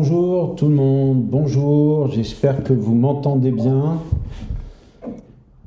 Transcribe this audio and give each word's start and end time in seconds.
Bonjour 0.00 0.54
tout 0.54 0.68
le 0.68 0.76
monde, 0.76 1.24
bonjour, 1.24 2.08
j'espère 2.12 2.62
que 2.62 2.72
vous 2.72 2.94
m'entendez 2.94 3.50
bien. 3.50 4.00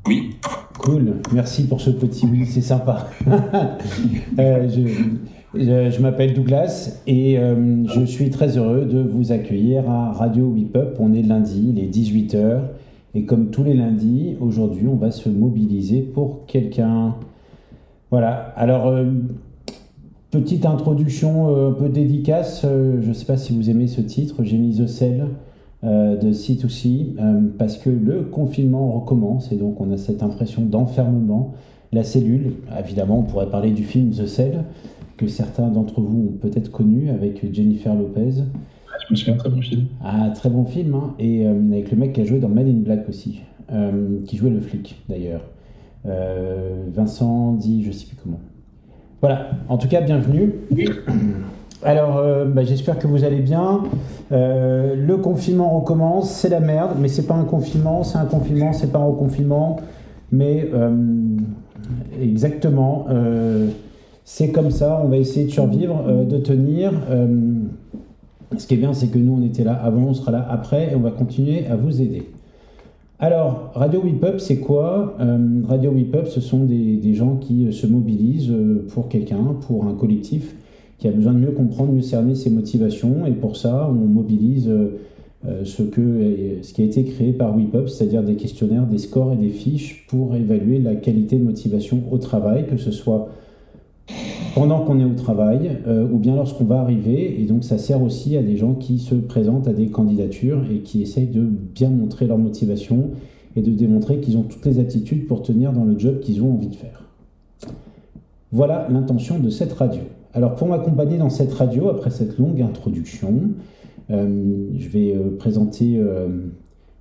Oui. 0.07 0.37
Cool, 0.79 1.15
merci 1.33 1.67
pour 1.67 1.81
ce 1.81 1.89
petit 1.89 2.25
oui, 2.25 2.45
c'est 2.45 2.61
sympa. 2.61 3.09
Euh, 4.39 4.69
je, 5.53 6.01
m'appelle 6.01 6.33
Douglas 6.33 7.01
et 7.07 7.37
euh, 7.37 7.85
je 7.87 8.05
suis 8.05 8.29
très 8.29 8.57
heureux 8.57 8.85
de 8.85 9.01
vous 9.01 9.33
accueillir 9.33 9.89
à 9.89 10.13
Radio 10.13 10.45
Whip 10.45 10.77
Up. 10.77 10.95
On 10.99 11.13
est 11.13 11.23
lundi, 11.23 11.73
il 11.75 11.83
est 11.83 11.89
18h 11.89 12.59
et 13.15 13.25
comme 13.25 13.47
tous 13.47 13.65
les 13.65 13.73
lundis, 13.73 14.37
aujourd'hui 14.39 14.87
on 14.87 14.95
va 14.95 15.11
se 15.11 15.27
mobiliser 15.27 15.99
pour 15.99 16.45
quelqu'un. 16.45 17.15
Voilà, 18.11 18.53
alors 18.55 18.87
euh, 18.87 19.11
petite 20.31 20.65
introduction 20.65 21.69
un 21.69 21.71
peu 21.71 21.89
dédicace, 21.89 22.61
je 22.63 23.07
ne 23.07 23.13
sais 23.13 23.25
pas 23.25 23.37
si 23.37 23.55
vous 23.55 23.69
aimez 23.69 23.87
ce 23.87 24.01
titre, 24.01 24.43
j'ai 24.43 24.57
mis 24.57 24.77
The 24.77 24.87
Cell. 24.87 25.27
de 25.83 26.31
C2C 26.31 27.15
parce 27.57 27.77
que 27.77 27.89
le 27.89 28.21
confinement 28.21 28.91
recommence 28.91 29.51
et 29.51 29.55
donc 29.55 29.81
on 29.81 29.91
a 29.91 29.97
cette 29.97 30.23
impression 30.23 30.61
d'enfermement. 30.63 31.53
La 31.93 32.03
cellule, 32.03 32.53
évidemment, 32.79 33.19
on 33.19 33.23
pourrait 33.23 33.49
parler 33.49 33.71
du 33.71 33.83
film 33.83 34.11
The 34.11 34.25
Cell, 34.25 34.63
que 35.17 35.27
certains 35.27 35.67
d'entre 35.67 35.99
vous 35.99 36.29
ont 36.29 36.37
peut-être 36.39 36.71
connu 36.71 37.09
avec 37.09 37.53
Jennifer 37.53 37.93
Lopez. 37.93 38.43
Je 39.07 39.13
me 39.13 39.15
souviens, 39.15 39.35
très 39.35 39.49
bon 39.49 39.61
film. 39.61 39.85
Ah, 40.03 40.31
très 40.33 40.49
bon 40.49 40.65
film, 40.65 40.95
hein. 40.95 41.15
et 41.19 41.45
euh, 41.45 41.53
avec 41.71 41.91
le 41.91 41.97
mec 41.97 42.13
qui 42.13 42.21
a 42.21 42.25
joué 42.25 42.39
dans 42.39 42.47
Man 42.47 42.67
in 42.67 42.79
Black 42.79 43.09
aussi, 43.09 43.41
euh, 43.71 44.19
qui 44.25 44.37
jouait 44.37 44.49
le 44.49 44.61
flic 44.61 45.01
d'ailleurs. 45.09 45.41
Euh, 46.05 46.85
Vincent 46.91 47.53
dit, 47.53 47.83
je 47.83 47.91
sais 47.91 48.05
plus 48.05 48.15
comment. 48.15 48.39
Voilà, 49.21 49.51
en 49.69 49.77
tout 49.77 49.87
cas, 49.87 50.01
bienvenue. 50.01 50.53
Alors, 51.83 52.21
bah, 52.47 52.63
j'espère 52.63 52.99
que 52.99 53.07
vous 53.07 53.23
allez 53.23 53.39
bien. 53.39 53.83
le 54.31 55.15
confinement 55.15 55.79
recommence, 55.79 56.31
c'est 56.31 56.49
la 56.49 56.59
merde, 56.59 56.91
mais 56.99 57.07
c'est 57.07 57.27
pas 57.27 57.35
un 57.35 57.43
confinement, 57.43 58.03
c'est 58.03 58.17
un 58.17 58.25
confinement, 58.25 58.73
c'est 58.73 58.91
pas 58.91 58.99
un 58.99 59.05
reconfinement, 59.05 59.77
mais 60.31 60.69
exactement. 62.19 63.07
C'est 64.33 64.51
comme 64.51 64.71
ça, 64.71 65.01
on 65.03 65.09
va 65.09 65.17
essayer 65.17 65.45
de 65.45 65.51
survivre, 65.51 66.05
euh, 66.07 66.23
de 66.23 66.37
tenir. 66.37 66.93
Euh, 67.09 67.27
ce 68.57 68.67
qui 68.67 68.75
est 68.75 68.77
bien, 68.77 68.93
c'est 68.93 69.07
que 69.07 69.17
nous, 69.17 69.37
on 69.41 69.45
était 69.45 69.63
là 69.63 69.73
avant, 69.73 70.03
on 70.03 70.13
sera 70.13 70.31
là 70.31 70.47
après, 70.49 70.91
et 70.91 70.95
on 70.95 70.99
va 70.99 71.11
continuer 71.11 71.67
à 71.67 71.75
vous 71.75 72.01
aider. 72.01 72.29
Alors, 73.23 73.69
Radio 73.75 74.01
Whip 74.01 74.23
Up, 74.23 74.39
c'est 74.39 74.57
quoi? 74.57 75.15
Euh, 75.19 75.61
Radio 75.67 75.91
Whip 75.91 76.15
Up, 76.15 76.25
ce 76.25 76.41
sont 76.41 76.65
des, 76.65 77.13
gens 77.13 77.35
qui 77.35 77.71
se 77.71 77.85
mobilisent 77.85 78.51
pour 78.89 79.09
quelqu'un, 79.09 79.55
pour 79.67 79.85
un 79.85 79.93
collectif 79.93 80.55
qui 80.97 81.07
a 81.07 81.11
besoin 81.11 81.33
de 81.33 81.37
mieux 81.37 81.51
comprendre, 81.51 81.93
mieux 81.93 82.01
cerner 82.01 82.33
ses 82.33 82.49
motivations. 82.49 83.27
Et 83.27 83.33
pour 83.33 83.57
ça, 83.57 83.87
on 83.91 83.93
mobilise 83.93 84.71
ce, 85.63 85.83
que, 85.83 86.57
ce 86.63 86.73
qui 86.73 86.81
a 86.81 86.85
été 86.85 87.03
créé 87.03 87.31
par 87.31 87.55
Whip 87.55 87.75
Up, 87.75 87.89
c'est-à-dire 87.89 88.23
des 88.23 88.37
questionnaires, 88.37 88.87
des 88.87 88.97
scores 88.97 89.33
et 89.33 89.35
des 89.37 89.49
fiches 89.49 90.07
pour 90.07 90.35
évaluer 90.35 90.79
la 90.79 90.95
qualité 90.95 91.37
de 91.37 91.43
motivation 91.43 92.01
au 92.09 92.17
travail, 92.17 92.65
que 92.65 92.77
ce 92.77 92.89
soit 92.89 93.29
pendant 94.53 94.81
qu'on 94.81 94.99
est 94.99 95.05
au 95.05 95.13
travail 95.13 95.79
euh, 95.87 96.07
ou 96.11 96.17
bien 96.17 96.35
lorsqu'on 96.35 96.65
va 96.65 96.79
arriver. 96.79 97.41
Et 97.41 97.45
donc 97.45 97.63
ça 97.63 97.77
sert 97.77 98.01
aussi 98.01 98.37
à 98.37 98.43
des 98.43 98.57
gens 98.57 98.73
qui 98.73 98.99
se 98.99 99.15
présentent 99.15 99.67
à 99.67 99.73
des 99.73 99.87
candidatures 99.87 100.63
et 100.71 100.79
qui 100.79 101.01
essayent 101.01 101.27
de 101.27 101.41
bien 101.41 101.89
montrer 101.89 102.27
leur 102.27 102.37
motivation 102.37 103.11
et 103.55 103.61
de 103.61 103.71
démontrer 103.71 104.19
qu'ils 104.19 104.37
ont 104.37 104.43
toutes 104.43 104.65
les 104.65 104.79
aptitudes 104.79 105.27
pour 105.27 105.41
tenir 105.41 105.73
dans 105.73 105.83
le 105.83 105.97
job 105.97 106.19
qu'ils 106.19 106.41
ont 106.41 106.53
envie 106.53 106.69
de 106.69 106.75
faire. 106.75 107.03
Voilà 108.51 108.87
l'intention 108.89 109.39
de 109.39 109.49
cette 109.49 109.73
radio. 109.73 110.01
Alors 110.33 110.55
pour 110.55 110.67
m'accompagner 110.67 111.17
dans 111.17 111.29
cette 111.29 111.53
radio, 111.53 111.89
après 111.89 112.09
cette 112.09 112.37
longue 112.37 112.61
introduction, 112.61 113.51
euh, 114.09 114.67
je 114.77 114.89
vais 114.89 115.15
euh, 115.15 115.37
présenter 115.37 116.01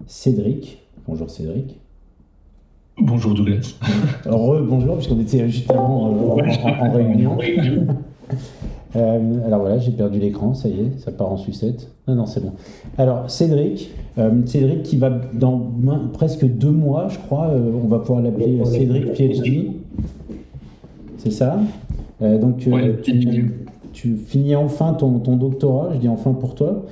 Cédric. 0.07 0.79
Bonjour 1.07 1.31
Cédric. 1.31 1.80
Bonjour 3.03 3.33
Douglas. 3.33 3.75
Alors, 4.27 4.61
bonjour, 4.63 4.97
puisqu'on 4.97 5.21
était 5.21 5.49
juste 5.49 5.71
avant 5.71 6.09
euh, 6.09 6.43
en, 6.65 6.93
réunion. 6.93 7.39
Euh, 8.97 9.47
alors 9.47 9.61
voilà, 9.61 9.79
j'ai 9.79 9.93
perdu 9.93 10.19
l'écran, 10.19 10.53
ça 10.53 10.69
y 10.69 10.73
est, 10.73 10.99
ça 10.99 11.13
part 11.13 11.31
en 11.31 11.37
sucette. 11.37 11.93
Non, 12.09 12.17
non, 12.17 12.27
c'est 12.27 12.43
bon. 12.43 12.55
Alors, 12.99 13.31
Cédric, 13.31 13.93
euh, 14.19 14.45
Cédric 14.47 14.83
qui 14.83 14.97
va 14.97 15.13
dans 15.33 15.61
presque 16.13 16.45
deux 16.45 16.73
mois, 16.73 17.07
je 17.09 17.17
crois, 17.19 17.53
on 17.55 17.87
va 17.87 18.01
pouvoir 18.01 18.21
l'appeler 18.21 18.61
Cédric 18.65 19.13
PhD. 19.13 19.75
C'est 21.19 21.31
ça? 21.31 21.61
Donc, 22.21 22.67
tu, 23.93 24.17
finis 24.27 24.57
enfin 24.57 24.95
ton, 24.95 25.21
ton, 25.21 25.37
doctorat, 25.37 25.91
je 25.95 25.99
dis 25.99 26.09
enfin 26.09 26.33
pour 26.33 26.57
toi. 26.57 26.85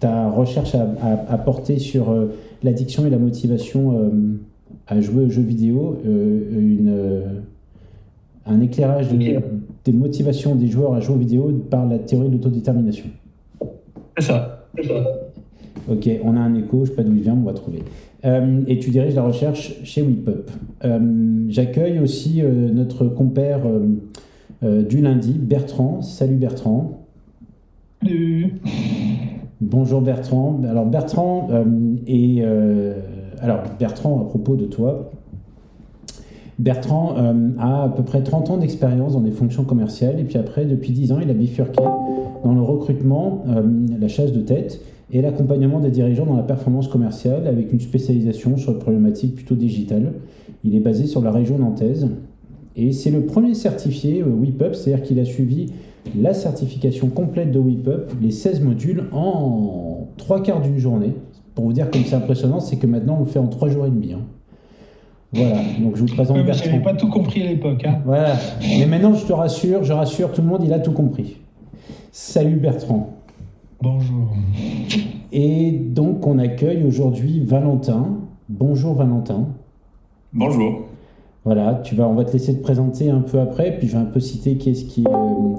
ta 0.00 0.28
recherche 0.30 0.74
a, 0.74 1.38
porté 1.38 1.78
sur 1.78 2.12
l'addiction 2.66 3.06
et 3.06 3.10
la 3.10 3.18
motivation 3.18 3.98
euh, 3.98 4.10
à 4.86 5.00
jouer 5.00 5.24
aux 5.24 5.30
jeux 5.30 5.42
vidéo, 5.42 5.98
euh, 6.04 6.60
une, 6.60 6.88
euh, 6.88 7.40
un 8.44 8.60
éclairage 8.60 9.08
des 9.08 9.92
motivations 9.92 10.54
des 10.54 10.66
joueurs 10.66 10.94
à 10.94 11.00
jouer 11.00 11.14
aux 11.14 11.18
vidéo 11.18 11.50
par 11.70 11.86
la 11.86 11.98
théorie 11.98 12.28
de 12.28 12.34
l'autodétermination. 12.34 13.06
C'est 14.18 14.26
ça. 14.26 14.66
Ok, 15.88 16.10
on 16.24 16.36
a 16.36 16.40
un 16.40 16.54
écho, 16.56 16.78
je 16.78 16.80
ne 16.80 16.86
sais 16.86 16.92
pas 16.94 17.02
d'où 17.04 17.14
il 17.14 17.22
vient, 17.22 17.34
on 17.34 17.44
va 17.44 17.52
trouver. 17.52 17.82
et 18.24 18.78
tu 18.80 18.90
diriges 18.90 19.14
la 19.14 19.22
recherche 19.22 19.76
chez 19.84 20.02
WePup. 20.02 20.50
J'accueille 21.48 22.00
aussi 22.00 22.42
notre 22.42 23.06
compère 23.06 23.60
du 24.62 25.00
lundi, 25.00 25.34
Bertrand. 25.34 26.02
Salut 26.02 26.34
Bertrand. 26.34 27.06
Salut. 28.02 28.54
Bonjour 29.62 30.02
Bertrand. 30.02 30.60
Alors 30.68 30.84
Bertrand 30.84 31.48
euh, 31.50 31.64
euh, 32.10 32.94
Bertrand 33.78 34.20
à 34.20 34.24
propos 34.26 34.54
de 34.54 34.66
toi. 34.66 35.10
Bertrand 36.58 37.14
euh, 37.16 37.48
a 37.58 37.84
à 37.84 37.88
peu 37.88 38.02
près 38.02 38.22
30 38.22 38.50
ans 38.50 38.58
d'expérience 38.58 39.14
dans 39.14 39.22
des 39.22 39.30
fonctions 39.30 39.64
commerciales 39.64 40.20
et 40.20 40.24
puis 40.24 40.36
après 40.36 40.66
depuis 40.66 40.92
10 40.92 41.12
ans 41.12 41.20
il 41.22 41.30
a 41.30 41.32
bifurqué 41.32 41.82
dans 42.44 42.52
le 42.52 42.60
recrutement, 42.60 43.44
la 43.98 44.08
chasse 44.08 44.32
de 44.32 44.40
tête 44.40 44.82
et 45.10 45.22
l'accompagnement 45.22 45.80
des 45.80 45.90
dirigeants 45.90 46.26
dans 46.26 46.36
la 46.36 46.42
performance 46.42 46.88
commerciale 46.88 47.46
avec 47.46 47.72
une 47.72 47.80
spécialisation 47.80 48.58
sur 48.58 48.72
les 48.72 48.78
problématiques 48.78 49.36
plutôt 49.36 49.54
digitales. 49.54 50.12
Il 50.64 50.74
est 50.74 50.80
basé 50.80 51.06
sur 51.06 51.22
la 51.22 51.30
région 51.30 51.58
nantaise 51.58 52.08
et 52.76 52.92
c'est 52.92 53.10
le 53.10 53.22
premier 53.22 53.54
certifié 53.54 54.22
WIPUP, 54.22 54.74
c'est-à-dire 54.74 55.02
qu'il 55.02 55.18
a 55.18 55.24
suivi 55.24 55.72
la 56.14 56.34
certification 56.34 57.08
complète 57.08 57.50
de 57.50 57.58
WIPUP, 57.58 58.12
les 58.20 58.30
16 58.30 58.60
modules, 58.60 59.04
en 59.12 60.08
trois 60.16 60.42
quarts 60.42 60.60
d'une 60.60 60.78
journée. 60.78 61.14
Pour 61.54 61.64
vous 61.64 61.72
dire 61.72 61.90
comme 61.90 62.04
c'est 62.04 62.14
impressionnant, 62.14 62.60
c'est 62.60 62.76
que 62.76 62.86
maintenant 62.86 63.16
on 63.16 63.20
le 63.20 63.26
fait 63.26 63.38
en 63.38 63.46
trois 63.46 63.68
jours 63.68 63.86
et 63.86 63.90
demi. 63.90 64.12
Hein. 64.12 64.20
Voilà, 65.32 65.56
donc 65.80 65.96
je 65.96 66.02
vous 66.02 66.14
présente 66.14 66.44
Bertrand. 66.44 66.70
Je 66.72 66.82
pas 66.82 66.94
tout 66.94 67.08
compris 67.08 67.42
à 67.42 67.46
l'époque. 67.46 67.84
Hein. 67.84 67.98
Voilà, 68.04 68.34
mais 68.60 68.86
maintenant 68.86 69.14
je 69.14 69.26
te 69.26 69.32
rassure, 69.32 69.82
je 69.82 69.92
rassure 69.92 70.32
tout 70.32 70.42
le 70.42 70.48
monde, 70.48 70.62
il 70.64 70.72
a 70.72 70.78
tout 70.78 70.92
compris. 70.92 71.36
Salut 72.12 72.56
Bertrand. 72.56 73.10
Bonjour. 73.82 74.34
Et 75.32 75.70
donc 75.72 76.26
on 76.26 76.38
accueille 76.38 76.84
aujourd'hui 76.84 77.40
Valentin. 77.40 78.18
Bonjour 78.48 78.94
Valentin. 78.94 79.48
Bonjour. 80.32 80.86
Voilà, 81.46 81.80
tu 81.84 81.94
vas, 81.94 82.08
on 82.08 82.14
va 82.14 82.24
te 82.24 82.32
laisser 82.32 82.56
te 82.56 82.62
présenter 82.62 83.08
un 83.08 83.20
peu 83.20 83.38
après, 83.38 83.78
puis 83.78 83.86
je 83.86 83.92
vais 83.92 84.02
un 84.02 84.06
peu 84.06 84.18
citer 84.18 84.56
qu'est-ce 84.56 84.84
qui, 84.84 85.04
euh, 85.06 85.54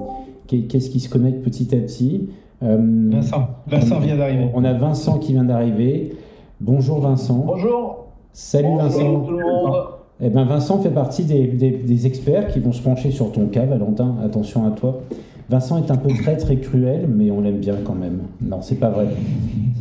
qu'est-ce 0.48 0.90
qui 0.90 1.00
se 1.00 1.08
connecte 1.08 1.42
petit 1.42 1.74
à 1.74 1.78
petit. 1.78 2.28
Euh, 2.62 2.78
Vincent, 3.10 3.48
Vincent 3.66 4.00
vient 4.00 4.16
d'arriver. 4.16 4.48
On 4.54 4.64
a 4.64 4.72
Vincent 4.72 5.18
qui 5.18 5.32
vient 5.32 5.44
d'arriver. 5.44 6.16
Bonjour 6.60 7.00
Vincent. 7.00 7.44
Bonjour. 7.46 8.06
Salut 8.32 8.76
Vincent. 8.76 9.20
Tout 9.20 9.30
le 9.32 9.44
monde. 9.44 9.74
Eh 10.20 10.30
ben 10.30 10.44
Vincent 10.44 10.80
fait 10.80 10.90
partie 10.90 11.24
des, 11.24 11.46
des, 11.46 12.06
experts 12.06 12.48
qui 12.48 12.58
vont 12.58 12.72
se 12.72 12.82
pencher 12.82 13.12
sur 13.12 13.30
ton 13.30 13.46
cas, 13.46 13.64
Valentin. 13.64 14.16
Attention 14.24 14.66
à 14.66 14.70
toi. 14.70 15.02
Vincent 15.48 15.78
est 15.78 15.90
un 15.90 15.96
peu 15.96 16.08
très 16.08 16.36
très 16.36 16.56
cruel, 16.56 17.06
mais 17.08 17.30
on 17.30 17.40
l'aime 17.40 17.58
bien 17.58 17.76
quand 17.84 17.94
même. 17.94 18.22
Non, 18.40 18.60
c'est 18.60 18.74
pas 18.80 18.90
vrai. 18.90 19.06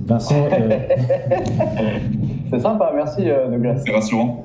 Vincent. 0.06 0.36
Euh, 0.36 0.70
c'est 2.52 2.60
sympa, 2.60 2.92
merci 2.96 3.24
Douglas. 3.52 3.82
C'est 3.84 3.92
rassurant. 3.92 4.44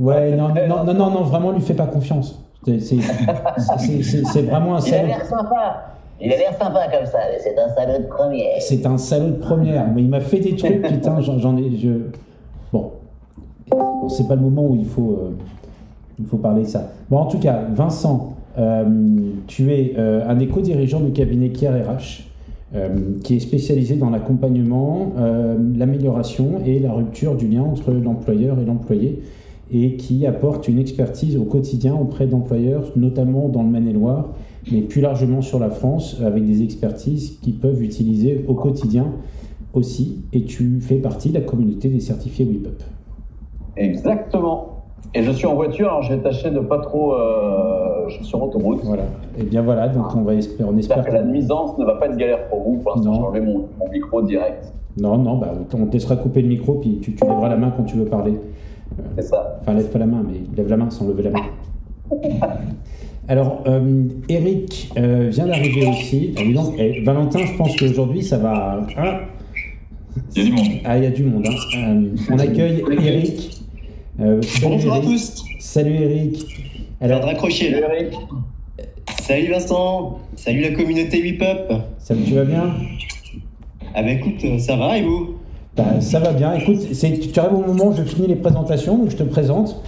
ouais, 0.00 0.34
non, 0.34 0.48
non, 0.48 0.84
non, 0.84 0.94
non, 0.94 1.10
non, 1.10 1.22
vraiment, 1.22 1.52
lui 1.52 1.60
fais 1.60 1.74
pas 1.74 1.86
confiance. 1.86 2.47
C'est 2.66 4.42
vraiment 4.42 4.76
un 4.76 4.80
salaud. 4.80 5.06
Il 5.06 5.12
a 5.12 5.16
l'air 5.18 5.26
sympa. 5.26 5.94
Il 6.20 6.32
a 6.32 6.36
l'air 6.36 6.58
sympa 6.58 6.88
comme 6.90 7.06
ça, 7.06 7.18
c'est 7.38 7.56
un 7.58 7.68
salaud 7.68 8.02
de 8.02 8.08
première. 8.08 8.60
C'est 8.60 8.84
un 8.86 8.98
salaud 8.98 9.30
de 9.30 9.36
première, 9.36 9.86
mais 9.94 10.02
il 10.02 10.08
m'a 10.08 10.20
fait 10.20 10.40
des 10.40 10.56
trucs, 10.56 10.82
putain, 10.88 11.20
j'en 11.20 11.56
ai. 11.56 11.76
Je... 11.76 11.90
Bon. 12.72 12.92
c'est 14.08 14.26
pas 14.26 14.34
le 14.34 14.40
moment 14.40 14.66
où 14.66 14.74
il 14.74 14.86
faut, 14.86 15.12
euh, 15.12 15.36
il 16.18 16.26
faut 16.26 16.38
parler 16.38 16.62
de 16.62 16.68
ça. 16.68 16.90
Bon, 17.08 17.18
en 17.18 17.26
tout 17.26 17.38
cas, 17.38 17.62
Vincent, 17.70 18.34
euh, 18.58 18.84
tu 19.46 19.72
es 19.72 19.94
euh, 19.96 20.28
un 20.28 20.38
éco-dirigeant 20.40 21.00
du 21.00 21.12
cabinet 21.12 21.50
Kier 21.50 21.68
RH. 21.68 22.24
qui 23.22 23.36
est 23.36 23.40
spécialisé 23.40 23.94
dans 23.94 24.10
l'accompagnement, 24.10 25.12
l'amélioration 25.74 26.60
et 26.66 26.78
la 26.80 26.92
rupture 26.92 27.34
du 27.34 27.48
lien 27.48 27.62
entre 27.62 27.92
l'employeur 27.92 28.58
et 28.58 28.66
l'employé 28.66 29.22
et 29.72 29.96
qui 29.96 30.26
apporte 30.26 30.68
une 30.68 30.78
expertise 30.78 31.36
au 31.36 31.44
quotidien 31.44 31.94
auprès 31.94 32.26
d'employeurs, 32.26 32.92
notamment 32.96 33.48
dans 33.48 33.62
le 33.62 33.68
Maine-et-Loire, 33.68 34.28
mais 34.72 34.80
plus 34.80 35.00
largement 35.00 35.42
sur 35.42 35.58
la 35.58 35.70
France, 35.70 36.20
avec 36.24 36.46
des 36.46 36.62
expertises 36.62 37.38
qui 37.42 37.52
peuvent 37.52 37.82
utiliser 37.82 38.44
au 38.48 38.54
quotidien 38.54 39.06
aussi. 39.74 40.24
Et 40.32 40.44
tu 40.44 40.80
fais 40.80 40.96
partie 40.96 41.30
de 41.30 41.34
la 41.34 41.40
communauté 41.42 41.88
des 41.88 42.00
certifiés 42.00 42.44
WIPUP. 42.44 42.82
Exactement. 43.76 44.78
Et 45.14 45.22
je 45.22 45.30
suis 45.30 45.46
en 45.46 45.54
voiture, 45.54 45.88
alors 45.88 46.02
j'ai 46.02 46.18
tâché 46.18 46.50
de 46.50 46.60
pas 46.60 46.78
trop. 46.80 47.14
Euh, 47.14 48.08
je 48.08 48.16
suis 48.16 48.24
sur 48.24 48.42
autoroute. 48.42 48.80
Voilà. 48.84 49.04
Et 49.38 49.42
bien 49.42 49.62
voilà, 49.62 49.88
donc 49.88 50.14
on 50.14 50.22
va 50.22 50.34
espérer. 50.34 50.68
On 50.70 50.76
espère 50.76 51.04
que 51.04 51.12
la 51.12 51.22
nuisance 51.22 51.78
ne 51.78 51.84
va 51.84 51.94
pas 51.94 52.06
être 52.06 52.16
galère 52.16 52.48
pour 52.48 52.62
vous. 52.62 52.76
Pour 52.78 52.96
l'instant, 52.96 53.14
j'ai 53.14 53.20
enlevé 53.20 53.40
mon, 53.40 53.68
micro 53.90 54.22
direct. 54.22 54.72
Non, 55.00 55.16
non, 55.16 55.36
bah, 55.36 55.52
on 55.74 55.86
te 55.86 55.92
laissera 55.92 56.16
couper 56.16 56.42
le 56.42 56.48
micro, 56.48 56.74
puis 56.74 56.98
tu, 57.00 57.14
tu 57.14 57.24
lèveras 57.24 57.48
la 57.48 57.56
main 57.56 57.72
quand 57.74 57.84
tu 57.84 57.96
veux 57.96 58.04
parler. 58.04 58.34
C'est 59.16 59.22
ça. 59.22 59.58
Enfin, 59.60 59.74
lève 59.74 59.90
pas 59.90 59.98
la 59.98 60.06
main, 60.06 60.24
mais 60.26 60.40
lève 60.56 60.68
la 60.68 60.76
main 60.76 60.90
sans 60.90 61.06
lever 61.06 61.24
la 61.24 61.30
main. 61.30 61.44
Alors, 63.28 63.62
euh, 63.66 64.04
Eric 64.28 64.90
euh, 64.96 65.28
vient 65.30 65.46
d'arriver 65.46 65.86
aussi. 65.86 66.34
Ah, 66.38 66.42
donc, 66.52 66.74
eh, 66.78 67.02
Valentin, 67.02 67.40
je 67.44 67.56
pense 67.56 67.76
qu'aujourd'hui, 67.76 68.22
ça 68.22 68.38
va. 68.38 68.86
Ah. 68.96 69.20
il 70.34 70.42
y 70.42 70.46
a 70.46 70.48
du 70.48 70.52
monde. 70.52 70.80
Ah, 70.84 70.96
il 70.98 71.04
y 71.04 71.06
a 71.06 71.10
du 71.10 71.24
monde. 71.24 71.46
Hein. 71.46 72.04
on 72.30 72.38
accueille 72.38 72.82
Eric. 72.90 73.62
Euh, 74.20 74.40
Bonjour 74.62 74.94
à 74.94 75.00
tous. 75.00 75.44
Salut 75.58 75.94
Eric. 75.94 76.46
Alors, 77.00 77.22
raccrocher. 77.22 77.70
Salut 77.70 77.84
Eric. 77.92 78.14
Salut 79.20 79.50
Vincent. 79.50 80.18
Salut 80.36 80.62
la 80.62 80.70
communauté 80.70 81.20
WIPUP. 81.20 81.72
Salut, 81.98 82.22
tu 82.24 82.34
vas 82.34 82.44
bien? 82.44 82.74
Ah 83.94 84.02
bah 84.02 84.12
écoute, 84.12 84.42
euh, 84.44 84.58
ça 84.58 84.76
va 84.76 84.96
et 84.96 85.02
vous? 85.02 85.36
Bah, 85.78 86.00
Ça 86.00 86.20
va 86.20 86.32
bien. 86.32 86.52
Écoute, 86.54 86.80
tu 86.90 87.40
arrives 87.40 87.54
au 87.54 87.66
moment 87.66 87.88
où 87.88 87.92
je 87.94 88.02
finis 88.02 88.26
les 88.26 88.36
présentations, 88.36 88.98
donc 88.98 89.10
je 89.10 89.16
te 89.16 89.22
présente. 89.22 89.82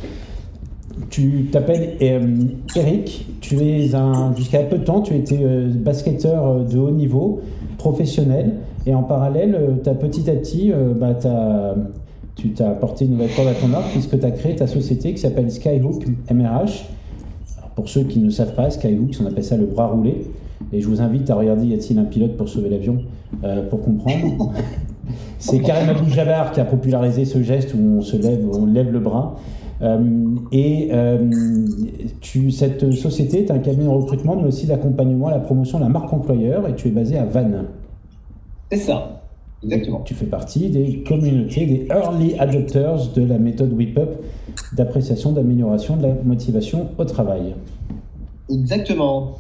Tu 1.11 1.49
t'appelles 1.51 1.97
euh, 2.03 2.37
Eric, 2.77 3.27
tu 3.41 3.59
es 3.61 3.95
un, 3.95 4.35
jusqu'à 4.37 4.61
peu 4.61 4.79
de 4.79 4.85
temps, 4.85 5.01
tu 5.01 5.15
étais 5.15 5.39
basketteur 5.75 6.61
de 6.65 6.79
haut 6.79 6.91
niveau, 6.91 7.41
professionnel, 7.79 8.55
et 8.87 8.95
en 8.95 9.03
parallèle, 9.03 9.81
tu 9.83 9.89
as 9.89 9.95
petit 9.95 10.31
à 10.31 10.35
petit, 10.35 10.73
bah, 10.97 11.19
as, 11.25 11.75
tu 12.41 12.51
t'as 12.53 12.71
apporté 12.71 13.05
une 13.05 13.13
nouvelle 13.13 13.31
corde 13.35 13.49
à 13.49 13.55
ton 13.55 13.73
arc 13.75 13.91
puisque 13.93 14.19
tu 14.19 14.25
as 14.25 14.31
créé 14.31 14.57
ta 14.57 14.67
société 14.67 15.13
qui 15.13 15.19
s'appelle 15.19 15.51
Skyhook 15.51 16.07
MRH. 16.33 16.87
pour 17.75 17.89
ceux 17.89 18.05
qui 18.05 18.19
ne 18.19 18.31
savent 18.31 18.55
pas, 18.55 18.71
Skyhook, 18.71 19.11
on 19.21 19.27
appelle 19.27 19.45
ça 19.45 19.57
le 19.57 19.67
bras 19.67 19.89
roulé. 19.89 20.27
Et 20.73 20.81
je 20.81 20.89
vous 20.89 21.01
invite 21.03 21.29
à 21.31 21.35
regarder 21.35 21.67
Y 21.67 21.75
a-t-il 21.75 21.99
un 21.99 22.05
pilote 22.05 22.37
pour 22.37 22.49
sauver 22.49 22.71
l'avion 22.71 22.99
euh, 23.45 23.69
pour 23.69 23.83
comprendre. 23.83 24.53
C'est 25.41 25.61
Karim 25.61 25.89
Abou-Jabbar 25.89 26.53
qui 26.53 26.61
a 26.61 26.65
popularisé 26.65 27.25
ce 27.25 27.43
geste 27.43 27.75
où 27.75 27.79
on 27.79 28.03
se 28.03 28.17
lève, 28.17 28.47
on 28.53 28.67
lève 28.67 28.93
le 28.93 29.01
bras. 29.01 29.37
Euh, 29.83 30.37
et 30.53 30.91
euh, 30.93 31.19
tu, 32.21 32.51
cette 32.51 32.93
société 32.93 33.45
est 33.45 33.51
un 33.51 33.59
cabinet 33.59 33.85
de 33.85 33.89
recrutement, 33.89 34.37
mais 34.37 34.47
aussi 34.47 34.67
d'accompagnement 34.67 35.29
à 35.29 35.31
la 35.31 35.39
promotion 35.39 35.79
de 35.79 35.85
la 35.85 35.89
marque 35.89 36.13
employeur, 36.13 36.69
et 36.69 36.75
tu 36.75 36.89
es 36.89 36.91
basé 36.91 37.17
à 37.17 37.25
Vannes. 37.25 37.65
C'est 38.71 38.79
ça. 38.79 39.23
Exactement. 39.63 40.01
Tu 40.05 40.15
fais 40.15 40.27
partie 40.27 40.69
des 40.69 41.03
communautés, 41.07 41.67
des 41.67 41.89
early 41.91 42.39
adopters 42.39 43.09
de 43.15 43.23
la 43.23 43.39
méthode 43.39 43.73
WIPUP 43.73 44.23
d'appréciation, 44.75 45.33
d'amélioration 45.33 45.97
de 45.97 46.03
la 46.03 46.15
motivation 46.25 46.89
au 46.99 47.05
travail. 47.05 47.55
Exactement. 48.51 49.39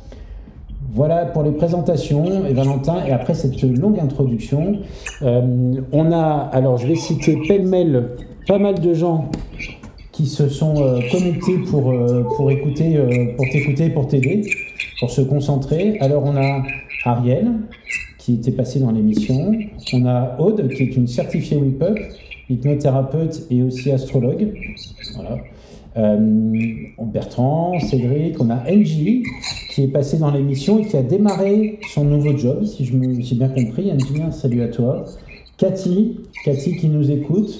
Voilà 0.93 1.25
pour 1.27 1.45
les 1.45 1.53
présentations 1.53 2.47
et 2.47 2.53
Valentin. 2.53 3.05
Et 3.07 3.13
après 3.13 3.35
cette 3.35 3.63
longue 3.63 4.01
introduction, 4.01 4.79
euh, 5.23 5.81
on 5.93 6.11
a, 6.11 6.51
alors 6.53 6.79
je 6.79 6.89
vais 6.89 6.97
citer 6.97 7.39
pêle-mêle 7.47 8.17
pas 8.49 8.59
mal 8.59 8.81
de 8.81 8.93
gens 8.93 9.31
qui 10.11 10.27
se 10.27 10.49
sont 10.49 10.83
euh, 10.83 10.99
connectés 11.13 11.59
pour, 11.71 11.93
euh, 11.93 12.25
pour 12.37 12.51
écouter, 12.51 12.99
pour 13.37 13.47
t'écouter, 13.51 13.91
pour 13.91 14.09
t'aider, 14.09 14.51
pour 14.99 15.11
se 15.11 15.21
concentrer. 15.21 15.97
Alors 16.01 16.25
on 16.25 16.37
a 16.37 16.63
Ariel, 17.05 17.53
qui 18.19 18.35
était 18.35 18.51
passé 18.51 18.81
dans 18.81 18.91
l'émission. 18.91 19.53
On 19.93 20.07
a 20.07 20.37
Aude, 20.41 20.69
qui 20.69 20.83
est 20.83 20.97
une 20.97 21.07
certifiée 21.07 21.57
WIPUP, 21.57 21.99
hypnothérapeute 22.49 23.47
et 23.51 23.63
aussi 23.63 23.93
astrologue. 23.93 24.55
Voilà. 25.15 25.39
Euh, 25.97 26.17
Bertrand, 27.03 27.79
Cédric, 27.81 28.41
on 28.41 28.51
a 28.51 28.63
NJ 28.71 29.23
qui 29.71 29.83
est 29.83 29.89
passé 29.89 30.19
dans 30.19 30.31
l'émission 30.31 30.79
et 30.79 30.87
qui 30.87 30.97
a 30.97 31.03
démarré 31.03 31.79
son 31.93 32.05
nouveau 32.05 32.37
job, 32.37 32.65
si 32.65 32.85
je 32.85 32.97
me 32.97 33.21
suis 33.23 33.37
bien 33.37 33.49
compris. 33.49 33.91
NJ, 33.93 34.31
salut 34.31 34.63
à 34.63 34.69
toi. 34.69 35.05
Cathy, 35.57 36.21
Cathy 36.45 36.77
qui 36.77 36.89
nous 36.89 37.11
écoute. 37.11 37.59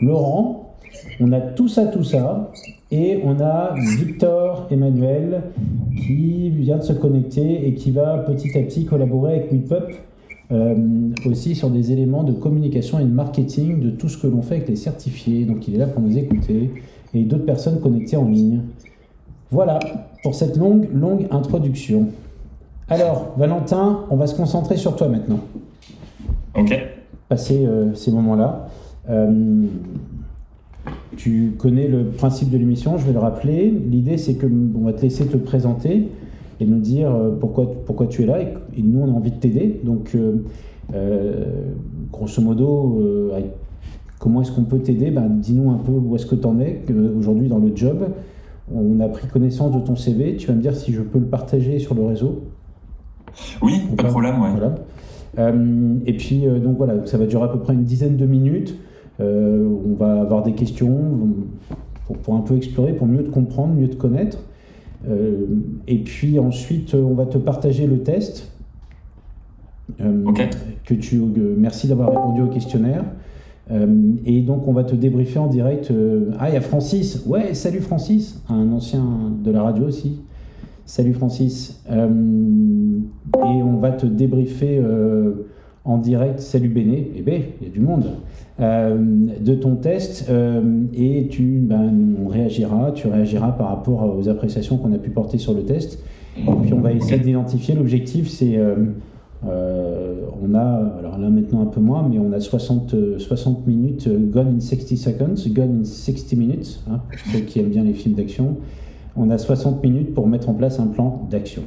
Laurent, 0.00 0.74
on 1.20 1.32
a 1.32 1.40
tout 1.40 1.68
ça, 1.68 1.86
tout 1.86 2.04
ça. 2.04 2.50
Et 2.90 3.20
on 3.24 3.40
a 3.40 3.74
Victor 3.98 4.66
Emmanuel 4.70 5.42
qui 6.06 6.50
vient 6.50 6.78
de 6.78 6.82
se 6.82 6.92
connecter 6.92 7.66
et 7.66 7.74
qui 7.74 7.92
va 7.92 8.18
petit 8.18 8.56
à 8.58 8.62
petit 8.62 8.84
collaborer 8.84 9.36
avec 9.36 9.52
WePup 9.52 9.94
euh, 10.50 10.74
aussi 11.26 11.54
sur 11.54 11.70
des 11.70 11.92
éléments 11.92 12.24
de 12.24 12.32
communication 12.32 12.98
et 12.98 13.04
de 13.04 13.10
marketing 13.10 13.78
de 13.78 13.90
tout 13.90 14.08
ce 14.08 14.18
que 14.18 14.26
l'on 14.26 14.42
fait 14.42 14.56
avec 14.56 14.68
les 14.68 14.76
certifiés. 14.76 15.44
Donc 15.44 15.68
il 15.68 15.76
est 15.76 15.78
là 15.78 15.86
pour 15.86 16.02
nous 16.02 16.18
écouter 16.18 16.70
et 17.14 17.24
d'autres 17.24 17.44
personnes 17.44 17.80
connectées 17.80 18.16
en 18.16 18.28
ligne. 18.28 18.60
Voilà 19.50 19.78
pour 20.22 20.34
cette 20.34 20.56
longue, 20.56 20.88
longue 20.92 21.26
introduction. 21.30 22.08
Alors, 22.88 23.34
Valentin, 23.36 24.00
on 24.10 24.16
va 24.16 24.26
se 24.26 24.34
concentrer 24.34 24.76
sur 24.76 24.96
toi 24.96 25.08
maintenant. 25.08 25.40
Ok. 26.56 26.76
Passer 27.28 27.64
euh, 27.66 27.94
ces 27.94 28.10
moments-là. 28.10 28.68
Euh, 29.08 29.64
tu 31.16 31.54
connais 31.58 31.88
le 31.88 32.06
principe 32.06 32.50
de 32.50 32.58
l'émission, 32.58 32.98
je 32.98 33.06
vais 33.06 33.12
le 33.12 33.18
rappeler. 33.18 33.70
L'idée, 33.70 34.16
c'est 34.16 34.34
que 34.34 34.46
on 34.46 34.84
va 34.84 34.92
te 34.92 35.02
laisser 35.02 35.26
te 35.26 35.36
présenter 35.36 36.08
et 36.60 36.64
nous 36.64 36.78
dire 36.78 37.14
euh, 37.14 37.36
pourquoi, 37.38 37.70
pourquoi 37.86 38.06
tu 38.06 38.22
es 38.22 38.26
là. 38.26 38.40
Et, 38.40 38.82
nous, 38.82 39.00
on 39.00 39.08
a 39.08 39.16
envie 39.16 39.30
de 39.30 39.36
t'aider. 39.36 39.80
Donc, 39.84 40.16
euh, 40.94 41.44
grosso 42.12 42.42
modo, 42.42 43.32
comment 44.20 44.42
est-ce 44.42 44.52
qu'on 44.52 44.62
peut 44.62 44.78
t'aider? 44.78 45.10
Ben, 45.10 45.28
Dis-nous 45.28 45.72
un 45.72 45.78
peu 45.78 45.90
où 45.90 46.14
est-ce 46.14 46.26
que 46.26 46.36
tu 46.36 46.46
en 46.46 46.60
es 46.60 46.84
aujourd'hui 47.18 47.48
dans 47.48 47.58
le 47.58 47.74
job. 47.74 48.06
On 48.72 49.00
a 49.00 49.08
pris 49.08 49.26
connaissance 49.26 49.74
de 49.74 49.80
ton 49.80 49.96
CV. 49.96 50.36
Tu 50.36 50.46
vas 50.46 50.54
me 50.54 50.62
dire 50.62 50.76
si 50.76 50.92
je 50.92 51.02
peux 51.02 51.18
le 51.18 51.26
partager 51.26 51.80
sur 51.80 51.96
le 51.96 52.04
réseau. 52.04 52.44
Oui, 53.60 53.80
pas 53.96 54.04
de 54.04 54.08
problème. 54.08 54.36
Ouais. 54.40 55.42
et 56.06 56.16
puis, 56.16 56.44
donc 56.62 56.76
voilà, 56.76 57.04
ça 57.06 57.18
va 57.18 57.26
durer 57.26 57.44
à 57.44 57.48
peu 57.48 57.58
près 57.58 57.74
une 57.74 57.82
dizaine 57.82 58.16
de 58.16 58.26
minutes. 58.26 58.76
on 59.18 59.94
va 59.98 60.20
avoir 60.20 60.44
des 60.44 60.52
questions 60.52 60.94
pour, 62.06 62.18
pour, 62.18 62.34
un 62.36 62.40
peu 62.42 62.56
explorer, 62.56 62.92
pour 62.92 63.08
mieux 63.08 63.24
te 63.24 63.30
comprendre, 63.30 63.74
mieux 63.74 63.90
te 63.90 63.96
connaître. 63.96 64.38
Euh, 65.08 65.46
et 65.86 65.98
puis 65.98 66.38
ensuite, 66.38 66.94
on 66.94 67.14
va 67.14 67.26
te 67.26 67.38
partager 67.38 67.86
le 67.86 68.02
test. 68.02 68.50
Euh, 70.00 70.24
que 70.84 70.94
tu, 70.94 71.20
merci 71.56 71.88
d'avoir 71.88 72.10
répondu 72.10 72.42
au 72.42 72.46
questionnaire. 72.46 73.04
Euh, 73.70 73.86
et 74.24 74.40
donc, 74.40 74.66
on 74.66 74.72
va 74.72 74.84
te 74.84 74.94
débriefer 74.94 75.38
en 75.38 75.46
direct. 75.46 75.92
ah, 76.38 76.48
il 76.48 76.54
y 76.54 76.56
a 76.56 76.60
Francis. 76.60 77.24
Ouais, 77.26 77.54
salut 77.54 77.80
Francis, 77.80 78.42
un 78.48 78.72
ancien 78.72 79.04
de 79.42 79.50
la 79.50 79.62
radio 79.62 79.86
aussi. 79.86 80.20
Salut 80.86 81.12
Francis. 81.12 81.82
et 81.88 83.62
on 83.62 83.76
va 83.78 83.92
te 83.92 84.06
débriefer 84.06 84.82
en 85.84 85.98
direct. 85.98 86.40
Salut 86.40 86.68
Béné. 86.68 87.12
Eh 87.16 87.22
bien, 87.22 87.40
il 87.60 87.68
y 87.68 87.70
a 87.70 87.72
du 87.72 87.80
monde. 87.80 88.06
Euh, 88.60 88.98
de 89.40 89.54
ton 89.54 89.76
test 89.76 90.26
euh, 90.28 90.60
et 90.92 91.28
tu, 91.30 91.60
ben, 91.62 91.94
on 92.22 92.28
réagira, 92.28 92.92
tu 92.94 93.06
réagiras 93.08 93.52
par 93.52 93.68
rapport 93.68 94.14
aux 94.18 94.28
appréciations 94.28 94.76
qu'on 94.76 94.92
a 94.92 94.98
pu 94.98 95.08
porter 95.08 95.38
sur 95.38 95.54
le 95.54 95.62
test. 95.62 95.98
Et 96.36 96.42
puis 96.62 96.74
on 96.74 96.80
va 96.80 96.92
essayer 96.92 97.18
d'identifier. 97.18 97.74
L'objectif, 97.74 98.28
c'est 98.28 98.58
euh, 99.48 100.20
on 100.42 100.54
a, 100.54 100.98
alors 100.98 101.18
là 101.18 101.30
maintenant 101.30 101.62
un 101.62 101.66
peu 101.66 101.80
moins, 101.80 102.06
mais 102.08 102.18
on 102.18 102.32
a 102.32 102.40
60, 102.40 103.18
60 103.18 103.66
minutes, 103.66 104.08
Gone 104.30 104.56
in 104.56 104.60
60 104.60 104.96
seconds, 104.96 105.48
Gone 105.48 105.80
in 105.80 105.84
60 105.84 106.32
minutes, 106.34 106.80
hein, 106.90 107.00
pour 107.08 107.32
ceux 107.32 107.40
qui 107.40 107.60
aiment 107.60 107.70
bien 107.70 107.84
les 107.84 107.94
films 107.94 108.14
d'action. 108.14 108.56
On 109.16 109.30
a 109.30 109.38
60 109.38 109.82
minutes 109.82 110.14
pour 110.14 110.26
mettre 110.28 110.48
en 110.48 110.54
place 110.54 110.78
un 110.78 110.86
plan 110.86 111.26
d'action. 111.30 111.62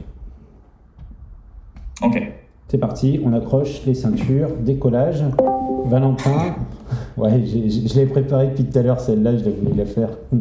Ok. 2.03 2.21
C'est 2.67 2.77
parti, 2.77 3.19
on 3.23 3.33
accroche 3.33 3.85
les 3.85 3.93
ceintures, 3.93 4.49
décollage. 4.63 5.23
Valentin, 5.85 6.55
ouais, 7.17 7.43
je 7.45 7.95
l'ai 7.95 8.05
préparé 8.05 8.47
depuis 8.47 8.65
tout 8.65 8.79
à 8.79 8.81
l'heure, 8.81 8.99
celle-là, 8.99 9.37
je 9.37 9.49
voulu 9.49 9.77
la 9.77 9.85
faire. 9.85 10.09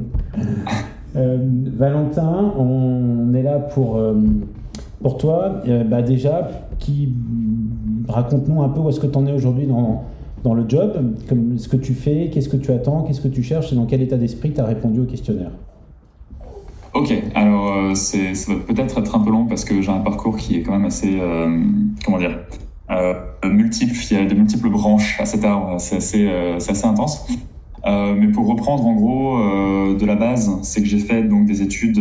Euh, 1.14 1.36
Valentin, 1.76 2.54
on 2.58 3.34
est 3.34 3.42
là 3.42 3.58
pour, 3.58 3.98
euh, 3.98 4.14
pour 5.02 5.18
toi. 5.18 5.62
Euh, 5.66 5.84
bah 5.84 6.02
déjà, 6.02 6.48
qui 6.78 7.12
raconte-nous 8.08 8.62
un 8.62 8.68
peu 8.68 8.80
où 8.80 8.88
est-ce 8.88 9.00
que 9.00 9.06
tu 9.06 9.18
en 9.18 9.26
es 9.26 9.32
aujourd'hui 9.32 9.66
dans, 9.66 10.04
dans 10.44 10.54
le 10.54 10.64
job, 10.68 11.16
ce 11.56 11.68
que 11.68 11.76
tu 11.76 11.94
fais, 11.94 12.30
qu'est-ce 12.32 12.48
que 12.48 12.56
tu 12.56 12.72
attends, 12.72 13.02
qu'est-ce 13.02 13.20
que 13.20 13.28
tu 13.28 13.42
cherches 13.42 13.72
et 13.72 13.76
dans 13.76 13.86
quel 13.86 14.02
état 14.02 14.16
d'esprit 14.16 14.52
tu 14.52 14.60
as 14.60 14.64
répondu 14.64 15.00
au 15.00 15.04
questionnaire. 15.04 15.50
Ok, 16.94 17.14
alors 17.34 17.96
ça 17.96 18.18
va 18.48 18.54
peut-être 18.66 18.98
être 18.98 19.16
un 19.16 19.20
peu 19.20 19.30
long 19.30 19.46
parce 19.46 19.64
que 19.64 19.80
j'ai 19.80 19.90
un 19.90 20.00
parcours 20.00 20.36
qui 20.36 20.56
est 20.56 20.62
quand 20.62 20.72
même 20.72 20.84
assez, 20.84 21.18
comment 22.04 22.18
dire, 22.18 22.38
euh, 22.92 23.14
multiples, 23.44 23.96
il 24.10 24.16
y 24.16 24.20
a 24.20 24.24
de 24.24 24.34
multiples 24.34 24.68
branches 24.68 25.18
à 25.20 25.24
cet 25.24 25.44
arbre, 25.44 25.76
c'est 25.78 25.96
assez, 25.96 26.28
euh, 26.28 26.56
assez, 26.56 26.86
intense. 26.86 27.26
Euh, 27.86 28.14
mais 28.16 28.28
pour 28.28 28.46
reprendre 28.46 28.86
en 28.86 28.94
gros 28.94 29.38
de 29.94 30.06
la 30.06 30.14
base, 30.14 30.50
c'est 30.62 30.82
que 30.82 30.88
j'ai 30.88 30.98
fait 30.98 31.24
donc 31.24 31.46
des 31.46 31.62
études 31.62 32.00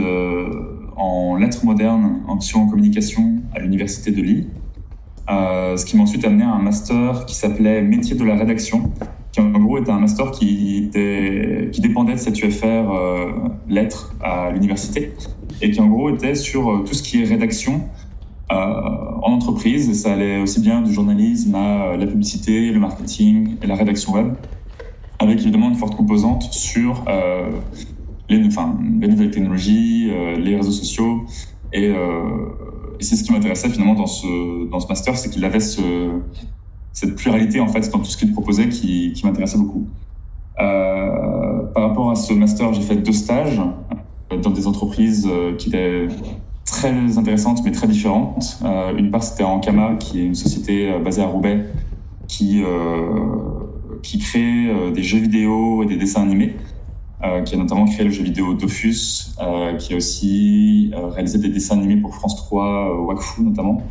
en 0.95 1.35
lettres 1.35 1.65
modernes, 1.65 2.21
option 2.27 2.63
en 2.63 2.67
communication 2.67 3.35
à 3.55 3.59
l'université 3.59 4.11
de 4.11 4.21
Lille. 4.21 4.47
ce 5.27 5.85
qui 5.85 5.97
m'a 5.97 6.03
ensuite 6.03 6.25
amené 6.25 6.43
à 6.43 6.51
un 6.51 6.61
master 6.61 7.25
qui 7.25 7.35
s'appelait 7.35 7.81
Métier 7.81 8.15
de 8.15 8.23
la 8.23 8.35
rédaction, 8.35 8.91
qui 9.31 9.39
en 9.39 9.49
gros 9.49 9.77
était 9.77 9.91
un 9.91 9.99
master 9.99 10.31
qui, 10.31 10.89
qui 11.71 11.81
dépendait 11.81 12.13
de 12.13 12.19
cette 12.19 12.41
UFR 12.41 12.65
euh, 12.65 13.31
lettres 13.69 14.13
à 14.21 14.51
l'université 14.51 15.13
et 15.61 15.71
qui 15.71 15.79
en 15.79 15.87
gros 15.87 16.09
était 16.13 16.35
sur 16.35 16.69
euh, 16.69 16.83
tout 16.83 16.93
ce 16.93 17.03
qui 17.03 17.21
est 17.21 17.25
rédaction 17.25 17.81
euh, 18.51 18.55
en 18.55 19.31
entreprise. 19.31 19.89
Et 19.89 19.93
ça 19.93 20.13
allait 20.13 20.41
aussi 20.41 20.59
bien 20.59 20.81
du 20.81 20.93
journalisme 20.93 21.55
à 21.55 21.95
la 21.97 22.05
publicité, 22.05 22.71
le 22.71 22.79
marketing 22.79 23.55
et 23.61 23.67
la 23.67 23.75
rédaction 23.75 24.13
web, 24.13 24.33
avec 25.19 25.39
évidemment 25.39 25.69
une 25.69 25.75
forte 25.75 25.95
composante 25.95 26.43
sur 26.51 27.05
les, 28.37 29.07
nouvelles 29.07 29.31
technologies, 29.31 30.11
les 30.37 30.55
réseaux 30.55 30.71
sociaux. 30.71 31.25
Et, 31.73 31.89
et 31.89 33.03
c'est 33.03 33.15
ce 33.15 33.23
qui 33.23 33.31
m'intéressait 33.31 33.69
finalement 33.69 33.95
dans 33.95 34.07
ce, 34.07 34.69
dans 34.69 34.79
ce 34.79 34.87
master, 34.87 35.17
c'est 35.17 35.29
qu'il 35.29 35.43
avait 35.45 35.59
ce 35.59 35.81
cette 36.93 37.15
pluralité 37.15 37.59
en 37.59 37.67
fait 37.67 37.89
dans 37.91 37.99
tout 37.99 38.05
ce 38.05 38.17
qu'il 38.17 38.31
proposait 38.33 38.69
qui, 38.69 39.19
m'intéressait 39.23 39.57
beaucoup. 39.57 39.87
Euh, 40.59 41.63
par 41.73 41.83
rapport 41.83 42.11
à 42.11 42.15
ce 42.15 42.33
master, 42.33 42.73
j'ai 42.73 42.81
fait 42.81 42.97
deux 42.97 43.13
stages 43.13 43.61
dans 44.41 44.49
des 44.49 44.67
entreprises 44.67 45.27
euh, 45.29 45.55
qui 45.55 45.69
étaient 45.69 46.07
très 46.65 47.17
intéressantes 47.17 47.61
mais 47.63 47.71
très 47.71 47.87
différentes. 47.87 48.59
Euh, 48.63 48.95
une 48.97 49.11
part 49.11 49.23
c'était 49.23 49.43
en 49.43 49.59
Kama, 49.59 49.95
qui 49.95 50.19
est 50.19 50.25
une 50.25 50.35
société 50.35 50.91
basée 51.03 51.21
à 51.21 51.27
Roubaix, 51.27 51.65
qui 52.27 52.63
qui 54.03 54.17
crée 54.17 54.91
des 54.93 55.03
jeux 55.03 55.19
vidéo 55.19 55.83
et 55.83 55.85
des 55.85 55.97
dessins 55.97 56.23
animés. 56.23 56.55
Qui 57.45 57.55
a 57.55 57.57
notamment 57.57 57.85
créé 57.85 58.05
le 58.05 58.11
jeu 58.11 58.23
vidéo 58.23 58.53
Dofus, 58.53 59.35
qui 59.79 59.93
a 59.93 59.97
aussi 59.97 60.91
réalisé 60.93 61.37
des 61.37 61.49
dessins 61.49 61.77
animés 61.77 61.97
pour 61.97 62.13
France 62.15 62.35
3, 62.35 63.01
Wakfu 63.05 63.43
notamment. 63.43 63.83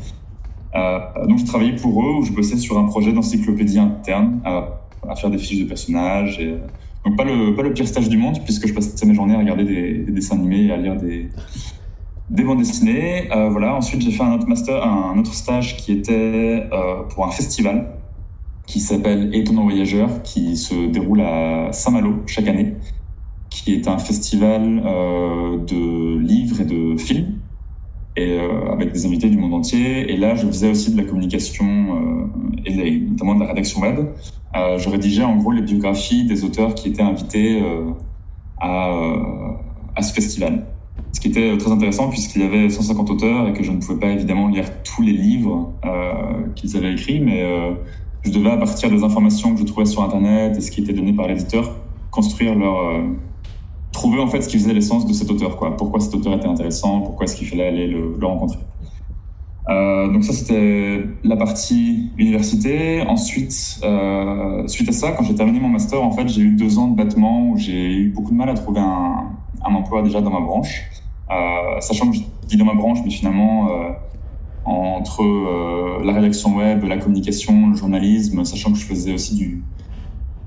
Euh, 0.75 1.26
donc 1.26 1.38
je 1.38 1.44
travaillais 1.44 1.75
pour 1.75 2.02
eux 2.02 2.14
où 2.18 2.25
je 2.25 2.32
bossais 2.32 2.56
sur 2.56 2.78
un 2.78 2.84
projet 2.84 3.12
d'encyclopédie 3.12 3.78
interne 3.78 4.40
à, 4.44 5.16
faire 5.16 5.30
des 5.30 5.38
fiches 5.38 5.60
de 5.60 5.68
personnages. 5.68 6.40
Donc 7.04 7.16
pas 7.16 7.25
le, 7.25 7.54
pas 7.54 7.62
le 7.62 7.72
pire 7.72 7.88
stage 7.88 8.08
du 8.08 8.18
monde 8.18 8.38
puisque 8.44 8.68
je 8.68 8.75
passais 8.75 9.06
mes 9.06 9.14
journées 9.14 9.34
à 9.34 9.38
regarder 9.38 9.64
des, 9.64 9.99
des 9.99 10.12
dessins 10.12 10.37
animés 10.37 10.66
et 10.66 10.72
à 10.72 10.76
lire 10.76 10.96
des, 10.96 11.30
des 12.28 12.44
bandes 12.44 12.58
dessinées. 12.58 13.32
Euh, 13.32 13.49
voilà. 13.49 13.75
Ensuite 13.75 14.02
j'ai 14.02 14.12
fait 14.12 14.22
un 14.22 14.34
autre 14.34 14.46
master, 14.46 14.84
un 14.84 15.18
autre 15.18 15.34
stage 15.34 15.76
qui 15.76 15.92
était 15.92 16.68
euh, 16.72 17.02
pour 17.08 17.26
un 17.26 17.30
festival 17.30 17.94
qui 18.66 18.78
s'appelle 18.78 19.34
Étonnant 19.34 19.64
Voyageur 19.64 20.22
qui 20.22 20.56
se 20.56 20.87
déroule 20.87 21.22
à 21.22 21.72
Saint-Malo 21.72 22.22
chaque 22.26 22.46
année, 22.46 22.76
qui 23.50 23.75
est 23.75 23.88
un 23.88 23.99
festival 23.99 24.83
euh, 24.87 25.59
de 25.59 26.19
livres 26.19 26.61
et 26.61 26.64
de 26.64 26.97
films 26.97 27.40
et 28.16 28.38
euh, 28.38 28.73
avec 28.73 28.92
des 28.92 29.07
invités 29.07 29.28
du 29.28 29.37
monde 29.37 29.54
entier. 29.54 30.11
Et 30.11 30.16
là, 30.16 30.35
je 30.37 30.47
faisais 30.47 30.71
aussi 30.71 30.92
de 30.92 30.97
la 30.97 31.04
communication 31.04 31.66
euh, 31.66 32.64
et 32.64 33.00
notamment 33.00 33.35
de 33.35 33.40
la 33.40 33.49
rédaction 33.49 33.80
web. 33.80 34.07
Je 34.54 34.88
rédigeais 34.88 35.23
en 35.23 35.37
gros 35.37 35.52
les 35.52 35.62
biographies 35.62 36.25
des 36.25 36.45
auteurs 36.45 36.75
qui 36.75 36.88
étaient 36.88 37.02
invités 37.02 37.62
à 38.61 40.02
ce 40.02 40.12
festival. 40.12 40.66
Ce 41.12 41.21
qui 41.21 41.28
était 41.28 41.57
très 41.57 41.71
intéressant 41.71 42.09
puisqu'il 42.09 42.42
y 42.42 42.45
avait 42.45 42.69
150 42.69 43.11
auteurs 43.11 43.49
et 43.49 43.52
que 43.52 43.62
je 43.62 43.71
ne 43.71 43.78
pouvais 43.78 43.99
pas 43.99 44.09
évidemment 44.09 44.49
lire 44.49 44.83
tous 44.83 45.02
les 45.02 45.12
livres 45.12 45.73
qu'ils 46.57 46.76
avaient 46.76 46.92
écrits, 46.92 47.21
mais 47.21 47.45
je 48.23 48.33
devais 48.33 48.50
à 48.50 48.57
partir 48.57 48.90
des 48.90 49.04
informations 49.04 49.54
que 49.54 49.61
je 49.61 49.64
trouvais 49.64 49.87
sur 49.87 50.02
Internet 50.02 50.57
et 50.57 50.61
ce 50.61 50.73
qui 50.73 50.80
était 50.80 50.92
donné 50.92 51.12
par 51.12 51.28
l'éditeur 51.28 51.76
construire 52.11 52.57
leur 52.57 53.04
trouver 53.92 54.20
en 54.20 54.28
fait 54.28 54.42
ce 54.42 54.49
qui 54.49 54.59
faisait 54.59 54.73
l'essence 54.73 55.06
de 55.06 55.12
cet 55.12 55.30
auteur, 55.30 55.56
quoi. 55.56 55.76
Pourquoi 55.76 56.00
cet 56.00 56.14
auteur 56.14 56.35
était 56.35 56.47
intéressant, 56.47 57.00
pourquoi 57.00 57.25
est-ce 57.25 57.37
qu'il 57.37 57.47
fallait 57.47 57.66
aller 57.66 57.87
le, 57.87 58.25
rencontrer. 58.25 58.61
Euh, 59.68 60.12
donc 60.12 60.25
ça 60.25 60.32
c'était 60.32 61.04
la 61.23 61.37
partie 61.37 62.11
université. 62.18 63.02
Ensuite, 63.02 63.80
euh, 63.85 64.66
suite 64.66 64.88
à 64.88 64.92
ça, 64.92 65.12
quand 65.12 65.25
j'ai 65.25 65.35
terminé 65.35 65.61
mon 65.61 65.68
master, 65.68 66.02
en 66.02 66.12
fait, 66.12 66.28
j'ai 66.28 66.42
eu 66.42 66.52
deux 66.52 66.78
ans 66.78 66.88
de 66.88 66.97
battement 66.97 67.50
où 67.50 67.56
j'ai 67.56 67.92
eu 67.92 68.09
beaucoup 68.11 68.30
de 68.30 68.37
mal 68.37 68.49
à 68.49 68.54
trouver 68.54 68.80
un, 68.80 69.30
un 69.64 69.75
emploi 69.75 70.02
déjà 70.02 70.20
dans 70.20 70.30
ma 70.30 70.40
branche, 70.40 70.82
euh, 71.30 71.80
sachant 71.80 72.11
que 72.11 72.16
je 72.16 72.23
dis 72.47 72.56
dans 72.56 72.64
ma 72.64 72.75
branche, 72.75 72.99
mais 73.04 73.11
finalement 73.11 73.68
entre 74.64 75.25
la 76.04 76.12
rédaction 76.12 76.56
web, 76.56 76.85
la 76.85 76.99
communication, 76.99 77.70
le 77.70 77.75
journalisme, 77.75 78.44
sachant 78.44 78.73
que 78.73 78.78
je 78.78 78.85
faisais 78.85 79.12
aussi 79.14 79.35
du, 79.35 79.62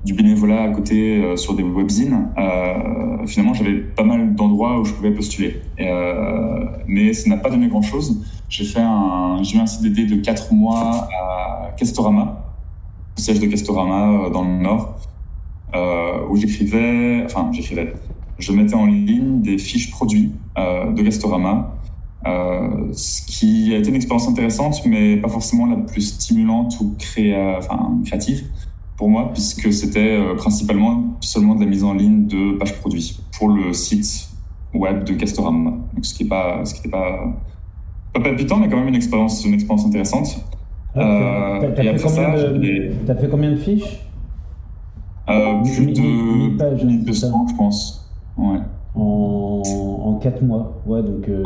du 0.04 0.12
bénévolat 0.12 0.62
à 0.64 0.68
côté 0.68 1.22
euh, 1.22 1.36
sur 1.36 1.54
des 1.54 1.62
webzines, 1.62 2.28
euh, 2.36 3.26
finalement 3.26 3.54
j'avais 3.54 3.74
pas 3.74 4.04
mal 4.04 4.34
d'endroits 4.34 4.78
où 4.78 4.84
je 4.84 4.92
pouvais 4.92 5.12
postuler. 5.12 5.62
Euh, 5.80 6.66
mais 6.86 7.14
ça 7.14 7.30
n'a 7.30 7.38
pas 7.38 7.50
donné 7.50 7.68
grand-chose. 7.68 8.22
J'ai 8.50 8.64
fait 8.64 8.82
un, 8.82 9.42
j'ai 9.42 9.56
eu 9.56 9.60
un 9.60 9.66
CDD 9.66 10.04
de 10.04 10.16
4 10.16 10.52
mois 10.52 11.08
à 11.20 11.70
Castorama, 11.76 12.44
au 13.16 13.20
siège 13.20 13.40
de 13.40 13.46
Castorama 13.46 14.28
dans 14.28 14.44
le 14.44 14.62
Nord, 14.62 14.96
où 16.30 16.36
j'écrivais, 16.36 17.22
enfin 17.24 17.50
j'écrivais, 17.52 17.94
je 18.38 18.52
mettais 18.52 18.74
en 18.74 18.86
ligne 18.86 19.40
des 19.40 19.58
fiches 19.58 19.90
produits 19.90 20.32
de 20.56 21.02
Castorama, 21.02 21.74
ce 22.92 23.22
qui 23.26 23.74
a 23.74 23.78
été 23.78 23.88
une 23.88 23.96
expérience 23.96 24.28
intéressante, 24.28 24.82
mais 24.86 25.16
pas 25.16 25.28
forcément 25.28 25.66
la 25.66 25.76
plus 25.76 26.02
stimulante 26.02 26.78
ou 26.80 26.94
créa, 26.98 27.58
enfin, 27.58 27.98
créative 28.04 28.44
pour 28.96 29.08
moi, 29.08 29.30
puisque 29.32 29.72
c'était 29.72 30.16
euh, 30.16 30.34
principalement 30.36 31.16
seulement 31.20 31.54
de 31.54 31.60
la 31.60 31.66
mise 31.66 31.84
en 31.84 31.94
ligne 31.94 32.26
de 32.26 32.56
pages 32.58 32.78
produits 32.80 33.20
pour 33.36 33.48
le 33.48 33.72
site 33.72 34.28
web 34.72 35.04
de 35.04 35.14
Castorama. 35.14 35.70
Donc, 35.70 36.04
ce 36.04 36.14
qui 36.14 36.24
n'est 36.24 36.28
pas, 36.28 36.64
ce 36.64 36.74
qui 36.74 36.88
pas, 36.88 37.34
pas 38.12 38.20
palpitant, 38.20 38.58
mais 38.58 38.68
quand 38.68 38.76
même 38.76 38.88
une 38.88 38.94
expérience, 38.94 39.44
une 39.44 39.54
expérience 39.54 39.86
intéressante. 39.86 40.44
Ah, 40.94 41.00
euh, 41.00 41.72
T'as 41.74 41.82
fait, 41.82 43.20
fait, 43.20 43.28
combien 43.28 43.50
de 43.50 43.56
fiches 43.56 44.06
euh, 45.28 45.62
Plus 45.62 45.86
de 45.86 46.56
pages, 46.56 46.84
1200, 46.84 47.46
je 47.50 47.54
pense. 47.56 48.10
Ouais. 48.36 48.58
En, 48.94 49.62
en 50.04 50.14
4 50.18 50.42
mois, 50.42 50.80
ouais, 50.86 51.02
donc. 51.02 51.28
Euh... 51.28 51.42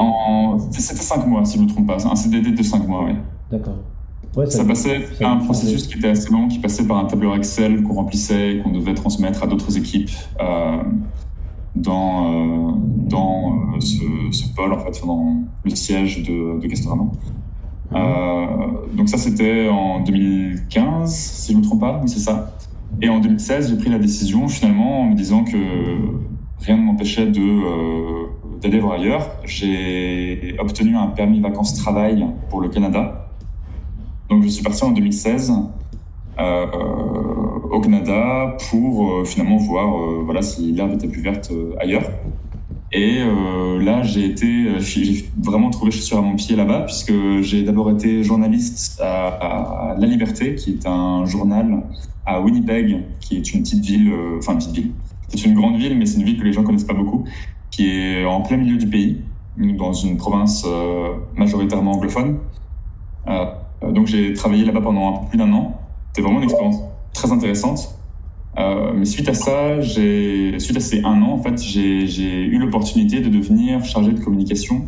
C'était 0.70 1.00
5 1.00 1.26
mois, 1.26 1.44
si 1.46 1.56
je 1.56 1.62
ne 1.62 1.66
me 1.66 1.72
trompe 1.72 1.86
pas. 1.86 2.06
Un 2.06 2.14
CDD 2.14 2.52
de 2.52 2.62
5 2.62 2.86
mois, 2.86 3.04
oui. 3.06 3.12
D'accord 3.50 3.78
ça, 4.48 4.64
passait 4.64 5.08
à 5.20 5.30
un 5.30 5.36
processus 5.38 5.86
qui 5.86 5.98
était 5.98 6.08
assez 6.08 6.30
long, 6.30 6.48
qui 6.48 6.58
passait 6.58 6.86
par 6.86 6.98
un 6.98 7.04
tableur 7.06 7.34
Excel 7.34 7.82
qu'on 7.82 7.94
remplissait 7.94 8.54
et 8.54 8.58
qu'on 8.60 8.70
devait 8.70 8.94
transmettre 8.94 9.42
à 9.42 9.46
d'autres 9.46 9.76
équipes 9.76 10.10
euh, 10.40 10.82
dans, 11.74 12.26
euh, 12.26 12.72
dans 13.08 13.52
euh, 13.74 13.80
ce, 13.80 14.54
pôle, 14.54 14.72
en 14.72 14.78
fait, 14.78 15.04
dans 15.04 15.42
le 15.64 15.70
siège 15.70 16.22
de, 16.22 16.60
de 16.60 16.66
Castorama. 16.66 17.04
Mhm. 17.90 18.96
donc 18.96 19.08
ça, 19.08 19.16
c'était 19.16 19.68
en 19.68 20.00
2015, 20.00 21.10
si 21.10 21.52
je 21.52 21.56
ne 21.56 21.62
me 21.62 21.66
trompe 21.66 21.80
pas, 21.80 22.00
oui, 22.02 22.08
c'est 22.08 22.20
ça. 22.20 22.54
Et 23.00 23.08
en 23.08 23.18
2016, 23.18 23.70
j'ai 23.70 23.76
pris 23.76 23.88
la 23.88 23.98
décision, 23.98 24.46
finalement, 24.48 25.02
en 25.02 25.04
me 25.06 25.14
disant 25.14 25.44
que 25.44 25.56
rien 26.60 26.76
ne 26.76 26.82
m'empêchait 26.82 27.26
de 27.26 28.28
d'aller 28.60 28.80
voir 28.80 28.94
ailleurs. 28.94 29.30
J'ai 29.44 30.56
obtenu 30.58 30.96
un 30.96 31.06
permis 31.06 31.40
vacances-travail 31.40 32.26
pour 32.50 32.60
le 32.60 32.68
Canada. 32.68 33.27
Donc 34.28 34.42
je 34.42 34.48
suis 34.48 34.62
parti 34.62 34.84
en 34.84 34.90
2016 34.90 35.52
euh, 36.38 36.66
au 37.70 37.80
Canada 37.80 38.56
pour 38.70 39.10
euh, 39.10 39.24
finalement 39.24 39.56
voir 39.56 39.96
euh, 39.96 40.22
voilà, 40.24 40.42
si 40.42 40.70
l'herbe 40.72 40.92
était 40.94 41.08
plus 41.08 41.22
verte 41.22 41.50
ailleurs. 41.80 42.04
Et 42.90 43.18
là, 43.80 44.02
j'ai 44.02 44.24
été, 44.24 44.66
vraiment 45.42 45.68
trouvé 45.68 45.90
chaussure 45.90 46.16
à 46.16 46.22
mon 46.22 46.36
pied 46.36 46.56
là-bas, 46.56 46.84
puisque 46.86 47.12
j'ai 47.42 47.62
d'abord 47.62 47.90
été 47.90 48.22
journaliste 48.22 48.98
à, 49.04 49.94
La 49.98 50.06
Liberté, 50.06 50.54
qui 50.54 50.70
est 50.70 50.86
un 50.86 51.26
journal 51.26 51.82
à 52.24 52.40
Winnipeg, 52.40 53.04
qui 53.20 53.36
est 53.36 53.52
une 53.52 53.60
petite 53.60 53.84
ville, 53.84 54.10
enfin 54.38 54.52
une 54.52 54.58
petite 54.58 54.74
ville. 54.74 54.92
C'est 55.28 55.44
une 55.44 55.52
grande 55.52 55.76
ville, 55.76 55.98
mais 55.98 56.06
c'est 56.06 56.18
une 56.18 56.24
ville 56.24 56.38
que 56.38 56.44
les 56.44 56.54
gens 56.54 56.62
connaissent 56.62 56.84
pas 56.84 56.94
beaucoup, 56.94 57.24
qui 57.70 57.90
est 57.90 58.24
en 58.24 58.40
plein 58.40 58.56
milieu 58.56 58.78
du 58.78 58.86
pays, 58.86 59.20
dans 59.58 59.92
une 59.92 60.16
province 60.16 60.66
majoritairement 61.36 61.92
anglophone. 61.92 62.38
Euh, 63.82 63.92
donc 63.92 64.06
j'ai 64.06 64.32
travaillé 64.32 64.64
là-bas 64.64 64.80
pendant 64.80 65.14
un 65.14 65.18
peu 65.20 65.28
plus 65.30 65.38
d'un 65.38 65.52
an. 65.52 65.80
C'était 66.08 66.22
vraiment 66.22 66.38
une 66.38 66.44
expérience 66.44 66.80
très 67.12 67.30
intéressante. 67.32 67.94
Euh, 68.58 68.92
mais 68.94 69.04
suite 69.04 69.28
à 69.28 69.34
ça, 69.34 69.80
suite 69.82 70.76
à 70.76 70.80
ces 70.80 71.02
un 71.04 71.22
an, 71.22 71.32
en 71.32 71.42
fait, 71.42 71.60
j'ai 71.62 72.44
eu 72.44 72.58
l'opportunité 72.58 73.20
de 73.20 73.28
devenir 73.28 73.84
chargé 73.84 74.12
de 74.12 74.20
communication 74.20 74.86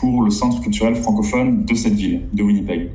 pour 0.00 0.22
le 0.22 0.30
centre 0.30 0.60
culturel 0.60 0.96
francophone 0.96 1.64
de 1.64 1.74
cette 1.74 1.94
ville, 1.94 2.22
de 2.32 2.42
Winnipeg. 2.42 2.90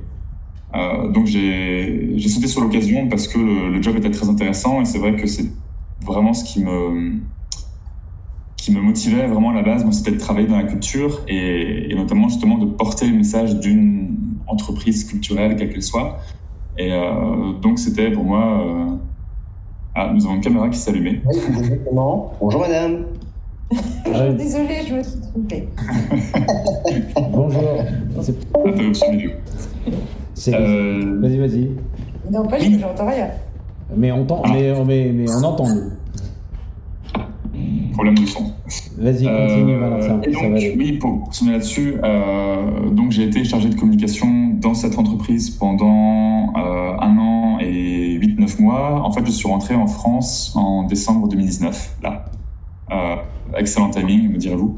Euh, 0.74 1.10
donc 1.10 1.26
j'ai 1.26 2.18
sauté 2.30 2.48
sur 2.48 2.62
l'occasion 2.62 3.08
parce 3.10 3.28
que 3.28 3.38
le, 3.38 3.82
job 3.82 3.98
était 3.98 4.12
très 4.12 4.30
intéressant 4.30 4.82
et 4.82 4.86
c'est 4.86 5.00
vrai 5.00 5.16
que 5.16 5.28
c'est 5.28 5.52
vraiment 6.02 6.34
ce 6.34 6.46
qui 6.46 6.64
me 6.64 7.20
qui 8.56 8.72
me 8.72 8.80
motivait 8.80 9.26
vraiment 9.26 9.50
à 9.50 9.54
la 9.56 9.64
base, 9.64 9.90
c'était 9.92 10.12
de 10.12 10.20
travailler 10.20 10.48
dans 10.48 10.58
la 10.58 10.64
culture 10.64 11.22
et 11.28 11.92
notamment 11.96 12.30
justement 12.30 12.60
de 12.60 12.68
porter 12.68 13.08
le 13.08 13.18
message 13.18 13.60
d'une 13.60 14.16
entreprise 14.48 15.06
culturelle, 15.06 15.56
quelle 15.56 15.72
qu'elle 15.72 15.84
soit. 15.84 16.20
Et 16.78 16.92
euh, 16.92 17.54
donc, 17.62 17.80
c'était 17.80 18.12
pour 18.12 18.24
moi. 18.24 18.62
Euh, 18.62 18.86
ah, 19.96 20.12
nous 20.14 20.26
avons 20.26 20.36
une 20.36 20.42
caméra 20.42 20.70
qui 20.70 20.78
s'allumait. 20.78 21.22
Oui, 21.26 21.38
exactement. 21.60 22.34
Bonjour, 22.40 22.62
madame. 22.62 23.06
Ah 24.14 24.30
Désolée, 24.30 24.82
je 24.88 24.96
me 24.96 25.04
suis 25.04 25.20
trompée. 25.22 25.70
Bonjour. 27.32 27.84
Interruption 28.66 29.12
vidéo. 29.12 29.32
Euh... 30.50 31.20
Vas-y, 31.22 31.38
vas-y. 31.38 31.72
Non, 32.32 32.46
pas 32.48 32.60
j'entends 32.60 33.08
rien. 33.08 33.30
Mais 33.96 34.12
on, 34.12 34.22
entend, 34.22 34.42
mais, 34.52 34.74
mais, 34.86 35.12
mais 35.14 35.30
on 35.30 35.44
entend, 35.44 35.68
nous. 35.68 35.92
Problème 37.94 38.18
de 38.18 38.26
son. 38.26 38.54
Vas-y, 38.98 39.26
continue, 39.26 39.78
Valentin. 39.78 40.22
Euh, 40.26 40.32
donc, 40.32 40.62
oui, 40.78 40.94
pour 40.94 41.24
continuer 41.26 41.54
là-dessus, 41.54 41.96
euh, 42.04 42.90
donc 42.90 43.12
j'ai 43.12 43.24
été 43.24 43.44
chargé 43.44 43.70
de 43.70 43.76
communication 43.76 44.28
dans 44.60 44.74
cette 44.74 44.98
entreprise 44.98 45.50
pendant 45.50 46.54
euh, 46.56 46.98
un 47.00 47.18
an 47.18 47.58
et 47.60 48.18
8-9 48.20 48.62
mois. 48.62 49.02
En 49.04 49.12
fait, 49.12 49.26
je 49.26 49.32
suis 49.32 49.48
rentré 49.48 49.76
en 49.76 49.88
France 49.88 50.54
en 50.56 50.84
décembre 50.84 51.28
2019, 51.28 51.98
là. 52.04 52.26
Excellent 53.58 53.90
timing, 53.90 54.32
me 54.32 54.38
direz-vous. 54.38 54.78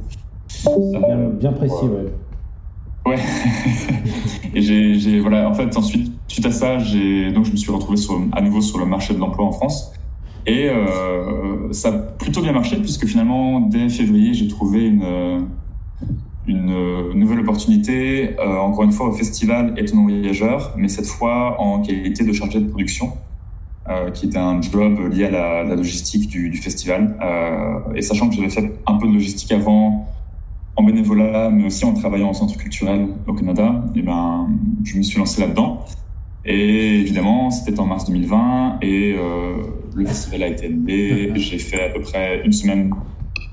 Bien, 0.91 1.29
bien, 1.39 1.51
précis, 1.53 1.85
ouais. 1.85 2.11
Ouais. 3.05 3.17
et 4.55 4.61
j'ai, 4.61 5.19
voilà, 5.19 5.47
en 5.49 5.53
fait, 5.53 5.75
ensuite, 5.77 6.11
suite 6.27 6.45
à 6.45 6.51
ça, 6.51 6.79
j'ai, 6.79 7.31
donc 7.31 7.45
je 7.45 7.51
me 7.51 7.57
suis 7.57 7.71
retrouvé 7.71 7.97
sur, 7.97 8.19
à 8.31 8.41
nouveau 8.41 8.61
sur 8.61 8.79
le 8.79 8.85
marché 8.85 9.13
de 9.13 9.19
l'emploi 9.19 9.45
en 9.45 9.51
France. 9.51 9.93
Et 10.45 10.69
euh, 10.69 11.71
ça 11.71 11.89
a 11.89 11.91
plutôt 11.93 12.41
bien 12.41 12.51
marché 12.51 12.77
puisque 12.77 13.05
finalement, 13.05 13.61
dès 13.61 13.89
février, 13.89 14.33
j'ai 14.33 14.47
trouvé 14.47 14.85
une, 14.85 15.47
une 16.47 17.13
nouvelle 17.13 17.39
opportunité, 17.39 18.35
euh, 18.39 18.57
encore 18.57 18.83
une 18.83 18.91
fois 18.91 19.07
au 19.07 19.13
festival 19.13 19.73
Étonnant 19.77 20.03
Voyageur, 20.03 20.73
mais 20.77 20.89
cette 20.89 21.07
fois 21.07 21.59
en 21.61 21.81
qualité 21.81 22.23
de 22.25 22.33
chargé 22.33 22.59
de 22.59 22.67
production, 22.67 23.13
euh, 23.89 24.11
qui 24.11 24.27
était 24.27 24.37
un 24.37 24.61
job 24.61 24.97
lié 25.11 25.25
à 25.25 25.63
la, 25.63 25.75
logistique 25.75 26.29
du, 26.29 26.49
du 26.49 26.57
festival. 26.57 27.17
Euh, 27.21 27.93
et 27.95 28.01
sachant 28.01 28.29
que 28.29 28.35
j'avais 28.35 28.49
fait 28.49 28.79
un 28.87 28.93
peu 28.95 29.07
de 29.07 29.13
logistique 29.13 29.51
avant, 29.51 30.07
en 30.75 30.83
bénévolat, 30.83 31.49
mais 31.49 31.65
aussi 31.65 31.85
en 31.85 31.93
travaillant 31.93 32.29
en 32.29 32.33
centre 32.33 32.57
culturel 32.57 33.09
au 33.27 33.33
Canada, 33.33 33.83
et 33.95 34.01
ben, 34.01 34.47
je 34.83 34.97
me 34.97 35.03
suis 35.03 35.19
lancé 35.19 35.41
là-dedans. 35.41 35.85
Et 36.45 36.99
évidemment, 36.99 37.51
c'était 37.51 37.79
en 37.79 37.85
mars 37.85 38.05
2020 38.05 38.79
et 38.81 39.15
euh, 39.17 39.63
le 39.95 40.05
festival 40.05 40.43
a 40.43 40.47
été 40.47 40.65
annulé. 40.65 41.31
J'ai 41.35 41.57
fait 41.57 41.85
à 41.85 41.89
peu 41.89 42.01
près 42.01 42.43
une 42.43 42.51
semaine 42.51 42.93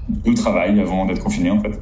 de 0.09 0.33
travail 0.33 0.81
avant 0.81 1.07
d'être 1.07 1.23
confiné 1.23 1.51
en 1.51 1.61
fait. 1.61 1.81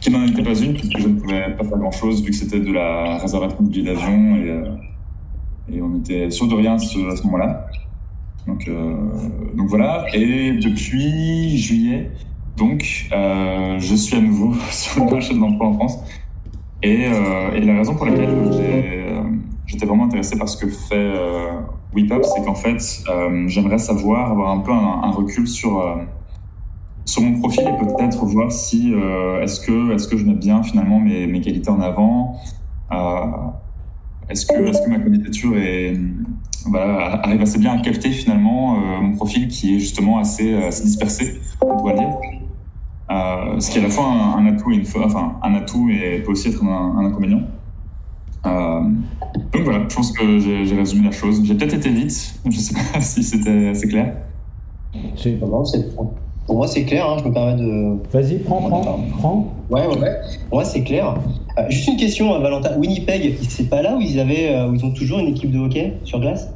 Qui 0.00 0.10
n'en 0.10 0.26
était 0.26 0.42
pas 0.42 0.58
une 0.58 0.74
puisque 0.74 0.98
je 0.98 1.08
ne 1.08 1.20
pouvais 1.20 1.54
pas 1.56 1.64
faire 1.64 1.78
grand 1.78 1.90
chose 1.90 2.22
vu 2.22 2.30
que 2.30 2.36
c'était 2.36 2.60
de 2.60 2.72
la 2.72 3.18
réservation 3.18 3.62
de 3.62 3.68
billets 3.68 3.92
d'avion 3.92 4.36
et, 4.36 4.48
euh, 4.48 4.64
et, 5.72 5.82
on 5.82 5.98
était 5.98 6.30
sûr 6.30 6.48
de 6.48 6.54
rien 6.54 6.74
à 6.74 6.78
ce, 6.78 6.98
moment-là. 7.24 7.66
Donc, 8.46 8.66
euh, 8.66 8.96
donc 9.54 9.68
voilà. 9.68 10.06
Et 10.14 10.52
depuis 10.52 11.58
juillet, 11.58 12.10
donc, 12.56 13.08
euh, 13.12 13.78
je 13.78 13.94
suis 13.94 14.16
à 14.16 14.20
nouveau 14.20 14.54
sur 14.70 15.04
le 15.04 15.10
marché 15.10 15.34
de 15.34 15.38
l'emploi 15.38 15.68
en 15.68 15.74
France. 15.74 15.98
Et, 16.82 17.02
et, 17.02 17.60
la 17.60 17.76
raison 17.76 17.94
pour 17.94 18.06
laquelle 18.06 18.30
euh, 18.30 19.22
j'étais 19.70 19.86
vraiment 19.86 20.04
intéressé 20.04 20.36
par 20.36 20.48
ce 20.48 20.56
que 20.56 20.68
fait 20.68 20.94
euh, 20.94 21.60
WePub, 21.94 22.22
c'est 22.24 22.44
qu'en 22.44 22.54
fait, 22.54 23.02
euh, 23.08 23.46
j'aimerais 23.46 23.78
savoir, 23.78 24.32
avoir 24.32 24.50
un 24.50 24.60
peu 24.60 24.72
un, 24.72 25.10
recul 25.12 25.46
sur, 25.46 25.80
euh, 25.80 25.96
sur 27.04 27.22
mon 27.22 27.38
profil 27.38 27.68
et 27.68 27.84
peut-être 27.84 28.24
voir 28.24 28.50
si 28.50 28.92
est-ce 29.42 29.60
que, 29.60 29.94
est 29.94 30.10
que 30.10 30.16
je 30.16 30.24
mets 30.24 30.34
bien 30.34 30.62
finalement 30.62 30.98
mes, 30.98 31.40
qualités 31.40 31.70
en 31.70 31.80
avant. 31.80 32.36
est-ce 34.28 34.46
que, 34.46 34.54
est 34.54 34.84
que 34.84 34.90
ma 34.90 34.98
candidature 34.98 35.54
arrive 37.22 37.42
assez 37.42 37.58
bien 37.58 37.78
à 37.78 37.78
capter 37.80 38.10
finalement 38.10 38.74
mon 39.00 39.14
profil 39.14 39.48
qui 39.48 39.76
est 39.76 39.78
justement 39.78 40.18
assez, 40.18 40.56
dispersé, 40.82 41.40
on 41.62 41.76
pourrait 41.76 41.94
dire. 41.94 42.10
Euh, 43.10 43.58
ce 43.58 43.72
qui 43.72 43.78
est 43.78 43.80
à 43.80 43.84
la 43.84 43.90
fois 43.90 44.04
un, 44.04 44.46
atout 44.46 44.70
et 44.70 44.76
une, 44.76 44.86
enfin, 45.04 45.36
un 45.42 45.54
atout 45.54 45.90
et 45.90 46.22
peut 46.24 46.30
aussi 46.30 46.48
être 46.48 46.62
un 46.64 47.04
inconvénient. 47.04 47.42
Euh, 48.46 48.80
donc 49.52 49.62
voilà, 49.62 49.84
je 49.88 49.94
pense 49.94 50.12
que 50.12 50.38
j'ai 50.38 50.74
résumé 50.74 51.06
la 51.06 51.12
chose. 51.12 51.42
J'ai 51.44 51.54
peut-être 51.54 51.74
été 51.74 51.90
vite, 51.90 52.34
je 52.44 52.48
ne 52.48 52.54
sais 52.54 52.74
pas 52.74 53.00
si 53.00 53.22
c'était 53.22 53.68
assez 53.68 53.88
clair. 53.88 54.14
pour 56.46 56.56
moi, 56.56 56.66
c'est 56.66 56.84
clair, 56.84 57.08
hein, 57.08 57.16
je 57.22 57.28
me 57.28 57.32
permets 57.32 57.56
de. 57.56 57.98
Vas-y, 58.12 58.38
prends, 58.38 58.62
prends, 58.62 59.00
prends. 59.18 59.54
Ouais, 59.70 59.86
ouais, 59.86 59.98
ouais. 59.98 60.16
Pour 60.48 60.58
moi, 60.58 60.64
c'est 60.64 60.82
clair. 60.82 61.14
Euh, 61.58 61.62
juste 61.68 61.88
une 61.88 61.96
question, 61.96 62.38
Valentin. 62.40 62.76
Winnipeg, 62.78 63.36
c'est 63.48 63.68
pas 63.68 63.82
là 63.82 63.96
où 63.96 64.00
ils, 64.00 64.18
avaient, 64.18 64.54
euh, 64.54 64.68
où 64.68 64.74
ils 64.74 64.84
ont 64.84 64.92
toujours 64.92 65.18
une 65.18 65.28
équipe 65.28 65.52
de 65.52 65.58
hockey 65.58 65.94
sur 66.04 66.20
glace? 66.20 66.52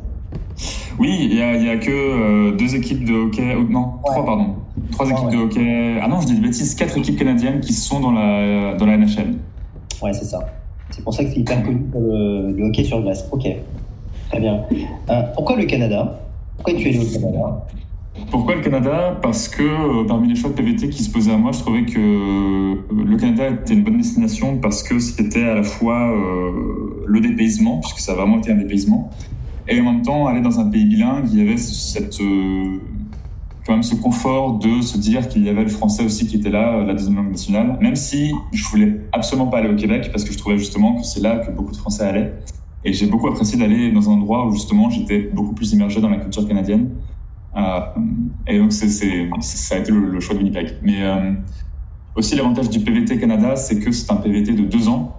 Oui, 0.99 1.17
il 1.23 1.35
n'y 1.35 1.43
a, 1.43 1.57
y 1.57 1.69
a, 1.69 1.77
que 1.77 1.91
euh, 1.91 2.57
deux 2.57 2.77
équipes 2.77 3.05
de 3.05 3.13
hockey, 3.13 3.57
non, 3.69 3.81
ouais. 3.81 4.13
trois, 4.13 4.25
pardon. 4.25 4.55
Trois 4.93 5.11
équipes 5.11 5.27
ouais. 5.27 5.33
de 5.33 5.37
hockey. 5.39 6.01
Ah 6.03 6.09
non, 6.09 6.21
je 6.21 6.27
dis 6.27 6.35
des 6.35 6.41
bêtises, 6.41 6.75
quatre 6.75 6.97
équipes 6.97 7.19
canadiennes 7.19 7.61
qui 7.61 7.73
sont 7.73 8.01
dans 8.01 8.13
la, 8.13 8.75
dans 8.77 8.87
la 8.87 8.97
NHL. 8.97 9.35
Ouais, 10.03 10.13
c'est 10.13 10.25
ça. 10.25 10.41
C'est 10.95 11.03
pour 11.03 11.13
ça 11.13 11.25
que 11.25 11.31
c'est 11.31 11.41
hyper 11.41 11.61
connu 11.65 11.81
pour 11.91 12.03
le, 12.03 12.63
hockey 12.63 12.85
sur 12.85 13.03
glace. 13.03 13.29
Ok, 13.33 13.49
très 14.31 14.41
bien. 14.41 14.63
Euh, 15.11 15.23
pourquoi 15.35 15.57
le 15.57 15.65
Canada? 15.65 16.21
Pourquoi 16.57 16.75
tu 16.75 16.89
es 16.89 16.91
allé 16.91 17.05
au 17.05 17.13
Canada? 17.13 17.67
Pourquoi 18.31 18.55
le 18.55 18.61
Canada? 18.61 19.19
Parce 19.21 19.49
que 19.49 19.63
euh, 19.65 20.07
parmi 20.07 20.29
les 20.29 20.37
choix 20.37 20.51
de 20.51 20.55
PVT 20.55 20.91
qui 20.91 21.03
se 21.03 21.11
posaient 21.11 21.33
à 21.33 21.37
moi, 21.37 21.51
je 21.51 21.59
trouvais 21.59 21.85
que 21.85 21.99
euh, 21.99 22.77
le 23.05 23.17
Canada 23.17 23.49
était 23.49 23.75
une 23.75 23.83
bonne 23.83 23.97
destination 23.97 24.59
parce 24.59 24.85
que 24.85 25.01
c'était 25.01 25.43
à 25.43 25.55
la 25.57 25.65
fois 25.65 26.15
le 27.07 27.21
dépaysement, 27.21 27.81
puisque 27.81 27.99
ça 27.99 28.13
a 28.13 28.15
vraiment 28.15 28.39
été 28.39 28.53
un 28.53 28.57
dépaysement, 28.57 29.11
et 29.67 29.81
en 29.81 29.85
même 29.85 30.03
temps 30.03 30.29
aller 30.29 30.43
dans 30.43 30.61
un 30.61 30.71
pays 30.71 30.85
bilingue, 30.85 31.25
il 31.33 31.41
y 31.41 31.43
avait 31.43 31.57
cette, 31.57 32.21
quand 33.67 33.73
même 33.73 33.83
ce 33.83 33.95
confort 33.95 34.59
de 34.59 34.83
se 34.83 34.99
dire 34.99 35.29
qu'il 35.29 35.45
y 35.45 35.49
avait 35.49 35.63
le 35.63 35.69
français 35.69 36.05
aussi 36.05 36.27
qui 36.27 36.37
était 36.37 36.51
là, 36.51 36.85
la 36.85 36.93
deuxième 36.93 37.17
langue 37.17 37.31
nationale, 37.31 37.79
même 37.81 37.97
si 37.97 38.33
je 38.53 38.65
voulais 38.69 39.01
absolument 39.13 39.47
pas 39.49 39.59
aller 39.59 39.71
au 39.71 39.77
Québec 39.77 40.11
parce 40.13 40.25
que 40.25 40.33
je 40.33 40.39
trouvais 40.39 40.59
justement 40.59 40.97
que 40.97 41.05
c'est 41.05 41.21
là 41.21 41.39
que 41.39 41.51
beaucoup 41.51 41.73
de 41.73 41.77
Français 41.77 42.05
allaient. 42.05 42.35
Et 42.85 42.93
j'ai 42.93 43.07
beaucoup 43.07 43.29
apprécié 43.29 43.59
d'aller 43.59 43.91
dans 43.91 44.11
un 44.11 44.15
endroit 44.15 44.47
où 44.47 44.53
justement 44.53 44.91
j'étais 44.91 45.31
beaucoup 45.33 45.55
plus 45.55 45.73
immergé 45.73 46.01
dans 46.03 46.11
la 46.11 46.19
culture 46.19 46.47
canadienne. 46.47 46.91
Euh, 47.57 47.81
et 48.47 48.59
donc 48.59 48.73
c'est, 48.73 48.89
c'est, 48.89 49.29
ça 49.41 49.77
a 49.77 49.79
été 49.79 49.93
le, 49.93 50.11
le, 50.11 50.21
choix 50.21 50.35
de 50.35 50.41
Winnipeg. 50.41 50.75
Mais 50.83 51.03
euh, 51.03 51.33
aussi 52.17 52.37
l'avantage 52.37 52.69
du 52.69 52.81
PVT 52.81 53.19
Canada, 53.19 53.57
c'est 53.57 53.79
que 53.81 53.91
c'est 53.93 54.11
un 54.13 54.17
PVT 54.17 54.53
de 54.53 54.65
deux 54.65 54.89
ans. 54.89 55.17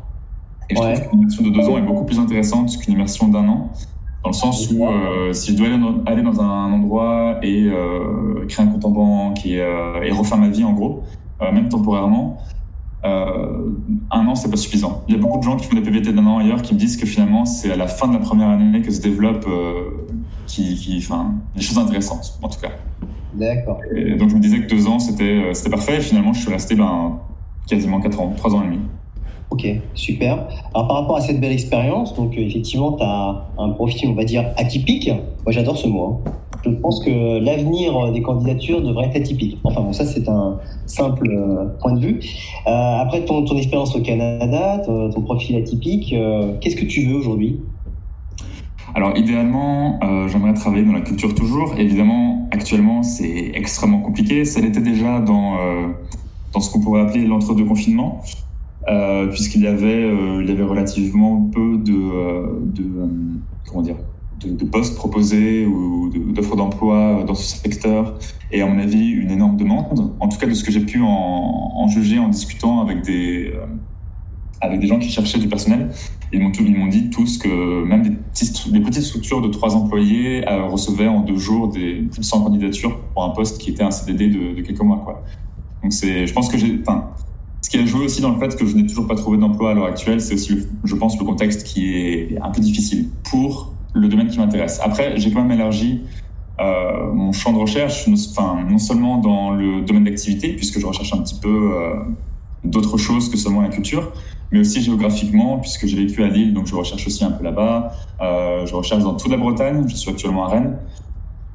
Et 0.69 0.75
je 0.75 0.81
trouve 0.81 1.09
qu'une 1.09 1.19
immersion 1.19 1.43
de 1.43 1.49
deux 1.49 1.61
ans 1.67 1.77
est 1.77 1.81
beaucoup 1.81 2.05
plus 2.05 2.19
intéressante 2.19 2.77
qu'une 2.77 2.93
immersion 2.93 3.27
d'un 3.27 3.47
an. 3.47 3.71
Dans 4.25 4.31
le 4.31 4.35
sens 4.35 4.71
où 4.71 4.87
euh, 4.87 5.33
si 5.33 5.51
je 5.51 5.57
dois 5.57 5.67
aller 6.07 6.23
dans, 6.23 6.41
un 6.41 6.73
endroit 6.73 7.37
et 7.43 7.67
euh, 7.67 8.43
créer 8.47 8.65
un 8.65 8.69
compte 8.69 8.83
en 8.83 8.89
banque 8.89 9.45
et, 9.45 9.61
euh, 9.61 10.01
et, 10.01 10.11
refaire 10.11 10.39
ma 10.39 10.49
vie 10.49 10.63
en 10.63 10.73
gros, 10.73 11.03
euh, 11.43 11.51
même 11.51 11.69
temporairement, 11.69 12.39
un 13.03 14.25
an 14.27 14.33
c'est 14.33 14.49
pas 14.49 14.57
suffisant. 14.57 15.03
Il 15.07 15.13
y 15.13 15.17
a 15.17 15.21
beaucoup 15.21 15.37
de 15.37 15.43
gens 15.43 15.57
qui 15.57 15.67
font 15.67 15.75
des 15.75 15.83
PVT 15.83 16.11
d'un 16.11 16.25
an 16.25 16.39
ailleurs 16.39 16.63
qui 16.63 16.73
me 16.73 16.79
disent 16.79 16.97
que 16.97 17.05
finalement 17.05 17.45
c'est 17.45 17.71
à 17.71 17.75
la 17.75 17.85
fin 17.85 18.07
de 18.07 18.13
la 18.13 18.19
première 18.19 18.49
année 18.49 18.81
que 18.81 18.89
se 18.89 18.99
développent 18.99 19.47
qui, 20.47 20.73
qui, 20.73 20.97
enfin, 20.97 21.35
des 21.55 21.61
choses 21.61 21.77
intéressantes 21.77 22.39
en 22.41 22.49
tout 22.49 22.59
cas. 22.59 22.71
D'accord. 23.35 23.77
Donc 24.17 24.29
je 24.31 24.35
me 24.35 24.39
disais 24.39 24.59
que 24.61 24.67
deux 24.67 24.87
ans 24.87 24.97
c'était 24.97 25.53
c'était 25.53 25.69
parfait 25.69 25.97
et 25.97 26.01
finalement 26.01 26.33
je 26.33 26.41
suis 26.41 26.51
resté 26.51 26.73
ben, 26.73 27.19
quasiment 27.67 28.01
quatre 28.01 28.19
ans, 28.19 28.33
trois 28.35 28.55
ans 28.55 28.63
et 28.63 28.65
demi. 28.65 28.79
Ok, 29.55 29.65
super. 29.93 30.49
Alors 30.73 30.89
par 30.89 30.97
rapport 30.97 31.15
à 31.15 31.21
cette 31.21 31.39
belle 31.39 31.53
expérience, 31.53 32.13
donc 32.13 32.37
effectivement, 32.37 32.91
tu 32.91 33.03
as 33.03 33.45
un 33.57 33.69
profil, 33.69 34.09
on 34.09 34.13
va 34.13 34.25
dire, 34.25 34.43
atypique. 34.57 35.07
Moi, 35.07 35.51
j'adore 35.51 35.77
ce 35.77 35.87
mot. 35.87 36.21
Hein. 36.25 36.31
Je 36.65 36.71
pense 36.71 37.01
que 37.01 37.39
l'avenir 37.39 38.11
des 38.11 38.21
candidatures 38.21 38.81
devrait 38.81 39.05
être 39.05 39.15
atypique. 39.15 39.59
Enfin 39.63 39.79
bon, 39.79 39.93
ça 39.93 40.03
c'est 40.03 40.27
un 40.27 40.57
simple 40.87 41.29
point 41.79 41.93
de 41.93 42.05
vue. 42.05 42.19
Euh, 42.67 42.97
après 42.99 43.23
ton, 43.23 43.45
expérience 43.55 43.95
au 43.95 44.01
Canada, 44.01 44.81
ton, 44.85 45.21
profil 45.21 45.55
atypique, 45.55 46.11
euh, 46.11 46.57
qu'est-ce 46.59 46.75
que 46.75 46.85
tu 46.85 47.05
veux 47.05 47.15
aujourd'hui? 47.15 47.61
Alors 48.93 49.15
idéalement, 49.15 49.99
euh, 50.03 50.27
j'aimerais 50.27 50.53
travailler 50.53 50.83
dans 50.83 50.93
la 50.93 51.01
culture 51.01 51.33
toujours. 51.33 51.75
Évidemment, 51.77 52.49
actuellement, 52.51 53.03
c'est 53.03 53.51
extrêmement 53.53 53.99
compliqué. 53.99 54.43
Ça 54.43 54.59
l'était 54.59 54.81
déjà 54.81 55.21
dans, 55.21 55.53
dans 56.53 56.59
ce 56.59 56.73
qu'on 56.73 56.81
pourrait 56.81 57.01
appeler 57.01 57.25
l'entre-deux 57.25 57.65
confinements. 57.65 58.21
Euh, 58.87 59.27
puisqu'il 59.27 59.61
y 59.61 59.67
avait 59.67 60.03
euh, 60.03 60.43
y 60.43 60.51
avait 60.51 60.63
relativement 60.63 61.49
peu 61.51 61.77
de, 61.77 61.93
euh, 61.93 62.45
comment 63.67 63.81
dire 63.81 63.95
de, 64.39 64.63
postes 64.63 64.95
proposés 64.95 65.65
ou 65.65 66.11
d'offres 66.33 66.55
d'emploi 66.55 67.23
dans 67.25 67.33
ce 67.33 67.57
secteur. 67.57 68.19
Et 68.51 68.61
à 68.61 68.67
mon 68.67 68.77
avis 68.77 69.09
une 69.09 69.31
énorme 69.31 69.57
demande. 69.57 70.13
En 70.19 70.27
tout 70.27 70.37
cas 70.37 70.45
de 70.45 70.53
ce 70.53 70.63
que 70.63 70.71
j'ai 70.71 70.85
pu 70.85 71.01
en, 71.01 71.87
juger 71.87 72.19
en 72.19 72.29
discutant 72.29 72.81
avec 72.81 73.01
des 73.01 73.53
avec 74.61 74.79
des 74.79 74.87
gens 74.87 74.99
qui 74.99 75.09
cherchaient 75.09 75.39
du 75.39 75.47
personnel 75.47 75.89
ils 76.33 76.41
m'ont 76.41 76.87
dit 76.87 77.09
tous 77.09 77.37
que 77.37 77.85
même 77.85 78.01
des 78.01 78.11
petites, 78.11 79.03
structures 79.03 79.41
de 79.41 79.49
trois 79.49 79.75
employés 79.75 80.43
recevaient 80.47 81.07
en 81.07 81.21
deux 81.21 81.37
jours 81.37 81.69
des 81.69 82.01
plus 82.01 82.19
de 82.19 82.25
100 82.25 82.43
candidatures 82.43 82.99
pour 83.13 83.23
un 83.23 83.29
poste 83.29 83.61
qui 83.61 83.69
était 83.69 83.83
un 83.83 83.91
CDD 83.91 84.29
de, 84.29 84.61
quelques 84.61 84.81
mois 84.81 85.23
donc 85.83 85.91
je 85.91 86.33
pense 86.33 86.49
que 86.49 86.57
j'ai 86.57 86.81
ce 87.65 87.71
qui 87.71 87.79
a 87.79 87.85
joué 87.87 88.05
aussi 88.05 88.21
dans 88.21 88.29
le 88.29 88.39
fait 88.39 88.55
que 88.55 88.63
je 88.67 88.75
n'ai 88.75 88.85
toujours 88.85 89.07
pas 89.07 89.15
trouvé 89.15 89.39
d'emploi 89.39 89.71
à 89.71 89.73
l'heure 89.73 89.87
actuelle, 89.87 90.21
c'est 90.21 90.35
aussi, 90.35 90.67
je 90.83 90.95
pense, 90.95 91.17
le 91.17 91.25
contexte 91.25 91.63
qui 91.63 91.95
est 91.95 92.37
un 92.39 92.51
peu 92.51 92.61
difficile 92.61 93.07
pour 93.23 93.73
le 93.95 94.07
domaine 94.07 94.27
qui 94.27 94.37
m'intéresse. 94.37 94.79
Après, 94.83 95.17
j'ai 95.17 95.31
quand 95.31 95.41
même 95.41 95.51
élargi 95.51 96.01
euh, 96.61 97.11
mon 97.11 97.31
champ 97.31 97.53
de 97.53 97.57
recherche, 97.57 98.07
enfin, 98.07 98.63
non 98.69 98.77
seulement 98.77 99.17
dans 99.17 99.49
le 99.49 99.81
domaine 99.81 100.03
d'activité, 100.03 100.49
puisque 100.49 100.79
je 100.79 100.85
recherche 100.85 101.11
un 101.13 101.23
petit 101.23 101.39
peu 101.41 101.71
euh, 101.73 101.95
d'autres 102.63 102.99
choses 102.99 103.29
que 103.29 103.37
seulement 103.37 103.61
la 103.61 103.69
culture, 103.69 104.11
mais 104.51 104.59
aussi 104.59 104.83
géographiquement, 104.83 105.57
puisque 105.57 105.87
j'ai 105.87 105.97
vécu 105.97 106.23
à 106.23 106.27
Lille, 106.27 106.53
donc 106.53 106.67
je 106.67 106.75
recherche 106.75 107.07
aussi 107.07 107.23
un 107.23 107.31
peu 107.31 107.43
là-bas. 107.43 107.93
Euh, 108.21 108.67
je 108.67 108.75
recherche 108.75 109.01
dans 109.01 109.15
toute 109.15 109.31
la 109.31 109.37
Bretagne, 109.37 109.85
je 109.87 109.95
suis 109.95 110.11
actuellement 110.11 110.45
à 110.45 110.49
Rennes. 110.49 110.77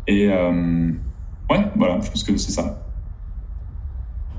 Et 0.09 0.27
ouais, 0.27 1.64
voilà, 1.77 2.01
je 2.03 2.11
pense 2.11 2.25
que 2.25 2.37
c'est 2.37 2.51
ça. 2.51 2.89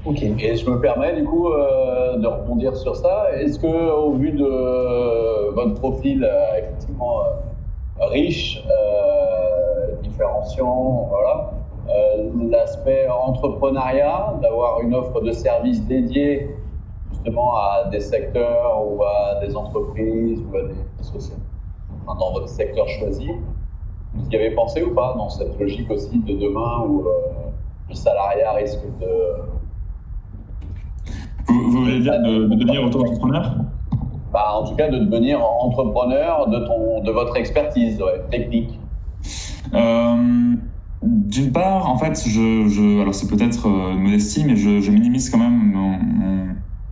Ok. 0.05 0.23
Et 0.23 0.55
je 0.55 0.69
me 0.69 0.79
permets 0.79 1.15
du 1.15 1.23
coup 1.23 1.47
de 1.49 2.27
rebondir 2.27 2.75
sur 2.75 2.95
ça. 2.95 3.27
Est-ce 3.33 3.59
que, 3.59 3.91
au 3.91 4.13
vu 4.13 4.31
de 4.31 5.53
votre 5.53 5.75
profil 5.75 6.27
effectivement 6.57 7.19
riche, 7.99 8.63
différenciant, 10.01 11.07
voilà. 11.09 11.51
Euh, 11.89 12.29
l'aspect 12.49 13.07
entrepreneuriat, 13.07 14.35
d'avoir 14.41 14.81
une 14.81 14.93
offre 14.93 15.19
de 15.21 15.31
services 15.31 15.83
dédiée 15.87 16.55
justement 17.09 17.53
à 17.55 17.89
des 17.91 17.99
secteurs 17.99 18.85
ou 18.85 19.03
à 19.03 19.39
des 19.43 19.55
entreprises 19.55 20.39
ou 20.41 20.57
à 20.57 20.61
des 20.63 21.03
sociétés, 21.03 21.41
dans 22.05 22.31
votre 22.31 22.47
secteur 22.47 22.87
choisi. 22.87 23.29
Vous 24.13 24.29
y 24.29 24.35
avez 24.35 24.51
pensé 24.51 24.83
ou 24.83 24.93
pas 24.93 25.13
dans 25.17 25.29
cette 25.29 25.57
logique 25.59 25.89
aussi 25.89 26.17
de 26.19 26.33
demain 26.33 26.85
où 26.87 27.07
euh, 27.07 27.11
le 27.89 27.95
salariat 27.95 28.53
risque 28.53 28.85
de... 28.99 29.50
Vous, 31.47 31.71
voulez 31.71 31.99
dire 31.99 32.21
de, 32.21 32.47
devenir 32.47 32.83
auto-entrepreneur? 32.83 33.55
Bah, 34.31 34.53
En 34.53 34.67
tout 34.67 34.75
cas, 34.75 34.89
de 34.89 34.99
devenir 34.99 35.43
entrepreneur 35.43 36.47
de, 36.47 36.59
ton, 36.65 37.03
de 37.03 37.11
votre 37.11 37.35
expertise 37.37 38.01
technique. 38.29 38.79
Euh, 39.73 40.55
d'une 41.03 41.51
part, 41.51 41.89
en 41.89 41.97
fait, 41.97 42.21
je, 42.27 42.67
je 42.67 43.01
alors 43.01 43.13
c'est 43.13 43.27
peut-être 43.27 43.67
euh, 43.67 43.93
une 43.93 44.01
modestie, 44.01 44.43
mais 44.45 44.55
je, 44.55 44.79
je, 44.79 44.91
minimise 44.91 45.29
quand 45.29 45.37
même 45.37 45.71
mon, 45.73 45.93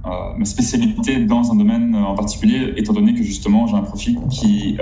euh, 0.06 0.38
ma 0.38 0.46
spécialité 0.46 1.26
dans 1.26 1.52
un 1.52 1.56
domaine 1.56 1.96
en 1.96 2.16
particulier, 2.16 2.74
étant 2.78 2.94
donné 2.94 3.14
que 3.14 3.24
justement 3.24 3.68
j'ai 3.68 3.76
un 3.76 3.82
profil 3.82 4.18
qui 4.30 4.78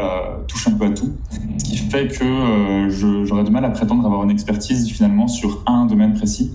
touche 0.47 0.67
un 0.67 0.73
peu 0.73 0.85
à 0.85 0.91
tout, 0.91 1.11
ce 1.57 1.63
qui 1.63 1.77
fait 1.77 2.07
que 2.07 3.25
j'aurais 3.25 3.43
du 3.43 3.51
mal 3.51 3.65
à 3.65 3.69
prétendre 3.69 4.05
avoir 4.05 4.23
une 4.23 4.31
expertise 4.31 4.89
finalement 4.89 5.27
sur 5.27 5.63
un 5.65 5.85
domaine 5.85 6.13
précis. 6.13 6.51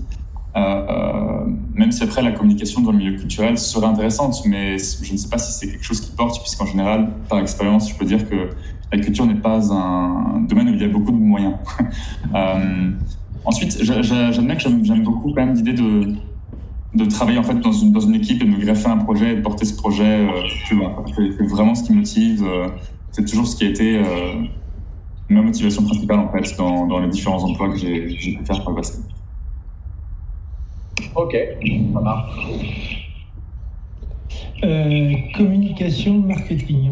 Même 0.55 1.91
si 1.91 2.03
après 2.03 2.21
la 2.21 2.31
communication 2.31 2.81
dans 2.81 2.91
le 2.91 2.97
milieu 2.97 3.17
culturel 3.17 3.57
serait 3.57 3.87
intéressante, 3.87 4.41
mais 4.45 4.77
je 4.77 5.11
ne 5.11 5.17
sais 5.17 5.29
pas 5.29 5.37
si 5.37 5.51
c'est 5.51 5.71
quelque 5.71 5.83
chose 5.83 6.01
qui 6.01 6.11
porte, 6.11 6.39
puisqu'en 6.41 6.65
général, 6.65 7.09
par 7.29 7.39
expérience, 7.39 7.89
je 7.89 7.95
peux 7.95 8.05
dire 8.05 8.29
que 8.29 8.49
la 8.91 8.99
culture 8.99 9.25
n'est 9.25 9.41
pas 9.41 9.73
un 9.73 10.41
domaine 10.41 10.69
où 10.69 10.73
il 10.73 10.81
y 10.81 10.85
a 10.85 10.87
beaucoup 10.87 11.11
de 11.11 11.17
moyens. 11.17 11.55
euh, 12.35 12.91
ensuite, 13.45 13.83
j'admets 13.83 14.57
que 14.57 14.61
j'aime 14.61 15.03
beaucoup 15.03 15.33
quand 15.33 15.45
même 15.45 15.55
l'idée 15.55 15.73
de, 15.73 16.13
de 16.95 17.05
travailler 17.05 17.39
en 17.39 17.43
fait 17.43 17.59
dans 17.59 17.71
une, 17.71 17.91
dans 17.91 18.01
une 18.01 18.15
équipe 18.15 18.41
et 18.41 18.45
de 18.45 18.51
me 18.51 18.59
greffer 18.59 18.89
un 18.89 18.97
projet 18.97 19.33
et 19.33 19.35
de 19.35 19.41
porter 19.41 19.65
ce 19.65 19.75
projet 19.75 20.27
euh. 20.27 20.29
C'est 20.67 21.45
vraiment 21.47 21.75
ce 21.75 21.83
qui 21.83 21.93
motive. 21.93 22.43
Euh, 22.45 22.67
c'est 23.11 23.25
toujours 23.25 23.47
ce 23.47 23.55
qui 23.55 23.65
a 23.65 23.69
été 23.69 23.97
euh, 23.97 24.03
ma 25.29 25.41
motivation 25.41 25.83
principale 25.83 26.19
en 26.19 26.31
fait 26.31 26.55
dans, 26.57 26.87
dans 26.87 26.99
les 26.99 27.09
différents 27.09 27.43
emplois 27.43 27.69
que 27.69 27.77
j'ai 27.77 28.01
pu 28.07 28.45
faire 28.45 28.63
par 28.63 28.69
le 28.69 28.75
passé. 28.75 28.99
Ok, 31.15 31.37
ça 31.93 31.99
marche. 32.01 33.03
communication, 35.35 36.19
marketing. 36.19 36.89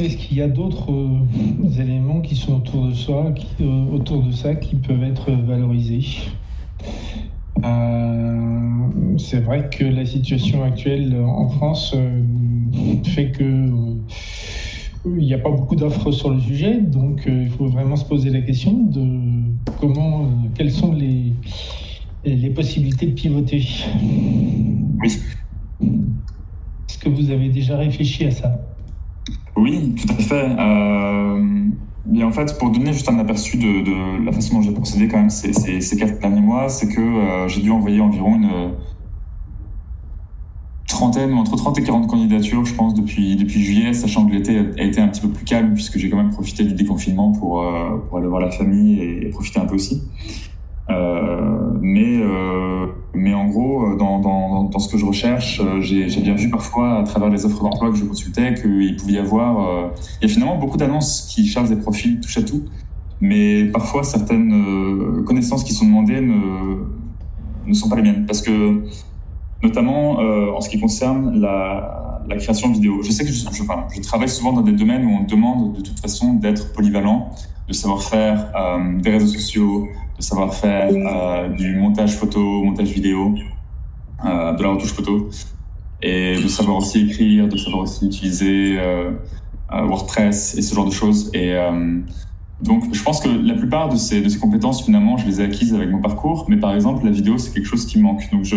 Est-ce 0.00 0.16
qu'il 0.16 0.38
y 0.38 0.42
a 0.42 0.48
d'autres 0.48 0.90
euh, 0.90 1.80
éléments 1.80 2.20
qui 2.20 2.34
sont 2.34 2.56
autour 2.56 2.88
de 2.88 2.94
soi, 2.94 3.30
qui, 3.32 3.46
euh, 3.60 3.94
autour 3.94 4.22
de 4.22 4.32
ça, 4.32 4.56
qui 4.56 4.74
peuvent 4.74 5.04
être 5.04 5.30
valorisés? 5.30 6.04
Euh, 7.64 9.16
C'est 9.18 9.40
vrai 9.40 9.70
que 9.70 9.84
la 9.84 10.04
situation 10.04 10.64
actuelle 10.64 11.16
en 11.24 11.48
France 11.48 11.94
fait 13.04 13.30
que 13.30 13.70
il 15.06 15.26
n'y 15.26 15.34
a 15.34 15.38
pas 15.38 15.50
beaucoup 15.50 15.76
d'offres 15.76 16.10
sur 16.10 16.30
le 16.30 16.40
sujet, 16.40 16.80
donc 16.80 17.22
il 17.26 17.50
faut 17.50 17.66
vraiment 17.66 17.94
se 17.94 18.04
poser 18.04 18.30
la 18.30 18.40
question 18.40 18.72
de 18.72 19.06
comment, 19.78 20.26
quelles 20.56 20.72
sont 20.72 20.92
les, 20.92 21.34
les 22.24 22.50
possibilités 22.50 23.06
de 23.06 23.12
pivoter. 23.12 23.66
Est-ce 25.04 25.18
que 26.98 27.08
vous 27.08 27.30
avez 27.30 27.48
déjà 27.48 27.76
réfléchi 27.76 28.24
à 28.24 28.30
ça? 28.30 28.60
Oui, 29.56 29.94
tout 29.94 30.12
à 30.12 30.16
fait. 30.16 30.48
Euh, 30.58 31.64
en 32.22 32.32
fait, 32.32 32.58
pour 32.58 32.70
donner 32.70 32.92
juste 32.92 33.08
un 33.08 33.18
aperçu 33.18 33.56
de, 33.56 34.24
la 34.24 34.32
façon 34.32 34.54
dont 34.56 34.62
j'ai 34.62 34.72
procédé 34.72 35.08
quand 35.08 35.18
même 35.18 35.30
ces, 35.30 35.52
ces, 35.52 35.96
quatre 35.96 36.20
derniers 36.20 36.40
mois, 36.40 36.68
c'est 36.68 36.88
que 36.88 37.00
euh, 37.00 37.48
j'ai 37.48 37.60
dû 37.60 37.70
envoyer 37.70 38.00
environ 38.00 38.36
une 38.36 38.74
trentaine, 40.94 41.34
entre 41.34 41.56
30 41.56 41.78
et 41.78 41.82
40 41.82 42.06
candidatures, 42.06 42.64
je 42.64 42.74
pense, 42.74 42.94
depuis, 42.94 43.36
depuis 43.36 43.62
juillet, 43.62 43.92
sachant 43.92 44.26
que 44.26 44.32
l'été 44.32 44.58
a 44.78 44.82
été 44.82 45.00
un 45.00 45.08
petit 45.08 45.20
peu 45.20 45.28
plus 45.28 45.44
calme, 45.44 45.74
puisque 45.74 45.98
j'ai 45.98 46.08
quand 46.08 46.16
même 46.16 46.30
profité 46.30 46.64
du 46.64 46.74
déconfinement 46.74 47.32
pour, 47.32 47.62
euh, 47.62 47.98
pour 48.08 48.18
aller 48.18 48.28
voir 48.28 48.40
la 48.40 48.50
famille 48.50 49.00
et, 49.00 49.28
profiter 49.30 49.60
un 49.60 49.66
peu 49.66 49.74
aussi. 49.74 50.02
Euh, 50.90 51.70
mais, 51.80 52.18
euh, 52.20 52.86
mais 53.14 53.32
en 53.32 53.46
gros, 53.46 53.86
euh, 53.86 53.96
dans, 53.96 54.18
dans, 54.18 54.64
dans, 54.64 54.78
ce 54.78 54.90
que 54.90 54.98
je 54.98 55.06
recherche, 55.06 55.62
j'ai 55.80 56.20
bien 56.20 56.34
vu 56.34 56.50
parfois 56.50 56.98
à 56.98 57.02
travers 57.04 57.30
les 57.30 57.46
offres 57.46 57.62
d'emploi 57.62 57.90
que 57.90 57.96
je 57.96 58.04
consultais 58.04 58.54
qu'il 58.54 58.96
pouvait 58.96 59.14
y 59.14 59.18
avoir. 59.18 59.92
il 60.20 60.28
y 60.28 60.30
a 60.30 60.32
finalement 60.32 60.56
beaucoup 60.56 60.76
d'annonces 60.76 61.32
qui 61.34 61.46
chargent 61.46 61.70
des 61.70 61.76
profils 61.76 62.20
touche 62.20 62.38
à 62.38 62.42
tout, 62.42 62.64
mais 63.20 63.64
parfois 63.66 64.02
certaines 64.02 65.24
connaissances 65.24 65.64
qui 65.64 65.72
sont 65.72 65.86
demandées 65.86 66.20
ne, 66.20 66.84
ne 67.66 67.72
sont 67.72 67.88
pas 67.88 67.96
les 67.96 68.02
miennes. 68.02 68.26
Parce 68.26 68.42
que, 68.42 68.84
notamment 69.62 70.18
en 70.18 70.60
ce 70.60 70.68
qui 70.68 70.78
concerne 70.78 71.40
la, 71.40 72.22
la 72.28 72.36
création 72.36 72.70
vidéo, 72.70 73.02
je 73.02 73.10
sais 73.10 73.24
que 73.24 73.30
je, 73.32 73.46
je, 73.50 73.62
je, 73.96 74.00
travaille 74.02 74.28
souvent 74.28 74.52
dans 74.52 74.62
des 74.62 74.72
domaines 74.72 75.06
où 75.06 75.10
on 75.10 75.24
demande 75.24 75.76
de 75.76 75.80
toute 75.80 75.98
façon 75.98 76.34
d'être 76.34 76.74
polyvalent, 76.74 77.30
de 77.68 77.72
savoir 77.72 78.02
faire 78.02 78.52
des 79.00 79.10
réseaux 79.10 79.32
sociaux, 79.32 79.88
de 80.16 80.22
savoir 80.22 80.54
faire 80.54 80.90
euh, 80.90 81.48
du 81.48 81.76
montage 81.76 82.16
photo, 82.16 82.40
montage 82.64 82.88
vidéo, 82.88 83.34
euh, 84.24 84.52
de 84.52 84.62
la 84.62 84.70
retouche 84.70 84.92
photo, 84.92 85.28
et 86.02 86.40
de 86.40 86.48
savoir 86.48 86.78
aussi 86.78 87.06
écrire, 87.06 87.48
de 87.48 87.56
savoir 87.56 87.82
aussi 87.82 88.06
utiliser 88.06 88.76
euh, 88.78 89.12
WordPress 89.70 90.56
et 90.56 90.62
ce 90.62 90.74
genre 90.74 90.86
de 90.86 90.92
choses. 90.92 91.30
Et 91.34 91.56
donc, 92.62 92.94
je 92.94 93.02
pense 93.02 93.20
que 93.20 93.28
la 93.28 93.54
plupart 93.54 93.88
de 93.88 93.96
ces, 93.96 94.20
de 94.20 94.28
ces 94.28 94.38
compétences, 94.38 94.84
finalement, 94.84 95.16
je 95.16 95.26
les 95.26 95.40
ai 95.40 95.44
acquises 95.44 95.74
avec 95.74 95.90
mon 95.90 96.00
parcours. 96.00 96.46
Mais 96.48 96.56
par 96.56 96.74
exemple, 96.74 97.04
la 97.04 97.10
vidéo, 97.10 97.36
c'est 97.38 97.52
quelque 97.52 97.66
chose 97.66 97.84
qui 97.84 97.98
manque. 97.98 98.22
Donc, 98.30 98.44
je, 98.44 98.56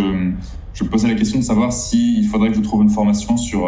je 0.73 0.83
me 0.83 0.89
posais 0.89 1.07
la 1.07 1.15
question 1.15 1.39
de 1.39 1.43
savoir 1.43 1.73
s'il 1.73 2.27
faudrait 2.27 2.49
que 2.49 2.55
je 2.55 2.61
trouve 2.61 2.83
une 2.83 2.89
formation 2.89 3.35
sur 3.37 3.67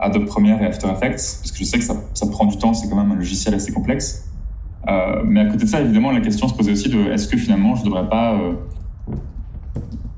Adobe 0.00 0.24
Premiere 0.24 0.60
et 0.62 0.66
After 0.66 0.88
Effects, 0.88 1.38
parce 1.40 1.52
que 1.52 1.58
je 1.58 1.64
sais 1.64 1.78
que 1.78 1.84
ça, 1.84 1.94
ça 2.14 2.26
prend 2.26 2.46
du 2.46 2.56
temps, 2.56 2.74
c'est 2.74 2.88
quand 2.88 2.96
même 2.96 3.12
un 3.12 3.16
logiciel 3.16 3.54
assez 3.54 3.72
complexe. 3.72 4.28
Euh, 4.88 5.22
mais 5.24 5.40
à 5.40 5.44
côté 5.46 5.64
de 5.64 5.68
ça, 5.68 5.80
évidemment, 5.80 6.10
la 6.10 6.20
question 6.20 6.48
se 6.48 6.54
posait 6.54 6.72
aussi 6.72 6.88
de 6.88 6.98
est-ce 7.10 7.28
que 7.28 7.36
finalement 7.36 7.74
je 7.74 7.80
ne 7.80 7.86
devrais 7.86 8.08
pas 8.08 8.34
euh, 8.34 8.52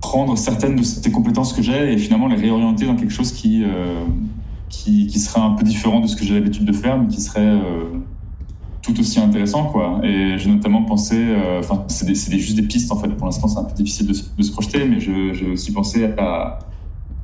prendre 0.01 0.37
certaines 0.39 0.77
de 0.77 0.83
ces 0.83 1.11
compétences 1.11 1.53
que 1.53 1.63
j'ai 1.63 1.93
et 1.93 1.99
finalement 1.99 2.29
les 2.29 2.37
réorienter 2.37 2.87
dans 2.87 2.97
quelque 2.97 3.13
chose 3.13 3.33
qui, 3.33 3.65
euh, 3.65 4.05
qui, 4.69 5.09
qui, 5.09 5.19
serait 5.19 5.41
un 5.41 5.51
peu 5.51 5.65
différent 5.65 6.01
de 6.01 6.07
ce 6.07 6.15
que 6.15 6.25
j'ai 6.25 6.35
l'habitude 6.35 6.65
de 6.65 6.73
faire, 6.73 6.99
mais 6.99 7.09
qui 7.09 7.21
serait 7.21 7.59
tout 8.83 8.99
aussi 8.99 9.19
intéressant. 9.19 9.67
Quoi. 9.67 10.01
Et 10.05 10.39
j'ai 10.39 10.51
notamment 10.51 10.83
pensé, 10.85 11.35
enfin, 11.59 11.85
c'est 11.89 12.15
juste 12.15 12.57
des 12.57 12.63
pistes 12.63 12.93
en 12.93 12.97
fait, 12.97 13.09
pour 13.09 13.27
l'instant 13.27 13.49
c'est 13.49 13.59
un 13.59 13.65
peu 13.65 13.75
difficile 13.75 14.07
de, 14.07 14.43
se 14.43 14.53
projeter, 14.53 14.85
mais 14.85 15.01
j'ai 15.01 15.51
aussi 15.51 15.73
pensé 15.73 16.11
à, 16.17 16.61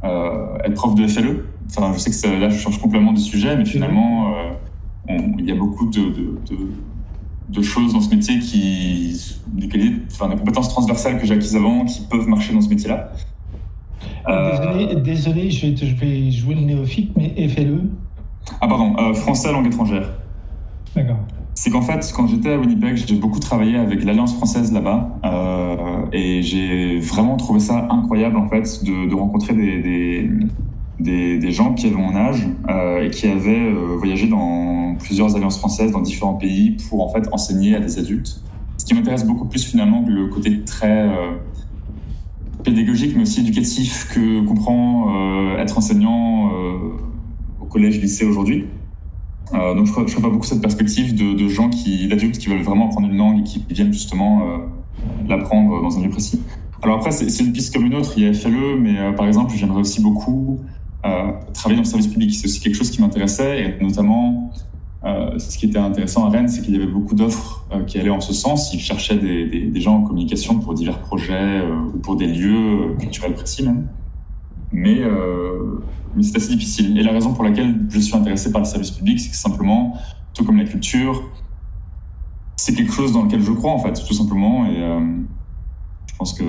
être 0.03 0.75
prof 0.75 0.95
de 0.97 1.07
FLE. 1.07 1.45
Enfin, 1.69 1.93
je 1.95 1.99
sais 1.99 2.11
que 2.11 2.41
là 2.41 2.49
je 2.49 2.59
change 2.59 2.81
complètement 2.81 3.13
de 3.13 3.19
sujet, 3.19 3.57
mais 3.57 3.65
finalement, 3.65 4.33
il 5.09 5.45
y 5.45 5.53
a 5.53 5.57
beaucoup 5.57 5.87
de 5.87 6.37
de 7.49 7.63
choses 7.63 7.93
dans 7.93 8.01
ce 8.01 8.11
métier 8.11 8.39
qui, 8.39 9.21
des, 9.49 9.93
enfin, 10.11 10.29
des 10.29 10.37
compétences 10.37 10.69
transversales 10.69 11.19
que 11.19 11.27
j'ai 11.27 11.35
acquises 11.35 11.57
avant 11.57 11.85
qui 11.85 12.03
peuvent 12.03 12.29
marcher 12.29 12.53
dans 12.53 12.61
ce 12.61 12.69
métier-là. 12.69 13.13
Euh, 14.29 15.01
désolé, 15.01 15.51
je, 15.51 15.67
vais, 15.67 15.77
je, 15.77 15.95
vais, 15.95 16.31
jouer 16.31 16.57
le 16.57 16.63
néophyte, 16.63 17.13
mais 17.17 17.49
FLE 17.49 17.89
Ah 18.61 18.67
pardon, 18.67 18.97
euh, 18.99 19.15
français 19.15 19.53
langue 19.53 19.67
étrangère. 19.67 20.11
D'accord. 20.95 21.19
C'est 21.55 21.71
qu'en 21.71 21.83
fait, 21.83 22.13
quand 22.15 22.27
j'étais 22.27 22.53
à 22.53 22.59
Winnipeg, 22.59 22.97
j'ai 22.97 23.15
beaucoup 23.15 23.39
travaillé 23.41 23.77
avec 23.77 24.05
l'Alliance 24.05 24.35
française 24.35 24.73
là-bas, 24.73 25.19
euh, 25.25 25.77
et 26.13 26.43
j'ai 26.43 26.99
vraiment 26.99 27.37
trouvé 27.37 27.61
ça 27.61 27.87
incroyable 27.91 28.37
en 28.37 28.49
fait 28.49 28.85
de, 28.85 29.09
de 29.09 29.15
rencontrer 29.15 29.55
des, 29.55 29.83
des, 29.83 30.31
des, 31.01 31.53
gens 31.53 31.75
qui 31.75 31.87
avaient 31.87 31.97
mon 31.97 32.15
âge 32.17 32.47
euh, 32.69 33.05
et 33.05 33.11
qui 33.11 33.27
avaient 33.27 33.69
euh, 33.69 33.97
voyagé 33.97 34.29
dans 34.29 34.97
plusieurs 34.99 35.37
alliances 35.37 35.59
françaises 35.59 35.93
dans 35.93 36.01
différents 36.01 36.35
pays 36.35 36.77
pour 36.89 37.05
en 37.05 37.13
fait 37.13 37.29
enseigner 37.33 37.75
à 37.75 37.81
des 37.81 37.99
adultes. 37.99 38.41
Ce 38.79 38.85
qui 38.85 38.95
m'intéresse 38.95 39.27
beaucoup 39.27 39.47
plus 39.47 39.65
finalement 39.65 40.05
que 40.05 40.11
le 40.11 40.29
côté 40.29 40.63
très 40.65 41.09
euh, 41.09 41.33
pédagogique 42.65 43.15
mais 43.15 43.23
aussi 43.23 43.41
éducatif 43.41 44.09
que 44.13 44.45
comprend 44.45 45.57
être 45.59 45.79
enseignant 45.79 46.51
au 47.61 47.65
collège, 47.67 48.01
lycée 48.01 48.25
aujourd'hui. 48.25 48.67
donc 49.53 49.87
je 49.87 49.93
je 49.93 49.93
crois 49.93 50.23
pas 50.23 50.31
beaucoup 50.31 50.47
cette 50.47 50.61
perspective 50.61 51.15
de, 51.15 51.49
gens 51.49 51.71
qui, 51.71 52.09
d'adultes 52.09 52.39
qui 52.39 52.49
veulent 52.49 52.63
vraiment 52.63 52.87
apprendre 52.87 53.09
une 53.09 53.17
langue 53.17 53.45
qui 53.45 53.65
viennent 53.71 53.93
justement 53.93 54.43
l'apprendre 55.29 55.81
dans 55.81 55.97
un 55.97 56.03
lieu 56.03 56.11
précis. 56.11 56.41
Alors 56.83 56.97
après, 56.97 57.13
c'est 57.13 57.45
une 57.45 57.53
piste 57.53 57.73
comme 57.73 57.87
une 57.87 57.95
autre, 57.95 58.15
il 58.17 58.25
y 58.25 58.27
a 58.27 58.35
FLE, 58.35 58.81
mais 58.81 59.15
par 59.17 59.29
exemple, 59.29 59.53
j'aimerais 59.55 59.81
aussi 59.81 60.03
beaucoup 60.03 60.59
travailler 61.53 61.77
dans 61.77 61.83
le 61.83 61.89
service 61.89 62.09
public. 62.09 62.35
C'est 62.35 62.47
aussi 62.47 62.61
quelque 62.61 62.77
chose 62.77 62.91
qui 62.91 63.01
m'intéressait, 63.01 63.63
et 63.63 63.83
notamment, 63.83 64.53
euh, 65.07 65.39
ce 65.39 65.57
qui 65.57 65.67
était 65.67 65.79
intéressant 65.79 66.27
à 66.27 66.31
Rennes, 66.31 66.49
c'est 66.49 66.63
qu'il 66.63 66.75
y 66.75 66.77
avait 66.77 66.91
beaucoup 66.91 67.15
d'offres 67.15 67.65
euh, 67.73 67.85
qui 67.85 67.99
allaient 67.99 68.11
en 68.11 68.21
ce 68.21 68.33
sens. 68.33 68.75
Ils 68.75 68.81
cherchaient 68.81 69.17
des, 69.19 69.81
gens 69.81 69.99
en 69.99 70.03
communication 70.03 70.59
pour 70.59 70.75
divers 70.75 71.01
projets 71.01 71.61
euh, 71.61 71.77
ou 71.95 71.99
pour 71.99 72.17
des 72.17 72.27
lieux 72.27 72.97
culturels 72.99 73.35
précis 73.35 73.63
même. 73.63 73.87
Mais, 74.73 75.01
mais 76.17 76.23
c'est 76.23 76.37
assez 76.37 76.55
difficile. 76.55 76.99
Et 76.99 77.03
la 77.03 77.13
raison 77.13 77.33
pour 77.33 77.45
laquelle 77.45 77.87
je 77.89 78.01
suis 78.01 78.15
intéressé 78.15 78.51
par 78.51 78.61
le 78.61 78.67
service 78.67 78.91
public, 78.91 79.21
c'est 79.21 79.31
que 79.31 79.37
simplement, 79.37 79.97
tout 80.35 80.45
comme 80.45 80.59
la 80.59 80.65
culture, 80.65 81.23
c'est 82.57 82.75
quelque 82.75 82.93
chose 82.93 83.13
dans 83.13 83.23
lequel 83.23 83.41
je 83.41 83.53
crois 83.53 83.71
en 83.71 83.79
fait, 83.79 83.93
tout 83.93 84.13
simplement. 84.13 84.67
Et 84.67 84.77
je 86.09 86.17
pense 86.19 86.35
que 86.35 86.45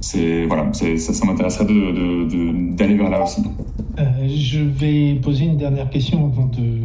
c'est 0.00 0.46
voilà, 0.46 0.72
ça, 0.72 0.96
ça 0.96 1.26
m'intéresserait 1.26 1.64
d'aller 1.64 2.96
vers 2.96 3.10
là 3.10 3.22
aussi. 3.22 3.42
Euh, 3.98 4.28
je 4.28 4.60
vais 4.60 5.14
poser 5.14 5.46
une 5.46 5.56
dernière 5.56 5.88
question 5.88 6.26
avant 6.26 6.46
de, 6.46 6.80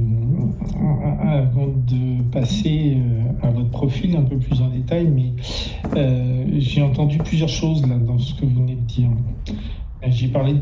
avant 1.22 1.68
de 1.68 2.24
passer 2.32 2.98
euh, 2.98 3.48
à 3.48 3.52
votre 3.52 3.70
profil 3.70 4.16
un 4.16 4.22
peu 4.22 4.38
plus 4.38 4.62
en 4.62 4.70
détail, 4.70 5.08
mais 5.08 5.34
euh, 5.98 6.46
j'ai 6.58 6.82
entendu 6.82 7.18
plusieurs 7.18 7.50
choses 7.50 7.86
là 7.86 7.96
dans 7.96 8.18
ce 8.18 8.34
que 8.36 8.46
vous 8.46 8.62
venez 8.62 8.76
de 8.76 8.86
dire. 8.86 9.10
J'ai 10.08 10.30
parlé 10.30 10.54
de 10.54 10.60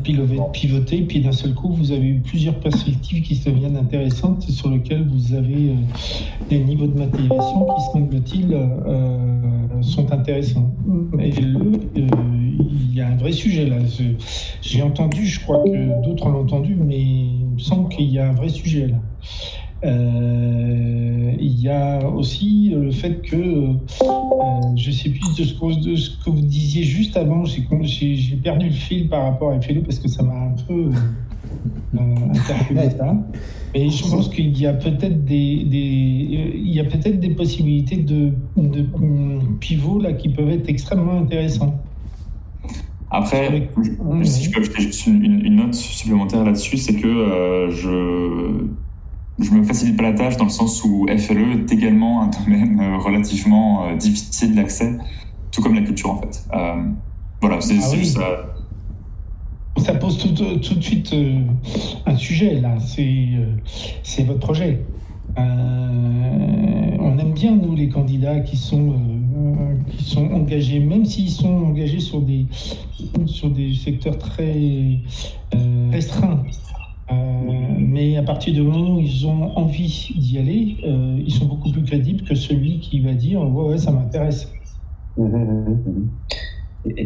pivoter, 0.52 1.02
puis 1.04 1.22
d'un 1.22 1.32
seul 1.32 1.54
coup, 1.54 1.72
vous 1.72 1.94
avez 1.94 2.08
eu 2.08 2.20
plusieurs 2.20 2.60
perspectives 2.60 3.24
qui 3.24 3.36
se 3.36 3.50
deviennent 3.50 3.78
intéressantes 3.78 4.42
sur 4.44 4.70
lesquelles 4.70 5.08
vous 5.08 5.34
avez 5.34 5.70
euh, 5.70 5.76
des 6.50 6.60
niveaux 6.60 6.88
de 6.88 7.00
motivation 7.00 7.66
qui, 7.66 7.82
semble-t-il, 7.94 8.54
euh, 8.54 9.82
sont 9.82 10.12
intéressants. 10.12 10.74
Et 11.20 11.32
euh, 11.32 11.72
il 11.96 12.94
y 12.94 13.00
a 13.00 13.08
un 13.08 13.16
vrai 13.16 13.32
sujet 13.32 13.66
là. 13.66 13.78
J'ai 14.62 14.82
entendu, 14.82 15.26
je 15.26 15.40
crois 15.40 15.64
que 15.64 16.04
d'autres 16.04 16.28
l'ont 16.28 16.42
entendu, 16.42 16.76
mais 16.76 17.00
il 17.00 17.48
me 17.54 17.60
semble 17.60 17.88
qu'il 17.88 18.12
y 18.12 18.20
a 18.20 18.28
un 18.28 18.34
vrai 18.34 18.50
sujet 18.50 18.88
là. 18.88 18.98
Euh, 19.84 21.32
il 21.40 21.62
y 21.62 21.70
a 21.70 22.06
aussi 22.06 22.72
le 22.76 22.92
fait 22.92 23.22
que, 23.22 23.36
euh, 23.36 24.76
je 24.76 24.92
sais 24.92 25.10
plus 25.10 25.36
de 25.38 25.44
ce, 25.44 25.54
que, 25.54 25.90
de 25.90 25.96
ce, 25.96 26.10
que, 26.24 26.30
vous 26.30 26.42
disiez 26.42 26.84
juste 26.84 27.16
avant, 27.16 27.46
j'ai 27.46 28.36
perdu 28.44 28.68
le 28.68 28.74
fil 28.74 29.08
par 29.08 29.24
rapport 29.24 29.52
à 29.52 29.62
FLO 29.62 29.82
parce 29.82 30.00
que 30.00 30.10
ça 30.10 30.24
m'a 30.24 30.34
un 30.34 30.56
peu 30.68 30.92
euh, 31.96 32.00
interpellé 32.36 32.90
ça. 32.90 33.16
Mais 33.74 33.90
je 33.90 34.04
pense 34.04 34.30
qu'il 34.30 34.58
y 34.58 34.66
a 34.66 34.74
peut-être 34.74 35.24
des, 35.24 35.64
des, 35.64 36.52
il 36.56 36.74
y 36.74 36.80
a 36.80 36.86
peut-être 36.86 37.20
des 37.20 37.30
possibilités 37.30 37.98
de, 37.98 38.34
de, 38.58 38.86
pivot 39.60 40.02
là 40.02 40.14
qui 40.14 40.30
peuvent 40.30 40.50
être 40.50 40.68
extrêmement 40.68 41.20
intéressantes. 41.20 41.76
Après, 43.12 43.70
si 44.24 44.44
je 44.44 44.52
peux 44.52 44.60
ajouter 44.60 44.82
juste 44.82 45.08
une, 45.08 45.46
une 45.46 45.56
note 45.56 45.74
supplémentaire 45.74 46.44
là-dessus, 46.44 46.78
c'est 46.78 46.96
que 46.96 47.08
euh, 47.08 47.72
je 47.72 48.68
je 49.42 49.52
me 49.52 49.64
facilite 49.64 49.98
pas 49.98 50.04
la 50.04 50.14
tâche 50.14 50.38
dans 50.38 50.46
le 50.46 50.50
sens 50.50 50.84
où 50.84 51.08
FLE 51.08 51.62
est 51.62 51.72
également 51.72 52.24
un 52.24 52.28
domaine 52.28 52.80
euh, 52.80 52.98
relativement 52.98 53.86
euh, 53.86 53.96
difficile 53.96 54.56
d'accès, 54.56 54.98
tout 55.52 55.62
comme 55.62 55.76
la 55.76 55.82
culture 55.82 56.12
en 56.12 56.22
fait. 56.22 56.46
Euh, 56.54 56.84
voilà, 57.42 57.62
c'est 57.62 57.78
ah 57.82 57.90
oui. 57.94 58.06
ça. 58.06 58.22
Ça 59.78 59.94
pose 59.96 60.18
tout, 60.18 60.34
tout 60.34 60.76
de 60.76 60.82
suite 60.82 61.14
euh, 61.14 61.40
un 62.06 62.16
sujet 62.18 62.60
là, 62.60 62.76
c'est 62.80 64.24
votre 64.24 64.40
projet. 64.40 64.84
on 65.38 67.18
aime 67.18 67.34
bien 67.34 67.56
nous 67.56 67.76
les 67.76 67.88
candidats 67.88 68.42
qui 68.42 68.58
sont 68.58 68.96
qui 69.90 70.04
sont 70.04 70.30
engagés, 70.32 70.80
même 70.80 71.06
s'ils 71.06 71.30
sont 71.30 71.66
engagés 71.66 72.02
sur 72.02 72.22
des 72.22 72.46
sur 73.26 73.50
des 73.52 73.74
secteurs 73.74 74.18
très 74.18 75.00
restreints. 75.92 76.44
Euh, 77.12 77.16
mais 77.80 78.18
à 78.18 78.24
partir 78.24 78.54
du 78.54 78.62
moment 78.62 78.96
où 78.96 79.00
ils 79.00 79.26
ont 79.26 79.58
envie 79.58 80.14
d'y 80.16 80.38
aller, 80.38 80.78
euh, 80.86 81.20
ils 81.26 81.34
sont 81.34 81.46
beaucoup 81.46 81.72
plus 81.72 81.84
crédibles 81.84 82.24
que 82.24 82.36
celui 82.36 82.80
qui 82.80 83.00
va 83.00 83.14
dire 83.14 83.42
ouais, 83.42 83.72
ouais 83.72 83.78
ça 83.78 83.92
m'intéresse. 83.92 84.52
Mmh, 85.18 85.24
mmh, 85.24 85.70
mmh. 85.86 86.10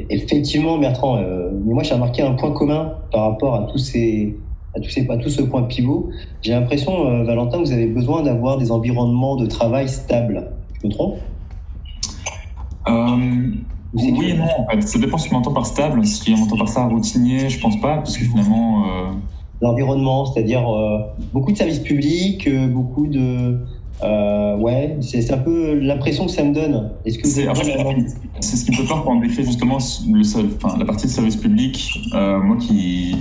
Effectivement, 0.10 0.78
Bertrand, 0.78 1.18
euh, 1.18 1.50
mais 1.66 1.74
moi 1.74 1.84
j'ai 1.84 1.96
remarqué 1.96 2.22
un 2.22 2.34
point 2.34 2.52
commun 2.52 2.94
par 3.12 3.32
rapport 3.32 3.56
à 3.56 3.64
tous 3.72 3.80
ces, 3.80 4.38
à 4.76 4.80
tous 4.80 4.90
ces, 4.90 5.10
à 5.10 5.18
tout 5.18 5.30
ce 5.30 5.42
point 5.42 5.64
pivot. 5.64 6.10
J'ai 6.42 6.52
l'impression, 6.52 7.08
euh, 7.08 7.24
Valentin, 7.24 7.60
que 7.60 7.66
vous 7.66 7.72
avez 7.72 7.88
besoin 7.88 8.22
d'avoir 8.22 8.58
des 8.58 8.72
environnements 8.72 9.36
de 9.36 9.46
travail 9.48 9.90
stables. 9.90 10.52
Je 10.82 10.88
me 10.88 10.92
trompe? 10.92 11.16
Euh, 12.88 13.52
Oui 13.94 14.30
et 14.30 14.34
non. 14.36 14.44
En 14.60 14.68
fait. 14.70 14.82
Ça 14.82 15.00
dépend 15.00 15.18
ce 15.18 15.30
qu'on 15.30 15.38
entend 15.38 15.54
par 15.54 15.66
stable. 15.66 16.06
Si 16.06 16.36
on 16.38 16.44
entend 16.44 16.58
par 16.58 16.68
ça 16.68 16.86
routinier, 16.86 17.50
je 17.50 17.60
pense 17.60 17.80
pas, 17.80 17.96
parce 17.98 18.18
que 18.18 18.26
finalement 18.26 18.86
l'environnement, 19.64 20.26
c'est-à-dire 20.26 20.70
euh, 20.70 21.00
beaucoup 21.34 21.52
de 21.52 21.58
services 21.58 21.80
publics, 21.80 22.46
euh, 22.48 22.68
beaucoup 22.68 23.08
de 23.08 23.58
euh, 24.04 24.58
ouais, 24.58 24.98
c'est 25.02 25.32
un 25.32 25.38
peu 25.38 25.76
l'impression 25.76 26.26
que 26.26 26.32
ça 26.32 26.44
me 26.44 26.54
donne. 26.54 26.92
Est-ce 27.06 27.20
que 27.20 27.28
c'est 27.28 27.48
c'est 28.40 28.58
ce 28.58 28.66
qui 28.66 28.72
me 28.72 28.76
fait 28.76 28.86
peur 28.86 29.04
quand 29.06 29.14
on 29.14 29.20
décrit 29.22 29.46
justement 29.46 29.78
le, 30.08 30.56
enfin, 30.56 30.78
la 30.78 30.86
partie 30.86 31.06
de 31.06 31.12
service 31.12 31.38
public. 31.38 32.02
Euh, 32.14 32.40
moi 32.40 32.58
qui 32.58 33.16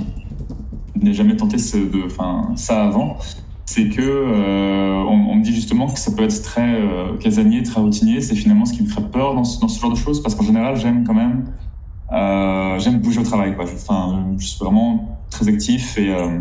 n'ai 1.01 1.15
jamais 1.15 1.37
tenté 1.37 1.59
ce, 1.59 1.77
de, 1.77 2.07
enfin, 2.07 2.51
ça 2.57 2.85
avant, 2.85 3.17
c'est 3.65 3.89
que 3.89 4.01
euh, 4.03 5.05
on, 5.09 5.31
on, 5.31 5.37
me 5.37 5.45
dit 5.45 5.55
justement 5.55 5.89
que 5.89 5.99
ça 5.99 6.11
peut 6.11 6.25
être 6.25 6.43
très 6.43 6.81
casanier, 7.21 7.63
très 7.63 7.81
routinier. 7.81 8.21
C'est 8.21 8.35
finalement 8.35 8.65
ce 8.65 8.73
qui 8.73 8.83
me 8.83 8.89
ferait 8.89 9.09
peur 9.09 9.35
dans 9.35 9.45
ce, 9.45 9.61
dans 9.61 9.69
ce 9.69 9.79
genre 9.81 9.91
de 9.93 9.97
choses 9.97 10.23
parce 10.23 10.35
qu'en 10.35 10.45
général, 10.45 10.77
j'aime 10.77 11.05
quand 11.05 11.15
même 11.15 11.45
j'aime 12.81 12.99
bouger 12.99 13.21
au 13.21 13.25
travail. 13.25 13.55
Quoi. 13.55 13.67
Enfin, 13.67 14.25
je 14.39 14.47
suis 14.47 14.59
vraiment 14.59 15.22
très 15.33 15.49
actif 15.49 15.99
et, 15.99 16.15
euh, 16.15 16.39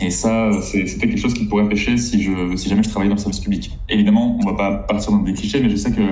et 0.00 0.10
ça, 0.10 0.50
c'est 0.62 0.84
quelque 0.98 1.18
chose 1.18 1.34
qui 1.34 1.44
pourrait 1.44 1.68
pêcher 1.68 1.96
si, 1.96 2.22
je, 2.22 2.56
si 2.56 2.68
jamais 2.68 2.82
je 2.82 2.88
travaillais 2.88 3.10
dans 3.10 3.16
le 3.16 3.20
service 3.20 3.40
public. 3.40 3.78
Évidemment, 3.88 4.38
on 4.42 4.46
va 4.50 4.54
pas 4.54 4.74
partir 4.78 5.12
dans 5.12 5.18
des 5.18 5.34
clichés, 5.34 5.60
mais 5.62 5.68
je 5.68 5.76
sais 5.76 5.92
que 5.92 6.02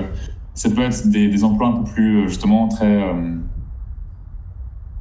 ça 0.53 0.69
peut 0.69 0.81
être 0.81 1.07
des, 1.07 1.29
des 1.29 1.43
emplois 1.43 1.69
un 1.69 1.81
peu 1.81 1.91
plus, 1.91 2.27
justement, 2.27 2.67
très. 2.67 2.85
Euh, 2.85 3.35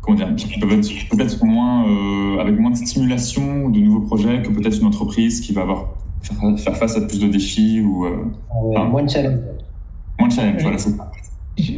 comment 0.00 0.16
dire 0.16 0.34
Qui 0.34 0.58
peuvent 0.58 0.72
être 0.72 0.88
peut-être 1.10 1.44
moins. 1.44 1.88
Euh, 1.88 2.40
avec 2.40 2.58
moins 2.58 2.70
de 2.70 2.76
stimulation 2.76 3.64
ou 3.64 3.70
de 3.70 3.80
nouveaux 3.80 4.00
projets 4.00 4.40
que 4.42 4.48
peut-être 4.48 4.78
une 4.80 4.86
entreprise 4.86 5.40
qui 5.42 5.52
va 5.52 5.62
avoir 5.62 5.90
faire, 6.22 6.36
faire, 6.58 6.76
face 6.76 6.96
à 6.96 7.02
plus 7.02 7.20
de 7.20 7.28
défis 7.28 7.82
ou. 7.82 8.06
Euh, 8.06 8.24
enfin, 8.48 8.84
moins 8.84 9.02
de 9.02 9.10
challenge. 9.10 9.40
Moins 10.18 10.28
de 10.28 10.32
challenge, 10.32 10.62
voilà, 10.62 10.78
c'est 10.78 10.90
ça. 10.90 11.10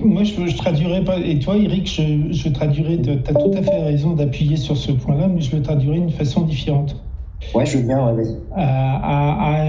Moi, 0.04 0.24
je, 0.24 0.46
je 0.46 0.56
traduirais 0.56 1.04
pas. 1.04 1.18
Et 1.18 1.38
toi, 1.38 1.56
Eric, 1.56 1.86
je, 1.88 2.32
je 2.32 2.48
traduirais. 2.48 3.00
Tu 3.00 3.10
as 3.10 3.34
tout 3.34 3.50
à 3.54 3.62
fait 3.62 3.82
raison 3.82 4.14
d'appuyer 4.14 4.56
sur 4.56 4.76
ce 4.76 4.92
point-là, 4.92 5.28
mais 5.28 5.40
je 5.40 5.54
le 5.56 5.62
traduirais 5.62 5.98
d'une 5.98 6.10
façon 6.10 6.42
différente. 6.42 7.02
Ouais, 7.54 7.66
je 7.66 7.78
veux 7.78 7.84
bien, 7.84 8.14
ouais, 8.14 8.22
à, 8.54 9.64
à, 9.64 9.66
à, 9.66 9.68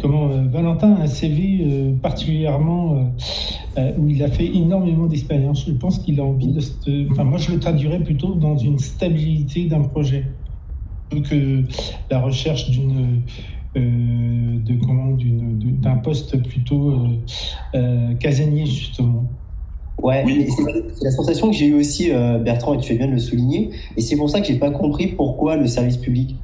comment, 0.00 0.28
euh, 0.28 0.44
Valentin 0.48 0.94
a 0.94 1.02
un 1.02 1.06
CV 1.06 1.62
euh, 1.64 1.94
particulièrement 1.94 2.94
euh, 2.94 3.04
euh, 3.78 3.92
où 3.98 4.08
il 4.08 4.22
a 4.22 4.28
fait 4.28 4.46
énormément 4.46 5.06
d'expérience. 5.06 5.64
Je 5.66 5.72
pense 5.72 5.98
qu'il 5.98 6.20
a 6.20 6.24
envie 6.24 6.48
de. 6.52 7.10
Enfin, 7.10 7.24
moi, 7.24 7.38
je 7.38 7.52
le 7.52 7.58
traduirais 7.58 8.00
plutôt 8.00 8.34
dans 8.34 8.58
une 8.58 8.78
stabilité 8.78 9.64
d'un 9.64 9.80
projet 9.80 10.26
que 11.20 11.64
la 12.10 12.20
recherche 12.20 12.70
d'une 12.70 12.98
euh, 12.98 13.32
de 13.80 14.84
comment 14.84 15.16
d'un 15.82 15.96
poste 15.96 16.42
plutôt 16.48 16.90
euh, 16.90 17.08
euh, 17.74 18.14
casanier 18.14 18.66
justement. 18.66 19.24
Ouais, 20.02 20.22
oui. 20.26 20.48
c'est 20.48 21.04
la 21.04 21.10
sensation 21.10 21.50
que 21.50 21.56
j'ai 21.56 21.66
eue 21.66 21.74
aussi, 21.74 22.10
Bertrand, 22.44 22.74
et 22.74 22.78
tu 22.78 22.88
fais 22.88 22.96
bien 22.96 23.06
de 23.06 23.12
le 23.12 23.18
souligner. 23.18 23.70
Et 23.96 24.00
c'est 24.00 24.16
pour 24.16 24.28
ça 24.28 24.40
que 24.40 24.46
j'ai 24.46 24.58
pas 24.58 24.70
compris 24.70 25.08
pourquoi 25.08 25.56
le 25.56 25.66
service 25.66 25.96
public. 25.96 26.36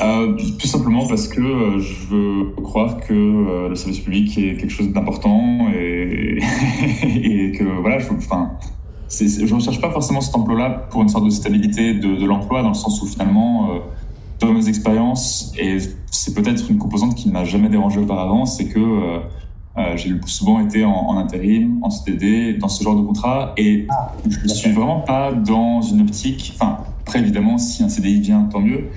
Euh, 0.00 0.36
tout 0.58 0.66
simplement 0.66 1.06
parce 1.06 1.28
que 1.28 1.40
euh, 1.40 1.78
je 1.78 2.06
veux 2.06 2.62
croire 2.62 2.96
que 2.98 3.12
euh, 3.12 3.68
le 3.68 3.76
service 3.76 4.00
public 4.00 4.36
est 4.38 4.56
quelque 4.56 4.70
chose 4.70 4.92
d'important 4.92 5.68
et, 5.72 6.38
et, 7.04 7.52
que 7.52 7.80
voilà, 7.80 8.00
je, 8.00 8.08
enfin, 8.10 8.50
je 9.08 9.44
ne 9.44 9.54
recherche 9.54 9.80
pas 9.80 9.90
forcément 9.90 10.20
cet 10.20 10.34
emploi-là 10.34 10.88
pour 10.90 11.02
une 11.02 11.08
sorte 11.08 11.26
de 11.26 11.30
stabilité 11.30 11.94
de, 11.94 12.16
de 12.16 12.26
l'emploi, 12.26 12.62
dans 12.62 12.68
le 12.68 12.74
sens 12.74 13.00
où 13.02 13.06
finalement 13.06 13.70
dans 14.40 14.52
nos 14.52 14.62
expériences, 14.62 15.52
et 15.58 15.78
c'est 16.10 16.34
peut-être 16.34 16.70
une 16.70 16.78
composante 16.78 17.14
qui 17.14 17.28
ne 17.28 17.32
m'a 17.32 17.44
jamais 17.44 17.68
dérangé 17.68 17.98
auparavant, 17.98 18.46
c'est 18.46 18.66
que 18.66 18.78
euh, 18.78 19.18
euh, 19.76 19.96
j'ai 19.96 20.14
souvent 20.26 20.60
été 20.60 20.84
en, 20.84 20.92
en, 20.92 21.18
intérim, 21.18 21.80
en 21.82 21.90
CDD, 21.90 22.54
dans 22.54 22.68
ce 22.68 22.84
genre 22.84 22.94
de 22.94 23.04
contrat, 23.04 23.54
et 23.56 23.86
ah, 23.90 24.12
je 24.28 24.40
ne 24.40 24.48
suis 24.48 24.70
vraiment 24.70 25.00
pas 25.00 25.32
dans 25.32 25.82
une 25.82 26.02
optique, 26.02 26.52
enfin, 26.54 26.78
après 27.00 27.18
évidemment, 27.18 27.58
si 27.58 27.82
un 27.82 27.88
CDI 27.88 28.20
vient, 28.20 28.42
tant 28.42 28.60
mieux, 28.60 28.90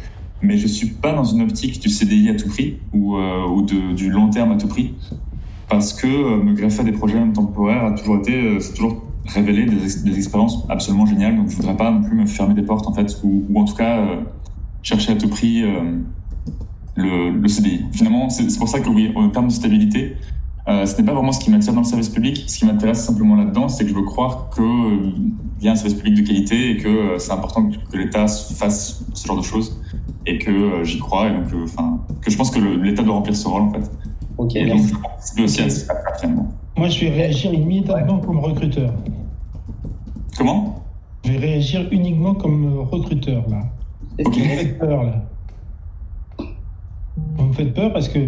mais 0.43 0.57
je 0.57 0.63
ne 0.63 0.71
suis 0.71 0.87
pas 0.87 1.13
dans 1.13 1.23
une 1.23 1.41
optique 1.41 1.79
du 1.79 1.89
CDI 1.89 2.29
à 2.29 2.35
tout 2.35 2.47
prix, 2.47 2.77
ou, 2.93 3.17
euh, 3.17 3.47
ou 3.47 3.63
de, 3.63 3.93
du 3.93 4.11
long 4.11 4.29
terme 4.29 4.51
à 4.51 4.57
tout 4.57 4.67
prix, 4.67 4.93
parce 5.67 5.93
que 5.93 6.05
euh, 6.05 6.43
me 6.43 6.53
greffer 6.53 6.81
à 6.81 6.83
des 6.83 6.91
projets 6.91 7.19
temporaires 7.33 7.85
a 7.85 7.91
toujours 7.93 8.17
été, 8.17 8.59
c'est 8.59 8.73
toujours 8.75 9.03
révélé 9.25 9.65
des, 9.65 10.03
des, 10.03 10.15
expériences 10.15 10.63
absolument 10.69 11.07
géniales, 11.07 11.37
donc 11.37 11.49
je 11.49 11.53
ne 11.53 11.61
voudrais 11.61 11.75
pas 11.75 11.89
non 11.89 12.03
plus 12.03 12.15
me 12.15 12.27
fermer 12.27 12.53
des 12.53 12.61
portes, 12.61 12.85
en 12.85 12.93
fait, 12.93 13.17
ou, 13.23 13.45
ou 13.49 13.59
en 13.59 13.65
tout 13.65 13.75
cas 13.75 14.05
chercher 14.87 15.11
à 15.11 15.15
tout 15.15 15.27
prix 15.27 15.63
euh, 15.63 15.99
le, 16.95 17.31
le, 17.31 17.47
CDI. 17.47 17.85
Finalement, 17.91 18.29
c'est 18.29 18.57
pour 18.57 18.69
ça 18.69 18.79
que 18.79 18.89
oui, 18.89 19.11
en 19.15 19.29
termes 19.29 19.47
de 19.47 19.53
stabilité, 19.53 20.15
Euh, 20.69 20.85
ce 20.85 20.97
n'est 20.97 21.05
pas 21.05 21.13
vraiment 21.13 21.31
ce 21.31 21.39
qui 21.39 21.49
m'attire 21.49 21.71
dans 21.71 21.79
le 21.87 21.91
service 21.95 22.09
public. 22.09 22.43
Ce 22.45 22.59
qui 22.59 22.65
m'intéresse 22.65 23.01
simplement 23.09 23.35
là-dedans, 23.37 23.69
c'est 23.69 23.85
que 23.85 23.89
je 23.93 23.95
veux 23.95 24.03
croire 24.13 24.49
qu'il 24.53 24.65
euh, 24.65 25.63
y 25.63 25.67
a 25.69 25.71
un 25.71 25.77
service 25.77 25.97
public 25.99 26.15
de 26.21 26.23
qualité 26.27 26.71
et 26.71 26.77
que 26.83 26.89
euh, 26.89 27.19
c'est 27.19 27.31
important 27.31 27.61
que, 27.69 27.77
que 27.89 27.97
l'État 28.01 28.27
fasse 28.61 29.05
ce 29.13 29.23
genre 29.27 29.37
de 29.37 29.47
choses 29.51 29.79
et 30.25 30.37
que 30.43 30.51
euh, 30.51 30.83
j'y 30.83 30.99
crois 30.99 31.23
et 31.29 31.33
donc, 31.37 31.53
euh, 31.53 31.65
que 32.21 32.29
je 32.29 32.35
pense 32.35 32.51
que 32.51 32.59
l'État 32.59 33.01
doit 33.01 33.15
remplir 33.15 33.33
ce 33.43 33.47
rôle 33.47 33.61
en 33.61 33.71
fait. 33.75 33.85
Ok, 34.37 34.57
Et 34.57 34.65
donc, 34.65 34.75
merci. 34.75 34.89
je 34.93 34.99
participe 35.07 35.39
aussi 35.45 35.61
à 35.61 35.69
ça 35.69 35.93
finalement. 36.19 36.47
Moi, 36.75 36.89
je 36.89 36.99
vais 37.05 37.11
réagir 37.21 37.53
immédiatement 37.53 38.19
comme 38.19 38.39
recruteur. 38.39 38.91
Comment? 40.37 40.83
Je 41.23 41.31
vais 41.31 41.37
réagir 41.37 41.87
uniquement 41.91 42.33
comme 42.35 42.79
recruteur, 42.91 43.41
là. 43.49 43.61
Vous 44.19 44.31
me 44.31 44.33
faites 44.33 44.79
peur, 44.79 45.03
là. 45.03 45.23
Vous 47.17 47.45
me 47.45 47.53
faites 47.53 47.73
peur 47.73 47.93
parce 47.93 48.09
que. 48.09 48.19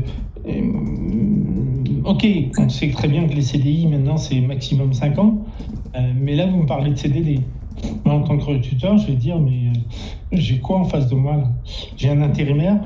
euh, 0.47 2.01
ok, 2.05 2.27
on 2.57 2.69
sait 2.69 2.91
très 2.91 3.07
bien 3.07 3.27
que 3.27 3.33
les 3.33 3.41
CDI, 3.41 3.87
maintenant, 3.87 4.17
c'est 4.17 4.39
maximum 4.41 4.93
5 4.93 5.17
ans. 5.19 5.45
euh, 5.95 6.13
mais 6.15 6.35
là, 6.35 6.47
vous 6.47 6.57
me 6.63 6.65
parlez 6.65 6.91
de 6.91 6.95
CDD. 6.95 7.41
Moi, 8.05 8.15
en 8.15 8.23
tant 8.23 8.37
que 8.37 8.43
recruteur, 8.43 8.97
je 8.97 9.07
vais 9.07 9.15
dire, 9.15 9.39
mais 9.39 9.69
euh, 9.69 9.79
j'ai 10.33 10.59
quoi 10.59 10.79
en 10.79 10.83
face 10.85 11.07
de 11.09 11.15
moi, 11.15 11.37
là? 11.37 11.51
J'ai 11.97 12.09
un 12.09 12.21
intérimaire? 12.21 12.79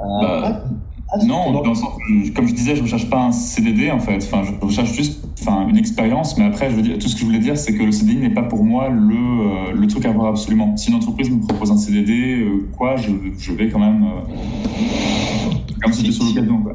Euh, 0.00 0.40
Bah, 0.40 0.64
ah, 1.10 1.16
Non, 1.26 1.44
c'est- 1.46 1.52
dans 1.52 1.68
le 1.68 1.74
sens, 1.74 1.90
je- 2.24 2.30
comme 2.32 2.46
je 2.48 2.54
disais, 2.54 2.74
je 2.74 2.80
ne 2.80 2.84
recherche 2.84 3.08
pas 3.10 3.24
un 3.26 3.32
CDD 3.32 3.90
en 3.90 3.98
fait. 4.00 4.16
Enfin, 4.22 4.42
je 4.44 4.64
recherche 4.64 4.92
juste 4.92 5.24
enfin, 5.40 5.66
une 5.68 5.76
expérience, 5.76 6.36
mais 6.38 6.44
après, 6.44 6.70
je 6.70 6.76
veux 6.76 6.82
dire, 6.82 6.98
tout 6.98 7.08
ce 7.08 7.14
que 7.14 7.20
je 7.20 7.26
voulais 7.26 7.38
dire, 7.38 7.56
c'est 7.56 7.74
que 7.74 7.82
le 7.82 7.92
CDI 7.92 8.16
n'est 8.16 8.30
pas 8.30 8.42
pour 8.42 8.64
moi 8.64 8.88
le, 8.88 9.14
euh, 9.14 9.72
le 9.74 9.86
truc 9.86 10.04
à 10.04 10.10
voir 10.12 10.26
absolument. 10.28 10.76
Si 10.76 10.90
une 10.90 10.96
entreprise 10.96 11.30
me 11.30 11.40
propose 11.46 11.70
un 11.70 11.76
CDD, 11.78 12.40
euh, 12.42 12.68
quoi, 12.76 12.96
je, 12.96 13.10
je 13.38 13.52
vais 13.52 13.68
quand 13.68 13.78
même. 13.78 14.04
euh, 14.04 15.54
comme 15.82 15.92
si 15.92 16.00
c'était 16.00 16.12
sur 16.12 16.24
l'occasion. 16.24 16.58
quoi. 16.62 16.74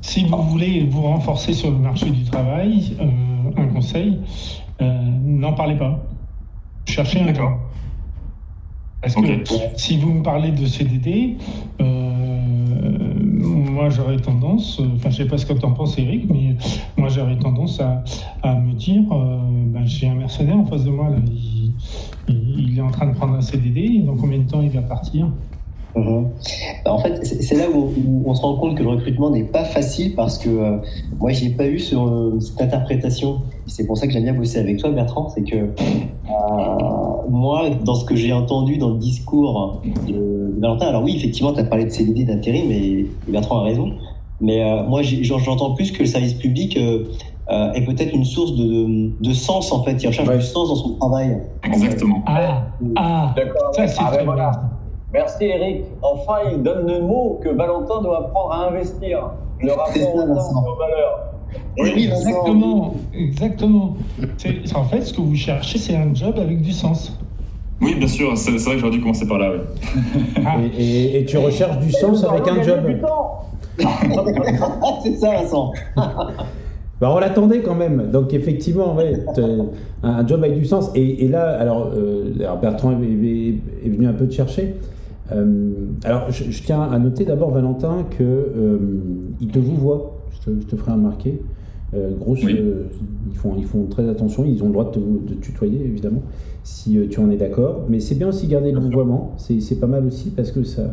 Si 0.00 0.24
vous 0.24 0.42
voulez 0.44 0.86
vous 0.90 1.02
renforcer 1.02 1.52
sur 1.52 1.70
le 1.70 1.78
marché 1.78 2.08
du 2.10 2.24
travail, 2.24 2.96
euh, 3.00 3.04
un 3.62 3.66
conseil, 3.66 4.18
euh, 4.80 5.02
n'en 5.24 5.52
parlez 5.52 5.76
pas. 5.76 6.02
Cherchez 6.86 7.20
un 7.20 7.26
D'accord. 7.26 7.58
Parce 9.02 9.14
que 9.14 9.20
Ok. 9.20 9.60
si 9.76 9.98
vous 9.98 10.12
me 10.14 10.22
parlez 10.22 10.50
de 10.50 10.64
CDD, 10.66 11.36
euh, 11.80 12.17
moi 13.78 13.90
j'aurais 13.90 14.16
tendance, 14.16 14.80
euh, 14.80 14.88
enfin 14.96 15.10
je 15.10 15.18
sais 15.18 15.28
pas 15.28 15.38
ce 15.38 15.46
que 15.46 15.52
tu 15.52 15.64
en 15.64 15.72
penses 15.72 15.96
Eric, 15.98 16.28
mais 16.28 16.56
moi 16.96 17.08
j'aurais 17.08 17.38
tendance 17.38 17.78
à, 17.78 18.02
à 18.42 18.56
me 18.56 18.72
dire, 18.72 19.04
ben, 19.08 19.86
j'ai 19.86 20.08
un 20.08 20.16
mercenaire 20.16 20.56
en 20.56 20.66
face 20.66 20.84
de 20.84 20.90
moi, 20.90 21.08
là, 21.10 21.18
il, 22.26 22.76
est 22.76 22.80
en 22.80 22.90
train 22.90 23.06
de 23.06 23.14
prendre 23.14 23.34
un 23.34 23.40
CDD, 23.40 24.02
dans 24.04 24.16
combien 24.16 24.40
de 24.40 24.48
temps 24.50 24.62
il 24.62 24.70
va 24.70 24.82
partir? 24.82 25.30
Mhm. 25.96 26.28
Bah, 26.84 26.92
En 26.92 26.98
fait, 26.98 27.24
c'est 27.24 27.56
là 27.56 27.64
où, 27.72 27.90
où 28.06 28.22
on 28.26 28.34
se 28.34 28.42
rend 28.42 28.56
compte 28.56 28.76
que 28.76 28.82
le 28.82 28.90
recrutement 28.90 29.30
n'est 29.30 29.44
pas 29.44 29.64
facile 29.64 30.14
parce 30.14 30.38
que 30.38 30.48
euh, 30.48 30.76
moi, 31.18 31.30
j'ai 31.32 31.50
pas 31.50 31.66
eu 31.66 31.78
sur, 31.78 32.06
euh, 32.06 32.38
cette 32.40 32.60
interprétation. 32.60 33.38
C'est 33.66 33.86
pour 33.86 33.96
ça 33.96 34.06
que 34.06 34.12
j'aime 34.12 34.24
bien 34.24 34.34
bosser 34.34 34.58
avec 34.58 34.78
toi, 34.78 34.90
Bertrand. 34.90 35.28
C'est 35.30 35.42
que 35.42 35.56
euh, 35.56 35.68
moi, 37.30 37.70
dans 37.84 37.94
ce 37.94 38.04
que 38.04 38.16
j'ai 38.16 38.32
entendu 38.32 38.78
dans 38.78 38.90
le 38.90 38.98
discours 38.98 39.82
de, 40.06 40.54
Valentin, 40.60 40.86
alors 40.86 41.02
oui, 41.04 41.14
effectivement, 41.16 41.52
tu 41.52 41.60
as 41.60 41.64
parlé 41.64 41.84
de 41.84 41.90
CDD 41.90 42.24
d'intérim, 42.24 42.70
et 42.70 43.06
Bertrand 43.28 43.60
a 43.60 43.62
raison. 43.62 43.92
Mais 44.40 44.62
euh, 44.62 44.84
moi, 44.84 45.02
j'entends 45.02 45.72
plus 45.74 45.90
que 45.90 46.00
le 46.00 46.06
service 46.06 46.34
public 46.34 46.76
euh, 46.76 47.04
euh, 47.50 47.72
est 47.72 47.82
peut-être 47.84 48.14
une 48.14 48.24
source 48.24 48.54
de, 48.54 48.64
de, 48.64 49.10
de 49.20 49.32
sens, 49.32 49.72
en 49.72 49.82
fait. 49.82 50.02
Il 50.02 50.06
recherche 50.08 50.28
Ouais. 50.28 50.36
du 50.36 50.42
sens 50.44 50.68
dans 50.68 50.76
son 50.76 50.94
travail. 50.94 51.38
Exactement. 51.64 52.22
Ah, 52.26 52.66
ah, 52.96 53.32
D'accord. 53.36 53.74
ça 53.74 53.86
c'est 53.88 53.98
Ah 54.00 54.10
ben 54.14 54.24
voilà. 54.24 54.52
Merci 55.12 55.44
Eric. 55.46 55.84
Enfin, 56.02 56.50
il 56.52 56.62
donne 56.62 56.86
le 56.86 57.00
mot 57.00 57.40
que 57.42 57.48
Valentin 57.48 58.02
doit 58.02 58.18
apprendre 58.26 58.52
à 58.52 58.68
investir. 58.68 59.30
Le 59.62 59.72
rapport 59.72 60.14
au 60.14 60.20
temps 60.20 60.34
Vincent. 60.34 60.64
aux 60.66 60.76
valeurs. 60.78 61.24
Oui. 61.78 61.90
Exactement, 62.08 62.94
exactement. 63.14 63.96
C'est- 64.36 64.76
En 64.76 64.84
fait, 64.84 65.00
ce 65.02 65.14
que 65.14 65.20
vous 65.20 65.34
cherchez, 65.34 65.78
c'est 65.78 65.96
un 65.96 66.12
job 66.14 66.34
avec 66.38 66.60
du 66.60 66.72
sens. 66.72 67.16
Oui, 67.80 67.94
bien 67.94 68.08
sûr, 68.08 68.36
c'est 68.36 68.50
vrai 68.50 68.74
que 68.74 68.78
j'aurais 68.80 68.90
dû 68.92 69.00
commencer 69.00 69.26
par 69.26 69.38
là. 69.38 69.52
Oui. 69.52 70.20
Ah, 70.44 70.56
Et, 70.76 70.82
et- 70.82 71.20
et 71.20 71.24
tu 71.24 71.38
recherches 71.38 71.78
du 71.78 71.90
sens 71.92 72.24
avec 72.24 72.46
un 72.48 72.62
job. 72.62 72.80
c'est 75.04 75.14
ça, 75.16 75.30
Vincent. 75.40 75.72
Bah, 77.00 77.12
on 77.14 77.18
l'attendait 77.20 77.60
quand 77.60 77.76
même. 77.76 78.10
Donc 78.10 78.34
effectivement, 78.34 78.94
ouais, 78.96 79.12
un, 80.02 80.08
un 80.08 80.26
job 80.26 80.42
avec 80.42 80.58
du 80.58 80.64
sens. 80.66 80.90
Et, 80.96 81.24
et 81.24 81.28
là, 81.28 81.56
alors, 81.60 81.92
euh, 81.94 82.32
alors 82.40 82.56
Bertrand 82.58 82.90
est, 83.00 83.04
est- 83.04 83.54
est 83.86 83.88
venu 83.88 84.06
un 84.08 84.12
peu 84.12 84.26
te 84.26 84.34
chercher. 84.34 84.74
Euh, 85.32 85.72
alors 86.04 86.30
je, 86.30 86.50
je 86.50 86.62
tiens 86.62 86.82
à 86.82 86.98
noter 86.98 87.24
d'abord 87.24 87.50
Valentin 87.50 88.06
que 88.18 88.22
euh, 88.22 88.78
te 89.52 89.58
vous 89.58 89.76
voit. 89.76 90.18
Je 90.32 90.50
te, 90.50 90.60
je 90.60 90.66
te 90.66 90.76
ferai 90.76 90.92
remarquer. 90.92 91.40
Euh, 91.94 92.10
grosse, 92.18 92.44
Oui. 92.44 92.54
euh, 92.58 92.84
ils 93.30 93.36
font 93.36 93.54
ils 93.58 93.64
font 93.64 93.84
très 93.86 94.08
attention. 94.08 94.44
Ils 94.44 94.62
ont 94.62 94.66
le 94.66 94.72
droit 94.72 94.84
de 94.86 94.90
te, 94.90 94.98
de 94.98 95.34
tutoyer 95.40 95.80
évidemment 95.84 96.22
si 96.62 96.98
euh, 96.98 97.06
tu 97.10 97.20
en 97.20 97.30
es 97.30 97.36
d'accord. 97.36 97.84
Mais 97.88 98.00
c'est 98.00 98.14
bien 98.14 98.28
aussi 98.28 98.46
garder 98.46 98.72
le 98.72 98.80
vouvoiement. 98.80 99.32
C'est 99.38 99.80
pas 99.80 99.86
mal 99.86 100.06
aussi 100.06 100.30
parce 100.30 100.50
que 100.52 100.62
ça 100.64 100.90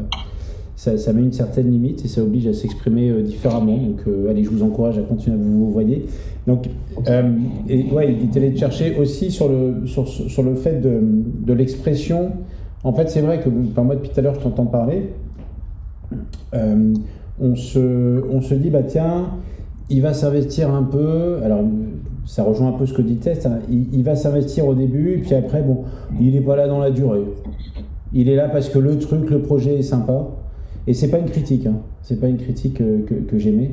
ça, 0.78 0.98
ça 0.98 1.14
met 1.14 1.22
une 1.22 1.32
certaine 1.32 1.72
limite 1.72 2.04
et 2.04 2.10
ça 2.10 2.22
oblige 2.22 2.48
à 2.48 2.54
s'exprimer 2.54 3.22
différemment. 3.24 3.78
Donc, 3.78 4.02
allez, 4.30 4.44
je 4.44 4.50
vous 4.50 4.62
encourage 4.62 4.98
à 4.98 5.02
continuer 5.04 5.38
à 5.38 5.40
vous 5.42 5.72
voyer. 5.72 6.06
Donc, 6.48 6.68
et, 7.70 7.86
ouais, 7.94 8.14
il 8.14 8.26
est 8.30 8.38
allé 8.38 8.54
te 8.54 8.60
chercher 8.60 8.98
aussi 9.00 9.32
sur 9.32 9.48
le, 9.48 9.88
sur, 9.88 10.06
sur 10.06 10.44
le 10.44 10.56
fait 10.56 10.82
de, 10.82 11.00
de 11.02 11.54
l'expression. 11.54 12.32
En 12.86 12.94
fait, 12.94 13.10
c'est 13.10 13.22
vrai 13.22 13.42
que 13.42 13.50
moi, 13.50 13.96
depuis 13.96 14.12
tout 14.12 14.20
à 14.20 14.22
l'heure, 14.22 14.36
je 14.36 14.42
t'entends 14.42 14.68
parler. 14.68 15.10
Euh, 16.54 16.94
on, 17.42 17.56
se, 17.56 18.24
on 18.32 18.42
se 18.42 18.54
dit, 18.54 18.70
bah 18.70 18.84
tiens, 18.84 19.32
il 19.90 20.04
va 20.04 20.14
s'investir 20.14 20.72
un 20.72 20.84
peu. 20.84 21.40
Alors, 21.44 21.64
ça 22.28 22.44
rejoint 22.44 22.70
un 22.70 22.74
peu 22.74 22.86
ce 22.86 22.94
que 22.94 23.02
dit 23.02 23.16
Test. 23.16 23.48
hein. 23.48 23.58
Il, 23.72 24.04
va 24.04 24.16
s'investir 24.16 24.68
au 24.68 24.76
début, 24.76 25.14
et 25.14 25.18
puis 25.18 25.34
après, 25.34 25.64
bon, 25.64 25.84
il 26.22 26.34
n'est 26.34 26.42
pas 26.42 26.56
là 26.56 26.68
dans 26.68 26.78
la 26.78 26.92
durée. 26.92 27.24
Il 28.14 28.30
est 28.30 28.36
là 28.36 28.50
parce 28.50 28.70
que 28.70 28.78
le 28.78 29.00
truc, 29.00 29.32
le 29.32 29.40
projet 29.42 29.80
est 29.80 29.84
sympa. 29.84 30.28
Et 30.86 30.94
c'est 30.94 31.10
pas 31.10 31.18
une 31.18 31.26
critique, 31.26 31.66
hein. 31.66 31.78
c'est 32.04 32.20
pas 32.22 32.28
une 32.28 32.38
critique 32.38 32.80
euh, 32.82 33.04
que, 33.08 33.16
que 33.16 33.40
j'aimais. 33.40 33.72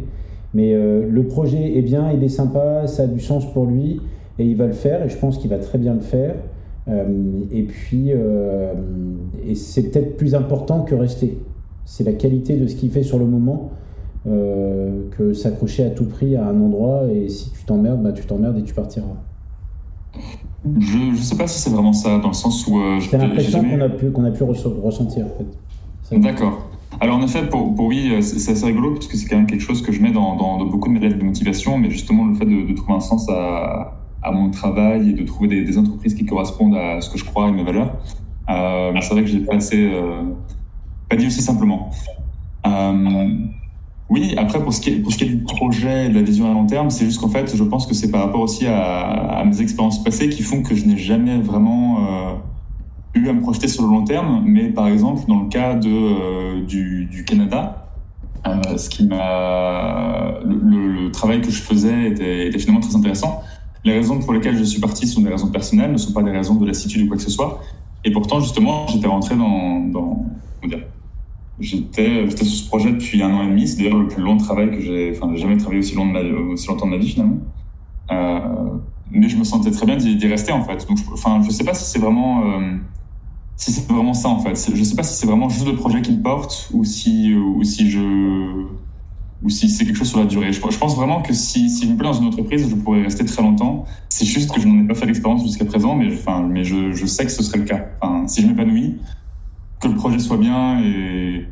Mais 0.54 0.72
euh, 0.72 1.06
le 1.06 1.24
projet 1.24 1.76
est 1.76 1.82
bien, 1.82 2.10
il 2.12 2.24
est 2.24 2.30
sympa, 2.30 2.86
ça 2.86 3.02
a 3.02 3.06
du 3.06 3.20
sens 3.20 3.52
pour 3.52 3.66
lui, 3.66 4.00
et 4.38 4.46
il 4.46 4.56
va 4.56 4.66
le 4.66 4.72
faire, 4.72 5.04
et 5.04 5.10
je 5.10 5.18
pense 5.18 5.36
qu'il 5.36 5.50
va 5.50 5.58
très 5.58 5.76
bien 5.76 5.92
le 5.92 6.00
faire. 6.00 6.34
Euh, 6.88 7.42
et 7.52 7.62
puis, 7.62 8.06
euh, 8.08 8.72
et 9.46 9.54
c'est 9.54 9.90
peut-être 9.90 10.16
plus 10.16 10.34
important 10.34 10.82
que 10.82 10.94
rester. 10.94 11.38
C'est 11.84 12.04
la 12.04 12.12
qualité 12.12 12.56
de 12.56 12.66
ce 12.66 12.74
qu'il 12.74 12.90
fait 12.90 13.02
sur 13.02 13.18
le 13.18 13.26
moment 13.26 13.70
euh, 14.26 15.02
que 15.16 15.32
s'accrocher 15.32 15.84
à 15.84 15.90
tout 15.90 16.04
prix 16.06 16.36
à 16.36 16.46
un 16.46 16.60
endroit, 16.60 17.02
et 17.12 17.28
si 17.28 17.50
tu 17.50 17.64
t'emmerdes, 17.64 18.02
bah, 18.02 18.12
tu 18.12 18.24
t'emmerdes 18.24 18.58
et 18.58 18.62
tu 18.62 18.74
partiras. 18.74 19.06
Je 20.78 21.10
ne 21.10 21.16
sais 21.16 21.36
pas 21.36 21.46
si 21.48 21.58
c'est 21.60 21.70
vraiment 21.70 21.92
ça, 21.92 22.18
dans 22.18 22.28
le 22.28 22.34
sens 22.34 22.66
où. 22.66 22.78
euh, 22.78 22.98
C'est 23.00 23.18
l'impression 23.18 23.62
jamais- 23.62 23.76
qu'on 23.76 23.84
a 23.84 23.88
pu, 23.88 24.10
qu'on 24.10 24.24
a 24.24 24.30
pu 24.30 24.44
resso- 24.44 24.80
ressentir 24.80 25.26
en 25.26 25.30
fait. 26.10 26.18
D'accord. 26.18 26.68
Alors 27.00 27.16
en 27.16 27.22
effet, 27.24 27.48
pour, 27.48 27.74
pour 27.74 27.86
oui, 27.86 28.12
c'est 28.22 28.52
assez 28.52 28.66
rigolo 28.66 28.92
parce 28.92 29.06
que 29.08 29.16
c'est 29.16 29.26
quand 29.28 29.36
même 29.36 29.46
quelque 29.46 29.62
chose 29.62 29.82
que 29.82 29.90
je 29.92 30.00
mets 30.02 30.12
dans, 30.12 30.36
beaucoup 30.66 30.88
de 30.88 30.94
mes 30.94 31.00
lettres 31.00 31.18
de 31.18 31.24
motivation, 31.24 31.78
mais 31.78 31.90
justement 31.90 32.26
le 32.26 32.34
fait 32.34 32.44
de, 32.44 32.68
de 32.68 32.74
trouver 32.76 32.92
un 32.94 33.00
sens 33.00 33.28
à, 33.30 34.01
à 34.22 34.30
mon 34.30 34.50
travail 34.50 35.10
et 35.10 35.12
de 35.12 35.24
trouver 35.24 35.64
des, 35.64 35.78
entreprises 35.78 36.14
qui 36.14 36.24
correspondent 36.24 36.76
à 36.76 37.00
ce 37.00 37.10
que 37.10 37.18
je 37.18 37.24
crois 37.24 37.48
et 37.48 37.52
mes 37.52 37.64
valeurs, 37.64 37.96
euh, 38.48 38.92
c'est 39.00 39.10
vrai 39.10 39.22
que 39.22 39.28
j'ai 39.28 39.40
pas 39.40 39.56
assez, 39.56 39.90
euh, 39.92 40.22
pas 41.08 41.16
dit 41.16 41.26
aussi 41.26 41.42
simplement. 41.42 41.90
Euh, 42.66 43.28
oui, 44.08 44.34
après 44.36 44.62
pour 44.62 44.72
ce, 44.72 44.80
qui 44.80 44.90
est, 44.90 45.24
du 45.24 45.38
projet 45.38 46.06
et 46.06 46.08
de 46.08 46.14
la 46.14 46.22
vision 46.22 46.50
à 46.50 46.52
long 46.52 46.66
terme, 46.66 46.90
c'est 46.90 47.04
juste 47.04 47.20
qu'en 47.20 47.28
fait, 47.28 47.54
je 47.56 47.64
pense 47.64 47.86
que 47.86 47.94
c'est 47.94 48.10
par 48.10 48.22
rapport 48.24 48.40
aussi 48.40 48.66
à, 48.66 49.42
mes 49.46 49.60
expériences 49.60 50.02
passées 50.04 50.28
qui 50.28 50.42
font 50.42 50.62
que 50.62 50.74
je 50.74 50.84
n'ai 50.84 50.98
jamais 50.98 51.38
vraiment 51.38 51.98
eu 53.14 53.28
à 53.28 53.32
me 53.32 53.40
projeter 53.40 53.68
sur 53.68 53.84
le 53.84 53.88
long 53.88 54.04
terme, 54.04 54.42
mais 54.44 54.68
par 54.68 54.88
exemple, 54.88 55.22
dans 55.28 55.40
le 55.40 55.48
cas 55.48 55.74
de, 55.74 56.60
du, 56.64 57.24
Canada, 57.26 57.88
ce 58.76 58.90
qui 58.90 59.06
m'a, 59.06 60.34
le, 60.44 61.10
travail 61.10 61.40
que 61.40 61.50
je 61.50 61.62
faisais 61.62 62.08
était 62.10 62.58
finalement 62.58 62.80
très 62.80 62.94
intéressant. 62.94 63.42
Les 63.84 63.92
raisons 63.94 64.18
pour 64.20 64.32
lesquelles 64.32 64.56
je 64.56 64.64
suis 64.64 64.80
parti 64.80 65.06
sont 65.06 65.22
des 65.22 65.30
raisons 65.30 65.48
personnelles, 65.48 65.92
ne 65.92 65.96
sont 65.96 66.12
pas 66.12 66.22
des 66.22 66.30
raisons 66.30 66.54
de 66.54 66.66
lassitude 66.66 67.02
ou 67.02 67.08
quoi 67.08 67.16
que 67.16 67.22
ce 67.22 67.30
soit. 67.30 67.60
Et 68.04 68.10
pourtant, 68.10 68.40
justement, 68.40 68.86
j'étais 68.88 69.08
rentré 69.08 69.36
dans, 69.36 69.80
dans 69.80 70.24
j'étais, 71.60 72.28
sur 72.30 72.46
ce 72.46 72.66
projet 72.66 72.92
depuis 72.92 73.22
un 73.22 73.32
an 73.32 73.42
et 73.42 73.48
demi. 73.48 73.66
C'est 73.68 73.82
d'ailleurs 73.82 73.98
le 73.98 74.08
plus 74.08 74.22
long 74.22 74.36
travail 74.36 74.70
que 74.70 74.80
j'ai, 74.80 75.12
enfin, 75.16 75.30
j'ai 75.34 75.42
jamais 75.42 75.56
travaillé 75.56 75.80
aussi, 75.80 75.94
long 75.94 76.06
de 76.06 76.12
ma, 76.12 76.20
aussi 76.52 76.68
longtemps 76.68 76.86
de 76.86 76.92
ma 76.92 76.98
vie 76.98 77.08
finalement. 77.08 77.38
Euh, 78.10 78.40
mais 79.10 79.28
je 79.28 79.36
me 79.36 79.44
sentais 79.44 79.70
très 79.70 79.86
bien 79.86 79.96
d'y 79.96 80.26
rester 80.26 80.52
en 80.52 80.62
fait. 80.62 80.86
Donc, 80.88 80.98
je, 80.98 81.04
enfin, 81.12 81.42
je 81.42 81.50
sais 81.50 81.64
pas 81.64 81.74
si 81.74 81.84
c'est 81.84 81.98
vraiment, 81.98 82.44
euh, 82.44 82.76
si 83.56 83.72
c'est 83.72 83.90
vraiment 83.90 84.14
ça 84.14 84.28
en 84.28 84.38
fait. 84.38 84.54
Je 84.74 84.82
sais 84.82 84.96
pas 84.96 85.02
si 85.02 85.14
c'est 85.14 85.26
vraiment 85.26 85.48
juste 85.48 85.66
le 85.66 85.74
projet 85.74 86.02
qui 86.02 86.12
me 86.12 86.22
porte 86.22 86.70
ou 86.72 86.84
si, 86.84 87.34
ou 87.34 87.62
si 87.62 87.90
je, 87.90 88.66
ou 89.44 89.48
si 89.48 89.68
c'est 89.68 89.84
quelque 89.84 89.96
chose 89.96 90.08
sur 90.08 90.20
la 90.20 90.26
durée. 90.26 90.52
Je, 90.52 90.60
je 90.60 90.78
pense 90.78 90.96
vraiment 90.96 91.22
que 91.22 91.32
si, 91.32 91.68
si 91.68 91.86
je 91.86 91.92
me 91.92 91.96
plais 91.96 92.06
dans 92.06 92.12
une 92.14 92.26
entreprise, 92.26 92.68
je 92.68 92.74
pourrais 92.74 93.02
rester 93.02 93.24
très 93.24 93.42
longtemps. 93.42 93.84
C'est 94.08 94.24
juste 94.24 94.52
que 94.52 94.60
je 94.60 94.68
n'en 94.68 94.84
ai 94.84 94.86
pas 94.86 94.94
fait 94.94 95.06
l'expérience 95.06 95.42
jusqu'à 95.42 95.64
présent, 95.64 95.94
mais, 95.94 96.08
enfin, 96.12 96.42
mais 96.42 96.64
je, 96.64 96.92
je 96.92 97.06
sais 97.06 97.24
que 97.24 97.32
ce 97.32 97.42
serait 97.42 97.58
le 97.58 97.64
cas. 97.64 97.86
Enfin, 98.00 98.26
si 98.28 98.42
je 98.42 98.46
m'épanouis, 98.46 98.98
que 99.80 99.88
le 99.88 99.94
projet 99.94 100.18
soit 100.18 100.38
bien 100.38 100.80
et 100.82 101.46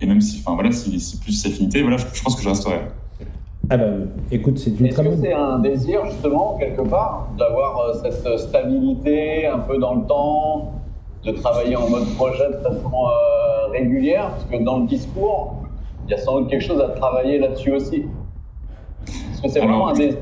Et 0.00 0.06
même 0.06 0.20
si, 0.20 0.40
enfin 0.40 0.54
voilà, 0.54 0.72
si, 0.72 1.00
si 1.00 1.16
plus 1.18 1.46
affinité, 1.46 1.80
voilà, 1.80 1.96
je, 1.96 2.04
je 2.12 2.22
pense 2.22 2.36
que 2.36 2.42
je 2.42 2.48
resterai. 2.50 2.80
Ah 3.70 3.78
bah, 3.78 3.84
écoute, 4.30 4.58
c'est 4.58 4.78
une 4.78 4.86
Est-ce 4.86 4.94
très 4.94 5.04
que 5.04 5.08
bonne... 5.08 5.20
c'est 5.22 5.32
un 5.32 5.58
désir 5.58 6.04
justement 6.06 6.56
quelque 6.58 6.82
part 6.82 7.28
d'avoir 7.38 7.80
euh, 7.80 7.94
cette 8.02 8.38
stabilité 8.38 9.46
un 9.46 9.60
peu 9.60 9.78
dans 9.78 9.94
le 9.94 10.06
temps, 10.06 10.72
de 11.24 11.32
travailler 11.32 11.76
en 11.76 11.88
mode 11.88 12.08
projet 12.14 12.46
de 12.46 12.62
façon 12.62 12.92
euh, 12.94 13.72
régulière? 13.72 14.32
Parce 14.32 14.44
que 14.44 14.62
dans 14.62 14.78
le 14.80 14.86
discours, 14.86 15.54
il 16.06 16.10
y 16.10 16.14
a 16.14 16.18
sans 16.18 16.40
doute 16.40 16.50
quelque 16.50 16.64
chose 16.64 16.80
à 16.80 16.88
travailler 16.88 17.38
là-dessus 17.38 17.72
aussi. 17.72 18.04
Est-ce 19.06 19.42
que 19.42 19.48
c'est 19.48 19.60
vraiment 19.60 19.88
un 19.88 19.92
désir 19.92 20.18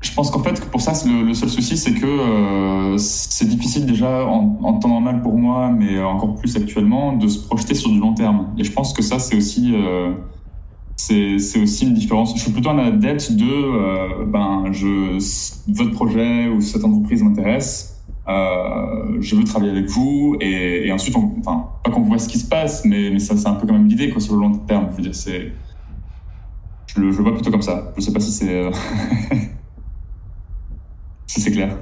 Je 0.00 0.14
pense 0.14 0.30
qu'en 0.30 0.42
fait, 0.42 0.60
pour 0.70 0.80
ça, 0.80 0.92
le, 1.06 1.26
le 1.26 1.34
seul 1.34 1.48
souci, 1.48 1.76
c'est 1.76 1.92
que 1.92 2.06
euh, 2.06 2.96
c'est 2.98 3.46
difficile 3.46 3.86
déjà 3.86 4.24
en, 4.26 4.58
en 4.62 4.78
temps 4.78 4.88
normal 4.88 5.22
pour 5.22 5.36
moi, 5.36 5.70
mais 5.70 6.00
encore 6.02 6.34
plus 6.34 6.56
actuellement, 6.56 7.12
de 7.12 7.28
se 7.28 7.46
projeter 7.46 7.74
sur 7.74 7.90
du 7.90 7.98
long 7.98 8.14
terme. 8.14 8.54
Et 8.58 8.64
je 8.64 8.72
pense 8.72 8.92
que 8.92 9.02
ça, 9.02 9.18
c'est 9.18 9.36
aussi, 9.36 9.74
euh, 9.74 10.12
c'est 10.96 11.60
aussi 11.60 11.86
une 11.86 11.94
différence. 11.94 12.34
Je 12.34 12.40
suis 12.40 12.52
plutôt 12.52 12.70
un 12.70 12.78
adepte 12.78 13.32
de, 13.32 13.44
euh, 13.44 14.24
ben, 14.26 14.64
je, 14.72 15.18
votre 15.72 15.92
projet 15.92 16.48
ou 16.48 16.60
cette 16.60 16.84
entreprise 16.84 17.22
m'intéresse. 17.22 17.97
Euh, 18.28 19.16
je 19.20 19.34
veux 19.36 19.44
travailler 19.44 19.72
avec 19.72 19.86
vous 19.88 20.36
et, 20.40 20.86
et 20.86 20.92
ensuite, 20.92 21.16
on, 21.16 21.34
enfin, 21.40 21.70
pas 21.82 21.90
qu'on 21.90 22.02
voit 22.02 22.18
ce 22.18 22.28
qui 22.28 22.38
se 22.38 22.46
passe, 22.48 22.84
mais, 22.84 23.10
mais 23.10 23.18
ça, 23.20 23.36
c'est 23.36 23.48
un 23.48 23.54
peu 23.54 23.66
quand 23.66 23.72
même 23.72 23.88
l'idée, 23.88 24.10
quoi, 24.10 24.20
sur 24.20 24.34
le 24.34 24.40
long 24.40 24.58
terme. 24.58 24.88
Je 24.92 24.96
veux 24.96 25.02
dire, 25.02 25.14
c'est, 25.14 25.52
je 26.86 27.00
le, 27.00 27.10
je 27.12 27.18
le 27.18 27.24
vois 27.24 27.32
plutôt 27.34 27.50
comme 27.50 27.62
ça. 27.62 27.92
Je 27.96 28.02
sais 28.02 28.12
pas 28.12 28.20
si 28.20 28.30
c'est, 28.30 28.54
euh, 28.54 28.70
si 31.26 31.40
c'est 31.40 31.50
clair. 31.52 31.76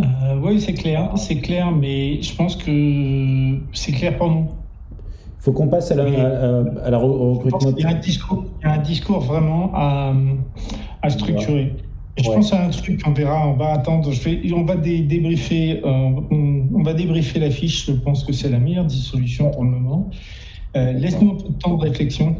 Euh, 0.00 0.40
oui, 0.42 0.60
c'est 0.60 0.74
clair, 0.74 1.12
c'est 1.16 1.40
clair, 1.40 1.70
mais 1.70 2.20
je 2.20 2.34
pense 2.34 2.56
que 2.56 3.58
c'est 3.72 3.92
clair 3.92 4.16
pour 4.18 4.30
nous. 4.30 4.48
faut 5.38 5.52
qu'on 5.52 5.68
passe 5.68 5.90
à 5.92 5.94
la, 5.94 6.04
à, 6.04 6.06
à- 6.06 6.86
à 6.86 6.90
la 6.90 6.98
re- 6.98 7.04
au 7.04 7.34
Je 7.44 7.48
pense 7.48 7.64
recrutement. 7.64 7.72
qu'il 7.72 7.84
y 7.84 7.86
a 7.86 7.90
un 7.96 8.00
discours, 8.00 8.44
il 8.60 8.66
y 8.66 8.70
a 8.70 8.72
un 8.74 8.78
discours 8.78 9.20
vraiment 9.20 9.70
à, 9.74 10.12
à 11.02 11.10
structurer. 11.10 11.76
Je 12.16 12.28
Ouais. 12.28 12.36
pense 12.36 12.52
à 12.52 12.64
un 12.64 12.70
truc, 12.70 13.02
on 13.06 13.12
verra, 13.12 13.48
on 13.48 13.54
va 13.54 13.72
attendre, 13.72 14.10
je 14.12 14.20
vais, 14.28 14.52
on 14.52 14.64
va 14.64 14.76
dé- 14.76 15.00
débriefer, 15.00 15.80
euh, 15.84 16.10
on, 16.30 16.62
on 16.74 16.82
va 16.82 16.94
débriefer 16.94 17.40
la 17.40 17.50
fiche, 17.50 17.86
je 17.86 17.92
pense 17.92 18.22
que 18.24 18.32
c'est 18.32 18.48
la 18.50 18.58
meilleure 18.58 18.88
solution 18.90 19.50
pour 19.50 19.64
le 19.64 19.70
moment. 19.70 20.10
Euh, 20.76 20.92
Laisse-nous 20.92 21.32
un 21.32 21.34
peu 21.36 21.48
de 21.48 21.58
temps 21.58 21.74
de 21.76 21.82
réflexion. 21.82 22.34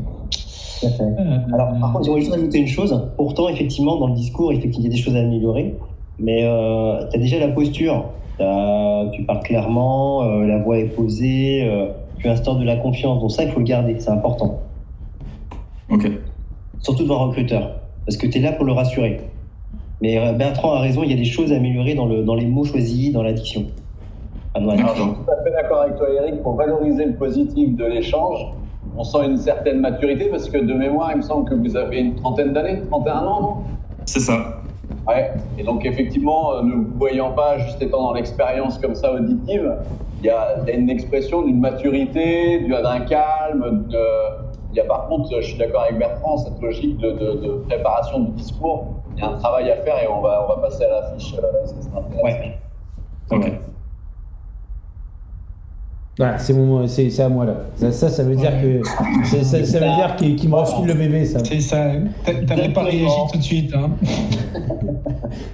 Tout 0.80 0.86
à 0.86 0.90
fait. 0.90 1.02
Euh, 1.02 1.38
Alors, 1.52 1.78
par 1.80 1.92
contre, 1.92 2.04
j'aimerais 2.04 2.20
juste 2.20 2.34
ajouter 2.34 2.58
une 2.58 2.66
chose. 2.68 3.10
Pourtant, 3.16 3.48
effectivement, 3.48 3.96
dans 3.98 4.08
le 4.08 4.14
discours, 4.14 4.52
effectivement, 4.52 4.80
il 4.86 4.90
y 4.90 4.92
a 4.92 4.96
des 4.96 5.02
choses 5.02 5.16
à 5.16 5.20
améliorer. 5.20 5.74
Mais 6.18 6.44
euh, 6.44 7.08
tu 7.10 7.16
as 7.16 7.20
déjà 7.20 7.38
la 7.40 7.48
posture. 7.48 8.04
Tu 9.12 9.22
parles 9.24 9.40
clairement, 9.44 10.22
euh, 10.22 10.44
la 10.46 10.58
voix 10.58 10.78
est 10.78 10.86
posée, 10.88 11.62
euh, 11.64 11.86
tu 12.18 12.28
instaures 12.28 12.56
de 12.56 12.64
la 12.64 12.76
confiance. 12.76 13.20
Donc 13.20 13.30
ça, 13.30 13.44
il 13.44 13.50
faut 13.50 13.60
le 13.60 13.64
garder, 13.64 13.94
c'est 13.98 14.10
important. 14.10 14.60
Ok. 15.90 16.08
Surtout 16.80 17.04
devant 17.04 17.22
un 17.22 17.26
recruteur. 17.28 17.76
Parce 18.06 18.16
que 18.16 18.26
tu 18.26 18.38
es 18.38 18.40
là 18.40 18.52
pour 18.52 18.64
le 18.64 18.72
rassurer. 18.72 19.20
Mais 20.00 20.18
euh, 20.18 20.32
Bertrand 20.32 20.72
a 20.74 20.80
raison, 20.80 21.02
il 21.02 21.10
y 21.10 21.14
a 21.14 21.16
des 21.16 21.24
choses 21.24 21.52
à 21.52 21.56
améliorer 21.56 21.94
dans, 21.94 22.06
le, 22.06 22.22
dans 22.22 22.34
les 22.34 22.46
mots 22.46 22.64
choisis, 22.64 23.12
dans 23.12 23.22
la 23.22 23.32
diction. 23.32 23.66
Ah, 24.54 24.60
non, 24.60 24.70
Alors, 24.70 24.94
je 24.94 25.02
suis 25.02 25.10
tout 25.10 25.30
à 25.30 25.42
fait 25.44 25.50
d'accord 25.50 25.82
avec 25.82 25.96
toi, 25.96 26.06
Eric. 26.12 26.42
Pour 26.42 26.56
valoriser 26.56 27.04
le 27.06 27.16
positif 27.16 27.76
de 27.76 27.84
l'échange, 27.84 28.38
on 28.96 29.02
sent 29.04 29.24
une 29.26 29.36
certaine 29.36 29.80
maturité 29.80 30.26
parce 30.30 30.48
que 30.48 30.58
de 30.58 30.72
mémoire, 30.74 31.10
il 31.12 31.16
me 31.18 31.22
semble 31.22 31.48
que 31.48 31.54
vous 31.54 31.76
avez 31.76 31.98
une 31.98 32.14
trentaine 32.16 32.52
d'années, 32.52 32.82
31 32.90 33.24
ans, 33.26 33.40
non? 33.40 33.56
C'est 34.06 34.20
ça. 34.20 34.62
Ouais. 35.08 35.32
Et 35.58 35.64
donc, 35.64 35.84
effectivement, 35.84 36.54
euh, 36.54 36.62
ne 36.62 36.72
vous 36.74 36.98
voyant 36.98 37.32
pas 37.32 37.58
juste 37.58 37.80
étant 37.82 38.02
dans 38.02 38.12
l'expérience 38.12 38.78
comme 38.78 38.94
ça 38.94 39.12
auditive, 39.12 39.76
il 40.20 40.26
y 40.26 40.30
a, 40.30 40.56
il 40.62 40.68
y 40.68 40.72
a 40.72 40.78
une 40.78 40.88
expression 40.90 41.42
d'une 41.42 41.60
maturité, 41.60 42.60
du- 42.60 42.70
d'un 42.70 43.00
calme. 43.00 43.86
de- 43.88 43.98
Il 44.72 44.76
y 44.76 44.80
a 44.80 44.84
par 44.84 45.06
contre, 45.08 45.28
je 45.40 45.46
suis 45.46 45.58
d'accord 45.58 45.82
avec 45.82 45.98
Bertrand, 45.98 46.36
cette 46.38 46.60
logique 46.60 46.98
de, 46.98 47.10
de- 47.12 47.40
de 47.46 47.48
préparation 47.68 48.20
du 48.20 48.30
discours. 48.32 49.03
Il 49.16 49.20
y 49.20 49.22
a 49.22 49.30
un 49.30 49.38
travail 49.38 49.70
à 49.70 49.76
faire 49.76 49.96
et 50.02 50.08
on 50.08 50.20
va, 50.20 50.44
on 50.48 50.54
va 50.56 50.62
passer 50.68 50.84
à 50.84 50.88
la 50.88 51.02
fiche. 51.16 51.34
euh. 51.38 52.22
Ouais. 52.22 52.58
Ok. 53.30 53.52
Voilà, 56.16 56.38
c'est 56.38 56.52
mon, 56.52 56.86
c'est 56.86 57.10
c'est 57.10 57.22
à 57.24 57.28
moi 57.28 57.44
là. 57.44 57.54
Ça, 57.74 57.90
ça, 57.90 58.08
ça 58.08 58.22
veut 58.22 58.36
dire 58.36 58.52
que 58.62 58.80
c'est- 59.24 59.42
ça, 59.42 59.64
ça 59.64 59.78
veut 59.80 59.94
dire 59.96 60.14
qu'il 60.16 60.36
qu'il 60.36 60.48
me 60.48 60.54
refile 60.54 60.86
le 60.86 60.94
bébé, 60.94 61.24
ça. 61.24 61.40
C'est 61.42 61.58
ça, 61.60 61.86
t'a- 62.24 62.34
t'avais 62.46 62.68
pas 62.72 62.84
réagi 62.84 63.08
tout 63.32 63.38
de 63.38 63.42
suite. 63.42 63.74
Hein. 63.74 63.90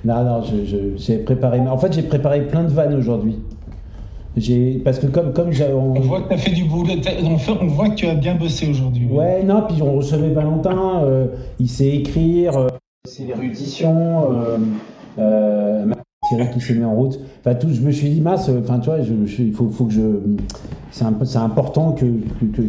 Non, 0.04 0.22
non, 0.24 0.42
je- 0.42 0.64
je- 0.66 0.96
j'ai 0.96 1.18
préparé. 1.18 1.58
En 1.60 1.78
fait, 1.78 1.92
j'ai 1.94 2.02
préparé 2.02 2.42
plein 2.46 2.64
de 2.64 2.68
vannes 2.68 2.94
aujourd'hui. 2.94 3.38
J'ai 4.36 4.80
parce 4.84 4.98
que 4.98 5.06
comme 5.06 5.32
comme 5.32 5.50
j'ai 5.52 5.72
on- 5.72 5.96
On 5.96 6.00
voit 6.00 6.20
que 6.22 6.28
tu 6.28 6.34
as 6.34 6.38
fait 6.38 6.50
du 6.50 6.64
boulot, 6.64 6.92
on 7.62 7.66
voit 7.66 7.88
que 7.88 7.94
tu 7.94 8.06
as 8.06 8.14
bien 8.14 8.34
bossé 8.34 8.68
aujourd'hui. 8.68 9.08
Ouais, 9.10 9.42
non, 9.42 9.62
puis 9.66 9.80
on 9.82 9.94
recevait 9.96 10.28
Valentin, 10.30 11.02
euh, 11.04 11.26
il 11.58 11.68
sait 11.68 11.88
écrire, 11.88 12.56
euh, 12.58 12.68
c'est 13.06 13.24
l'érudition, 13.24 14.32
euh, 14.32 14.58
euh, 15.18 15.92
qui 16.52 16.60
s'est 16.60 16.74
mis 16.74 16.84
en 16.84 16.94
route. 16.94 17.18
Enfin, 17.40 17.54
tout, 17.54 17.70
je 17.70 17.80
me 17.80 17.90
suis 17.90 18.10
dit, 18.10 18.20
mince, 18.20 18.50
enfin, 18.50 18.80
il 19.38 19.52
faut, 19.52 19.84
que 19.86 19.92
je. 19.92 20.02
C'est 20.90 21.04
important 21.38 21.92
que, 21.92 22.04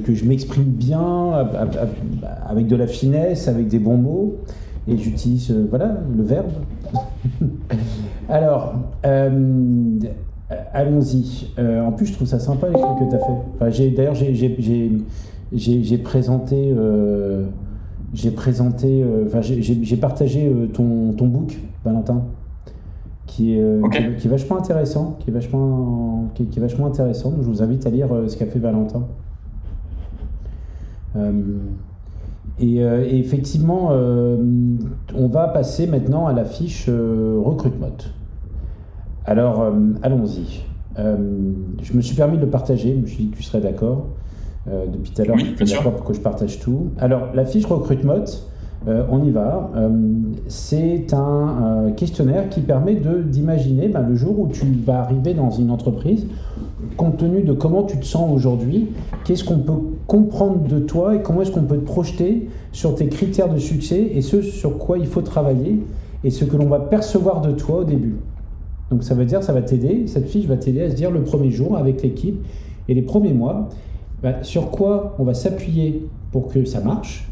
que, 0.05 0.13
je 0.13 0.25
m'exprime 0.25 0.63
bien, 0.63 1.33
avec 2.47 2.67
de 2.67 2.75
la 2.75 2.87
finesse, 2.87 3.47
avec 3.47 3.67
des 3.67 3.79
bons 3.79 3.97
mots, 3.97 4.37
et 4.87 4.97
j'utilise, 4.97 5.51
euh, 5.51 5.67
voilà, 5.69 5.97
le 6.15 6.23
verbe. 6.23 6.51
Alors, 8.29 8.75
euh, 9.05 9.99
allons-y. 10.73 11.49
En 11.59 11.91
plus, 11.91 12.05
je 12.07 12.13
trouve 12.13 12.27
ça 12.27 12.39
sympa 12.39 12.67
les 12.67 12.73
que 12.73 13.09
tu 13.09 13.15
as 13.15 13.19
fait. 13.19 13.33
Enfin, 13.55 13.69
d'ailleurs, 13.95 14.15
j'ai, 15.51 15.97
présenté, 15.97 16.73
j'ai 18.13 18.31
présenté, 18.31 19.01
euh, 19.03 19.25
enfin, 19.27 19.41
j'ai, 19.41 19.97
partagé 19.97 20.47
euh, 20.47 20.67
ton, 20.67 21.13
ton 21.13 21.27
book, 21.27 21.57
Valentin, 21.85 22.23
qui 23.25 23.53
est, 23.55 23.61
euh, 23.61 23.81
qui, 23.89 23.97
est- 23.97 24.15
qui 24.17 24.27
est 24.27 24.29
vachement 24.29 24.57
intéressant, 24.57 25.17
qui 25.19 25.29
est 25.29 25.33
vachement, 25.33 26.27
qui, 26.35 26.43
est- 26.43 26.45
qui 26.47 26.59
est 26.59 26.61
vachement 26.61 26.87
intéressant. 26.87 27.31
Donc, 27.31 27.41
je 27.43 27.47
vous 27.47 27.63
invite 27.63 27.85
à 27.85 27.89
lire 27.89 28.09
ce 28.27 28.35
qu'a 28.35 28.45
fait 28.47 28.59
Valentin. 28.59 29.03
Euh, 31.15 31.31
et, 32.59 32.75
et 32.77 33.19
effectivement, 33.19 33.89
euh, 33.91 34.37
on 35.15 35.27
va 35.27 35.47
passer 35.47 35.87
maintenant 35.87 36.27
à 36.27 36.33
la 36.33 36.45
fiche 36.45 36.85
euh, 36.89 37.39
recrutement. 37.43 37.87
Alors, 39.25 39.65
allons-y. 40.03 40.61
Je 40.97 41.93
me 41.95 42.01
suis 42.01 42.15
permis 42.15 42.37
de 42.37 42.41
le 42.43 42.49
partager, 42.49 42.93
je 42.95 42.99
me 43.01 43.05
suis 43.07 43.23
dit 43.25 43.29
que 43.31 43.37
tu 43.37 43.43
serais 43.43 43.61
d'accord. 43.61 44.07
Euh, 44.69 44.85
depuis 44.91 45.11
tout 45.11 45.21
à 45.21 45.25
l'heure, 45.25 45.35
Oui, 45.37 45.55
bien 45.57 45.65
sûr. 45.65 45.81
pour 45.81 46.03
que 46.03 46.13
je 46.13 46.19
partage 46.19 46.59
tout. 46.59 46.89
Alors, 46.99 47.29
la 47.33 47.45
fiche 47.45 47.65
recrutement, 47.65 48.23
euh, 48.87 49.03
on 49.11 49.23
y 49.23 49.31
va. 49.31 49.71
Euh, 49.75 49.89
c'est 50.47 51.13
un 51.13 51.87
euh, 51.87 51.91
questionnaire 51.91 52.47
qui 52.49 52.61
permet 52.61 52.95
de- 52.95 53.23
d'imaginer 53.23 53.87
ben, 53.87 54.01
le 54.07 54.15
jour 54.15 54.39
où 54.39 54.47
tu 54.47 54.65
vas 54.85 54.99
arriver 54.99 55.33
dans 55.33 55.49
une 55.49 55.71
entreprise, 55.71 56.27
compte 56.97 57.17
tenu 57.17 57.41
de 57.41 57.53
comment 57.53 57.83
tu 57.83 57.97
te 57.97 58.05
sens 58.05 58.31
aujourd'hui, 58.31 58.89
qu'est-ce 59.23 59.43
qu'on 59.43 59.59
peut 59.59 59.73
comprendre 60.05 60.59
de 60.67 60.79
toi 60.79 61.15
et 61.15 61.21
comment 61.23 61.41
est-ce 61.41 61.51
qu'on 61.51 61.63
peut 61.63 61.77
te 61.77 61.85
projeter 61.85 62.47
sur 62.71 62.93
tes 62.95 63.07
critères 63.07 63.51
de 63.51 63.57
succès 63.59 64.11
et 64.13 64.21
ce 64.21 64.41
sur 64.43 64.77
quoi 64.77 64.97
il 64.99 65.07
faut 65.07 65.21
travailler 65.21 65.79
et 66.23 66.29
ce 66.29 66.45
que 66.45 66.55
l'on 66.55 66.67
va 66.67 66.79
percevoir 66.79 67.41
de 67.41 67.51
toi 67.51 67.79
au 67.79 67.83
début. 67.83 68.17
Donc 68.91 69.03
ça 69.03 69.15
veut 69.15 69.25
dire, 69.25 69.41
ça 69.41 69.53
va 69.53 69.61
t'aider, 69.63 70.03
cette 70.07 70.27
fiche 70.27 70.45
va 70.45 70.57
t'aider 70.57 70.83
à 70.83 70.89
se 70.91 70.95
dire 70.95 71.09
le 71.11 71.21
premier 71.23 71.49
jour 71.49 71.77
avec 71.77 72.03
l'équipe 72.03 72.43
et 72.89 72.93
les 72.93 73.01
premiers 73.01 73.33
mois, 73.33 73.69
bah, 74.23 74.43
sur 74.43 74.69
quoi 74.71 75.15
on 75.19 75.23
va 75.23 75.33
s'appuyer 75.33 76.07
pour 76.31 76.47
que 76.47 76.65
ça 76.65 76.79
marche 76.79 77.27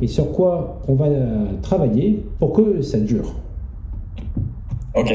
et 0.00 0.06
sur 0.06 0.32
quoi 0.32 0.80
on 0.88 0.94
va 0.94 1.06
euh, 1.06 1.46
travailler 1.62 2.24
pour 2.38 2.52
que 2.52 2.82
ça 2.82 2.98
dure. 3.00 3.34
Ok. 4.94 5.12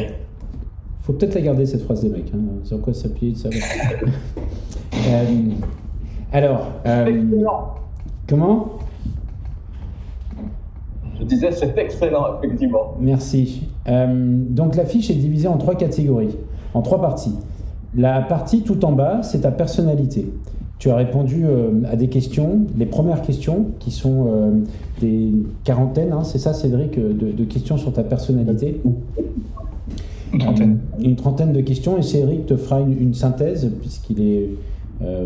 Faut 1.03 1.13
peut-être 1.13 1.36
la 1.36 1.41
garder 1.41 1.65
cette 1.65 1.84
phrase 1.84 2.01
des 2.01 2.09
mecs, 2.09 2.32
hein, 2.36 2.39
sur 2.63 2.82
quoi 2.82 2.93
s'appuyer, 2.93 3.36
ça 3.36 3.49
va. 3.49 3.55
Euh, 5.07 5.23
alors, 6.34 6.67
euh, 6.86 7.05
Excellent. 7.05 7.75
comment? 8.27 8.69
Je 11.19 11.23
disais, 11.23 11.51
c'est 11.51 11.77
excellent, 11.77 12.38
effectivement. 12.41 12.95
Merci. 12.99 13.69
Euh, 13.88 14.43
donc 14.49 14.75
la 14.75 14.86
fiche 14.86 15.09
est 15.09 15.15
divisée 15.15 15.47
en 15.47 15.57
trois 15.57 15.75
catégories, 15.75 16.36
en 16.73 16.82
trois 16.82 16.99
parties. 16.99 17.36
La 17.95 18.21
partie 18.21 18.61
tout 18.63 18.84
en 18.84 18.91
bas, 18.91 19.21
c'est 19.23 19.41
ta 19.41 19.51
personnalité. 19.51 20.27
Tu 20.80 20.89
as 20.89 20.95
répondu 20.95 21.43
euh, 21.45 21.71
à 21.91 21.97
des 21.97 22.07
questions, 22.07 22.61
les 22.77 22.86
premières 22.86 23.21
questions, 23.21 23.65
qui 23.80 23.91
sont 23.91 24.27
euh, 24.27 24.51
des 25.01 25.34
quarantaines, 25.65 26.13
hein, 26.13 26.23
c'est 26.23 26.38
ça 26.39 26.53
Cédric, 26.53 26.97
euh, 26.97 27.13
de, 27.13 27.32
de 27.34 27.43
questions 27.43 27.77
sur 27.77 27.91
ta 27.91 28.01
personnalité? 28.01 28.80
Une 30.34 30.39
trentaine. 30.39 30.80
Une 31.01 31.15
trentaine 31.17 31.51
de 31.51 31.59
questions 31.59 31.97
et 31.97 32.01
Cédric 32.01 32.45
te 32.45 32.55
fera 32.55 32.80
une, 32.80 32.97
une 32.97 33.13
synthèse 33.13 33.69
puisqu'il 33.82 34.21
est... 34.21 34.49
euh, 35.03 35.25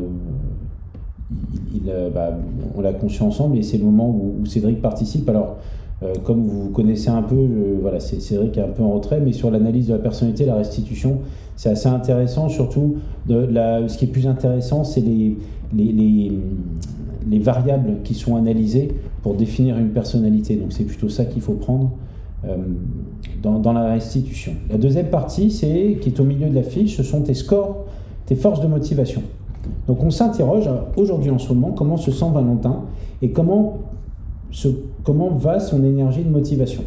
il, 1.74 1.82
il, 1.86 1.94
bah, 2.14 2.32
on 2.76 2.82
l'a 2.82 2.94
conçu 2.94 3.22
ensemble 3.22 3.58
et 3.58 3.64
c'est 3.64 3.78
le 3.78 3.86
moment 3.86 4.10
où, 4.10 4.42
où 4.42 4.46
Cédric 4.48 4.82
participe. 4.82 5.30
Alors, 5.30 5.58
comme 6.24 6.44
vous 6.44 6.70
connaissez 6.70 7.10
un 7.10 7.22
peu, 7.22 7.48
voilà, 7.82 8.00
Cédric 8.00 8.58
est 8.58 8.62
un 8.62 8.68
peu 8.68 8.84
en 8.84 8.94
retrait, 8.94 9.20
mais 9.20 9.32
sur 9.32 9.52
l'analyse 9.52 9.88
de 9.88 9.94
la 9.94 10.00
personnalité, 10.00 10.46
la 10.46 10.56
restitution, 10.56 11.20
c'est 11.56 11.70
assez 11.70 11.88
intéressant. 11.88 12.50
Surtout, 12.50 12.96
de 13.28 13.36
la, 13.36 13.88
ce 13.88 13.98
qui 13.98 14.06
est 14.06 14.10
plus 14.10 14.28
intéressant, 14.28 14.84
c'est 14.84 15.02
les, 15.02 15.38
les, 15.76 15.92
les, 15.92 16.32
les 17.30 17.40
variables 17.40 18.02
qui 18.04 18.14
sont 18.14 18.36
analysées 18.36 18.90
pour 19.22 19.36
définir 19.36 19.78
une 19.78 19.90
personnalité. 19.90 20.56
Donc 20.56 20.74
c'est 20.74 20.84
plutôt 20.84 21.10
ça 21.10 21.26
qu'il 21.26 21.42
faut 21.42 21.54
prendre 21.54 21.92
euh, 22.46 22.58
dans, 23.42 23.60
dans 23.60 23.74
la 23.74 23.94
restitution. 23.94 24.54
La 24.70 24.78
deuxième 24.78 25.10
partie, 25.10 25.50
c'est 25.50 25.98
qui 26.02 26.10
est 26.10 26.20
au 26.20 26.26
milieu 26.26 26.50
de 26.50 26.56
la 26.56 26.64
fiche, 26.64 26.98
ce 26.98 27.04
sont 27.04 27.22
tes 27.22 27.34
scores, 27.34 27.86
tes 28.26 28.36
forces 28.36 28.62
de 28.62 28.68
motivation. 28.68 29.22
Donc 29.88 30.04
on 30.04 30.10
s'interroge 30.10 30.68
euh, 30.68 30.80
aujourd'hui 30.98 31.32
en 31.32 31.40
ce 31.40 31.54
moment 31.54 31.72
comment 31.72 31.98
se 31.98 32.12
sent 32.12 32.26
Valentin 32.34 32.82
et 33.22 33.32
comment, 33.32 33.78
se, 34.52 34.68
comment 35.04 35.30
va 35.30 35.60
son 35.60 35.84
énergie 35.84 36.24
de 36.24 36.30
motivation? 36.30 36.84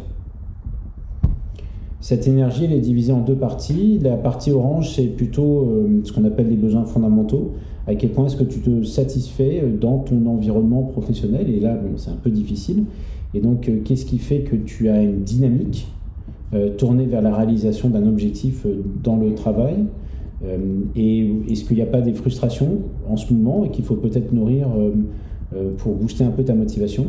Cette 1.99 2.25
énergie, 2.25 2.63
elle 2.63 2.71
est 2.71 2.79
divisée 2.79 3.11
en 3.11 3.19
deux 3.19 3.35
parties. 3.35 3.99
La 4.01 4.15
partie 4.15 4.51
orange, 4.51 4.93
c'est 4.95 5.07
plutôt 5.07 5.65
euh, 5.65 5.99
ce 6.05 6.13
qu'on 6.13 6.23
appelle 6.23 6.47
les 6.47 6.55
besoins 6.55 6.85
fondamentaux. 6.85 7.55
À 7.85 7.95
quel 7.95 8.11
point 8.11 8.27
est-ce 8.27 8.37
que 8.37 8.45
tu 8.45 8.59
te 8.59 8.83
satisfais 8.83 9.61
euh, 9.61 9.77
dans 9.77 9.97
ton 9.99 10.25
environnement 10.27 10.83
professionnel? 10.83 11.49
Et 11.49 11.59
là, 11.59 11.77
c'est 11.97 12.11
un 12.11 12.15
peu 12.15 12.29
difficile. 12.29 12.85
Et 13.33 13.41
donc, 13.41 13.67
euh, 13.67 13.81
qu'est-ce 13.83 14.05
qui 14.05 14.19
fait 14.19 14.39
que 14.39 14.55
tu 14.55 14.87
as 14.87 15.01
une 15.01 15.23
dynamique 15.23 15.87
tournée 16.77 17.05
vers 17.05 17.21
la 17.21 17.35
réalisation 17.35 17.89
d'un 17.89 18.07
objectif 18.07 18.65
dans 19.03 19.17
le 19.17 19.35
travail? 19.35 19.83
Et 20.95 21.29
est-ce 21.49 21.65
qu'il 21.65 21.75
n'y 21.75 21.81
a 21.81 21.87
pas 21.87 21.99
des 21.99 22.13
frustrations 22.13 22.83
en 23.09 23.17
ce 23.17 23.33
moment 23.33 23.65
et 23.65 23.69
qu'il 23.69 23.83
faut 23.83 23.97
peut-être 23.97 24.31
nourrir 24.31 24.69
pour 25.79 25.95
booster 25.95 26.23
un 26.23 26.29
peu 26.29 26.45
ta 26.45 26.55
motivation? 26.55 27.05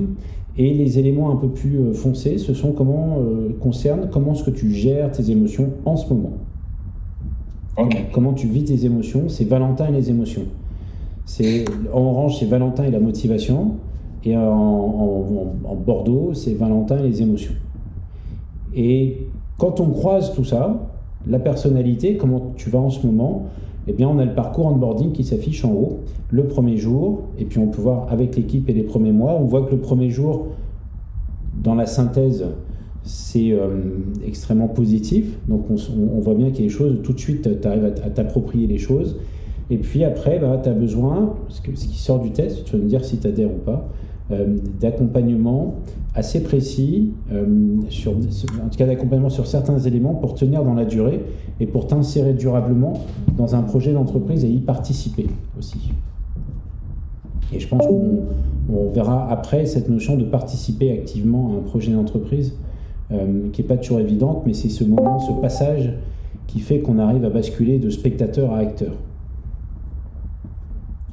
Et 0.60 0.74
les 0.74 0.98
éléments 0.98 1.30
un 1.30 1.36
peu 1.36 1.48
plus 1.48 1.78
euh, 1.78 1.92
foncés, 1.92 2.36
ce 2.38 2.52
sont 2.52 2.72
comment 2.72 3.18
euh, 3.20 3.50
concernent 3.60 4.08
comment 4.10 4.32
est-ce 4.32 4.42
que 4.44 4.50
tu 4.50 4.72
gères 4.72 5.12
tes 5.12 5.30
émotions 5.30 5.70
en 5.84 5.96
ce 5.96 6.12
moment. 6.12 6.32
Comment 8.12 8.32
tu 8.32 8.48
vis 8.48 8.64
tes 8.64 8.84
émotions 8.84 9.28
C'est 9.28 9.44
Valentin 9.44 9.86
et 9.88 9.92
les 9.92 10.10
émotions. 10.10 10.42
C'est 11.26 11.64
en 11.92 12.00
orange, 12.00 12.38
c'est 12.40 12.46
Valentin 12.46 12.82
et 12.84 12.90
la 12.90 12.98
motivation, 12.98 13.74
et 14.24 14.36
en- 14.36 14.40
en 14.42 15.74
Bordeaux, 15.76 16.32
c'est 16.34 16.54
Valentin 16.54 16.98
et 16.98 17.02
les 17.04 17.22
émotions. 17.22 17.52
Et 18.74 19.28
quand 19.58 19.78
on 19.80 19.90
croise 19.90 20.34
tout 20.34 20.42
ça, 20.44 20.88
la 21.26 21.38
personnalité, 21.38 22.16
comment 22.16 22.52
tu 22.56 22.68
vas 22.68 22.80
en 22.80 22.90
ce 22.90 23.06
moment, 23.06 23.44
eh 23.96 24.04
on 24.04 24.18
a 24.18 24.24
le 24.24 24.34
parcours 24.34 24.66
onboarding 24.66 25.12
qui 25.12 25.24
s'affiche 25.24 25.64
en 25.64 25.72
haut, 25.72 26.00
le 26.30 26.46
premier 26.46 26.76
jour, 26.76 27.22
et 27.38 27.44
puis 27.44 27.58
on 27.58 27.68
peut 27.68 27.80
voir 27.80 28.12
avec 28.12 28.36
l'équipe 28.36 28.68
et 28.68 28.72
les 28.72 28.82
premiers 28.82 29.12
mois, 29.12 29.34
on 29.34 29.44
voit 29.44 29.62
que 29.62 29.72
le 29.72 29.80
premier 29.80 30.10
jour, 30.10 30.48
dans 31.62 31.74
la 31.74 31.86
synthèse, 31.86 32.44
c'est 33.02 33.52
euh, 33.52 33.68
extrêmement 34.26 34.68
positif. 34.68 35.38
Donc 35.48 35.66
on, 35.70 36.20
voit 36.20 36.34
bien 36.34 36.50
qu'il 36.50 36.66
y 36.66 36.68
choses, 36.68 37.00
tout 37.02 37.12
de 37.12 37.18
suite, 37.18 37.60
tu 37.60 37.68
arrives 37.68 37.84
à, 37.84 38.10
t'approprier 38.10 38.66
les 38.66 38.78
choses. 38.78 39.16
Et 39.70 39.78
puis 39.78 40.04
après, 40.04 40.38
bah, 40.38 40.60
tu 40.62 40.68
as 40.68 40.72
besoin, 40.72 41.34
ce 41.48 41.60
qui 41.60 41.98
sort 41.98 42.20
du 42.20 42.30
test, 42.30 42.64
tu 42.64 42.76
vas 42.76 42.82
me 42.82 42.88
dire 42.88 43.04
si 43.04 43.18
tu 43.18 43.26
adhères 43.26 43.50
ou 43.50 43.58
pas, 43.64 43.88
euh, 44.30 44.56
d'accompagnement 44.80 45.76
assez 46.18 46.42
précis, 46.42 47.12
euh, 47.32 47.46
en 47.46 48.68
tout 48.68 48.76
cas 48.76 48.86
d'accompagnement 48.86 49.30
sur 49.30 49.46
certains 49.46 49.78
éléments 49.78 50.14
pour 50.14 50.34
tenir 50.34 50.64
dans 50.64 50.74
la 50.74 50.84
durée 50.84 51.20
et 51.60 51.66
pour 51.66 51.86
t'insérer 51.86 52.34
durablement 52.34 52.94
dans 53.36 53.54
un 53.54 53.62
projet 53.62 53.92
d'entreprise 53.92 54.44
et 54.44 54.48
y 54.48 54.58
participer 54.58 55.26
aussi. 55.56 55.92
Et 57.54 57.60
je 57.60 57.68
pense 57.68 57.86
qu'on 57.86 58.24
on 58.70 58.90
verra 58.90 59.30
après 59.30 59.64
cette 59.64 59.88
notion 59.88 60.16
de 60.16 60.24
participer 60.24 60.92
activement 60.92 61.52
à 61.52 61.58
un 61.58 61.62
projet 61.62 61.92
d'entreprise 61.92 62.54
euh, 63.12 63.48
qui 63.52 63.62
n'est 63.62 63.68
pas 63.68 63.76
toujours 63.76 64.00
évidente, 64.00 64.42
mais 64.44 64.54
c'est 64.54 64.68
ce 64.68 64.84
moment, 64.84 65.20
ce 65.20 65.32
passage 65.40 65.94
qui 66.48 66.58
fait 66.58 66.80
qu'on 66.80 66.98
arrive 66.98 67.24
à 67.24 67.30
basculer 67.30 67.78
de 67.78 67.90
spectateur 67.90 68.52
à 68.52 68.58
acteur. 68.58 68.92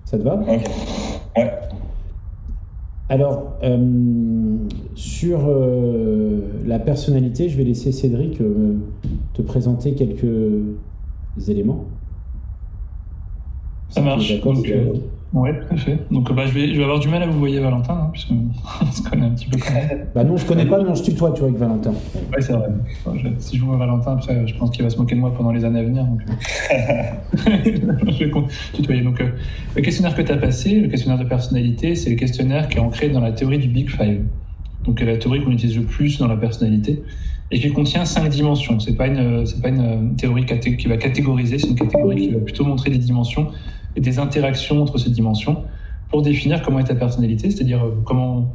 Ça 0.05 0.17
te 0.17 0.23
va? 0.23 0.41
Alors, 3.07 3.53
euh, 3.63 4.57
sur 4.95 5.45
euh, 5.47 6.39
la 6.65 6.79
personnalité, 6.79 7.49
je 7.49 7.57
vais 7.57 7.63
laisser 7.63 7.91
Cédric 7.91 8.41
euh, 8.41 8.73
te 9.33 9.43
présenter 9.43 9.93
quelques 9.93 10.25
éléments. 11.47 11.85
Ça 13.89 14.01
marche. 14.01 14.29
d'accord, 14.29 14.55
Ouais, 15.33 15.59
tout 15.59 15.73
à 15.73 15.77
fait. 15.77 15.99
Donc 16.11 16.33
bah, 16.33 16.43
je, 16.47 16.53
vais, 16.53 16.69
je 16.73 16.77
vais 16.77 16.83
avoir 16.83 16.99
du 16.99 17.09
mal 17.09 17.21
à 17.21 17.27
vous 17.27 17.37
voyer 17.39 17.59
Valentin, 17.59 17.93
hein, 17.93 18.09
puisqu'on 18.13 18.35
on 18.81 18.91
se 18.91 19.01
connaît 19.01 19.25
un 19.25 19.31
petit 19.31 19.47
peu. 19.47 19.57
Bah 20.15 20.23
non, 20.23 20.37
je 20.37 20.45
connais 20.45 20.65
pas, 20.65 20.81
mais 20.81 20.89
on 20.89 20.95
se 20.95 21.03
tutoie, 21.03 21.31
tu 21.31 21.39
vois, 21.41 21.49
avec 21.49 21.59
Valentin. 21.59 21.91
Ouais, 21.91 22.39
c'est 22.39 22.53
vrai. 22.53 22.69
Enfin, 23.05 23.17
je- 23.17 23.27
si 23.39 23.57
je 23.57 23.63
vois 23.65 23.75
Valentin, 23.75 24.13
après, 24.13 24.47
je 24.47 24.55
pense 24.55 24.69
qu'il 24.71 24.83
va 24.83 24.89
se 24.89 24.97
moquer 24.97 25.15
de 25.15 25.19
moi 25.19 25.33
pendant 25.35 25.51
les 25.51 25.65
années 25.65 25.79
à 25.79 25.83
venir. 25.83 26.05
Donc... 26.05 26.21
euh. 26.21 27.03
je 28.07 28.23
vais 28.25 28.31
tutoyer. 28.73 29.01
Donc, 29.01 29.19
euh, 29.19 29.29
le 29.75 29.81
questionnaire 29.81 30.15
que 30.15 30.21
tu 30.21 30.31
as 30.31 30.37
passé, 30.37 30.79
le 30.79 30.87
questionnaire 30.87 31.19
de 31.21 31.27
personnalité, 31.27 31.95
c'est 31.95 32.09
le 32.11 32.15
questionnaire 32.15 32.69
qui 32.69 32.77
est 32.77 32.81
ancré 32.81 33.09
dans 33.09 33.19
la 33.19 33.33
théorie 33.33 33.57
du 33.59 33.67
Big 33.67 33.89
Five. 33.89 34.21
Donc, 34.85 35.01
euh, 35.01 35.05
la 35.05 35.17
théorie 35.17 35.43
qu'on 35.43 35.51
utilise 35.51 35.75
le 35.77 35.83
plus 35.83 36.17
dans 36.17 36.27
la 36.27 36.37
personnalité 36.37 37.03
et 37.51 37.59
qui 37.59 37.69
contient 37.73 38.05
cinq 38.05 38.29
dimensions. 38.29 38.79
C'est 38.79 38.95
pas 38.95 39.07
une, 39.07 39.43
pas 39.61 39.69
une 39.69 40.15
théorie 40.15 40.45
qui 40.45 40.87
va 40.87 40.95
catégoriser, 40.97 41.59
c'est 41.59 41.67
une 41.67 41.75
catégorie 41.75 42.15
qui 42.15 42.29
va 42.29 42.39
plutôt 42.39 42.63
montrer 42.63 42.89
des 42.89 42.97
dimensions 42.99 43.49
et 43.95 44.01
des 44.01 44.19
interactions 44.19 44.81
entre 44.81 44.97
ces 44.97 45.09
dimensions 45.09 45.63
pour 46.09 46.21
définir 46.21 46.61
comment 46.61 46.79
est 46.79 46.85
ta 46.85 46.95
personnalité, 46.95 47.49
c'est-à-dire 47.51 47.83
euh, 47.83 48.01
comment, 48.05 48.53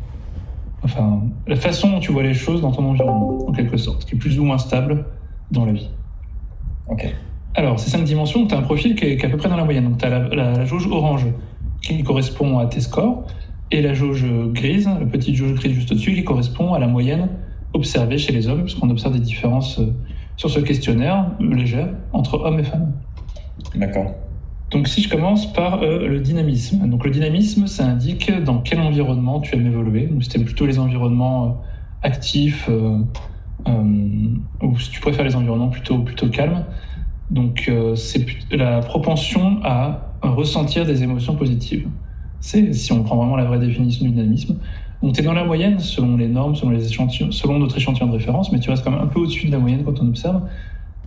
enfin, 0.83 1.23
la 1.47 1.57
façon 1.57 1.91
dont 1.91 2.01
tu 2.01 2.13
vois 2.13 2.23
les 2.23 2.35
choses 2.35 2.61
dans 2.63 2.73
ton 2.73 2.85
environnement, 2.85 3.49
en 3.49 3.53
quelque 3.53 3.77
sorte, 3.77 4.05
qui 4.05 4.15
est 4.15 4.19
plus 4.19 4.39
ou 4.39 4.45
moins 4.45 4.59
stable 4.59 5.05
dans 5.51 5.65
la 5.65 5.73
vie. 5.73 5.91
Ok. 6.89 7.13
Alors, 7.55 7.81
ces 7.81 7.91
cinq 7.91 8.05
dimensions, 8.05 8.47
tu 8.47 8.55
as 8.55 8.59
un 8.59 8.63
profil 8.63 8.95
qui 8.95 9.05
est, 9.07 9.17
qui 9.17 9.23
est 9.25 9.27
à 9.27 9.31
peu 9.31 9.37
près 9.37 9.49
dans 9.49 9.57
la 9.57 9.65
moyenne. 9.65 9.85
Donc, 9.85 9.99
tu 9.99 10.05
as 10.05 10.11
la, 10.11 10.29
la- 10.29 10.53
la 10.53 10.65
jauge 10.65 10.87
orange 10.87 11.27
qui 11.83 12.03
correspond 12.03 12.59
à 12.59 12.67
tes 12.67 12.81
scores, 12.81 13.25
et 13.73 13.83
la 13.83 13.95
jauge 13.95 14.25
grise, 14.53 14.87
la 14.87 15.07
petite 15.07 15.35
jauge 15.37 15.55
grise 15.55 15.73
juste 15.73 15.91
au-dessus, 15.93 16.15
qui 16.15 16.25
correspond 16.25 16.75
à 16.75 16.79
la 16.79 16.87
moyenne 16.87 17.29
observée 17.73 18.19
chez 18.19 18.33
les 18.33 18.49
hommes, 18.49 18.63
puisqu'on 18.65 18.91
observe 18.91 19.15
des 19.15 19.21
différences 19.21 19.79
euh, 19.79 19.93
sur 20.37 20.51
ce 20.51 20.59
questionnaire 20.61 21.31
euh, 21.41 21.55
légères 21.55 21.89
entre 22.13 22.41
hommes 22.41 22.59
et 22.59 22.65
femmes. 22.65 22.93
D'accord. 23.77 24.13
Donc 24.71 24.87
si 24.87 25.03
je 25.03 25.09
commence 25.09 25.53
par 25.53 25.83
euh, 25.83 26.07
le 26.07 26.21
dynamisme. 26.21 26.89
Donc 26.89 27.05
le 27.05 27.11
dynamisme, 27.11 27.67
ça 27.67 27.87
indique 27.87 28.31
dans 28.45 28.59
quel 28.59 28.81
environnement 28.81 29.41
tu 29.41 29.57
aimes 29.57 29.67
évoluer. 29.67 30.07
Donc 30.07 30.23
c'était 30.23 30.39
plutôt 30.39 30.65
les 30.65 30.79
environnements 30.79 31.45
euh, 31.45 31.49
actifs, 32.03 32.69
euh, 32.69 32.99
ou 34.63 34.79
si 34.79 34.91
tu 34.91 35.01
préfères 35.01 35.25
les 35.25 35.35
environnements 35.35 35.69
plutôt, 35.69 35.99
plutôt 35.99 36.29
calmes. 36.29 36.65
Donc 37.31 37.71
c'est 37.95 38.27
la 38.51 38.81
propension 38.81 39.61
à 39.63 40.15
ressentir 40.23 40.85
des 40.85 41.05
émotions 41.05 41.37
positives. 41.37 41.87
C'est 42.41 42.73
si 42.73 42.93
on 42.93 43.05
prend 43.05 43.17
vraiment 43.17 43.37
la 43.37 43.45
vraie 43.45 43.61
définition 43.61 44.05
du 44.05 44.11
dynamisme. 44.11 44.57
Donc 45.03 45.15
tu 45.15 45.21
es 45.21 45.25
dans 45.25 45.35
la 45.35 45.45
moyenne 45.45 45.79
selon 45.79 46.17
les 46.17 46.27
normes, 46.27 46.57
selon, 46.57 46.73
les 46.73 46.87
échantillons, 46.87 47.31
selon 47.31 47.59
notre 47.59 47.77
échantillon 47.77 48.09
de 48.09 48.13
référence, 48.15 48.51
mais 48.51 48.59
tu 48.59 48.71
restes 48.71 48.83
quand 48.83 48.91
même 48.91 49.03
un 49.03 49.07
peu 49.07 49.21
au-dessus 49.21 49.47
de 49.47 49.53
la 49.53 49.59
moyenne 49.59 49.85
quand 49.85 50.01
on 50.01 50.09
observe. 50.09 50.43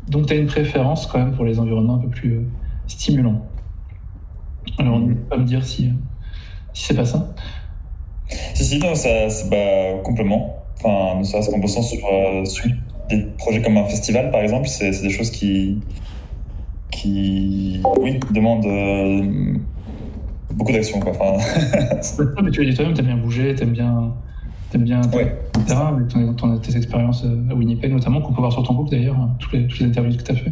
Donc 0.08 0.28
tu 0.28 0.34
as 0.34 0.38
une 0.38 0.48
préférence 0.48 1.06
quand 1.08 1.20
même 1.20 1.34
pour 1.34 1.44
les 1.44 1.60
environnements 1.60 1.96
un 1.96 2.00
peu 2.00 2.10
plus 2.10 2.40
stimulants. 2.88 3.42
Alors, 4.78 5.00
Mhm. 5.00 5.16
pas 5.30 5.38
me 5.38 5.46
dire 5.46 5.64
si, 5.66 5.92
si 6.74 6.86
c'est 6.86 6.96
pas 6.96 7.06
ça. 7.06 7.34
Si, 8.56 8.64
si, 8.64 8.80
non, 8.80 8.96
ça, 8.96 9.30
c'est 9.30 9.50
bah, 9.50 10.02
complètement. 10.04 10.66
Enfin, 10.80 11.20
ne 11.20 11.24
serait-ce 11.24 11.50
qu'en 11.52 11.60
bossant 11.60 11.82
sur, 11.82 12.00
euh, 12.12 12.46
sur 12.46 12.66
des 13.10 13.20
projets 13.38 13.62
comme 13.62 13.78
un 13.78 13.86
festival, 13.86 14.32
par 14.32 14.42
exemple, 14.42 14.68
c'est 14.68 14.92
des 15.02 15.10
choses 15.10 15.30
qui, 15.32 15.82
qui 16.92 17.82
oui, 18.00 18.20
demandent 18.32 18.66
euh, 18.66 19.54
beaucoup 20.54 20.72
d'action. 20.72 21.00
quoi. 21.00 21.12
Enfin, 21.12 21.38
mais 22.44 22.52
tu 22.52 22.64
l'as 22.64 22.70
dit 22.70 22.76
toi-même, 22.76 22.94
t'aimes 22.94 23.06
bien 23.08 23.18
bouger, 23.18 23.56
t'aimes 23.56 23.72
bien, 23.72 24.14
t'aimes 24.70 24.84
bien 24.84 25.02
Ouais. 25.14 25.36
terrain, 25.68 25.96
avec 25.96 26.08
ton, 26.10 26.34
ton- 26.34 26.58
tes 26.58 26.76
expériences 26.76 27.24
euh, 27.26 27.50
à 27.52 27.54
Winnipeg 27.56 27.92
notamment, 27.92 28.22
qu'on 28.22 28.34
peut 28.34 28.40
voir 28.42 28.52
sur 28.54 28.64
ton 28.64 28.74
book 28.74 28.90
d'ailleurs, 28.90 29.18
hein, 29.18 29.36
toutes 29.40 29.54
les, 29.54 29.68
toutes 29.68 29.80
les 29.80 29.86
interviews 29.88 30.18
que 30.18 30.24
tu 30.24 30.32
as 30.32 30.36
fait. 30.36 30.52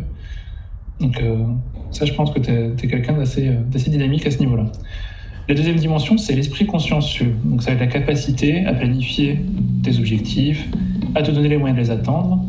Donc, 0.99 1.19
euh, 1.21 1.37
ça, 1.91 2.05
je 2.05 2.13
pense 2.13 2.31
que 2.31 2.39
tu 2.39 2.51
es, 2.51 2.87
quelqu'un 2.87 3.13
d'assez 3.13 3.47
euh, 3.49 3.61
d'assez 3.71 3.89
dynamique 3.89 4.25
à 4.27 4.31
ce 4.31 4.39
niveau-là. 4.39 4.65
La 5.49 5.55
deuxième 5.55 5.77
dimension, 5.77 6.17
c'est 6.17 6.33
l'esprit 6.33 6.65
consciencieux. 6.65 7.35
Donc, 7.43 7.63
ça 7.63 7.71
va 7.71 7.75
être 7.75 7.81
la 7.81 7.87
capacité 7.87 8.65
à 8.65 8.73
planifier 8.73 9.39
tes 9.83 9.97
objectifs, 9.97 10.67
à 11.15 11.23
te 11.23 11.31
donner 11.31 11.49
les 11.49 11.57
moyens 11.57 11.77
de 11.77 11.83
les 11.83 11.91
atteindre. 11.91 12.39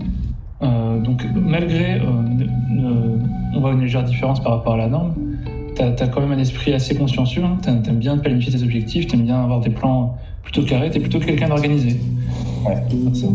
Euh, 0.63 1.01
donc, 1.01 1.27
malgré, 1.35 1.95
euh, 1.95 3.17
on 3.55 3.61
voit 3.61 3.73
une 3.73 3.81
légère 3.81 4.05
différence 4.05 4.41
par 4.43 4.53
rapport 4.53 4.75
à 4.75 4.77
la 4.77 4.89
norme, 4.89 5.15
tu 5.75 5.83
as, 5.83 6.09
quand 6.09 6.21
même 6.21 6.33
un 6.33 6.39
esprit 6.39 6.75
assez 6.75 6.95
consciencieux. 6.95 7.43
Hein. 7.45 7.59
Tu 7.63 7.71
aimes 7.71 7.99
bien 7.99 8.19
planifier 8.19 8.53
tes 8.53 8.63
objectifs, 8.63 9.07
tu 9.07 9.17
aimes 9.17 9.25
bien 9.25 9.43
avoir 9.43 9.61
des 9.61 9.71
plans 9.71 10.17
plutôt 10.43 10.63
carrés, 10.63 10.91
tu 10.91 10.99
es 10.99 11.01
plutôt 11.01 11.19
quelqu'un 11.19 11.49
d'organisé. 11.49 11.99
Ouais. 12.67 12.77
Ça. 13.15 13.27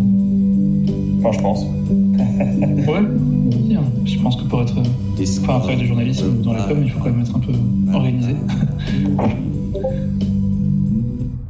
enfin, 1.19 1.31
je 1.31 1.41
pense. 1.41 1.65
Ouais, 2.39 3.01
oui, 3.01 3.75
hein. 3.75 3.83
je 4.05 4.19
pense 4.19 4.35
que 4.35 4.43
pour 4.47 4.61
être 4.61 4.77
enfin, 4.77 5.55
un 5.55 5.59
travail 5.59 5.77
de 5.77 5.85
journalisme 5.85 6.41
dans 6.41 6.53
les 6.53 6.63
com, 6.63 6.77
il 6.83 6.91
faut 6.91 6.99
quand 6.99 7.09
même 7.09 7.21
être 7.21 7.35
un 7.35 7.39
peu 7.39 7.53
organisé. 7.93 8.35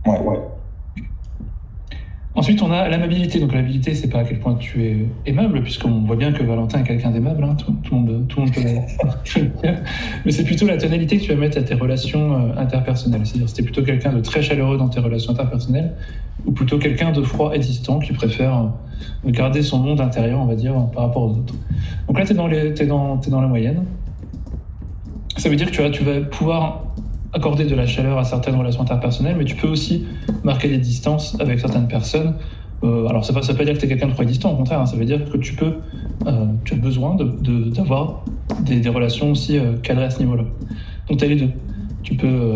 Ouais, 0.05 0.19
ouais. 0.21 0.39
Ensuite, 2.47 2.61
on 2.61 2.71
a 2.71 2.87
l'amabilité. 2.87 3.41
Donc, 3.41 3.51
l'amabilité, 3.51 3.93
c'est 3.93 4.07
pas 4.07 4.19
à 4.19 4.23
quel 4.23 4.39
point 4.39 4.55
tu 4.55 4.81
es 4.81 5.05
aimable, 5.25 5.61
puisqu'on 5.63 6.03
voit 6.03 6.15
bien 6.15 6.31
que 6.31 6.41
Valentin 6.43 6.79
est 6.79 6.83
quelqu'un 6.83 7.11
d'aimable. 7.11 7.43
hein. 7.43 7.55
Tout, 7.55 7.75
le 7.91 7.97
monde, 7.97 8.25
peut 8.53 8.61
le. 8.61 9.49
Mais 10.25 10.31
c'est 10.31 10.45
plutôt 10.45 10.65
la 10.65 10.77
tonalité 10.77 11.17
que 11.17 11.23
tu 11.23 11.33
vas 11.33 11.35
mettre 11.35 11.57
à 11.57 11.63
tes 11.63 11.73
relations 11.73 12.35
euh, 12.35 12.55
interpersonnelles. 12.55 13.25
C'est-à-dire, 13.25 13.49
c'était 13.49 13.63
plutôt 13.63 13.83
quelqu'un 13.83 14.13
de 14.13 14.21
très 14.21 14.41
chaleureux 14.41 14.77
dans 14.77 14.87
tes 14.87 15.01
relations 15.01 15.33
interpersonnelles, 15.33 15.91
ou 16.45 16.53
plutôt 16.53 16.77
quelqu'un 16.77 17.11
de 17.11 17.21
froid 17.21 17.53
et 17.53 17.59
distant 17.59 17.99
qui 17.99 18.13
préfère 18.13 18.71
euh, 19.25 19.29
garder 19.29 19.61
son 19.61 19.79
monde 19.79 19.99
intérieur, 19.99 20.39
on 20.39 20.45
va 20.45 20.55
dire, 20.55 20.73
par 20.93 21.07
rapport 21.07 21.23
aux 21.23 21.31
autres. 21.31 21.53
Donc 22.07 22.17
là, 22.17 22.23
tu 22.25 22.31
es, 22.31 22.85
dans 22.85 23.41
la 23.41 23.47
moyenne. 23.47 23.83
Ça 25.35 25.49
veut 25.49 25.57
dire 25.57 25.69
que 25.69 25.89
tu 25.89 26.03
vas 26.05 26.21
pouvoir 26.21 26.85
accorder 27.38 27.65
de 27.65 27.75
la 27.75 27.85
chaleur 27.88 28.17
à 28.17 28.23
certaines 28.23 28.55
relations 28.55 28.81
interpersonnelles, 28.81 29.35
mais 29.38 29.45
tu 29.45 29.55
peux 29.55 29.67
aussi 29.67 30.05
marquer 30.43 30.67
des 30.67 30.77
distances 30.77 31.35
avec 31.39 31.59
certaines 31.59 31.88
personnes. 31.88 32.35
Euh, 32.83 33.07
alors, 33.07 33.25
ça 33.25 33.33
ne 33.33 33.39
veut 33.39 33.53
pas 33.55 33.65
dire 33.65 33.73
que 33.73 33.79
tu 33.79 33.85
es 33.85 33.89
quelqu'un 33.89 34.07
de 34.07 34.13
trop 34.13 34.23
distant, 34.23 34.51
au 34.51 34.55
contraire, 34.57 34.79
hein, 34.81 34.85
ça 34.85 34.97
veut 34.97 35.05
dire 35.05 35.23
que 35.31 35.38
tu 35.38 35.55
peux, 35.55 35.73
euh, 36.27 36.45
tu 36.65 36.73
as 36.75 36.77
besoin 36.77 37.15
de- 37.15 37.23
de- 37.41 37.69
d'avoir 37.69 38.23
des, 38.61 38.79
des 38.79 38.89
relations 38.89 39.31
aussi 39.31 39.57
euh, 39.57 39.77
cadrées 39.81 40.05
à 40.05 40.09
ce 40.09 40.19
niveau-là. 40.19 40.43
Donc, 41.09 41.17
tu 41.19 41.25
as 41.25 41.27
les 41.27 41.38
deux. 41.38 41.49
Tu 42.03 42.15
peux, 42.15 42.53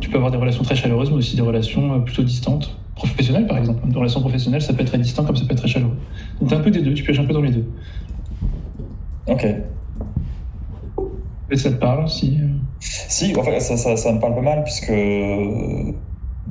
tu 0.00 0.10
peux 0.10 0.16
avoir 0.16 0.30
des 0.30 0.38
relations 0.38 0.62
très 0.62 0.76
chaleureuses, 0.76 1.10
mais 1.10 1.16
aussi 1.16 1.36
des 1.36 1.42
relations 1.42 2.00
plutôt 2.02 2.22
distantes. 2.22 2.76
Professionnelles, 2.96 3.46
par 3.46 3.58
exemple. 3.58 3.80
Une 3.88 3.96
relation 3.96 4.20
professionnelle, 4.20 4.62
ça 4.62 4.72
peut 4.72 4.82
être 4.82 4.88
très 4.88 4.98
distant 4.98 5.24
comme 5.24 5.36
ça 5.36 5.44
peut 5.46 5.52
être 5.52 5.58
très 5.58 5.68
chaleureux. 5.68 5.96
Donc, 6.40 6.48
tu 6.50 6.54
un 6.54 6.60
peu 6.60 6.70
des 6.70 6.82
deux, 6.82 6.94
tu 6.94 7.02
pioches 7.02 7.18
un 7.18 7.24
peu 7.24 7.32
dans 7.32 7.40
les 7.40 7.50
deux. 7.50 7.64
Ok. 9.26 9.46
Et 11.50 11.56
ça 11.56 11.70
te 11.70 11.76
parle 11.76 12.08
si. 12.08 12.38
Si, 12.84 13.34
en 13.36 13.42
fait, 13.42 13.60
ça, 13.60 13.96
ça, 13.96 14.12
me 14.12 14.20
parle 14.20 14.34
pas 14.34 14.42
mal, 14.42 14.62
puisque, 14.62 14.92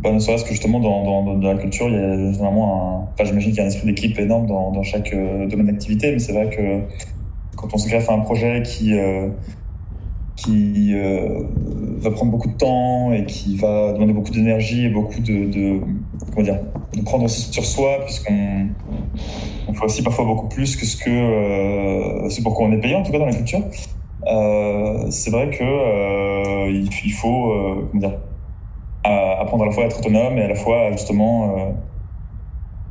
bah, 0.03 0.11
ne 0.11 0.19
serait-ce 0.19 0.43
que 0.43 0.49
justement 0.49 0.79
dans, 0.79 1.39
la 1.39 1.55
culture, 1.55 1.87
il 1.87 1.93
y 1.93 1.97
a 1.97 2.31
généralement 2.33 3.07
un. 3.07 3.13
Enfin, 3.13 3.23
j'imagine 3.23 3.51
qu'il 3.51 3.59
y 3.59 3.61
a 3.61 3.63
un 3.63 3.67
esprit 3.67 3.87
d'équipe 3.87 4.19
énorme 4.19 4.47
dans, 4.47 4.83
chaque 4.83 5.13
euh, 5.13 5.47
domaine 5.47 5.67
d'activité, 5.67 6.11
mais 6.11 6.19
c'est 6.19 6.33
vrai 6.33 6.49
que 6.49 6.81
quand 7.55 7.73
on 7.73 7.77
se 7.77 7.87
greffe 7.87 8.09
à 8.09 8.13
un 8.13 8.19
projet 8.19 8.63
qui, 8.63 8.97
euh, 8.97 9.29
qui 10.35 10.93
euh, 10.93 11.43
va 11.99 12.11
prendre 12.11 12.31
beaucoup 12.31 12.49
de 12.49 12.57
temps 12.57 13.13
et 13.13 13.25
qui 13.25 13.55
va 13.55 13.93
demander 13.93 14.13
beaucoup 14.13 14.31
d'énergie 14.31 14.85
et 14.85 14.89
beaucoup 14.89 15.21
de. 15.21 15.79
Comment 16.31 16.43
dire 16.43 16.59
De 16.97 17.01
prendre 17.03 17.25
aussi 17.25 17.51
sur 17.53 17.63
soi, 17.63 17.99
puisqu'on 18.03 18.67
on 19.67 19.73
fait 19.73 19.85
aussi 19.85 20.01
parfois 20.01 20.25
beaucoup 20.25 20.49
plus 20.49 20.75
que 20.75 20.85
ce 20.85 20.97
que. 20.97 22.29
C'est 22.29 22.41
pourquoi 22.41 22.65
on 22.65 22.71
est 22.73 22.81
payé, 22.81 22.95
en 22.95 23.03
tout 23.03 23.11
cas 23.11 23.19
dans 23.19 23.27
la 23.27 23.35
culture. 23.35 23.61
Euh, 24.27 25.05
c'est 25.09 25.31
vrai 25.31 25.49
que 25.49 25.63
euh, 25.63 26.71
il, 26.71 27.11
faut 27.11 27.51
euh, 27.51 27.89
à- 29.03 29.41
apprendre 29.41 29.63
à 29.63 29.65
la 29.67 29.71
fois 29.71 29.83
à 29.83 29.87
être 29.87 29.99
autonome 29.99 30.37
et 30.37 30.43
à 30.43 30.47
la 30.47 30.55
fois 30.55 30.91
justement 30.91 31.57
euh, 31.57 31.71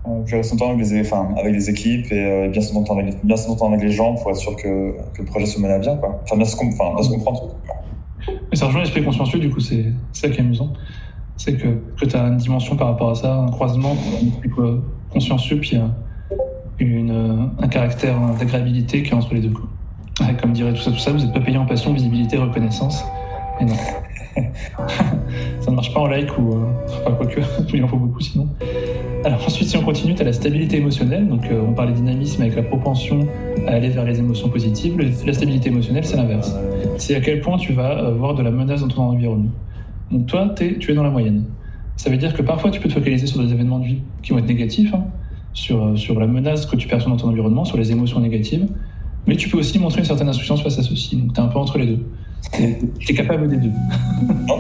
euh, 0.09 0.27
gérer 0.27 0.43
son 0.43 0.57
temps 0.57 0.71
avec 0.71 0.87
les, 0.87 1.01
enfin, 1.01 1.31
avec 1.39 1.55
les 1.55 1.71
équipes 1.71 2.11
et 2.13 2.49
bien 2.49 2.61
s'entendre 2.61 3.01
avec, 3.01 3.15
avec 3.25 3.83
les 3.83 3.91
gens 3.91 4.15
pour 4.15 4.31
être 4.31 4.37
sûr 4.37 4.57
que, 4.57 4.95
que 5.15 5.23
le 5.23 5.25
projet 5.25 5.47
se 5.47 5.61
mène 5.61 5.71
à 5.71 5.79
bien. 5.79 5.97
Quoi. 5.97 6.21
Enfin, 6.25 6.37
bien 6.37 6.45
se, 6.45 6.57
comprendre. 6.57 7.01
Mais 8.51 8.57
ça 8.57 8.67
rejoint 8.67 8.83
l'esprit 8.83 9.05
consciencieux, 9.05 9.39
du 9.39 9.51
coup, 9.51 9.61
c'est 9.61 9.87
ça 10.13 10.29
qui 10.29 10.39
est 10.39 10.41
amusant. 10.41 10.73
C'est 11.37 11.57
que, 11.57 11.69
que 11.99 12.05
tu 12.05 12.15
as 12.17 12.25
une 12.25 12.37
dimension 12.37 12.77
par 12.77 12.89
rapport 12.89 13.11
à 13.11 13.15
ça, 13.15 13.35
un 13.35 13.51
croisement 13.51 13.97
consciencieux, 15.13 15.59
puis 15.59 15.77
une, 16.79 17.51
un 17.59 17.69
caractère 17.69 18.19
d'agréabilité 18.39 19.03
qui 19.03 19.11
est 19.11 19.15
entre 19.15 19.35
les 19.35 19.41
deux. 19.41 19.51
Quoi. 19.51 19.69
Comme 20.41 20.53
dirait 20.53 20.73
tout 20.73 20.81
ça, 20.81 20.91
tout 20.91 20.99
ça, 20.99 21.13
vous 21.13 21.19
n'êtes 21.19 21.33
pas 21.33 21.41
payé 21.41 21.59
en 21.59 21.67
passion, 21.67 21.93
visibilité, 21.93 22.37
reconnaissance. 22.37 23.05
Et 23.61 23.65
non. 23.65 23.75
ça 25.61 25.71
ne 25.71 25.77
marche 25.77 25.93
pas 25.93 26.01
en 26.01 26.07
like 26.07 26.37
ou. 26.39 26.53
Euh, 26.53 26.65
enfin, 27.05 27.15
quoique, 27.17 27.41
il 27.75 27.85
en 27.85 27.89
faut 27.89 27.97
beaucoup 27.97 28.21
sinon. 28.21 28.49
Alors 29.25 29.45
ensuite, 29.45 29.69
si 29.69 29.77
on 29.77 29.83
continue, 29.83 30.15
tu 30.15 30.23
as 30.23 30.25
la 30.25 30.33
stabilité 30.33 30.79
émotionnelle. 30.79 31.29
Donc, 31.29 31.47
euh, 31.47 31.63
on 31.69 31.73
parlait 31.73 31.93
dynamisme 31.93 32.43
avec 32.43 32.57
la 32.57 32.63
propension 32.63 33.29
à 33.67 33.73
aller 33.73 33.91
vers 33.91 34.05
les 34.05 34.19
émotions 34.19 34.49
positives. 34.49 34.99
La 35.27 35.33
stabilité 35.33 35.69
émotionnelle, 35.69 36.05
c'est 36.05 36.17
l'inverse 36.17 36.57
c'est 36.99 37.17
à 37.17 37.21
quel 37.21 37.41
point 37.41 37.59
tu 37.59 37.73
vas 37.73 37.99
euh, 37.99 38.15
voir 38.15 38.35
de 38.35 38.43
la 38.43 38.51
menace 38.51 38.81
dans 38.81 38.89
ton 38.89 39.03
environnement. 39.03 39.51
Donc 40.11 40.27
toi, 40.27 40.53
t'es- 40.55 40.79
tu 40.79 40.93
es 40.93 40.95
dans 40.95 41.03
la 41.03 41.11
moyenne. 41.11 41.45
Ça 41.97 42.11
veut 42.11 42.17
dire 42.17 42.33
que 42.35 42.43
parfois 42.43 42.71
tu 42.71 42.81
peux 42.81 42.89
te 42.89 42.95
focaliser 42.95 43.27
sur 43.27 43.43
des 43.43 43.53
événements 43.53 43.79
de 43.79 43.85
vie 43.87 43.99
qui 44.23 44.33
vont 44.33 44.39
être 44.39 44.47
négatifs, 44.47 44.93
hein, 44.95 45.05
sur, 45.53 45.85
euh, 45.85 45.97
sur 45.97 46.19
la 46.19 46.27
menace 46.27 46.67
que 46.67 46.77
tu 46.77 46.89
perçois 46.89 47.11
dans 47.11 47.17
ton 47.17 47.29
environnement, 47.29 47.65
sur 47.65 47.77
les 47.77 47.91
émotions 47.93 48.21
négatives, 48.21 48.67
mais 49.27 49.37
tu 49.37 49.49
peux 49.49 49.59
aussi 49.59 49.79
montrer 49.79 50.01
une 50.01 50.07
certaine 50.07 50.29
insouciance 50.29 50.63
face 50.63 50.79
à 50.79 50.83
ceci. 50.83 51.17
Donc 51.17 51.35
tu 51.35 51.41
es 51.41 51.45
un 51.45 51.49
peu 51.49 51.59
entre 51.59 51.79
les 51.79 51.87
deux. 51.87 52.07
Tu 52.99 53.13
es 53.13 53.15
capable 53.15 53.49
des 53.49 53.57
deux. 53.57 53.71
Non, 54.49 54.59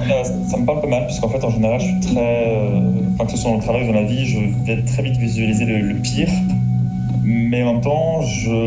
ça, 0.48 0.56
me 0.56 0.64
parle 0.64 0.80
pas 0.82 0.86
mal, 0.86 1.06
puisqu'en 1.06 1.28
fait, 1.28 1.42
en 1.44 1.50
général, 1.50 1.80
je 1.80 1.86
suis 1.86 2.00
très. 2.14 2.46
euh, 2.48 2.80
Enfin, 3.14 3.24
que 3.26 3.32
ce 3.32 3.36
soit 3.36 3.50
dans 3.50 3.56
le 3.56 3.62
travail 3.62 3.82
ou 3.84 3.86
dans 3.88 4.00
la 4.00 4.04
vie, 4.04 4.24
je 4.24 4.38
vais 4.66 4.82
très 4.84 5.02
vite 5.02 5.16
visualiser 5.16 5.64
le, 5.66 5.94
pire. 6.00 6.28
Mais 7.24 7.62
en 7.62 7.74
même 7.74 7.82
temps, 7.82 8.20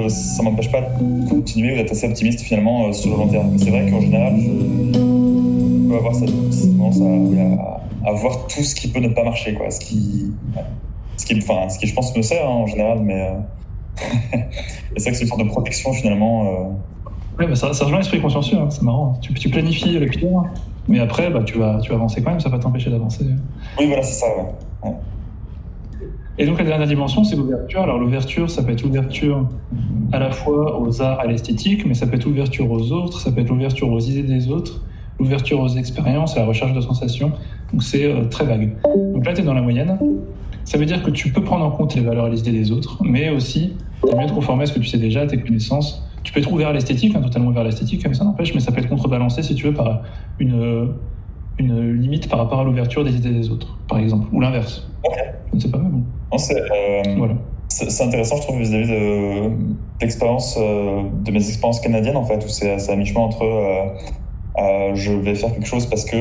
ça 0.09 0.43
m'empêche 0.43 0.69
pas 0.71 0.81
de 0.81 1.29
continuer 1.29 1.73
ou 1.73 1.77
d'être 1.77 1.91
assez 1.91 2.07
optimiste 2.07 2.41
finalement 2.41 2.87
euh, 2.87 2.93
sur 2.93 3.11
le 3.11 3.17
long 3.17 3.27
terme. 3.27 3.57
C'est 3.57 3.69
vrai 3.69 3.89
qu'en 3.89 4.01
général, 4.01 4.33
je 4.37 5.87
peux 5.89 5.95
avoir 5.95 6.13
cette 6.15 6.29
tendance 6.77 6.99
à, 8.05 8.11
voir 8.13 8.47
tout 8.47 8.63
ce 8.63 8.75
qui 8.75 8.89
peut 8.89 8.99
ne 8.99 9.09
pas 9.09 9.23
marcher, 9.23 9.53
quoi. 9.53 9.71
Ce 9.71 9.79
qui, 9.79 10.31
ce 11.17 11.25
qui, 11.25 11.37
enfin, 11.37 11.69
ce 11.69 11.79
qui 11.79 11.87
je 11.87 11.93
pense, 11.95 12.15
me 12.15 12.21
sert 12.21 12.45
hein, 12.45 12.49
en 12.53 12.67
général, 12.67 12.99
mais. 13.01 13.21
euh, 13.21 13.33
c'est 13.97 15.01
vrai 15.01 15.11
que 15.11 15.17
c'est 15.17 15.21
une 15.21 15.27
sorte 15.27 15.43
de 15.43 15.47
protection 15.47 15.91
finalement. 15.93 16.45
euh, 16.45 16.69
Ouais, 17.37 17.47
bah 17.47 17.55
ça, 17.55 17.73
ça 17.73 17.83
rejoint 17.83 17.99
l'esprit 17.99 18.21
consciencieux, 18.21 18.57
hein, 18.57 18.67
c'est 18.69 18.81
marrant. 18.83 19.17
Tu, 19.21 19.33
tu 19.33 19.49
planifies 19.49 19.99
le 19.99 20.05
pire, 20.05 20.43
mais 20.87 20.99
après, 20.99 21.29
bah, 21.29 21.41
tu, 21.45 21.57
vas, 21.57 21.79
tu 21.81 21.89
vas 21.89 21.95
avancer 21.97 22.21
quand 22.23 22.29
même, 22.31 22.39
ça 22.39 22.47
va 22.47 22.59
t'empêcher 22.59 22.89
d'avancer. 22.89 23.25
Oui, 23.77 23.87
voilà, 23.87 24.03
c'est 24.03 24.21
ça, 24.21 24.25
ouais. 24.83 24.91
Et 26.37 26.45
donc 26.45 26.57
la 26.59 26.65
dernière 26.65 26.87
dimension, 26.87 27.23
c'est 27.23 27.35
l'ouverture. 27.35 27.81
Alors 27.81 27.97
l'ouverture, 27.97 28.49
ça 28.49 28.61
peut 28.63 28.71
être 28.71 28.83
l'ouverture 28.83 29.47
à 30.11 30.19
la 30.19 30.31
fois 30.31 30.79
aux 30.81 31.01
arts, 31.01 31.19
à 31.19 31.27
l'esthétique, 31.27 31.85
mais 31.85 31.93
ça 31.93 32.07
peut 32.07 32.15
être 32.15 32.25
l'ouverture 32.25 32.69
aux 32.71 32.91
autres, 32.91 33.19
ça 33.21 33.31
peut 33.31 33.41
être 33.41 33.49
l'ouverture 33.49 33.89
aux 33.91 33.99
idées 33.99 34.23
des 34.23 34.49
autres, 34.49 34.83
l'ouverture 35.19 35.59
aux 35.61 35.69
expériences, 35.69 36.35
à 36.35 36.41
la 36.41 36.45
recherche 36.45 36.73
de 36.73 36.81
sensations. 36.81 37.31
Donc 37.71 37.83
c'est 37.83 38.05
euh, 38.05 38.25
très 38.25 38.45
vague. 38.45 38.75
Donc 39.13 39.25
là, 39.25 39.33
tu 39.33 39.41
es 39.41 39.43
dans 39.45 39.53
la 39.53 39.61
moyenne. 39.61 39.97
Ça 40.65 40.77
veut 40.77 40.85
dire 40.85 41.01
que 41.03 41.11
tu 41.11 41.31
peux 41.31 41.43
prendre 41.43 41.63
en 41.63 41.71
compte 41.71 41.95
les 41.95 42.01
valeurs 42.01 42.27
et 42.27 42.31
les 42.31 42.39
idées 42.39 42.51
des 42.51 42.71
autres, 42.71 42.97
mais 43.03 43.29
aussi, 43.29 43.73
tu 44.07 44.15
mieux 44.15 44.25
te 44.27 44.33
conformer 44.33 44.63
à 44.63 44.65
ce 44.65 44.73
que 44.73 44.79
tu 44.79 44.87
sais 44.87 44.97
déjà, 44.97 45.21
à 45.21 45.27
tes 45.27 45.37
connaissances. 45.37 46.03
Tu 46.23 46.33
peux 46.33 46.39
être 46.39 46.51
ouvert 46.51 46.69
à 46.69 46.73
l'esthétique, 46.73 47.15
hein, 47.15 47.21
totalement 47.21 47.49
ouvert 47.49 47.61
à 47.61 47.65
l'esthétique, 47.65 48.05
mais 48.07 48.13
ça 48.15 48.23
n'empêche, 48.23 48.53
mais 48.53 48.59
ça 48.59 48.71
peut 48.71 48.81
être 48.81 48.89
contrebalancé, 48.89 49.43
si 49.43 49.53
tu 49.53 49.65
veux, 49.67 49.73
par 49.73 50.01
une, 50.39 50.89
une 51.59 52.01
limite 52.01 52.27
par 52.29 52.39
rapport 52.39 52.59
à 52.59 52.63
l'ouverture 52.63 53.03
des 53.03 53.15
idées 53.15 53.31
des 53.31 53.49
autres, 53.49 53.77
par 53.87 53.99
exemple, 53.99 54.27
ou 54.33 54.41
l'inverse. 54.41 54.87
Je 55.51 55.55
ne 55.55 55.59
sais 55.61 55.69
pas, 55.69 55.77
mais 55.77 55.89
bon. 55.89 56.03
Non, 56.31 56.37
c'est, 56.37 56.59
euh, 56.59 57.15
Voilà. 57.17 57.35
C'est 57.67 58.03
intéressant, 58.03 58.37
je 58.37 58.41
trouve, 58.41 58.57
vis-à-vis 58.59 58.87
de, 58.87 59.49
d'expériences, 59.99 60.57
euh, 60.59 61.03
de 61.23 61.31
mes 61.31 61.45
expériences 61.47 61.79
canadiennes, 61.79 62.15
en 62.15 62.23
fait, 62.23 62.43
où 62.43 62.47
c'est, 62.47 62.79
c'est 62.79 62.91
à 62.91 62.95
mi-chemin 62.95 63.21
entre 63.21 63.43
euh, 63.43 63.85
euh, 64.57 64.95
je 64.95 65.11
vais 65.11 65.35
faire 65.35 65.53
quelque 65.53 65.67
chose 65.67 65.85
parce 65.85 66.05
que. 66.05 66.15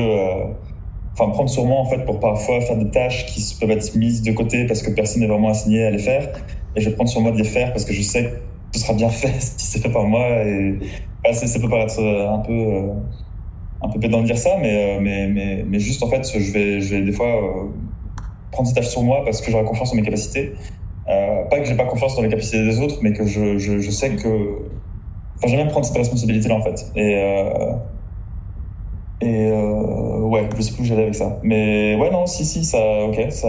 Enfin, 1.17 1.31
prendre 1.31 1.49
sur 1.49 1.65
moi, 1.65 1.79
en 1.79 1.85
fait, 1.85 2.05
pour 2.05 2.19
parfois 2.19 2.61
faire 2.61 2.77
des 2.77 2.89
tâches 2.89 3.25
qui 3.27 3.41
peuvent 3.59 3.71
être 3.71 3.95
mises 3.95 4.21
de 4.21 4.31
côté 4.33 4.65
parce 4.65 4.81
que 4.81 4.91
personne 4.91 5.21
n'est 5.21 5.27
vraiment 5.27 5.49
assigné 5.49 5.85
à 5.85 5.91
les 5.91 5.99
faire. 5.99 6.29
Et 6.75 6.81
je 6.81 6.89
vais 6.89 6.95
prendre 6.95 7.09
sur 7.09 7.21
moi 7.21 7.31
de 7.31 7.37
les 7.37 7.45
faire 7.45 7.71
parce 7.71 7.85
que 7.85 7.93
je 7.93 8.01
sais 8.01 8.23
que 8.23 8.29
ce 8.73 8.81
sera 8.81 8.93
bien 8.93 9.09
fait 9.21 9.39
si 9.39 9.65
c'est 9.65 9.79
fait 9.79 9.89
par 9.89 10.03
moi. 10.03 10.27
Et 10.43 10.79
ça 11.33 11.59
peut 11.59 11.69
paraître 11.69 11.99
euh, 11.99 12.29
un 12.29 12.39
peu. 12.39 12.53
euh, 12.53 12.93
un 13.81 13.89
peu 13.89 13.99
pédant 13.99 14.21
de 14.21 14.25
dire 14.25 14.37
ça, 14.37 14.51
mais, 14.59 14.97
euh, 14.97 14.99
mais, 15.01 15.27
mais, 15.27 15.65
mais 15.67 15.79
juste, 15.79 16.01
en 16.03 16.07
fait, 16.07 16.27
je 16.37 16.51
vais, 16.51 16.81
je 16.81 16.95
vais 16.95 17.01
des 17.01 17.11
fois 17.11 17.27
euh, 17.27 17.67
prendre 18.51 18.67
ces 18.67 18.75
tâches 18.75 18.89
sur 18.89 19.03
moi 19.03 19.21
parce 19.25 19.41
que 19.41 19.51
j'aurai 19.51 19.65
confiance 19.65 19.93
en 19.93 19.95
mes 19.95 20.01
capacités. 20.01 20.53
Euh, 21.07 21.43
pas 21.49 21.59
que 21.59 21.65
j'ai 21.65 21.75
pas 21.75 21.85
confiance 21.85 22.15
dans 22.15 22.23
les 22.23 22.29
capacités 22.29 22.63
des 22.63 22.79
autres, 22.81 22.99
mais 23.01 23.13
que 23.13 23.25
je, 23.25 23.57
je, 23.57 23.89
sais 23.91 24.15
que. 24.15 24.59
Enfin, 25.37 25.47
j'aime 25.47 25.57
bien 25.57 25.65
prendre 25.67 25.85
cette 25.85 25.97
responsabilité-là, 25.97 26.55
en 26.55 26.61
fait. 26.61 26.91
Et. 26.95 27.13
Et. 29.21 29.51
Euh... 30.25 30.29
Ouais, 30.29 30.49
je 30.57 30.61
sais 30.61 30.73
plus 30.73 30.83
où 30.83 30.85
j'allais 30.85 31.03
avec 31.03 31.15
ça. 31.15 31.39
Mais 31.43 31.95
ouais, 31.99 32.11
non, 32.11 32.25
si, 32.25 32.43
si, 32.45 32.63
ça. 32.63 32.77
Ok, 33.07 33.19
ça. 33.29 33.47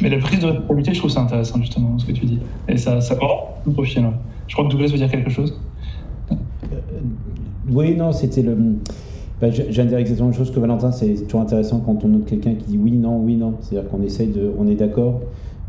Mais 0.00 0.08
la 0.08 0.18
prise 0.18 0.40
de 0.40 0.46
responsabilité, 0.46 0.94
je 0.94 0.98
trouve 1.00 1.10
ça 1.10 1.20
intéressant, 1.20 1.58
justement, 1.60 1.98
ce 1.98 2.06
que 2.06 2.12
tu 2.12 2.26
dis. 2.26 2.38
Et 2.68 2.76
ça, 2.76 3.00
ça 3.00 3.16
le 3.66 3.72
profil. 3.72 4.02
là. 4.02 4.12
Je 4.48 4.54
crois 4.54 4.66
que 4.66 4.70
Douglas 4.70 4.88
veut 4.88 4.98
dire 4.98 5.10
quelque 5.10 5.30
chose. 5.30 5.58
Oui, 7.70 7.94
non, 7.96 8.12
c'était 8.12 8.42
le. 8.42 8.56
Bah, 9.40 9.50
je, 9.50 9.62
je 9.62 9.68
viens 9.70 9.84
de 9.84 9.90
dire 9.90 9.98
exactement 9.98 10.28
la 10.28 10.36
même 10.36 10.38
chose 10.44 10.52
que 10.54 10.60
Valentin. 10.60 10.92
C'est 10.92 11.14
toujours 11.24 11.40
intéressant 11.40 11.80
quand 11.80 12.04
on 12.04 12.08
note 12.08 12.26
quelqu'un 12.26 12.54
qui 12.54 12.64
dit 12.66 12.78
oui, 12.78 12.92
non, 12.92 13.18
oui, 13.18 13.36
non. 13.36 13.54
C'est-à-dire 13.60 13.88
qu'on 13.90 14.02
essaye 14.02 14.28
de. 14.28 14.52
On 14.58 14.66
est 14.66 14.74
d'accord, 14.74 15.20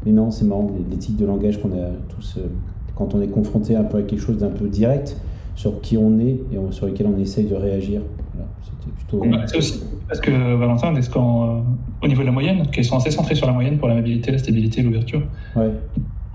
mais 0.06 0.12
non, 0.12 0.32
c'est 0.32 0.46
marrant. 0.46 0.70
L'éthique 0.90 1.18
de 1.18 1.26
langage 1.26 1.62
qu'on 1.62 1.70
a 1.70 1.90
tous. 2.10 2.36
euh, 2.38 2.48
quand 2.96 3.16
on 3.16 3.22
est 3.22 3.28
confronté 3.28 3.76
un 3.76 3.84
peu 3.84 3.98
à 4.00 4.02
quelque 4.02 4.20
chose 4.22 4.38
d'un 4.40 4.50
peu 4.50 4.68
direct 4.68 5.18
sur 5.56 5.80
qui 5.82 5.98
on 5.98 6.20
est 6.20 6.40
et 6.54 6.58
on- 6.58 6.72
sur 6.72 6.86
lequel 6.86 7.08
on 7.08 7.20
essaye 7.20 7.46
de 7.46 7.56
réagir. 7.56 8.02
Voilà, 8.42 8.48
c'était 8.64 8.92
plutôt. 8.96 9.18
Ouais, 9.24 9.48
C'est 9.48 9.58
aussi 9.58 9.84
parce 10.08 10.20
que 10.20 10.56
Valentin, 10.56 10.94
est-ce 10.96 11.10
qu'en, 11.10 11.44
euh, 11.44 11.62
au 12.04 12.08
niveau 12.08 12.22
de 12.22 12.26
la 12.28 12.32
moyenne, 12.34 12.68
qu'ils 12.72 12.84
sont 12.84 12.98
assez 12.98 13.12
centrés 13.12 13.36
sur 13.36 13.48
la 13.48 13.54
moyenne 13.54 13.78
pour 13.78 13.88
l'amabilité, 13.88 14.32
la 14.32 14.38
stabilité, 14.38 14.82
l'ouverture. 14.82 15.22
Ouais, 15.56 15.72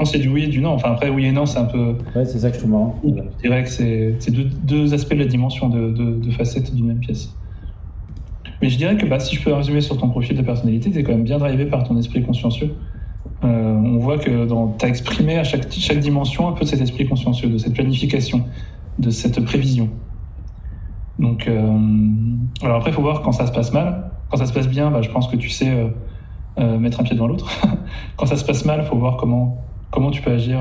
c'est 0.04 0.18
du 0.18 0.28
oui 0.28 0.44
et 0.44 0.46
du 0.48 0.60
non. 0.60 0.70
Enfin, 0.70 0.92
après, 0.92 1.08
oui 1.10 1.26
et 1.26 1.32
non, 1.32 1.46
c'est 1.46 1.58
un 1.58 1.64
peu. 1.64 1.96
ouais 2.14 2.24
c'est 2.24 2.38
ça 2.38 2.48
que 2.50 2.54
je 2.54 2.60
trouve 2.60 2.72
marrant. 2.72 2.94
Voilà. 3.02 3.24
Je 3.38 3.42
dirais 3.48 3.62
que 3.64 3.68
c'est 3.70 4.14
c'est 4.18 4.30
deux, 4.30 4.44
deux 4.64 4.94
aspects 4.94 5.14
de 5.14 5.18
la 5.20 5.26
dimension 5.26 5.68
de, 5.68 5.90
de, 5.92 6.16
de 6.20 6.30
facettes 6.30 6.74
d'une 6.74 6.86
même 6.86 6.98
pièce. 6.98 7.34
Mais 8.62 8.70
je 8.70 8.78
dirais 8.78 8.96
que 8.96 9.04
bah, 9.06 9.20
si 9.20 9.36
je 9.36 9.42
peux 9.42 9.52
résumer 9.52 9.82
sur 9.82 9.98
ton 9.98 10.08
profil 10.08 10.36
de 10.36 10.42
personnalité, 10.42 10.90
tu 10.90 10.98
es 10.98 11.02
quand 11.02 11.12
même 11.12 11.24
bien 11.24 11.38
drivé 11.38 11.66
par 11.66 11.84
ton 11.84 11.98
esprit 11.98 12.22
consciencieux. 12.22 12.70
euh, 13.44 13.74
on 13.74 13.98
voit 13.98 14.16
que 14.18 14.46
tu 14.78 14.84
as 14.84 14.88
exprimé 14.88 15.36
à 15.38 15.44
chaque, 15.44 15.70
chaque 15.70 15.98
dimension 15.98 16.48
un 16.48 16.52
peu 16.52 16.64
de 16.64 16.70
cet 16.70 16.80
esprit 16.80 17.06
consciencieux, 17.06 17.48
de 17.50 17.58
cette 17.58 17.74
planification, 17.74 18.44
de 18.98 19.10
cette 19.10 19.44
prévision. 19.44 19.90
Donc, 21.18 21.48
euh, 21.48 21.78
alors 22.62 22.76
après, 22.76 22.90
il 22.90 22.94
faut 22.94 23.02
voir 23.02 23.22
quand 23.22 23.32
ça 23.32 23.46
se 23.46 23.52
passe 23.52 23.72
mal. 23.72 24.10
Quand 24.30 24.36
ça 24.36 24.46
se 24.46 24.52
passe 24.52 24.68
bien, 24.68 24.90
bah, 24.90 25.02
je 25.02 25.08
pense 25.10 25.28
que 25.28 25.36
tu 25.36 25.48
sais 25.48 25.68
euh, 25.70 25.88
euh, 26.58 26.78
mettre 26.78 27.00
un 27.00 27.04
pied 27.04 27.14
devant 27.14 27.26
l'autre. 27.28 27.50
quand 28.16 28.26
ça 28.26 28.36
se 28.36 28.44
passe 28.44 28.64
mal, 28.64 28.80
il 28.82 28.86
faut 28.86 28.96
voir 28.96 29.16
comment, 29.16 29.56
comment 29.90 30.10
tu 30.10 30.20
peux 30.22 30.32
agir 30.32 30.58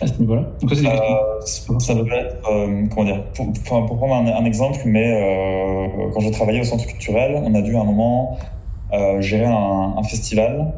à 0.00 0.06
ce 0.06 0.18
niveau-là. 0.18 0.42
Donc, 0.60 0.70
ça. 0.74 0.88
Euh, 0.94 1.78
ça 1.78 1.94
peut 1.94 2.12
être, 2.12 2.36
euh, 2.50 2.86
comment 2.94 3.04
dire, 3.04 3.22
pour, 3.34 3.52
pour- 3.52 3.86
pour 3.86 3.96
prendre 3.98 4.14
un, 4.14 4.26
un 4.26 4.44
exemple, 4.44 4.78
mais 4.86 5.12
euh, 5.12 6.08
quand 6.14 6.20
j'ai 6.20 6.30
travaillé 6.30 6.60
au 6.60 6.64
centre 6.64 6.86
culturel, 6.86 7.40
on 7.44 7.54
a 7.54 7.60
dû 7.62 7.76
à 7.76 7.80
un 7.80 7.84
moment 7.84 8.38
gérer 9.20 9.44
un, 9.46 9.94
un 9.98 10.02
festival 10.02 10.72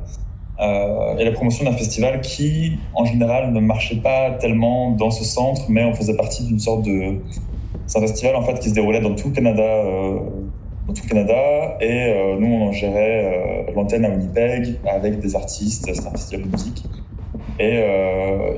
et 0.61 1.25
la 1.25 1.33
promotion 1.33 1.65
d'un 1.65 1.73
festival 1.77 2.21
qui, 2.21 2.79
en 2.95 3.05
général, 3.05 3.53
ne 3.53 3.59
marchait 3.61 3.97
pas 3.97 4.31
tellement 4.33 4.91
dans 4.93 5.11
ce 5.11 5.25
centre, 5.25 5.63
mais 5.69 5.83
on 5.85 5.95
faisait 5.95 6.17
partie 6.17 6.45
d'une 6.45 6.59
sorte 6.61 6.83
de. 6.83 7.17
C'est 7.87 7.99
un 7.99 8.03
festival 8.03 8.37
en 8.37 8.43
fait 8.43 8.59
qui 8.59 8.71
se 8.71 8.75
déroulait 8.75 9.01
dans 9.01 9.15
tout 9.15 9.29
le 9.29 9.35
Canada, 9.35 9.63
euh, 9.63 10.19
dans 10.87 10.95
tout 10.95 11.07
Canada, 11.07 11.77
et 11.81 12.09
euh, 12.09 12.39
nous 12.39 12.47
on 12.47 12.73
gérait 12.73 13.67
euh, 13.69 13.73
l'antenne 13.75 14.05
à 14.05 14.11
Winnipeg 14.11 14.79
avec 14.87 15.19
des 15.19 15.37
artistes. 15.37 15.87
C'était 15.93 16.07
un 16.07 16.11
festival 16.13 16.47
de 16.47 16.51
musique. 16.51 16.85
Et, 17.59 17.83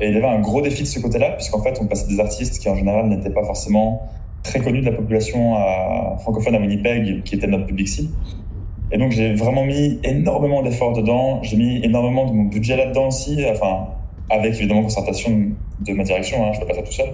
il 0.00 0.14
y 0.14 0.16
avait 0.16 0.26
un 0.26 0.40
gros 0.40 0.60
défi 0.62 0.82
de 0.82 0.88
ce 0.88 1.00
côté-là, 1.00 1.30
puisqu'en 1.32 1.62
fait, 1.62 1.78
on 1.80 1.86
passait 1.86 2.06
des 2.06 2.20
artistes 2.20 2.60
qui, 2.60 2.68
en 2.68 2.74
général, 2.74 3.08
n'étaient 3.08 3.30
pas 3.30 3.42
forcément 3.42 4.02
très 4.42 4.60
connus 4.60 4.80
de 4.80 4.86
la 4.86 4.92
population 4.92 5.54
francophone 6.18 6.54
à 6.54 6.60
Winnipeg, 6.60 7.22
qui 7.24 7.34
était 7.34 7.46
notre 7.46 7.66
public 7.66 7.88
cible. 7.88 8.12
Et 8.92 8.98
donc, 8.98 9.10
j'ai 9.10 9.34
vraiment 9.34 9.64
mis 9.64 9.98
énormément 10.04 10.62
d'efforts 10.62 10.92
dedans. 10.92 11.42
J'ai 11.42 11.56
mis 11.56 11.84
énormément 11.84 12.26
de 12.26 12.32
mon 12.32 12.44
budget 12.44 12.76
là-dedans 12.76 13.08
aussi, 13.08 13.44
enfin, 13.50 13.88
avec 14.30 14.54
évidemment 14.54 14.82
concertation 14.82 15.30
de 15.80 15.92
ma 15.92 16.04
direction, 16.04 16.44
hein, 16.44 16.52
je 16.52 16.60
ne 16.60 16.64
fais 16.64 16.70
pas 16.70 16.74
ça 16.74 16.82
tout 16.82 16.92
seul. 16.92 17.08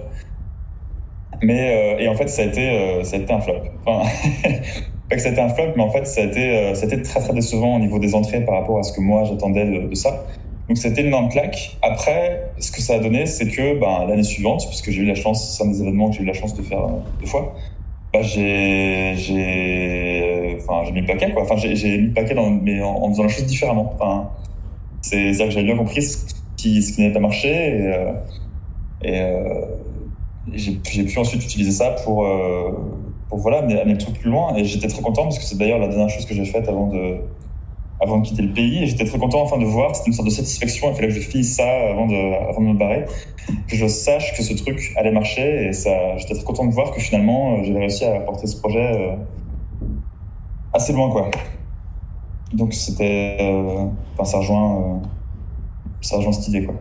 Mais, 1.41 1.95
euh, 1.95 1.99
et 1.99 2.07
en 2.07 2.15
fait, 2.15 2.27
ça 2.27 2.43
a 2.43 2.45
été, 2.45 2.69
euh, 2.69 3.03
ça 3.03 3.15
a 3.15 3.19
été 3.19 3.33
un 3.33 3.41
flop. 3.41 3.55
Enfin, 3.85 4.07
pas 5.09 5.15
que 5.15 5.27
été 5.27 5.41
un 5.41 5.49
flop, 5.49 5.73
mais 5.75 5.83
en 5.83 5.89
fait, 5.89 6.05
ça 6.05 6.21
a 6.21 6.25
été, 6.25 6.55
euh, 6.55 6.75
ça 6.75 6.83
a 6.83 6.87
été 6.87 7.01
très 7.01 7.19
très 7.19 7.33
décevant 7.33 7.75
au 7.75 7.79
niveau 7.79 7.99
des 7.99 8.13
entrées 8.13 8.41
par 8.41 8.55
rapport 8.59 8.77
à 8.79 8.83
ce 8.83 8.93
que 8.93 9.01
moi 9.01 9.23
j'attendais 9.23 9.65
de, 9.65 9.87
de 9.87 9.95
ça. 9.95 10.23
Donc 10.67 10.77
c'était 10.77 11.01
une 11.01 11.07
énorme 11.07 11.29
claque. 11.29 11.77
Après, 11.81 12.51
ce 12.59 12.71
que 12.71 12.79
ça 12.81 12.95
a 12.95 12.99
donné, 12.99 13.25
c'est 13.25 13.47
que 13.47 13.79
ben, 13.79 14.05
l'année 14.07 14.23
suivante, 14.23 14.65
puisque 14.67 14.91
j'ai 14.91 15.01
eu 15.01 15.05
la 15.05 15.15
chance, 15.15 15.57
c'est 15.57 15.63
un 15.63 15.67
des 15.67 15.81
événements 15.81 16.09
que 16.09 16.17
j'ai 16.17 16.23
eu 16.23 16.27
la 16.27 16.33
chance 16.33 16.53
de 16.55 16.61
faire 16.61 16.87
deux 17.19 17.25
fois, 17.25 17.55
bah, 18.13 18.21
j'ai, 18.21 19.15
j'ai, 19.15 20.57
enfin, 20.61 20.83
j'ai 20.85 20.91
mis 20.91 21.01
le 21.01 21.07
paquet, 21.07 21.31
quoi. 21.31 21.41
Enfin, 21.41 21.55
j'ai, 21.57 21.75
j'ai 21.75 21.97
mis 21.97 22.07
le 22.07 22.13
paquet 22.13 22.35
dans, 22.35 22.49
mais 22.49 22.81
en, 22.81 23.09
faisant 23.09 23.23
la 23.23 23.29
chose 23.29 23.45
différemment. 23.45 23.93
Enfin, 23.95 24.29
c'est, 25.01 25.33
c'est-à-dire 25.33 25.47
que 25.47 25.51
j'avais 25.51 25.65
bien 25.65 25.77
compris 25.77 26.03
ce 26.03 26.17
qui, 26.55 26.83
ce 26.83 26.93
qui 26.93 27.01
n'avait 27.01 27.13
pas 27.13 27.19
marché 27.19 27.49
et, 27.49 29.09
et 29.09 29.21
j'ai, 30.53 30.73
pu 30.73 31.19
ensuite 31.19 31.43
utiliser 31.43 31.71
ça 31.71 31.91
pour, 32.03 32.25
euh, 32.25 32.71
pour 33.29 33.39
voilà, 33.39 33.59
amener, 33.59 33.79
amener 33.79 33.93
le 33.95 34.13
plus 34.13 34.29
loin. 34.29 34.55
Et 34.55 34.65
j'étais 34.65 34.87
très 34.87 35.01
content 35.01 35.23
parce 35.23 35.39
que 35.39 35.45
c'est 35.45 35.57
d'ailleurs 35.57 35.79
la 35.79 35.87
dernière 35.87 36.09
chose 36.09 36.25
que 36.25 36.33
j'ai 36.33 36.45
faite 36.45 36.67
avant 36.67 36.87
de, 36.87 37.17
avant 37.99 38.17
de 38.19 38.25
quitter 38.25 38.41
le 38.41 38.53
pays. 38.53 38.83
Et 38.83 38.87
j'étais 38.87 39.05
très 39.05 39.19
content 39.19 39.41
enfin 39.41 39.57
de 39.57 39.65
voir, 39.65 39.95
c'était 39.95 40.07
une 40.07 40.13
sorte 40.13 40.27
de 40.27 40.33
satisfaction. 40.33 40.89
Il 40.89 40.95
fallait 40.95 41.07
que 41.09 41.13
je 41.13 41.19
finisse 41.19 41.55
ça 41.55 41.67
avant 41.91 42.07
de, 42.07 42.49
avant 42.49 42.61
de 42.61 42.67
me 42.67 42.73
barrer, 42.73 43.05
que 43.67 43.75
je 43.75 43.87
sache 43.87 44.35
que 44.35 44.43
ce 44.43 44.53
truc 44.53 44.93
allait 44.97 45.11
marcher. 45.11 45.67
Et 45.67 45.73
ça, 45.73 46.17
j'étais 46.17 46.33
très 46.33 46.43
content 46.43 46.65
de 46.65 46.73
voir 46.73 46.91
que 46.91 46.99
finalement, 46.99 47.53
euh, 47.53 47.63
j'avais 47.63 47.79
réussi 47.79 48.05
à 48.05 48.19
porter 48.21 48.47
ce 48.47 48.57
projet 48.57 48.97
euh, 48.97 49.15
assez 50.73 50.93
loin, 50.93 51.09
quoi. 51.11 51.29
Donc 52.53 52.73
c'était, 52.73 53.37
euh, 53.39 53.85
enfin 54.13 54.25
ça 54.25 54.37
rejoint, 54.39 54.77
euh, 54.77 54.95
ça 56.01 56.17
rejoint 56.17 56.33
cette 56.33 56.49
idée, 56.49 56.65
quoi. 56.65 56.75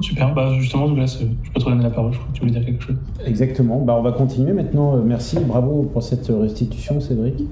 Super. 0.00 0.34
Bah, 0.34 0.52
justement, 0.58 0.88
Douglas, 0.88 1.18
euh, 1.22 1.26
je 1.42 1.50
peux 1.50 1.60
te 1.60 1.64
redonner 1.64 1.82
la 1.84 1.90
parole. 1.90 2.12
Je 2.12 2.18
crois 2.18 2.28
que 2.30 2.34
tu 2.34 2.40
voulais 2.40 2.52
dire 2.52 2.64
quelque 2.64 2.82
chose. 2.82 2.96
Exactement. 3.24 3.80
Bah, 3.80 3.96
on 3.98 4.02
va 4.02 4.12
continuer 4.12 4.52
maintenant. 4.52 4.96
Euh, 4.96 5.02
Merci, 5.04 5.38
bravo 5.46 5.88
pour 5.92 6.02
cette 6.02 6.26
restitution, 6.28 7.00
Cédric. 7.00 7.42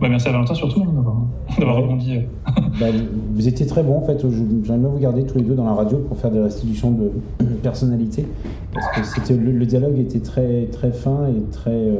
Bah, 0.00 0.08
merci 0.08 0.28
à 0.28 0.32
Valentin 0.32 0.54
surtout 0.54 0.80
hein, 0.80 0.92
d'avoir, 0.94 1.16
Ouais. 1.76 1.82
rebondi. 1.82 2.16
euh. 2.16 2.20
Bah, 2.80 2.86
vous 3.34 3.46
étiez 3.48 3.66
très 3.66 3.82
bons 3.82 3.98
en 3.98 4.00
fait. 4.00 4.18
J'aimerais 4.20 4.78
bien 4.78 4.88
vous 4.88 4.98
garder 4.98 5.24
tous 5.26 5.36
les 5.38 5.44
deux 5.44 5.54
dans 5.54 5.66
la 5.66 5.74
radio 5.74 5.98
pour 5.98 6.16
faire 6.16 6.30
des 6.30 6.40
restitutions 6.40 6.90
de 6.90 7.10
personnalité. 7.62 8.26
Parce 8.72 8.88
que 8.96 9.04
c'était, 9.04 9.36
le, 9.36 9.52
le 9.52 9.66
dialogue 9.66 9.98
était 9.98 10.20
très, 10.20 10.64
très 10.72 10.90
fin 10.92 11.26
et 11.28 11.50
très. 11.52 11.70
euh, 11.70 11.96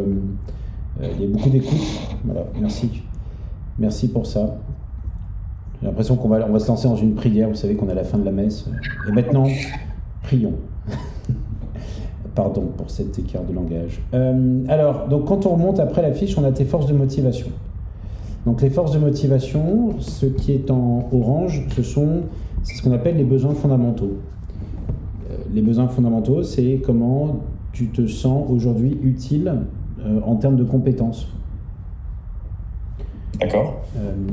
euh, 1.02 1.08
il 1.16 1.22
y 1.22 1.24
a 1.26 1.28
beaucoup 1.28 1.50
d'écoute. 1.50 1.78
Voilà, 2.24 2.44
merci. 2.60 3.02
Merci 3.78 4.08
pour 4.08 4.26
ça. 4.26 4.56
J'ai 5.84 5.90
l'impression 5.90 6.16
qu'on 6.16 6.28
va, 6.28 6.46
on 6.48 6.52
va 6.52 6.58
se 6.58 6.68
lancer 6.68 6.88
dans 6.88 6.96
une 6.96 7.14
prière. 7.14 7.46
Vous 7.46 7.56
savez 7.56 7.74
qu'on 7.74 7.88
est 7.88 7.92
à 7.92 7.96
la 7.96 8.04
fin 8.04 8.16
de 8.16 8.24
la 8.24 8.32
messe. 8.32 8.64
Et 9.06 9.12
maintenant, 9.12 9.44
prions. 10.22 10.54
Pardon 12.34 12.70
pour 12.74 12.88
cet 12.88 13.18
écart 13.18 13.44
de 13.44 13.52
langage. 13.52 14.00
Euh, 14.14 14.64
alors, 14.68 15.08
donc 15.08 15.26
quand 15.26 15.44
on 15.44 15.50
remonte 15.50 15.80
après 15.80 16.00
la 16.00 16.12
fiche, 16.12 16.38
on 16.38 16.44
a 16.44 16.52
tes 16.52 16.64
forces 16.64 16.86
de 16.86 16.94
motivation. 16.94 17.48
Donc 18.46 18.62
les 18.62 18.70
forces 18.70 18.92
de 18.92 18.98
motivation, 18.98 20.00
ce 20.00 20.24
qui 20.24 20.52
est 20.52 20.70
en 20.70 21.06
orange, 21.12 21.66
ce 21.76 21.82
sont 21.82 22.22
c'est 22.62 22.76
ce 22.76 22.82
qu'on 22.82 22.92
appelle 22.92 23.18
les 23.18 23.24
besoins 23.24 23.52
fondamentaux. 23.52 24.16
Euh, 25.30 25.36
Les 25.52 25.60
besoins 25.60 25.88
fondamentaux, 25.88 26.42
c'est 26.42 26.80
comment 26.82 27.40
tu 27.72 27.88
te 27.88 28.06
sens 28.06 28.46
aujourd'hui 28.48 28.98
utile 29.02 29.52
euh, 30.00 30.20
en 30.24 30.36
termes 30.36 30.56
de 30.56 30.64
compétences. 30.64 31.28
D'accord 33.38 33.82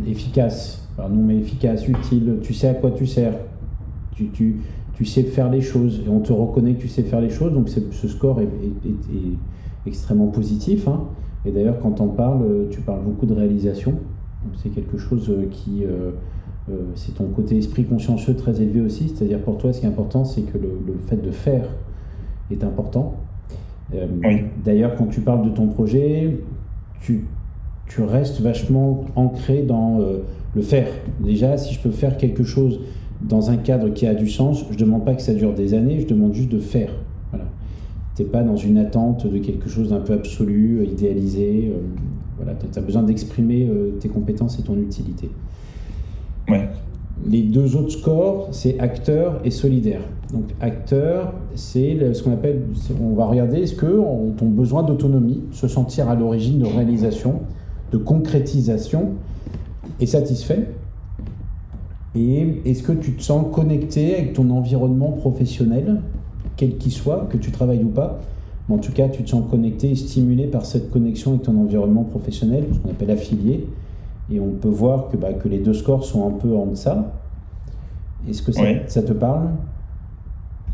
efficace. 0.07 0.80
Alors 1.01 1.15
non, 1.17 1.23
mais 1.23 1.37
efficace, 1.37 1.87
utile, 1.87 2.37
tu 2.43 2.53
sais 2.53 2.67
à 2.67 2.73
quoi 2.75 2.91
tu 2.91 3.07
sers. 3.07 3.33
Tu, 4.13 4.27
tu, 4.27 4.57
tu 4.93 5.03
sais 5.05 5.23
faire 5.23 5.49
les 5.49 5.61
choses 5.61 6.01
et 6.05 6.09
on 6.09 6.19
te 6.19 6.31
reconnaît 6.31 6.73
que 6.75 6.81
tu 6.81 6.87
sais 6.87 7.01
faire 7.01 7.21
les 7.21 7.29
choses, 7.31 7.53
donc 7.53 7.69
ce 7.69 8.07
score 8.07 8.39
est, 8.39 8.43
est- 8.43 8.87
est- 8.87 9.17
est 9.17 9.37
extrêmement 9.87 10.27
positif. 10.27 10.87
hein. 10.87 11.01
Et 11.45 11.51
d'ailleurs, 11.51 11.79
quand 11.79 12.01
on 12.01 12.09
parle, 12.09 12.67
tu 12.69 12.81
parles 12.81 13.01
beaucoup 13.03 13.25
de 13.25 13.33
réalisation. 13.33 13.95
C'est 14.61 14.69
quelque 14.69 14.97
chose 14.99 15.27
euh, 15.31 15.47
qui. 15.49 15.83
euh, 15.85 16.11
euh, 16.69 16.75
c'est 16.93 17.15
ton 17.15 17.25
côté 17.25 17.57
esprit 17.57 17.85
consciencieux 17.85 18.35
très 18.35 18.61
élevé 18.61 18.81
aussi. 18.81 19.09
C'est-à-dire 19.09 19.39
pour 19.39 19.57
toi, 19.57 19.73
ce 19.73 19.79
qui 19.79 19.85
est 19.87 19.89
important, 19.89 20.23
c'est 20.23 20.43
que 20.43 20.59
le, 20.59 20.69
le 20.85 20.93
fait 21.07 21.17
de 21.19 21.31
faire 21.31 21.65
est 22.51 22.63
important. 22.63 23.15
Euh, 23.95 24.05
Oui. 24.23 24.41
D'ailleurs, 24.63 24.93
quand 24.95 25.07
tu 25.07 25.21
parles 25.21 25.43
de 25.49 25.49
ton 25.55 25.67
projet, 25.67 26.37
tu, 27.01 27.25
tu 27.87 28.03
restes 28.03 28.39
vachement 28.41 29.05
ancré 29.15 29.63
dans 29.63 29.99
le 30.55 30.61
faire. 30.61 30.87
Déjà, 31.23 31.57
si 31.57 31.73
je 31.73 31.79
peux 31.79 31.91
faire 31.91 32.17
quelque 32.17 32.43
chose 32.43 32.79
dans 33.21 33.49
un 33.51 33.57
cadre 33.57 33.89
qui 33.89 34.07
a 34.07 34.13
du 34.15 34.29
sens, 34.29 34.65
je 34.69 34.75
ne 34.75 34.79
demande 34.79 35.05
pas 35.05 35.13
que 35.13 35.21
ça 35.21 35.33
dure 35.33 35.53
des 35.53 35.73
années, 35.73 35.99
je 35.99 36.07
demande 36.07 36.33
juste 36.33 36.49
de 36.49 36.59
faire. 36.59 36.91
Voilà. 37.31 37.45
Tu 38.15 38.23
n'es 38.23 38.27
pas 38.29 38.43
dans 38.43 38.55
une 38.57 38.77
attente 38.77 39.27
de 39.31 39.37
quelque 39.37 39.69
chose 39.69 39.89
d'un 39.89 39.99
peu 39.99 40.13
absolu, 40.13 40.79
euh, 40.79 40.85
idéalisé. 40.85 41.71
euh, 41.73 41.79
voilà, 42.37 42.53
tu 42.55 42.77
as 42.77 42.81
besoin 42.81 43.03
d'exprimer 43.03 43.67
euh, 43.69 43.91
tes 43.99 44.09
compétences 44.09 44.57
et 44.59 44.63
ton 44.63 44.75
utilité. 44.77 45.29
Ouais. 46.49 46.67
Les 47.29 47.43
deux 47.43 47.75
autres 47.75 47.91
scores, 47.91 48.47
c'est 48.51 48.79
acteur 48.79 49.39
et 49.45 49.51
solidaire. 49.51 50.01
Donc 50.33 50.45
acteur, 50.59 51.33
c'est 51.53 52.13
ce 52.13 52.23
qu'on 52.23 52.31
appelle, 52.33 52.61
on 52.99 53.13
va 53.13 53.25
regarder 53.25 53.57
est-ce 53.59 53.75
que 53.75 53.85
on- 53.85 54.31
ton 54.31 54.47
besoin 54.47 54.81
d'autonomie, 54.81 55.41
se 55.51 55.67
sentir 55.67 56.09
à 56.09 56.15
l'origine 56.15 56.57
de 56.59 56.65
réalisation, 56.65 57.41
de 57.91 57.97
concrétisation, 57.97 59.09
est 60.03 60.07
satisfait. 60.07 60.67
Et 62.15 62.61
est-ce 62.65 62.83
que 62.83 62.91
tu 62.91 63.13
te 63.13 63.21
sens 63.23 63.45
connecté 63.53 64.15
avec 64.15 64.33
ton 64.33 64.49
environnement 64.49 65.11
professionnel, 65.11 66.01
quel 66.57 66.77
qu'il 66.77 66.91
soit, 66.91 67.27
que 67.29 67.37
tu 67.37 67.51
travailles 67.51 67.83
ou 67.83 67.89
pas 67.89 68.19
mais 68.69 68.75
en 68.75 68.79
tout 68.79 68.91
cas, 68.91 69.09
tu 69.09 69.23
te 69.23 69.29
sens 69.29 69.43
connecté 69.49 69.89
et 69.89 69.95
stimulé 69.95 70.45
par 70.45 70.65
cette 70.65 70.91
connexion 70.91 71.31
avec 71.31 71.41
ton 71.43 71.57
environnement 71.59 72.03
professionnel, 72.03 72.65
ce 72.71 72.77
qu'on 72.79 72.91
appelle 72.91 73.09
affilié. 73.11 73.67
Et 74.31 74.39
on 74.39 74.51
peut 74.51 74.69
voir 74.69 75.09
que, 75.09 75.17
bah, 75.17 75.33
que 75.33 75.49
les 75.49 75.57
deux 75.57 75.73
scores 75.73 76.05
sont 76.05 76.27
un 76.27 76.31
peu 76.31 76.55
en 76.55 76.67
deçà. 76.67 77.11
Est-ce 78.29 78.41
que 78.43 78.51
ça, 78.51 78.61
Oui. 78.61 78.77
ça 78.87 79.01
te 79.01 79.13
parle? 79.13 79.49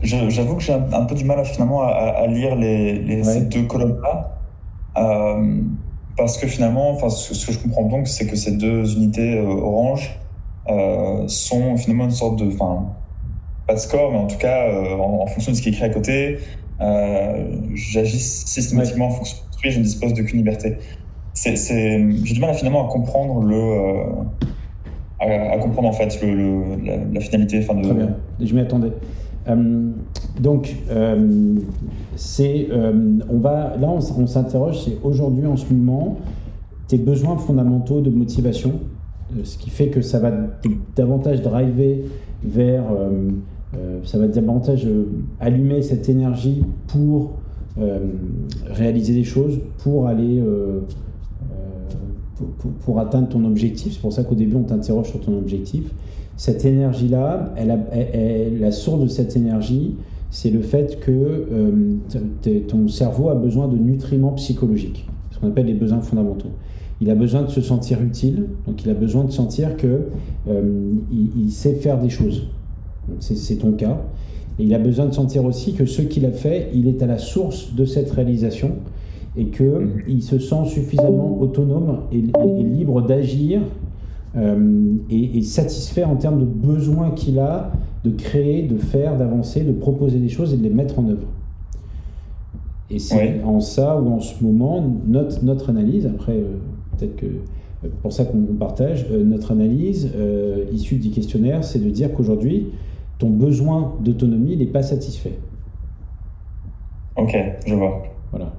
J'avoue 0.04 0.56
que 0.58 0.62
j'ai 0.62 0.74
un, 0.74 1.06
peu 1.06 1.16
du 1.16 1.24
mal 1.24 1.40
à, 1.40 1.44
finalement 1.44 1.82
à, 1.82 1.88
à- 1.88 2.24
à 2.24 2.28
lire 2.28 2.56
les, 2.58 3.00
les- 3.02 3.18
Ouais. 3.18 3.24
ces 3.24 3.46
deux 3.46 3.64
colonnes-là. 3.64 4.38
Euh, 4.98 5.62
parce 6.18 6.38
que 6.38 6.48
finalement, 6.48 6.90
enfin, 6.92 7.10
ce, 7.10 7.34
ce 7.34 7.46
que 7.48 7.54
je 7.54 7.60
comprends 7.60 7.84
donc, 7.84 8.08
c'est 8.08 8.28
que 8.28 8.36
ces 8.36 8.52
deux 8.58 8.96
unités 8.96 9.38
euh, 9.38 9.46
orange 9.46 10.20
euh, 10.70 11.28
sont 11.28 11.78
finalement 11.78 12.06
une 12.06 12.12
sorte 12.12 12.38
de. 12.40 12.48
Enfin, 12.48 12.88
pas 13.68 13.76
de 13.76 13.80
score, 13.80 14.12
mais 14.12 14.18
en 14.18 14.28
tout 14.28 14.38
cas, 14.38 14.68
euh, 14.70 14.96
en, 14.98 15.22
en 15.24 15.28
fonction 15.28 15.52
de 15.52 15.58
ce 15.58 15.62
qui 15.62 15.70
est 15.70 15.74
écrit 15.74 15.86
à 15.86 15.90
côté, 15.90 16.40
j'agis 17.74 18.20
systématiquement 18.20 19.08
en 19.08 19.12
fonction 19.12 19.38
de 19.38 19.56
ce 19.56 19.70
je 19.72 19.80
ne 19.80 19.84
dispose 19.84 20.14
d'aucune 20.14 20.38
liberté. 20.38 20.78
C'est, 21.34 21.56
c'est, 21.56 22.00
j'ai 22.24 22.34
du 22.34 22.40
mal 22.40 22.50
à, 22.52 22.54
finalement 22.54 22.88
à 22.88 22.92
comprendre 22.92 23.42
le. 23.42 24.36
à, 25.20 25.52
à 25.54 25.58
comprendre 25.58 25.88
en 25.90 25.94
fait 25.94 26.22
le, 26.22 26.34
le- 26.34 26.76
la, 26.84 26.98
la 27.14 27.20
finalité. 27.20 27.60
De, 27.60 27.66
Très 27.66 27.94
bien, 27.94 28.16
je 28.40 28.54
m'y 28.54 28.62
attendais. 28.62 28.92
Euh, 29.48 29.92
donc, 30.40 30.76
euh, 30.90 31.56
euh, 32.40 33.20
on 33.30 33.38
va, 33.38 33.78
là, 33.78 33.90
on, 33.90 34.28
s'interroge, 34.28 34.84
c'est 34.84 34.98
aujourd'hui, 35.04 35.46
en 35.46 35.56
ce 35.56 35.74
moment, 35.74 36.18
tes 36.88 36.98
besoins 36.98 37.38
fondamentaux 37.38 38.02
de 38.02 38.10
motivation, 38.10 38.74
ce 39.44 39.58
qui 39.58 39.70
fait 39.70 39.88
que 39.88 40.02
ça 40.02 40.20
va 40.20 40.32
davantage 40.96 41.42
driver 41.42 42.06
vers, 42.44 42.86
ça 44.06 44.18
va 44.18 44.28
davantage 44.28 44.88
allumer 45.42 45.82
cette 45.82 46.08
énergie 46.08 46.64
pour 46.88 47.34
réaliser 48.68 49.14
des 49.14 49.26
choses, 49.26 49.60
pour 49.80 50.08
aller, 50.08 50.42
pour 52.86 53.00
atteindre 53.02 53.28
ton 53.28 53.44
objectif. 53.44 53.96
C'est 53.96 54.02
pour 54.02 54.14
ça 54.14 54.24
qu'au 54.24 54.36
début 54.36 54.56
on 54.56 54.64
t'interroge 54.64 55.10
sur 55.10 55.20
ton 55.20 55.38
objectif. 55.38 55.92
Cette 56.38 56.64
énergie-là, 56.66 57.54
la 58.60 58.72
source 58.72 59.02
de 59.02 59.08
cette 59.08 59.36
énergie, 59.36 59.96
c'est 60.30 60.50
le 60.52 60.62
fait 60.62 61.00
que 61.00 61.12
euh, 61.12 61.96
ton 62.68 62.88
cerveau 62.88 63.30
a 63.30 63.36
besoin 63.36 63.68
de 63.68 63.78
nutriments 63.78 64.34
psychologiques, 64.34 65.08
ce 65.32 65.40
qu'on 65.40 65.48
appelle 65.48 65.66
les 65.66 65.74
besoins 65.74 66.00
fondamentaux. 66.02 66.50
Il 67.02 67.10
a 67.12 67.16
besoin 67.16 67.44
de 67.44 67.50
se 67.50 67.62
sentir 67.62 68.02
utile, 68.02 68.46
donc 68.68 68.84
il 68.84 68.90
a 68.90 68.94
besoin 68.94 69.24
de 69.24 69.32
sentir 69.32 69.78
que 69.78 70.08
euh, 70.48 70.92
il, 71.12 71.30
il 71.46 71.52
sait 71.52 71.74
faire 71.76 72.00
des 72.00 72.10
choses. 72.10 72.48
C'est 73.20 73.56
ton 73.56 73.72
cas. 73.74 74.02
Et 74.60 74.64
il 74.64 74.74
a 74.74 74.80
besoin 74.80 75.06
de 75.06 75.14
sentir 75.14 75.46
aussi 75.46 75.74
que 75.74 75.86
ce 75.86 76.02
qu'il 76.02 76.26
a 76.26 76.32
fait, 76.32 76.70
il 76.74 76.88
est 76.88 77.02
à 77.04 77.06
la 77.06 77.20
source 77.20 77.74
de 77.76 77.86
cette 77.86 78.10
réalisation 78.12 78.72
et 79.38 79.46
que 79.46 79.88
il 80.08 80.24
se 80.24 80.40
sent 80.40 80.66
suffisamment 80.66 81.38
autonome 81.40 82.00
et, 82.12 82.18
et- 82.18 82.60
et 82.60 82.64
libre 82.64 83.02
d'agir 83.04 83.62
euh, 84.38 84.94
et, 85.10 85.38
et 85.38 85.42
satisfait 85.42 86.04
en 86.04 86.16
termes 86.16 86.40
de 86.40 86.46
besoins 86.46 87.12
qu'il 87.12 87.40
a 87.40 87.72
de 88.04 88.12
créer, 88.12 88.64
de 88.64 88.78
faire, 88.78 89.18
d'avancer, 89.18 89.64
de 89.64 89.72
proposer 89.72 90.20
des 90.20 90.30
choses 90.30 90.54
et 90.54 90.58
de 90.58 90.64
les 90.64 90.70
mettre 90.70 91.00
en 91.00 91.10
œuvre. 91.10 91.28
Et 92.90 93.00
c'est 93.00 93.42
en 93.44 93.60
ça 93.60 94.00
ou 94.00 94.14
en 94.14 94.20
ce 94.20 94.42
moment, 94.44 94.82
notre, 95.06 95.44
notre 95.44 95.70
analyse, 95.70 96.06
après 96.06 96.38
euh, 96.38 96.58
peut-être 96.98 97.16
que 97.18 97.26
euh, 97.26 97.90
pour 98.02 98.14
ça 98.14 98.26
qu'on 98.26 98.42
partage, 98.58 99.10
notre 99.12 99.52
analyse 99.52 100.12
issue 100.72 100.96
du 100.96 101.10
questionnaire, 101.10 101.64
c'est 101.64 101.84
de 101.84 101.90
dire 101.90 102.14
qu'aujourd'hui, 102.14 102.68
ton 103.20 103.30
besoin 103.30 103.94
d'autonomie 104.00 104.56
n'est 104.56 104.66
pas 104.66 104.84
satisfait. 104.84 105.38
Ok, 107.16 107.36
je 107.66 107.76
vois. 107.76 108.04
Voilà. 108.32 108.54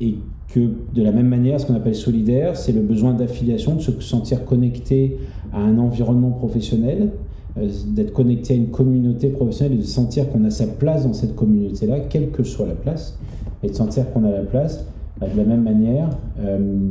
Et 0.00 0.16
que 0.48 0.60
de 0.94 1.02
la 1.02 1.12
même 1.12 1.28
manière, 1.28 1.60
ce 1.60 1.66
qu'on 1.66 1.74
appelle 1.74 1.94
solidaire, 1.94 2.56
c'est 2.56 2.72
le 2.72 2.80
besoin 2.80 3.14
d'affiliation, 3.14 3.74
de 3.74 3.80
se 3.80 3.92
sentir 4.00 4.44
connecté 4.44 5.18
à 5.52 5.60
un 5.60 5.78
environnement 5.78 6.30
professionnel, 6.30 7.12
euh, 7.58 7.68
d'être 7.88 8.12
connecté 8.12 8.54
à 8.54 8.56
une 8.56 8.70
communauté 8.70 9.28
professionnelle 9.30 9.78
et 9.78 9.82
de 9.82 9.86
sentir 9.86 10.30
qu'on 10.30 10.44
a 10.44 10.50
sa 10.50 10.66
place 10.66 11.04
dans 11.04 11.12
cette 11.12 11.34
communauté-là, 11.34 12.00
quelle 12.00 12.30
que 12.30 12.42
soit 12.42 12.66
la 12.66 12.74
place, 12.74 13.18
et 13.62 13.68
de 13.68 13.74
sentir 13.74 14.10
qu'on 14.12 14.24
a 14.24 14.30
la 14.30 14.44
place. 14.44 14.86
Bah, 15.18 15.26
de 15.32 15.36
la 15.36 15.44
même 15.44 15.62
manière, 15.62 16.10
euh, 16.40 16.90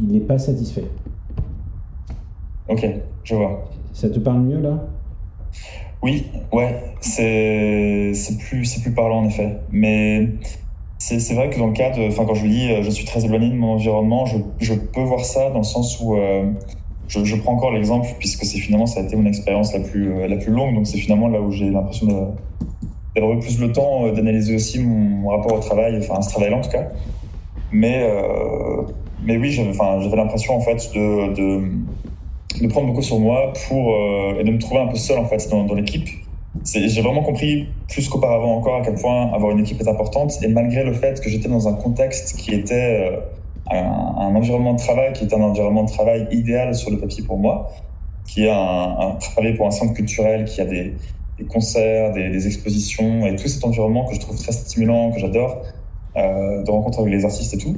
il 0.00 0.08
n'est 0.08 0.20
pas 0.20 0.38
satisfait. 0.38 0.84
Ok, 2.68 2.86
je 3.24 3.34
vois. 3.34 3.70
Ça 3.92 4.08
te 4.08 4.18
parle 4.18 4.42
mieux 4.42 4.60
là? 4.60 4.86
Oui, 6.02 6.24
ouais, 6.52 6.94
c'est 7.00 8.12
plus, 8.38 8.64
c'est 8.64 8.82
plus 8.82 8.92
parlant 8.92 9.22
en 9.22 9.26
effet. 9.26 9.58
Mais 9.72 10.34
c'est 10.98 11.34
vrai 11.34 11.50
que 11.50 11.58
dans 11.58 11.66
le 11.66 11.72
cas 11.72 11.90
de. 11.90 12.08
Enfin, 12.08 12.24
quand 12.24 12.34
je 12.34 12.46
dis 12.46 12.70
euh, 12.70 12.82
je 12.82 12.90
suis 12.90 13.04
très 13.04 13.24
éloigné 13.24 13.50
de 13.50 13.54
mon 13.54 13.72
environnement, 13.72 14.24
je, 14.26 14.74
peux 14.74 15.02
voir 15.02 15.24
ça 15.24 15.50
dans 15.50 15.58
le 15.58 15.64
sens 15.64 16.00
où. 16.00 16.16
euh, 16.16 16.50
je, 17.08 17.36
prends 17.36 17.52
encore 17.52 17.70
l'exemple, 17.70 18.08
puisque 18.18 18.44
c'est 18.44 18.58
finalement, 18.58 18.86
ça 18.86 19.00
a 19.00 19.04
été 19.04 19.14
mon 19.14 19.26
expérience 19.26 19.72
la 19.72 19.80
plus, 19.80 20.10
euh, 20.10 20.26
la 20.26 20.36
plus 20.36 20.50
longue, 20.50 20.74
donc 20.74 20.88
c'est 20.88 20.98
finalement 20.98 21.28
là 21.28 21.40
où 21.40 21.52
j'ai 21.52 21.70
l'impression 21.70 22.34
d'avoir 23.14 23.32
eu 23.34 23.38
plus 23.38 23.60
le 23.60 23.70
temps 23.70 24.10
d'analyser 24.12 24.56
aussi 24.56 24.80
mon, 24.80 25.28
rapport 25.28 25.52
au 25.52 25.60
travail, 25.60 25.96
enfin 25.98 26.20
ce 26.20 26.30
travail-là 26.30 26.56
en 26.56 26.60
tout 26.62 26.70
cas. 26.70 26.88
Mais, 27.70 28.08
mais 29.24 29.36
oui, 29.36 29.52
j'avais 29.52 30.16
l'impression 30.16 30.56
en 30.56 30.60
fait 30.60 30.90
de, 30.94 31.34
de, 32.60 32.68
prendre 32.68 32.88
beaucoup 32.88 33.02
sur 33.02 33.20
moi 33.20 33.52
pour, 33.68 33.94
et 34.38 34.42
de 34.42 34.50
me 34.50 34.58
trouver 34.58 34.80
un 34.80 34.88
peu 34.88 34.96
seul 34.96 35.18
en 35.18 35.26
fait 35.26 35.48
dans 35.48 35.74
l'équipe. 35.74 36.08
J'ai 36.64 37.00
vraiment 37.00 37.22
compris, 37.22 37.68
plus 37.88 38.08
qu'auparavant 38.08 38.56
encore, 38.56 38.76
à 38.76 38.82
quel 38.82 38.94
point 38.94 39.32
avoir 39.32 39.52
une 39.52 39.60
équipe 39.60 39.80
est 39.80 39.88
importante. 39.88 40.32
Et 40.42 40.48
malgré 40.48 40.84
le 40.84 40.92
fait 40.92 41.20
que 41.20 41.28
j'étais 41.28 41.48
dans 41.48 41.68
un 41.68 41.74
contexte 41.74 42.36
qui 42.36 42.54
était 42.54 43.10
euh, 43.10 43.20
un, 43.70 44.34
environnement 44.34 44.74
de 44.74 44.78
travail 44.78 45.12
qui 45.12 45.24
est 45.24 45.34
un 45.34 45.40
environnement 45.40 45.84
de 45.84 45.90
travail 45.90 46.28
idéal 46.30 46.74
sur 46.74 46.90
le 46.90 46.98
papier 46.98 47.24
pour 47.24 47.38
moi, 47.38 47.70
qui 48.26 48.44
est 48.44 48.50
un, 48.50 49.16
travail 49.20 49.54
pour 49.54 49.66
un 49.66 49.70
centre 49.70 49.94
culturel, 49.94 50.44
qui 50.44 50.60
a 50.60 50.64
des, 50.64 50.94
concerts, 51.48 52.12
des, 52.12 52.46
expositions 52.46 53.26
et 53.26 53.36
tout 53.36 53.48
cet 53.48 53.64
environnement 53.64 54.04
que 54.06 54.14
je 54.14 54.20
trouve 54.20 54.36
très 54.36 54.52
stimulant, 54.52 55.12
que 55.12 55.18
j'adore, 55.18 55.62
euh, 56.16 56.62
de 56.62 56.70
rencontres 56.70 57.00
avec 57.00 57.12
les 57.12 57.24
artistes 57.24 57.54
et 57.54 57.58
tout. 57.58 57.76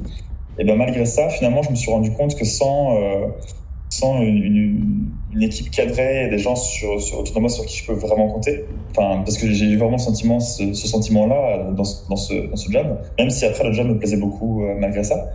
Et 0.57 0.63
bien 0.63 0.75
malgré 0.75 1.05
ça, 1.05 1.29
finalement, 1.29 1.61
je 1.61 1.71
me 1.71 1.75
suis 1.75 1.91
rendu 1.91 2.11
compte 2.11 2.35
que 2.35 2.45
sans, 2.45 2.95
euh, 2.95 3.27
sans 3.89 4.21
une, 4.21 5.08
une 5.31 5.43
équipe 5.43 5.69
cadrée 5.71 6.25
et 6.25 6.29
des 6.29 6.39
gens 6.39 6.55
sur, 6.55 7.01
sur, 7.01 7.19
autour 7.19 7.35
de 7.35 7.39
moi 7.41 7.49
sur 7.49 7.65
qui 7.65 7.77
je 7.77 7.85
peux 7.85 7.93
vraiment 7.93 8.29
compter, 8.29 8.65
enfin, 8.91 9.21
parce 9.23 9.37
que 9.37 9.51
j'ai 9.51 9.65
eu 9.65 9.77
vraiment 9.77 9.97
sentiment, 9.99 10.39
ce, 10.39 10.73
ce 10.73 10.87
sentiment-là 10.87 11.71
dans, 11.71 11.83
ce- 11.83 12.07
dans, 12.09 12.15
ce, 12.15 12.33
dans 12.49 12.55
ce 12.55 12.71
job, 12.71 12.97
même 13.19 13.29
si 13.29 13.45
après 13.45 13.63
le 13.63 13.71
job 13.73 13.87
me 13.87 13.97
plaisait 13.99 14.17
beaucoup 14.17 14.63
euh, 14.63 14.75
malgré 14.79 15.03
ça. 15.03 15.27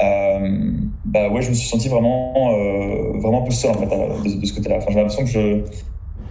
Euh, 0.00 0.72
bah 1.04 1.28
ouais, 1.28 1.42
je 1.42 1.50
me 1.50 1.54
suis 1.54 1.68
senti 1.68 1.88
vraiment, 1.88 2.52
euh, 2.52 3.18
vraiment 3.18 3.42
un 3.42 3.44
peu 3.44 3.50
seul 3.50 3.72
en 3.72 3.74
fait 3.74 3.86
de, 3.86 4.40
de 4.40 4.46
ce 4.46 4.54
côté-là. 4.54 4.76
Enfin, 4.76 4.86
j'avais 4.90 5.00
l'impression 5.02 5.24
que 5.24 5.30
je, 5.30 5.62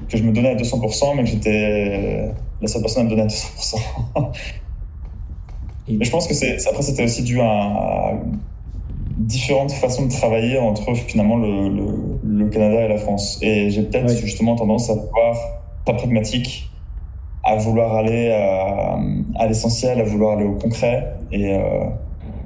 que 0.10 0.18
je 0.18 0.24
me 0.24 0.32
donnais 0.34 0.50
à 0.52 0.56
200%, 0.56 1.16
mais 1.16 1.24
que 1.24 1.30
j'étais 1.30 2.30
la 2.62 2.68
seule 2.68 2.82
personne 2.82 3.02
à 3.02 3.06
me 3.06 3.10
donner 3.10 3.24
à 3.24 3.28
200%. 3.28 3.78
Et- 5.88 5.98
mais 5.98 6.06
je 6.06 6.12
pense 6.12 6.28
que 6.28 6.34
c'est, 6.34 6.66
après, 6.68 6.82
c'était 6.84 7.04
aussi 7.06 7.24
dû 7.24 7.40
à, 7.42 7.46
à 7.50 8.14
différentes 9.18 9.72
façons 9.72 10.06
de 10.06 10.12
travailler 10.12 10.58
entre 10.60 10.94
finalement 10.96 11.38
le, 11.38 11.70
le, 11.70 12.17
le 12.38 12.48
Canada 12.50 12.82
et 12.86 12.88
la 12.88 12.98
France. 12.98 13.40
Et 13.42 13.70
j'ai 13.70 13.84
peut-être 13.84 14.08
Ouais. 14.10 14.16
justement 14.18 14.56
tendance 14.56 14.90
à 14.90 14.94
voir 14.96 15.36
pas 15.86 15.94
pragmatique, 15.94 16.70
à 17.44 17.56
vouloir 17.56 17.96
aller 17.96 18.32
à, 18.32 19.00
à 19.36 19.48
l'essentiel, 19.48 20.00
à 20.02 20.04
vouloir 20.04 20.38
aller 20.38 20.46
au 20.46 20.54
concret. 20.56 21.14
Et, 21.32 21.54
euh, 21.54 21.86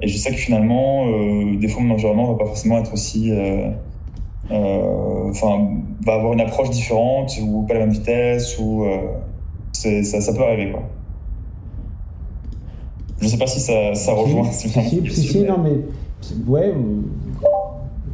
et 0.00 0.08
je 0.08 0.16
sais 0.16 0.30
que 0.30 0.36
finalement, 0.36 1.06
euh, 1.06 1.56
des 1.60 1.68
fois, 1.68 1.82
mon 1.82 1.94
environnement 1.94 2.32
va 2.32 2.38
pas 2.38 2.46
forcément 2.46 2.78
être 2.78 2.92
aussi. 2.92 3.30
euh, 3.30 3.70
euh, 4.50 5.28
Enfin, 5.30 5.68
va 6.04 6.14
avoir 6.14 6.32
une 6.34 6.40
approche 6.40 6.70
différente 6.70 7.32
ou 7.42 7.62
pas 7.62 7.74
la 7.74 7.80
même 7.80 7.90
vitesse 7.90 8.58
ou 8.58 8.84
euh, 8.84 8.98
ça, 9.72 10.20
ça 10.20 10.32
peut 10.34 10.42
arriver 10.42 10.72
quoi. 10.72 10.82
Je 13.20 13.28
sais 13.28 13.38
pas 13.38 13.46
si 13.46 13.60
ça, 13.60 13.94
ça 13.94 14.12
rejoint. 14.12 14.50
Si, 14.50 14.68
si, 14.68 14.80
si, 14.80 15.10
si, 15.10 15.28
si, 15.28 15.42
non, 15.44 15.56
mais 15.58 15.70
ouais. 16.46 16.72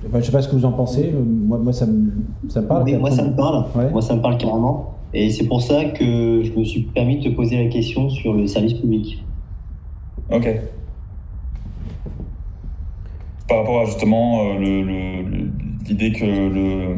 Enfin, 0.06 0.20
je 0.20 0.26
sais 0.26 0.32
pas 0.32 0.42
ce 0.42 0.48
que 0.48 0.56
vous 0.56 0.64
en 0.64 0.72
pensez. 0.72 1.10
euh, 1.14 1.22
Moi, 1.24 1.58
moi 1.58 1.72
ça, 1.72 1.86
me, 1.86 2.10
ça 2.48 2.60
me 2.60 2.66
parle. 2.66 2.84
Oui, 2.84 2.94
moi, 2.94 3.10
ça 3.10 3.24
me 3.24 3.34
parle. 3.34 3.64
Ouais. 3.74 3.90
Moi, 3.90 4.02
ça 4.02 4.14
me 4.16 4.20
parle 4.22 4.38
carrément. 4.38 4.94
Et 5.14 5.30
c'est 5.30 5.46
pour 5.46 5.62
ça 5.62 5.84
que 5.86 6.42
je 6.44 6.52
me 6.52 6.64
suis 6.64 6.82
permis 6.82 7.18
de 7.18 7.24
te 7.30 7.34
poser 7.34 7.62
la 7.64 7.70
question 7.70 8.10
sur 8.10 8.34
le 8.34 8.46
service 8.46 8.74
public. 8.74 9.24
Ok. 10.30 10.46
Par 13.48 13.58
rapport 13.58 13.80
à 13.80 13.84
justement 13.86 14.42
euh, 14.42 14.58
le- 14.58 14.82
le- 14.82 15.22
le- 15.22 15.50
l'idée 15.88 16.12
que 16.12 16.24
le 16.26 16.96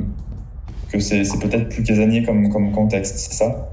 que 0.90 0.98
c'est 0.98 1.22
c'est 1.22 1.38
peut-être 1.38 1.68
plus 1.68 1.84
casanier 1.84 2.24
comme, 2.24 2.48
comme 2.50 2.72
contexte, 2.72 3.16
c'est 3.16 3.34
ça? 3.34 3.68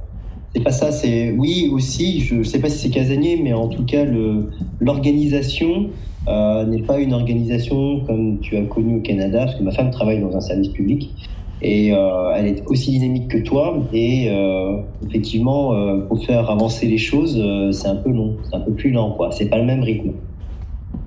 C'est 0.56 0.62
pas 0.64 0.72
ça, 0.72 0.92
c'est 0.92 1.32
oui 1.32 1.70
aussi, 1.74 2.20
je 2.20 2.44
sais 2.44 2.60
pas 2.60 2.70
si 2.70 2.78
c'est 2.78 2.90
casanier, 2.94 3.40
mais 3.44 3.54
en 3.54 3.68
tout 3.68 3.84
cas, 3.86 4.06
le- 4.06 4.52
l'organisation 4.80 5.88
euh, 6.28 6.66
n'est 6.66 6.82
pas 6.82 7.00
une 7.00 7.14
organisation 7.14 8.02
comme 8.02 8.40
tu 8.40 8.58
as 8.58 8.62
connu 8.64 8.98
au 8.98 9.02
Canada, 9.02 9.46
parce 9.46 9.56
que 9.56 9.64
ma 9.64 9.72
femme 9.72 9.92
travaille 9.92 10.20
dans 10.20 10.36
un 10.36 10.42
service 10.42 10.70
public 10.70 11.14
et 11.62 11.92
euh, 11.94 12.34
elle 12.36 12.48
est 12.48 12.64
aussi 12.68 12.92
dynamique 12.92 13.30
que 13.30 13.38
toi. 13.40 13.78
Et 13.94 14.28
euh, 14.30 14.78
effectivement, 15.08 15.74
pour 16.08 16.24
faire 16.26 16.50
avancer 16.50 16.88
les 16.88 16.98
choses, 16.98 17.42
c'est 17.72 17.88
un 17.88 17.96
peu 17.96 18.12
long, 18.12 18.36
c'est 18.44 18.56
un 18.56 18.62
peu 18.62 18.74
plus 18.74 18.92
lent, 18.92 19.12
quoi. 19.12 19.32
C'est 19.32 19.48
pas 19.48 19.58
le 19.58 19.66
même 19.66 19.82
rythme, 19.84 20.12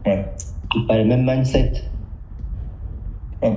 Ouais. 0.06 0.24
c'est 0.72 0.86
pas 0.86 0.98
le 0.98 1.04
même 1.04 1.24
mindset. 1.24 1.72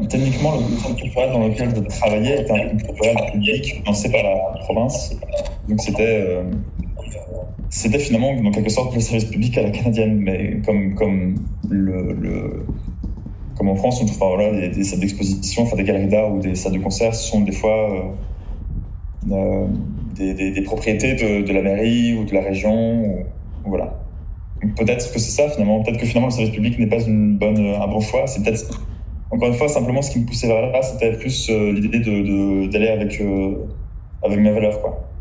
Techniquement, 0.10 0.54
le 0.56 0.78
centre 0.78 0.96
culturel 0.96 1.32
dans 1.34 1.46
lequel 1.46 1.70
je 1.76 1.82
travaillais 2.00 2.42
était 2.42 2.52
un 2.54 2.78
culturel 2.78 3.16
public 3.34 3.66
financé 3.66 4.12
par 4.12 4.24
la 4.24 4.60
province. 4.60 5.18
Donc 5.68 5.82
c'était 5.82 6.38
c'était 7.74 7.98
finalement 7.98 8.30
en 8.30 8.52
quelque 8.52 8.70
sorte 8.70 8.94
le 8.94 9.02
service 9.02 9.26
public 9.26 9.58
à 9.58 9.64
la 9.64 9.72
canadienne, 9.72 10.20
mais 10.20 10.62
comme 10.64 10.94
comme 10.94 11.36
le, 11.72 12.64
comme 13.58 13.68
en 13.68 13.76
France, 13.76 14.00
on 14.00 14.06
trouve 14.06 14.52
des, 14.52 14.84
salles 14.84 15.00
d'exposition, 15.00 15.64
enfin 15.64 15.76
des 15.76 15.84
galeries 15.84 16.08
d'art 16.08 16.32
ou 16.32 16.40
des 16.40 16.54
salles 16.54 16.74
de 16.74 16.78
concert, 16.78 17.16
ce 17.16 17.28
sont 17.28 17.42
des 17.42 17.52
fois 17.52 18.14
euh, 19.32 19.32
euh, 19.32 19.68
des, 20.16 20.62
propriétés 20.62 21.16
de, 21.16 21.52
la 21.52 21.64
mairie 21.64 22.14
ou 22.14 22.26
de 22.26 22.34
la 22.36 22.42
région. 22.42 23.26
voilà. 23.66 24.00
Peut-être 24.78 25.12
que 25.12 25.18
c'est 25.18 25.32
ça 25.32 25.50
finalement. 25.50 25.82
Peut-être 25.82 25.98
que 25.98 26.06
finalement 26.06 26.28
le 26.28 26.34
service 26.34 26.54
public 26.54 26.78
n'est 26.78 26.88
pas 26.88 27.02
une 27.02 27.38
bonne, 27.38 27.58
un 27.58 27.88
bon 27.88 28.02
choix. 28.02 28.28
C'est 28.28 28.44
peut-être 28.44 28.86
encore 29.32 29.48
une 29.48 29.56
fois, 29.56 29.68
simplement, 29.68 30.04
ce 30.04 30.12
qui 30.12 30.20
me 30.20 30.28
poussait 30.28 30.48
vers 30.48 30.62
là, 30.62 30.82
c'était 30.84 31.14
plus 31.14 31.50
euh, 31.50 31.72
l'idée 31.72 32.00
d'aller 32.70 32.90
avec, 32.90 33.20
avec 34.22 34.40
mes 34.40 34.52
valeurs. 34.52 34.80
Quoi. 34.80 35.13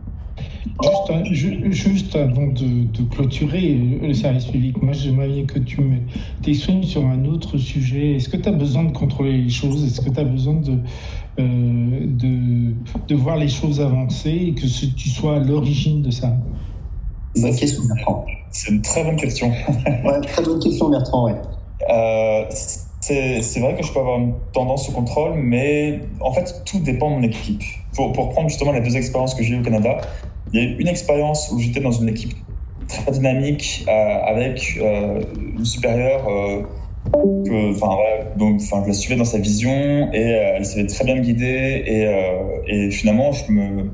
Juste, 0.65 1.33
ju- 1.35 1.73
juste 1.73 2.17
avant 2.17 2.47
de, 2.47 2.85
de 2.87 3.03
clôturer 3.11 3.75
le 4.03 4.15
service 4.15 4.47
public, 4.47 4.81
moi 4.83 4.93
j'aimerais 4.93 5.29
bien 5.29 5.45
que 5.45 5.59
tu 5.59 5.81
me 5.81 5.99
t'exprimes 6.43 6.85
sur 6.85 7.05
un 7.05 7.25
autre 7.25 7.59
sujet. 7.59 8.15
Est-ce 8.17 8.29
que 8.29 8.37
tu 8.37 8.49
as 8.49 8.53
besoin 8.53 8.85
de 8.85 8.93
contrôler 8.93 9.39
les 9.39 9.51
choses? 9.51 9.85
Est-ce 9.85 10.01
que 10.01 10.11
tu 10.11 10.21
as 10.21 10.25
besoin 10.25 10.55
de, 10.55 10.79
euh, 11.41 12.07
de, 12.07 12.75
de 13.09 13.15
voir 13.15 13.37
les 13.37 13.49
choses 13.49 13.81
avancer 13.81 14.31
et 14.31 14.55
que 14.55 14.67
ce- 14.67 14.87
tu 14.87 15.09
sois 15.09 15.37
à 15.37 15.39
l'origine 15.41 16.03
de 16.03 16.11
ça? 16.11 16.33
Bonne 17.41 17.57
question, 17.57 17.83
Bertrand. 17.89 18.25
C'est 18.51 18.71
une 18.71 18.83
très 18.83 19.03
bonne 19.05 19.17
question. 19.17 19.51
Ouais, 20.05 20.21
très 20.23 20.43
bonne 20.45 20.61
question, 20.61 20.91
Bertrand. 20.91 21.25
Ouais. 21.27 21.35
Euh, 21.91 22.45
c'est 23.01 23.43
c'est 23.43 23.59
vrai 23.61 23.75
que 23.75 23.85
je 23.85 23.93
peux 23.93 23.99
avoir 23.99 24.19
une 24.21 24.35
tendance 24.53 24.89
au 24.89 24.93
contrôle, 24.93 25.33
mais 25.35 26.01
en 26.21 26.33
fait, 26.33 26.63
tout 26.65 26.79
dépend 26.79 27.11
de 27.11 27.17
mon 27.17 27.23
équipe. 27.25 27.63
Pour, 27.97 28.13
pour 28.13 28.31
prendre 28.31 28.49
justement 28.49 28.73
les 28.73 28.81
deux 28.81 28.97
expériences 28.97 29.35
que 29.35 29.43
j'ai 29.43 29.55
eues 29.55 29.61
au 29.61 29.63
Canada, 29.63 30.01
il 30.53 30.61
y 30.61 30.63
a 30.63 30.69
eu 30.69 30.77
une 30.79 30.89
expérience 30.89 31.51
où 31.53 31.59
j'étais 31.59 31.81
dans 31.81 31.93
une 31.93 32.09
équipe 32.09 32.35
très 32.89 33.13
dynamique 33.13 33.85
euh, 33.89 34.19
avec 34.27 34.79
euh, 34.81 35.21
une 35.57 35.65
supérieure 35.65 36.29
euh, 36.29 36.63
enfin, 37.75 37.95
voilà, 37.95 38.25
donc, 38.37 38.61
je 38.61 38.87
la 38.87 38.93
suivais 38.93 39.17
dans 39.17 39.25
sa 39.25 39.39
vision 39.39 40.13
et 40.13 40.35
euh, 40.35 40.57
elle 40.57 40.65
savait 40.65 40.87
très 40.87 41.05
bien 41.05 41.17
me 41.17 41.21
guider 41.21 41.83
et, 42.67 42.91
finalement, 42.91 43.33
je 43.33 43.51
me, 43.53 43.91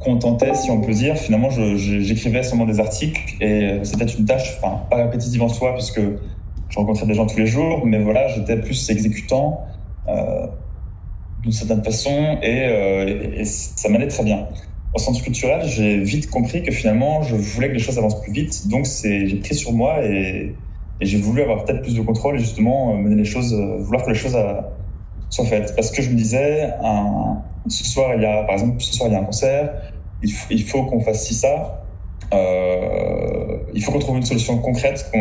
contentais, 0.00 0.54
si 0.54 0.70
on 0.70 0.80
peut 0.80 0.92
dire. 0.92 1.16
Finalement, 1.16 1.50
j'écrivais 1.50 2.42
seulement 2.42 2.66
des 2.66 2.80
articles 2.80 3.36
et 3.40 3.80
c'était 3.84 4.04
une 4.04 4.24
tâche, 4.24 4.58
enfin, 4.58 4.82
pas 4.90 4.96
répétitive 4.96 5.42
en 5.42 5.48
soi, 5.48 5.74
puisque 5.74 6.00
je 6.68 6.78
rencontrais 6.78 7.06
des 7.06 7.14
gens 7.14 7.26
tous 7.26 7.38
les 7.38 7.46
jours, 7.46 7.84
mais 7.84 7.98
voilà, 8.00 8.28
j'étais 8.28 8.56
plus 8.56 8.90
exécutant 8.90 9.60
d'une 11.42 11.52
certaine 11.52 11.82
façon 11.82 12.38
et 12.42 13.44
ça 13.44 13.88
m'allait 13.88 14.08
très 14.08 14.24
bien. 14.24 14.46
Au 14.96 14.98
centre 14.98 15.22
culturel, 15.22 15.60
j'ai 15.66 15.98
vite 15.98 16.30
compris 16.30 16.62
que 16.62 16.72
finalement, 16.72 17.20
je 17.20 17.36
voulais 17.36 17.68
que 17.68 17.74
les 17.74 17.80
choses 17.80 17.98
avancent 17.98 18.22
plus 18.22 18.32
vite, 18.32 18.66
donc 18.66 18.86
j'ai 19.04 19.36
pris 19.36 19.54
sur 19.54 19.74
moi 19.74 20.02
et, 20.02 20.54
j'ai 21.02 21.18
voulu 21.18 21.42
avoir 21.42 21.66
peut-être 21.66 21.82
plus 21.82 21.94
de 21.94 22.00
contrôle 22.00 22.36
et 22.36 22.38
justement 22.38 22.94
euh, 22.94 22.96
mener 22.96 23.16
les 23.16 23.26
choses, 23.26 23.52
euh, 23.52 23.76
vouloir 23.76 24.02
que 24.06 24.08
les 24.08 24.16
choses 24.16 24.34
euh, 24.34 24.54
soient 25.28 25.44
faites. 25.44 25.76
Parce 25.76 25.90
que 25.90 26.00
je 26.00 26.08
me 26.08 26.14
disais, 26.14 26.70
ce 27.68 27.84
soir, 27.84 28.14
il 28.14 28.22
y 28.22 28.24
a, 28.24 28.44
par 28.44 28.54
exemple, 28.54 28.80
ce 28.80 28.94
soir, 28.94 29.10
il 29.10 29.12
y 29.12 29.16
a 29.16 29.20
un 29.20 29.24
concert, 29.24 29.74
il, 30.22 30.62
faut 30.62 30.84
qu'on 30.84 31.00
fasse 31.00 31.26
ci, 31.26 31.34
ça. 31.34 31.84
Il 32.32 33.82
faut 33.84 33.92
qu'on 33.92 33.98
trouve 33.98 34.16
une 34.16 34.24
solution 34.24 34.56
concrète 34.56 35.12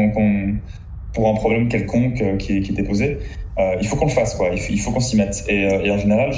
pour 1.12 1.28
un 1.28 1.34
problème 1.34 1.68
quelconque 1.68 2.38
qui, 2.38 2.62
qui 2.62 2.72
était 2.72 2.84
posé. 2.84 3.18
Il 3.58 3.86
faut 3.86 3.98
qu'on 3.98 4.06
le 4.06 4.12
fasse, 4.12 4.36
quoi. 4.36 4.52
Il 4.54 4.80
faut, 4.80 4.92
qu'on 4.92 5.02
s'y 5.02 5.18
mette. 5.18 5.44
Et, 5.50 5.92
en 5.92 5.98
général, 5.98 6.32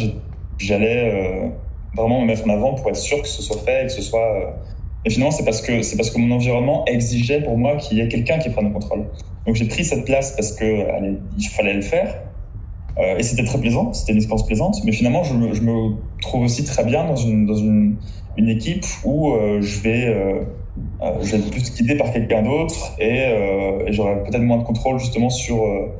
j'allais 0.57 1.51
vraiment 1.95 2.21
me 2.21 2.27
mettre 2.27 2.45
en 2.45 2.49
avant 2.49 2.73
pour 2.73 2.89
être 2.89 2.95
sûr 2.97 3.21
que 3.21 3.27
ce 3.27 3.41
soit 3.41 3.59
fait 3.59 3.83
et 3.83 3.85
que 3.88 3.91
ce 3.91 4.01
soit. 4.01 4.27
euh, 4.35 4.51
Et 5.05 5.09
finalement, 5.09 5.31
c'est 5.31 5.45
parce 5.45 5.61
que 5.61 5.81
c'est 5.81 5.95
parce 5.97 6.09
que 6.11 6.19
mon 6.19 6.31
environnement 6.35 6.83
exigeait 6.85 7.41
pour 7.41 7.57
moi 7.57 7.77
qu'il 7.77 7.97
y 7.97 8.01
ait 8.01 8.07
quelqu'un 8.07 8.38
qui 8.39 8.49
prenne 8.49 8.65
le 8.67 8.73
contrôle. 8.73 9.05
Donc 9.45 9.55
j'ai 9.55 9.67
pris 9.67 9.85
cette 9.85 10.05
place 10.05 10.33
parce 10.35 10.51
que 10.53 10.65
il 11.38 11.47
fallait 11.47 11.73
le 11.73 11.81
faire. 11.81 12.09
Euh, 12.99 13.17
et 13.17 13.23
c'était 13.23 13.43
très 13.45 13.59
plaisant, 13.59 13.93
c'était 13.93 14.11
une 14.13 14.17
expérience 14.17 14.45
plaisante. 14.45 14.75
Mais 14.83 14.91
finalement, 14.91 15.23
je 15.23 15.33
me, 15.35 15.53
je 15.53 15.61
me 15.61 15.91
trouve 16.21 16.41
aussi 16.43 16.63
très 16.65 16.83
bien 16.83 17.05
dans 17.05 17.15
une, 17.15 17.45
dans 17.45 17.55
une, 17.55 17.95
une 18.38 18.49
équipe 18.49 18.85
où 19.05 19.33
euh, 19.33 19.61
je 19.61 19.79
vais 19.81 20.05
euh, 20.07 20.41
euh, 21.01 21.11
je 21.21 21.35
vais 21.35 21.38
être 21.38 21.51
plus 21.51 21.73
guidé 21.75 21.95
par 21.95 22.11
quelqu'un 22.11 22.41
d'autre 22.41 22.93
et, 22.99 23.21
euh, 23.27 23.91
j'aurai 23.91 24.15
peut-être 24.23 24.41
moins 24.41 24.57
de 24.57 24.63
contrôle 24.63 24.99
justement 24.99 25.29
sur, 25.29 25.63
euh, 25.63 25.91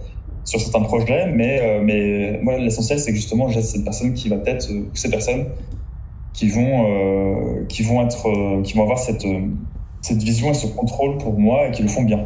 sur 0.48 0.60
certains 0.60 0.82
projets. 0.82 1.28
Mais, 1.32 1.60
euh, 1.62 1.82
mais 1.84 2.40
moi, 2.42 2.58
l'essentiel, 2.58 3.00
c'est 3.00 3.12
que 3.12 3.18
justement, 3.18 3.50
j'ai 3.50 3.62
cette 3.62 3.84
personne 3.84 4.14
qui 4.14 4.30
va 4.30 4.38
peut-être, 4.38 4.72
euh, 4.72 4.90
ou 4.92 4.96
ces 4.96 5.12
personnes 5.12 5.46
qui 6.34 6.48
vont, 6.48 6.86
euh, 6.88 7.66
qui 7.68 7.84
vont, 7.84 8.02
être, 8.02 8.28
euh, 8.28 8.62
qui 8.64 8.74
vont 8.74 8.84
avoir 8.84 8.98
cette, 8.98 9.26
euh, 9.26 9.42
cette 10.02 10.24
vision 10.24 10.50
et 10.52 10.54
ce 10.54 10.68
contrôle 10.68 11.18
pour 11.18 11.38
moi 11.38 11.68
et 11.68 11.72
qui 11.72 11.84
le 11.84 11.90
font 11.90 12.04
bien. 12.04 12.22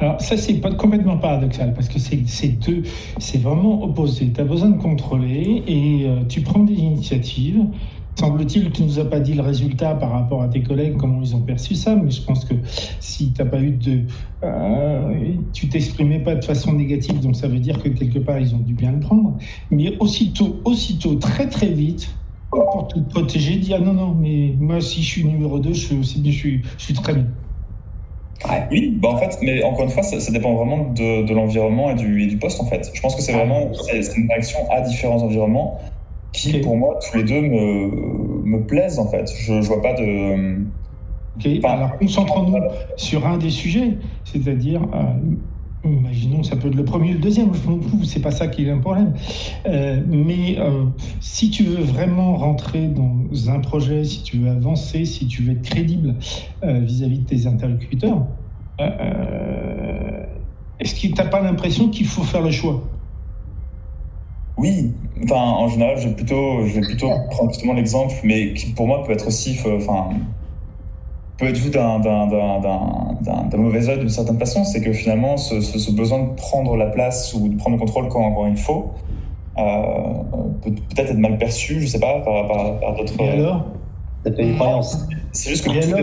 Alors 0.00 0.20
ça 0.20 0.36
c'est 0.36 0.54
pas 0.54 0.72
complètement 0.72 1.18
paradoxal 1.18 1.74
parce 1.74 1.88
que 1.88 1.98
c'est 1.98 3.42
vraiment 3.42 3.82
opposé. 3.82 4.30
Tu 4.32 4.40
as 4.40 4.44
besoin 4.44 4.68
de 4.68 4.80
contrôler 4.80 5.64
et 5.66 6.04
euh, 6.06 6.20
tu 6.28 6.40
prends 6.42 6.62
des 6.62 6.74
initiatives. 6.74 7.64
Semble-t-il 8.18 8.64
que 8.64 8.76
tu 8.76 8.82
nous 8.82 8.98
as 8.98 9.04
pas 9.04 9.20
dit 9.20 9.34
le 9.34 9.42
résultat 9.42 9.94
par 9.94 10.10
rapport 10.10 10.42
à 10.42 10.48
tes 10.48 10.60
collègues, 10.60 10.96
comment 10.96 11.22
ils 11.22 11.36
ont 11.36 11.40
perçu 11.40 11.76
ça, 11.76 11.94
mais 11.94 12.10
je 12.10 12.20
pense 12.22 12.44
que 12.44 12.54
si 12.98 13.32
t'as 13.32 13.44
pas 13.44 13.60
eu 13.60 13.70
de, 13.70 14.00
euh, 14.42 15.34
tu 15.52 15.68
t'exprimais 15.68 16.18
pas 16.18 16.34
de 16.34 16.44
façon 16.44 16.72
négative, 16.72 17.20
donc 17.20 17.36
ça 17.36 17.46
veut 17.46 17.60
dire 17.60 17.80
que 17.80 17.88
quelque 17.88 18.18
part 18.18 18.40
ils 18.40 18.56
ont 18.56 18.58
dû 18.58 18.74
bien 18.74 18.90
le 18.90 18.98
prendre. 18.98 19.38
Mais 19.70 19.96
aussitôt, 20.00 20.60
aussitôt, 20.64 21.14
très 21.14 21.48
très 21.48 21.68
vite, 21.68 22.12
pour 22.50 22.88
te 22.88 22.98
protéger, 22.98 23.54
dit 23.54 23.72
ah 23.72 23.78
non 23.78 23.92
non, 23.92 24.16
mais 24.18 24.52
moi 24.58 24.80
si 24.80 25.00
je 25.00 25.06
suis 25.06 25.24
numéro 25.24 25.60
2, 25.60 25.72
je 25.72 25.86
suis 25.86 25.96
aussi 25.96 26.20
bien, 26.20 26.32
je 26.32 26.38
suis, 26.38 26.62
je 26.76 26.84
suis 26.86 26.94
très 26.94 27.14
bien. 27.14 27.26
Oui, 28.72 28.96
bah 29.00 29.10
en 29.10 29.16
fait, 29.18 29.38
mais 29.42 29.62
encore 29.62 29.84
une 29.84 29.90
fois, 29.90 30.02
ça, 30.02 30.18
ça 30.18 30.32
dépend 30.32 30.54
vraiment 30.54 30.90
de, 30.90 31.24
de 31.24 31.34
l'environnement 31.34 31.90
et 31.90 31.94
du, 31.94 32.24
et 32.24 32.26
du 32.26 32.36
poste 32.36 32.60
en 32.60 32.66
fait. 32.66 32.90
Je 32.92 33.00
pense 33.00 33.14
que 33.14 33.22
c'est 33.22 33.32
vraiment 33.32 33.70
c'est 33.74 34.16
une 34.16 34.28
réaction 34.28 34.58
à 34.72 34.80
différents 34.80 35.22
environnements 35.22 35.78
qui, 36.32 36.58
pour 36.60 36.76
moi, 36.76 36.98
tous 37.10 37.16
les 37.18 37.24
deux 37.24 37.40
me, 37.40 38.42
me 38.44 38.66
plaisent 38.66 38.98
en 38.98 39.08
fait. 39.10 39.26
Je, 39.38 39.60
je 39.62 39.66
vois 39.68 39.82
pas 39.82 39.94
de. 39.94 40.66
Ok, 41.36 41.48
Enfin, 41.58 41.74
alors 41.74 41.98
concentrons-nous 41.98 42.58
sur 42.96 43.26
un 43.26 43.38
des 43.38 43.50
sujets, 43.50 43.98
c'est-à-dire, 44.24 44.82
euh, 44.94 45.36
imaginons, 45.84 46.42
ça 46.42 46.56
peut 46.56 46.68
être 46.68 46.74
le 46.74 46.84
premier 46.84 47.10
ou 47.10 47.14
le 47.14 47.20
deuxième, 47.20 47.54
je 47.54 47.68
m'en 47.68 47.80
fous, 47.80 48.04
c'est 48.04 48.20
pas 48.20 48.30
ça 48.32 48.48
qui 48.48 48.64
est 48.66 48.70
un 48.70 48.80
problème. 48.80 49.14
Euh, 49.66 50.02
mais 50.06 50.58
euh, 50.58 50.86
si 51.20 51.50
tu 51.50 51.64
veux 51.64 51.82
vraiment 51.82 52.36
rentrer 52.36 52.88
dans 52.88 53.50
un 53.50 53.60
projet, 53.60 54.04
si 54.04 54.22
tu 54.24 54.38
veux 54.38 54.50
avancer, 54.50 55.04
si 55.04 55.28
tu 55.28 55.42
veux 55.44 55.52
être 55.52 55.62
crédible 55.62 56.18
euh, 56.64 56.80
vis-à-vis 56.80 57.20
de 57.20 57.26
tes 57.26 57.46
interlocuteurs, 57.46 58.26
est-ce 60.78 60.94
que 60.94 61.00
tu 61.00 61.14
n'as 61.14 61.26
pas 61.26 61.40
l'impression 61.40 61.90
qu'il 61.90 62.06
faut 62.06 62.24
faire 62.24 62.42
le 62.42 62.50
choix? 62.50 62.97
Oui, 64.58 64.92
en 65.30 65.68
général, 65.68 65.98
je 65.98 66.08
vais 66.08 66.14
plutôt, 66.14 66.64
plutôt 66.82 67.10
prendre 67.30 67.50
justement 67.50 67.74
l'exemple, 67.74 68.14
mais 68.24 68.54
qui 68.54 68.66
pour 68.72 68.86
moi 68.88 69.04
peut 69.04 69.12
être 69.12 69.28
aussi, 69.28 69.58
euh, 69.64 69.76
enfin, 69.76 70.08
peut 71.38 71.46
être 71.46 71.58
vu 71.58 71.70
d'un 71.70 71.98
mauvais 73.56 73.88
œil 73.88 74.00
d'une 74.00 74.08
certaine 74.08 74.38
façon. 74.38 74.64
C'est 74.64 74.80
que 74.80 74.92
finalement, 74.92 75.36
ce 75.36 75.90
besoin 75.92 76.24
de 76.24 76.34
prendre 76.34 76.76
la 76.76 76.86
place 76.86 77.34
ou 77.34 77.48
de 77.48 77.56
prendre 77.56 77.76
le 77.76 77.80
contrôle 77.80 78.08
quand, 78.08 78.32
quand 78.32 78.46
il 78.46 78.56
faut, 78.56 78.90
euh, 79.58 79.62
peut 80.62 80.72
peut-être 80.72 81.10
être 81.12 81.18
mal 81.18 81.38
perçu, 81.38 81.80
je 81.80 81.86
sais 81.86 82.00
pas, 82.00 82.20
par, 82.20 82.48
par, 82.48 82.80
par 82.80 82.94
d'autres. 82.96 83.14
Et 83.20 83.28
alors? 83.28 83.64
Ça 84.24 84.30
peut 84.30 84.40
être 84.40 84.48
une 84.48 84.54
croyance. 84.56 85.06
C'est 85.32 85.50
juste 85.50 85.64
que 85.64 85.70
il 85.70 85.76
y 85.76 85.78
a 85.78 85.82
plein- 85.86 86.02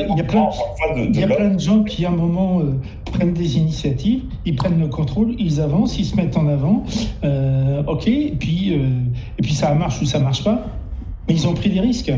de, 0.95 1.01
Il 1.01 1.11
de 1.11 1.19
y 1.19 1.23
a 1.23 1.27
plein 1.27 1.49
de 1.49 1.59
gens 1.59 1.83
qui, 1.83 2.05
à 2.05 2.09
un 2.09 2.15
moment, 2.15 2.59
euh, 2.61 2.75
prennent 3.11 3.33
des 3.33 3.57
initiatives, 3.57 4.21
ils 4.45 4.55
prennent 4.55 4.79
le 4.79 4.87
contrôle, 4.87 5.35
ils 5.37 5.59
avancent, 5.59 5.97
ils 5.99 6.05
se 6.05 6.15
mettent 6.15 6.37
en 6.37 6.47
avant. 6.47 6.83
euh, 7.23 7.83
ok, 7.87 8.07
et 8.07 8.35
puis, 8.39 8.73
euh, 8.73 8.87
et 9.37 9.41
puis 9.41 9.53
ça 9.53 9.73
marche 9.73 10.01
ou 10.01 10.05
ça 10.05 10.19
marche 10.19 10.43
pas. 10.43 10.63
Mais 11.27 11.33
ils 11.33 11.47
ont 11.47 11.53
pris 11.53 11.69
des 11.69 11.79
risques. 11.81 12.11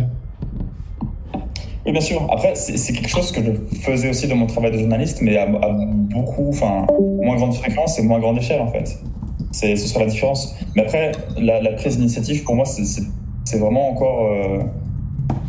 Oui, 1.86 1.92
bien 1.94 2.02
sûr. 2.02 2.28
Après, 2.32 2.54
c'est 2.56 2.94
quelque 2.94 3.08
chose 3.10 3.32
que 3.32 3.40
je 3.44 3.80
faisais 3.80 4.10
aussi 4.10 4.28
dans 4.28 4.36
mon 4.36 4.46
travail 4.48 4.72
de 4.74 4.78
journaliste, 4.78 5.20
mais 5.22 5.38
à, 5.38 5.44
à 5.44 5.72
beaucoup, 6.14 6.50
enfin, 6.50 6.86
moins 7.24 7.38
grande 7.38 7.54
fréquence 7.56 7.98
et 7.98 8.04
moins 8.04 8.20
grande 8.20 8.38
échelle, 8.38 8.62
en 8.62 8.68
fait. 8.68 9.00
C'est 9.52 9.76
ce 9.78 9.88
sera 9.88 10.02
la 10.02 10.12
différence. 10.12 10.54
Mais 10.76 10.82
après, 10.84 11.14
la, 11.40 11.62
la 11.62 11.72
prise 11.72 11.98
d'initiative, 11.98 12.44
pour 12.44 12.56
moi, 12.56 12.66
c'est 12.66 13.58
vraiment 13.58 13.90
encore. 13.90 14.30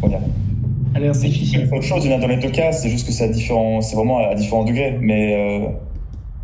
Euh, 0.05 1.13
C'est 1.13 1.73
autre 1.73 1.83
chose. 1.83 2.05
Il 2.05 2.11
y 2.11 2.15
en 2.15 2.19
a 2.19 2.21
dans 2.21 2.29
les 2.29 2.37
deux 2.39 2.51
cas. 2.51 2.73
C'est 2.73 2.89
juste 2.91 3.07
que 3.07 3.13
c'est 3.13 3.25
à 3.25 3.29
différents, 3.29 3.81
c'est 3.81 3.97
vraiment 3.97 4.19
à 4.19 4.35
différents 4.35 4.65
degrés. 4.65 4.99
Mais 5.01 5.35
euh, 5.35 5.69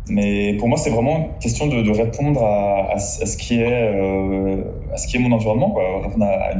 mais 0.07 0.53
pour 0.57 0.67
moi, 0.67 0.77
c'est 0.77 0.91
vraiment 0.91 1.29
question 1.41 1.67
de, 1.67 1.81
de 1.81 1.91
répondre 1.91 2.41
à, 2.43 2.91
à, 2.93 2.99
ce 2.99 3.23
à 3.23 3.25
ce 3.25 3.37
qui 3.37 3.55
est 3.59 3.93
euh, 3.93 4.63
à 4.93 4.97
ce 4.97 5.07
qui 5.07 5.17
est 5.17 5.19
mon 5.19 5.31
environnement, 5.31 5.71
quoi. 5.71 5.83
Répondre 6.03 6.25
à, 6.25 6.51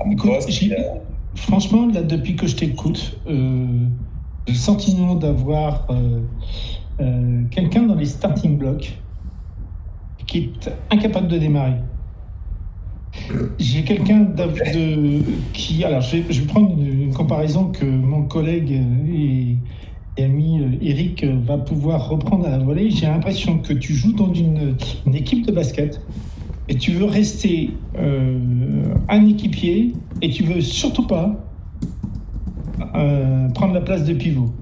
à, 0.00 0.04
mon 0.04 0.12
Écoute, 0.12 0.30
poste. 0.32 0.50
j'ai- 0.50 0.68
et 0.68 0.76
à- 0.76 0.94
Franchement, 1.36 1.86
là, 1.86 2.02
depuis 2.02 2.34
que 2.36 2.46
je 2.48 2.56
t'écoute, 2.56 3.20
euh, 3.28 3.86
le 4.48 4.54
sentiment 4.54 5.14
d'avoir 5.14 5.86
euh, 5.90 6.22
euh, 7.00 7.44
quelqu'un 7.50 7.82
dans 7.82 7.94
les 7.94 8.06
starting 8.06 8.56
blocks 8.58 8.98
qui 10.26 10.38
est 10.66 10.70
incapable 10.90 11.28
de 11.28 11.38
démarrer. 11.38 11.74
J'ai 13.58 13.82
quelqu'un 13.84 14.26
qui. 15.52 15.84
Alors, 15.84 16.00
je 16.00 16.16
vais, 16.18 16.46
prendre 16.46 16.70
une, 16.80 17.12
comparaison 17.12 17.66
que 17.66 17.84
mon 17.84 18.22
collègue 18.24 18.72
et, 18.72 19.56
ami 20.22 20.60
euh, 20.60 20.70
Eric 20.82 21.22
euh, 21.24 21.38
va 21.44 21.58
pouvoir 21.58 22.08
reprendre 22.08 22.46
à 22.46 22.50
la 22.50 22.58
volée. 22.58 22.90
J'ai 22.90 23.06
l'impression 23.06 23.58
que 23.58 23.72
tu 23.72 23.94
joues 23.94 24.12
dans 24.12 24.32
une, 24.32 24.76
équipe 25.14 25.46
de 25.46 25.52
basket 25.52 26.00
et 26.68 26.76
tu 26.76 26.92
veux 26.92 27.04
rester 27.04 27.70
euh, 27.96 28.94
un 29.08 29.26
équipier 29.26 29.92
et 30.20 30.30
tu 30.30 30.42
veux 30.42 30.60
surtout 30.60 31.06
pas 31.06 31.44
prendre 33.54 33.74
la 33.74 33.80
place 33.80 34.04
de 34.04 34.14
pivot. 34.14 34.52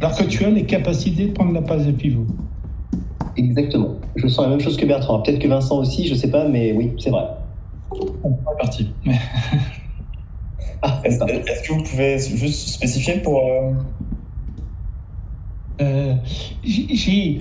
Alors 0.00 0.16
que 0.16 0.24
tu 0.24 0.44
as 0.44 0.50
les 0.50 0.64
capacités 0.64 1.26
de 1.26 1.32
prendre 1.32 1.52
la 1.52 1.62
place 1.62 1.86
de 1.86 1.92
pivot. 1.92 2.26
Exactement. 3.36 3.96
Je 4.16 4.26
sens 4.28 4.44
la 4.44 4.50
même 4.50 4.60
chose 4.60 4.76
que 4.76 4.86
Bertrand. 4.86 5.20
Peut-être 5.20 5.38
que 5.38 5.48
Vincent 5.48 5.78
aussi, 5.78 6.06
je 6.06 6.14
sais 6.14 6.30
pas, 6.30 6.46
mais 6.48 6.72
oui, 6.72 6.92
c'est 6.98 7.10
vrai. 7.10 7.24
On 7.90 8.30
est 8.32 8.58
parti. 8.58 8.90
Ah, 10.82 11.00
Est-ce 11.04 11.18
que 11.66 11.72
vous 11.72 11.82
pouvez 11.82 12.18
juste 12.18 12.68
spécifier 12.68 13.14
pour. 13.20 13.38
euh, 13.40 13.72
Euh, 15.80 16.14
j'ai 16.62 17.38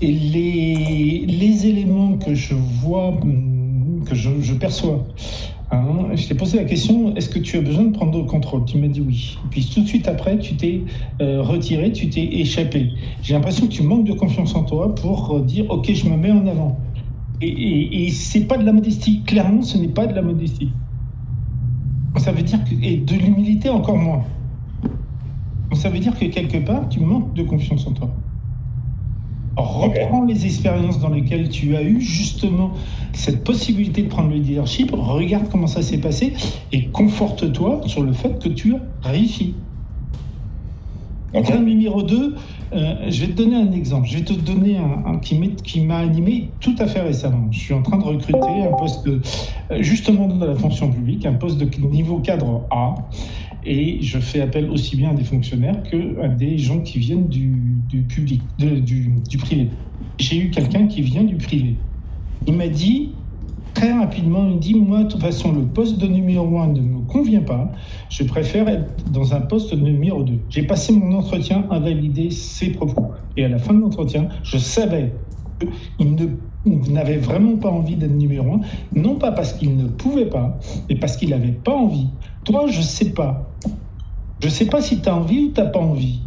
les, 0.00 1.24
les 1.26 1.66
éléments 1.66 2.18
que 2.18 2.34
je 2.34 2.54
vois, 2.54 3.14
que 4.06 4.14
je, 4.14 4.30
je 4.40 4.54
perçois. 4.54 5.06
Hein, 5.70 6.14
je 6.14 6.26
t'ai 6.28 6.34
posé 6.34 6.58
la 6.58 6.64
question 6.64 7.14
est-ce 7.16 7.28
que 7.28 7.38
tu 7.38 7.56
as 7.56 7.60
besoin 7.60 7.84
de 7.84 7.92
prendre 7.92 8.16
le 8.18 8.24
contrôle? 8.24 8.64
Tu 8.64 8.78
m'as 8.78 8.88
dit 8.88 9.00
oui. 9.00 9.46
Puis 9.50 9.68
tout 9.70 9.82
de 9.82 9.86
suite 9.88 10.08
après, 10.08 10.38
tu 10.38 10.56
t'es 10.56 10.86
euh, 11.20 11.42
retiré, 11.42 11.92
tu 11.92 12.08
t'es 12.10 12.22
échappé. 12.40 12.94
J'ai 13.22 13.34
l'impression 13.34 13.66
que 13.68 13.72
tu 13.72 13.82
manques 13.82 14.06
de 14.06 14.12
confiance 14.12 14.54
en 14.54 14.64
toi 14.64 14.94
pour 14.94 15.32
euh, 15.36 15.44
dire 15.44 15.66
ok, 15.70 15.92
je 15.92 16.08
me 16.08 16.16
mets 16.16 16.30
en 16.30 16.46
avant. 16.46 16.82
Et, 17.40 17.48
et, 17.48 18.06
et 18.06 18.10
c'est 18.12 18.46
pas 18.46 18.58
de 18.58 18.64
la 18.64 18.72
modestie. 18.72 19.24
Clairement, 19.24 19.62
ce 19.62 19.78
n'est 19.78 19.88
pas 19.92 20.06
de 20.06 20.14
la 20.14 20.22
modestie. 20.22 20.78
Ça 22.18 22.32
veut 22.32 22.42
dire 22.42 22.64
que 22.64 22.74
et 22.74 22.96
de 22.96 23.14
l'humilité 23.14 23.68
encore 23.68 23.96
moins. 23.96 24.26
Ça 25.76 25.90
veut 25.90 26.00
dire 26.00 26.18
que 26.18 26.24
quelque 26.24 26.58
part, 26.58 26.88
tu 26.88 26.98
manques 26.98 27.32
de 27.36 27.44
confiance 27.44 27.86
en 27.86 27.92
toi. 27.92 28.25
Reprends 29.56 30.24
les 30.24 30.44
expériences 30.44 30.98
dans 31.00 31.08
lesquelles 31.08 31.48
tu 31.48 31.76
as 31.76 31.82
eu 31.82 32.00
justement 32.00 32.72
cette 33.14 33.42
possibilité 33.42 34.02
de 34.02 34.08
prendre 34.08 34.28
le 34.28 34.36
leadership, 34.36 34.90
regarde 34.92 35.48
comment 35.50 35.66
ça 35.66 35.80
s'est 35.82 35.98
passé 35.98 36.34
et 36.72 36.90
conforte-toi 36.90 37.80
sur 37.86 38.02
le 38.02 38.12
fait 38.12 38.38
que 38.38 38.50
tu 38.50 38.74
as 39.02 39.08
réussi. 39.08 39.56
Ok. 41.34 41.46
Point 41.46 41.60
numéro 41.60 42.02
2, 42.02 42.34
je 42.72 43.20
vais 43.20 43.28
te 43.28 43.32
donner 43.32 43.56
un 43.56 43.72
exemple. 43.72 44.08
Je 44.08 44.18
vais 44.18 44.24
te 44.24 44.32
donner 44.32 44.76
un, 44.78 45.04
un 45.06 45.18
qui 45.18 45.80
m'a 45.80 45.98
animé 45.98 46.52
tout 46.60 46.74
à 46.78 46.86
fait 46.86 47.00
récemment. 47.00 47.48
Je 47.50 47.58
suis 47.58 47.74
en 47.74 47.82
train 47.82 47.98
de 47.98 48.04
recruter 48.04 48.38
un 48.38 48.72
poste, 48.76 49.06
de- 49.06 49.20
euh, 49.70 49.82
justement 49.82 50.28
dans 50.28 50.44
la 50.46 50.54
fonction 50.54 50.90
publique, 50.90 51.26
un 51.26 51.34
poste 51.34 51.58
de 51.58 51.86
niveau 51.86 52.20
cadre 52.20 52.66
A. 52.70 52.94
Et 53.68 54.00
je 54.00 54.18
fais 54.20 54.40
appel 54.40 54.70
aussi 54.70 54.96
bien 54.96 55.10
à 55.10 55.14
des 55.14 55.24
fonctionnaires 55.24 55.82
que 55.82 56.20
à 56.20 56.28
des 56.28 56.56
gens 56.56 56.80
qui 56.80 57.00
viennent 57.00 57.28
du, 57.28 57.82
du 57.88 58.04
public, 58.04 58.42
du, 58.58 59.20
du 59.28 59.38
privé. 59.38 59.70
J'ai 60.20 60.38
eu 60.38 60.50
quelqu'un 60.50 60.86
qui 60.86 61.02
vient 61.02 61.24
du 61.24 61.36
privé. 61.36 61.80
Il 62.46 62.54
m'a 62.54 62.68
dit 62.68 63.16
très 63.74 63.92
rapidement, 63.92 64.48
il 64.48 64.60
dit 64.60 64.74
moi 64.74 65.02
de 65.04 65.08
toute 65.10 65.20
façon 65.20 65.52
le 65.52 65.66
poste 65.66 65.98
de 65.98 66.06
numéro 66.06 66.58
1 66.60 66.68
ne 66.74 66.80
me 66.80 67.00
convient 67.00 67.42
pas, 67.42 67.72
je 68.08 68.22
préfère 68.24 68.68
être 68.68 69.10
dans 69.10 69.34
un 69.34 69.40
poste 69.40 69.74
de 69.74 69.80
numéro 69.80 70.22
2. 70.22 70.44
J'ai 70.48 70.62
passé 70.62 70.92
mon 70.92 71.12
entretien 71.18 71.66
à 71.70 71.80
valider 71.80 72.30
ses 72.30 72.70
propos. 72.70 73.12
Et 73.36 73.44
à 73.44 73.48
la 73.48 73.58
fin 73.58 73.74
de 73.74 73.80
l'entretien, 73.80 74.28
je 74.44 74.58
savais 74.58 75.12
qu'il 75.98 76.14
ne 76.14 76.26
n'avait 76.66 77.16
vraiment 77.18 77.56
pas 77.56 77.70
envie 77.70 77.96
d'être 77.96 78.14
numéro 78.16 78.54
1, 78.54 78.60
non 78.94 79.16
pas 79.16 79.32
parce 79.32 79.52
qu'il 79.52 79.76
ne 79.76 79.86
pouvait 79.88 80.26
pas, 80.26 80.58
mais 80.88 80.96
parce 80.96 81.16
qu'il 81.16 81.30
n'avait 81.30 81.52
pas 81.52 81.72
envie. 81.74 82.08
Toi, 82.44 82.66
je 82.68 82.80
sais 82.80 83.10
pas. 83.10 83.48
Je 84.40 84.48
sais 84.48 84.66
pas 84.66 84.80
si 84.82 85.00
tu 85.00 85.08
as 85.08 85.16
envie 85.16 85.46
ou 85.46 85.52
tu 85.52 85.60
n'as 85.60 85.66
pas 85.68 85.78
envie. 85.80 86.20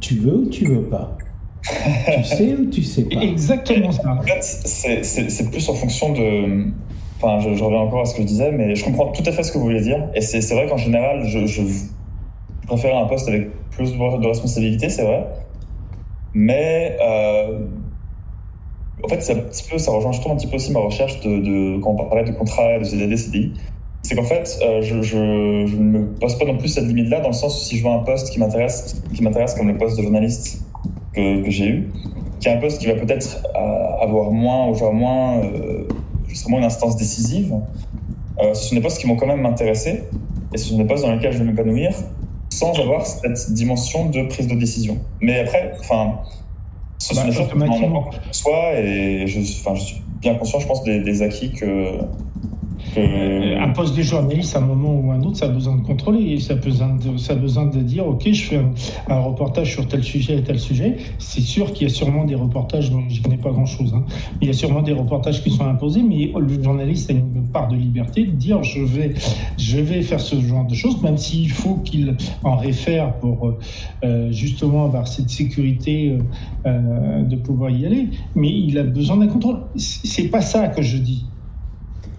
Tu 0.00 0.16
veux 0.16 0.36
ou 0.38 0.48
tu 0.48 0.64
veux 0.66 0.82
pas? 0.82 1.16
Tu 1.62 2.24
sais 2.24 2.54
ou 2.54 2.66
tu 2.70 2.82
sais 2.82 3.04
pas? 3.04 3.20
Exactement 3.20 3.92
ça. 3.92 4.12
En 4.18 4.22
fait, 4.22 4.42
c'est- 4.42 5.50
plus 5.50 5.68
en 5.68 5.74
fonction 5.74 6.12
de. 6.12 6.66
Enfin, 7.16 7.38
je, 7.38 7.54
je 7.54 7.62
reviens 7.62 7.80
encore 7.80 8.00
à 8.00 8.04
ce 8.04 8.14
que 8.16 8.22
je 8.22 8.26
disais, 8.26 8.50
mais 8.50 8.74
je 8.74 8.84
comprends 8.84 9.12
tout 9.12 9.22
à 9.26 9.30
fait 9.32 9.44
ce 9.44 9.52
que 9.52 9.58
vous 9.58 9.64
voulez 9.64 9.80
dire. 9.82 10.08
Et 10.14 10.20
c'est 10.20 10.40
vrai 10.54 10.66
qu'en 10.68 10.76
général, 10.76 11.24
je, 11.24 11.46
je, 11.46 11.62
je 11.62 12.66
préfère 12.66 12.96
un 12.98 13.06
poste 13.06 13.28
avec 13.28 13.50
plus 13.70 13.92
de, 13.92 14.20
de 14.20 14.26
responsabilité, 14.26 14.88
c'est 14.88 15.04
vrai. 15.04 15.24
Mais 16.34 16.96
euh, 17.00 17.66
en 19.04 19.08
fait, 19.08 19.20
ça 19.20 19.90
rejoint, 19.90 20.12
trouve 20.12 20.32
un 20.32 20.36
petit 20.36 20.46
peu 20.46 20.56
aussi 20.56 20.72
ma 20.72 20.80
recherche 20.80 21.20
de, 21.20 21.80
quand 21.80 21.90
on 21.90 22.08
parlait 22.08 22.24
de 22.24 22.32
contrat, 22.32 22.78
de 22.78 22.84
CDD, 22.84 23.16
CDI. 23.16 23.52
C'est 24.02 24.16
qu'en 24.16 24.24
fait, 24.24 24.58
euh, 24.62 24.82
je, 24.82 25.16
ne 25.16 25.82
me 25.82 26.06
pose 26.14 26.36
pas 26.36 26.44
non 26.44 26.58
plus 26.58 26.68
cette 26.68 26.86
limite-là, 26.86 27.20
dans 27.20 27.28
le 27.28 27.34
sens 27.34 27.56
où 27.60 27.64
si 27.64 27.78
je 27.78 27.82
vois 27.82 27.94
un 27.94 28.00
poste 28.00 28.30
qui 28.30 28.40
m'intéresse, 28.40 28.94
comme 29.56 29.68
le 29.68 29.78
poste 29.78 29.96
de 29.96 30.02
journaliste 30.02 30.62
que, 31.14 31.50
j'ai 31.50 31.68
eu, 31.68 31.90
qui 32.40 32.48
est 32.48 32.52
un 32.52 32.58
poste 32.58 32.80
qui 32.80 32.86
va 32.86 32.94
peut-être 32.94 33.42
euh, 33.54 34.02
avoir 34.04 34.30
moins, 34.30 34.68
ou 34.68 34.74
genre 34.74 34.92
moins, 34.92 35.38
euh, 35.38 35.86
justement 36.26 36.58
une 36.58 36.64
instance 36.64 36.96
décisive, 36.96 37.54
euh, 38.40 38.54
ce 38.54 38.68
sont 38.68 38.74
des 38.74 38.80
postes 38.80 38.98
qui 38.98 39.06
vont 39.06 39.16
quand 39.16 39.26
même 39.26 39.42
m'intéresser, 39.42 40.02
et 40.52 40.58
ce 40.58 40.70
sont 40.70 40.78
des 40.78 40.84
postes 40.84 41.04
dans 41.04 41.12
lesquels 41.12 41.32
je 41.32 41.38
vais 41.38 41.44
m'épanouir, 41.44 41.92
sans 42.50 42.78
avoir 42.78 43.06
cette 43.06 43.52
dimension 43.52 44.06
de 44.06 44.22
prise 44.24 44.46
de 44.46 44.54
décision. 44.54 44.98
Mais 45.20 45.40
après, 45.40 45.72
enfin, 45.80 46.18
ce 47.02 47.14
sont 47.14 47.22
Bah, 47.22 47.44
automatiquement. 47.44 47.98
apprend 48.08 48.20
pour 48.20 48.34
soi, 48.34 48.72
et 48.74 49.26
je, 49.26 49.40
je 49.40 49.80
suis 49.80 50.02
bien 50.20 50.34
conscient, 50.34 50.60
je 50.60 50.66
pense, 50.66 50.82
des, 50.84 51.00
des 51.00 51.22
acquis 51.22 51.52
que... 51.52 51.98
Euh, 52.96 53.58
Un 53.58 53.70
poste 53.70 53.96
de 53.96 54.02
journaliste, 54.02 54.54
à 54.56 54.58
un 54.58 54.62
moment 54.62 54.94
ou 54.94 55.12
un 55.12 55.22
autre, 55.22 55.38
ça 55.38 55.46
a 55.46 55.48
besoin 55.48 55.76
de 55.76 55.82
contrôler. 55.82 56.38
Ça 56.40 56.54
a 56.54 56.56
besoin 56.56 57.66
de, 57.66 57.80
dire, 57.80 58.06
OK, 58.06 58.30
je 58.30 58.42
fais 58.42 58.60
un, 59.08 59.20
reportage 59.20 59.72
sur 59.72 59.86
tel 59.88 60.02
sujet 60.02 60.38
et 60.38 60.42
tel 60.42 60.58
sujet. 60.58 60.96
C'est 61.18 61.40
sûr 61.40 61.72
qu'il 61.72 61.88
y 61.88 61.90
a 61.90 61.94
sûrement 61.94 62.24
des 62.24 62.34
reportages, 62.34 62.90
dont 62.90 63.02
je 63.08 63.22
connais 63.22 63.38
pas 63.38 63.50
grand-chose. 63.50 63.94
hein. 63.94 64.04
Il 64.40 64.48
y 64.48 64.50
a 64.50 64.52
sûrement 64.52 64.82
des 64.82 64.92
reportages 64.92 65.42
qui 65.42 65.50
sont 65.50 65.64
imposés, 65.64 66.02
mais 66.02 66.32
le 66.38 66.62
journaliste 66.62 67.10
a 67.10 67.14
une 67.14 67.48
part 67.52 67.68
de 67.68 67.76
liberté 67.76 68.24
de 68.24 68.32
dire, 68.32 68.62
je 68.62 68.82
vais, 68.82 69.14
je 69.58 69.78
vais 69.78 70.02
faire 70.02 70.20
ce 70.20 70.40
genre 70.40 70.66
de 70.66 70.74
choses, 70.74 71.00
même 71.02 71.16
s'il 71.16 71.50
faut 71.50 71.76
qu'il 71.76 72.16
en 72.44 72.56
réfère 72.56 73.14
pour 73.18 73.54
euh, 74.04 74.32
justement 74.32 74.84
avoir 74.84 75.08
cette 75.08 75.30
sécurité 75.30 76.10
euh, 76.10 76.18
euh, 76.66 77.22
de 77.22 77.36
pouvoir 77.36 77.70
y 77.70 77.86
aller. 77.86 78.10
Mais 78.34 78.50
il 78.50 78.76
a 78.78 78.82
besoin 78.82 79.16
d'un 79.16 79.28
contrôle. 79.28 79.60
C'est 79.76 80.28
pas 80.28 80.40
ça 80.40 80.68
que 80.68 80.82
je 80.82 80.98
dis. 80.98 81.31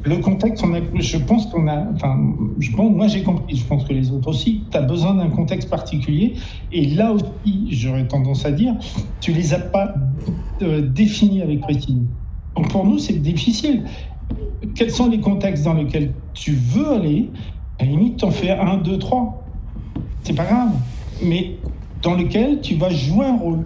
Le 0.06 0.18
contexte, 0.18 0.64
on 0.66 0.74
a, 0.74 0.80
je 0.96 1.18
pense 1.18 1.46
qu'on 1.48 1.68
a, 1.68 1.86
enfin, 1.94 2.20
je 2.60 2.76
moi 2.76 3.08
j'ai 3.08 3.24
compris, 3.24 3.56
je 3.56 3.66
pense 3.66 3.86
que 3.86 3.94
les 3.94 4.12
autres 4.12 4.28
aussi, 4.28 4.64
tu 4.70 4.78
as 4.78 4.82
besoin 4.82 5.16
d'un 5.16 5.30
contexte 5.30 5.70
particulier. 5.70 6.36
Et 6.74 6.88
là 6.88 7.14
aussi, 7.14 7.68
j'aurais 7.70 8.08
tendance 8.08 8.46
à 8.46 8.52
dire, 8.52 8.76
tu 9.22 9.32
les 9.32 9.54
as 9.54 9.60
pas 9.60 9.94
euh, 10.62 10.82
définis 10.82 11.42
avec 11.42 11.62
précision. 11.62 12.06
Donc 12.56 12.70
pour 12.70 12.86
nous, 12.86 13.00
c'est 13.00 13.22
difficile. 13.22 13.86
Quels 14.76 14.92
sont 14.92 15.10
les 15.10 15.20
contextes 15.20 15.64
dans 15.64 15.74
lesquels 15.74 16.14
tu 16.34 16.52
veux 16.52 16.92
aller? 16.92 17.30
À 17.80 17.86
la 17.86 17.92
limite, 17.92 18.18
t'en 18.18 18.32
fais 18.32 18.52
un, 18.52 18.78
deux, 18.78 19.00
trois. 19.00 19.46
C'est 20.24 20.36
pas 20.36 20.46
grave. 20.46 20.72
Mais 21.24 21.58
dans 22.02 22.16
lequel 22.16 22.60
tu 22.60 22.76
vas 22.76 22.90
jouer 22.90 23.26
un 23.26 23.38
rôle. 23.38 23.66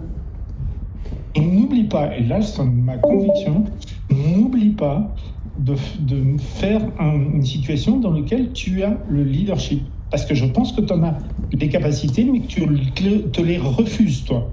Et 1.34 1.40
n'oublie 1.40 1.84
pas, 1.84 2.16
et 2.16 2.24
là 2.24 2.40
c'est 2.40 2.64
ma 2.64 2.96
conviction, 2.96 3.64
n'oublie 4.10 4.70
pas 4.70 5.14
de, 5.58 5.74
de 6.00 6.38
faire 6.40 6.80
un- 6.98 7.14
une 7.34 7.44
situation 7.44 7.98
dans 7.98 8.12
laquelle 8.12 8.52
tu 8.52 8.82
as 8.82 8.96
le 9.10 9.22
leadership. 9.24 9.82
Parce 10.10 10.24
que 10.24 10.34
je 10.34 10.46
pense 10.46 10.72
que 10.72 10.80
tu 10.80 10.92
en 10.92 11.02
as 11.04 11.18
des 11.52 11.68
capacités, 11.68 12.24
mais 12.24 12.40
que 12.40 12.46
tu 12.46 12.60
te- 12.94 13.18
te 13.28 13.42
les 13.42 13.58
refuses, 13.58 14.24
toi. 14.24 14.48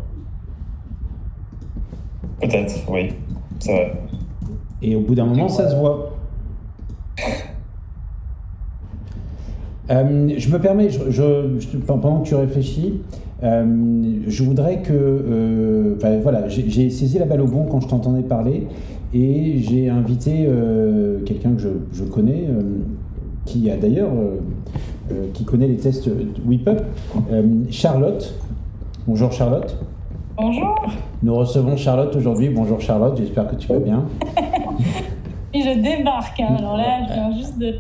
Peut-être, 2.42 2.76
oui, 2.92 3.10
c'est 3.60 3.72
vrai. 3.74 3.94
Et 4.82 4.96
au 4.96 5.02
bout 5.02 5.16
d'un 5.16 5.26
moment, 5.26 5.48
ça 5.48 5.70
se 5.70 5.76
voit. 5.76 6.12
Euh, 9.92 10.30
je 10.38 10.50
me 10.50 10.60
permets, 10.60 10.90
je, 10.90 11.00
je- 11.12 11.60
je- 11.60 11.78
pendant 11.78 12.22
que 12.22 12.28
tu 12.28 12.36
réfléchis, 12.36 13.02
euh, 13.44 14.16
je 14.28 14.44
voudrais 14.44 14.82
que, 14.82 14.92
euh, 14.94 15.96
enfin, 15.98 16.18
voilà, 16.22 16.48
j'ai 16.50 16.68
j'ai 16.70 16.90
saisi 16.90 17.20
la 17.20 17.26
balle 17.26 17.42
au 17.42 17.48
bon 17.48 17.66
quand 17.66 17.82
je 17.82 17.88
t'entendais 17.88 18.24
parler 18.24 18.66
et 19.16 19.60
j'ai 19.60 19.90
invité 19.90 20.46
euh, 20.46 21.22
quelqu'un 21.26 21.54
que 21.54 21.62
je, 21.62 21.70
je 21.94 22.04
connais, 22.04 22.48
euh, 22.50 22.62
qui 23.46 23.72
a 23.72 23.78
d'ailleurs, 23.78 24.12
euh, 24.12 25.28
qui 25.34 25.46
connaît 25.46 25.68
les 25.70 25.78
tests 25.78 26.10
WIPUP, 26.46 26.82
Charlotte. 27.72 28.36
Bonjour 29.08 29.32
Charlotte. 29.32 29.78
Bonjour, 30.36 30.76
Nous 31.24 31.34
recevons 31.34 31.78
Charlotte 31.78 32.14
aujourd'hui. 32.14 32.50
Bonjour 32.50 32.82
Charlotte, 32.82 33.16
j'espère 33.18 33.48
que 33.48 33.56
tu 33.56 33.70
vas 33.70 33.80
bien. 33.80 34.04
et 35.54 35.62
je 35.62 35.80
débarque. 35.82 36.38
hein. 36.42 36.56
Alors 36.58 36.76
là, 36.76 37.06
je 37.08 37.14
viens 37.14 37.32
juste 37.38 37.58
de, 37.58 37.76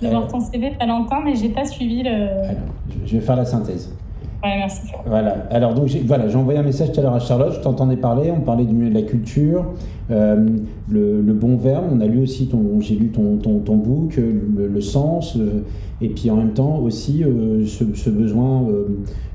de 0.00 0.08
voir 0.08 0.28
ton 0.28 0.38
CV, 0.38 0.74
Valentin, 0.78 1.22
mais 1.24 1.34
j'ai 1.34 1.48
pas 1.48 1.64
suivi 1.64 2.04
le. 2.04 2.10
Alors, 2.10 2.62
je 3.04 3.16
vais 3.16 3.20
faire 3.20 3.34
la 3.34 3.44
synthèse. 3.44 3.92
Merci. 4.42 4.92
Voilà. 5.06 5.46
Alors 5.50 5.74
donc 5.74 5.88
j'ai 5.88 6.36
envoyé 6.36 6.58
un 6.58 6.62
message 6.62 6.92
tout 6.92 7.00
à 7.00 7.02
l'heure 7.02 7.14
à 7.14 7.20
Charlotte. 7.20 7.52
Je 7.54 7.60
t'entendais 7.60 7.96
parler. 7.96 8.30
On 8.30 8.40
parlait 8.40 8.64
du 8.64 8.74
milieu 8.74 8.90
de 8.90 8.94
la 8.94 9.02
culture, 9.02 9.66
euh, 10.10 10.46
le, 10.88 11.32
bon 11.32 11.56
verbe. 11.56 11.86
On 11.92 12.00
a 12.00 12.06
lu 12.06 12.22
aussi 12.22 12.48
ton, 12.48 12.80
j'ai 12.80 12.94
lu 12.94 13.08
ton, 13.08 13.36
ton, 13.36 13.58
ton 13.60 13.76
book, 13.76 14.18
euh, 14.18 14.32
le, 14.72 14.80
sens, 14.80 15.36
euh, 15.36 15.64
et 16.00 16.08
puis 16.08 16.30
en 16.30 16.36
même 16.36 16.52
temps 16.52 16.78
aussi 16.78 17.24
ce, 17.66 18.10
besoin 18.10 18.66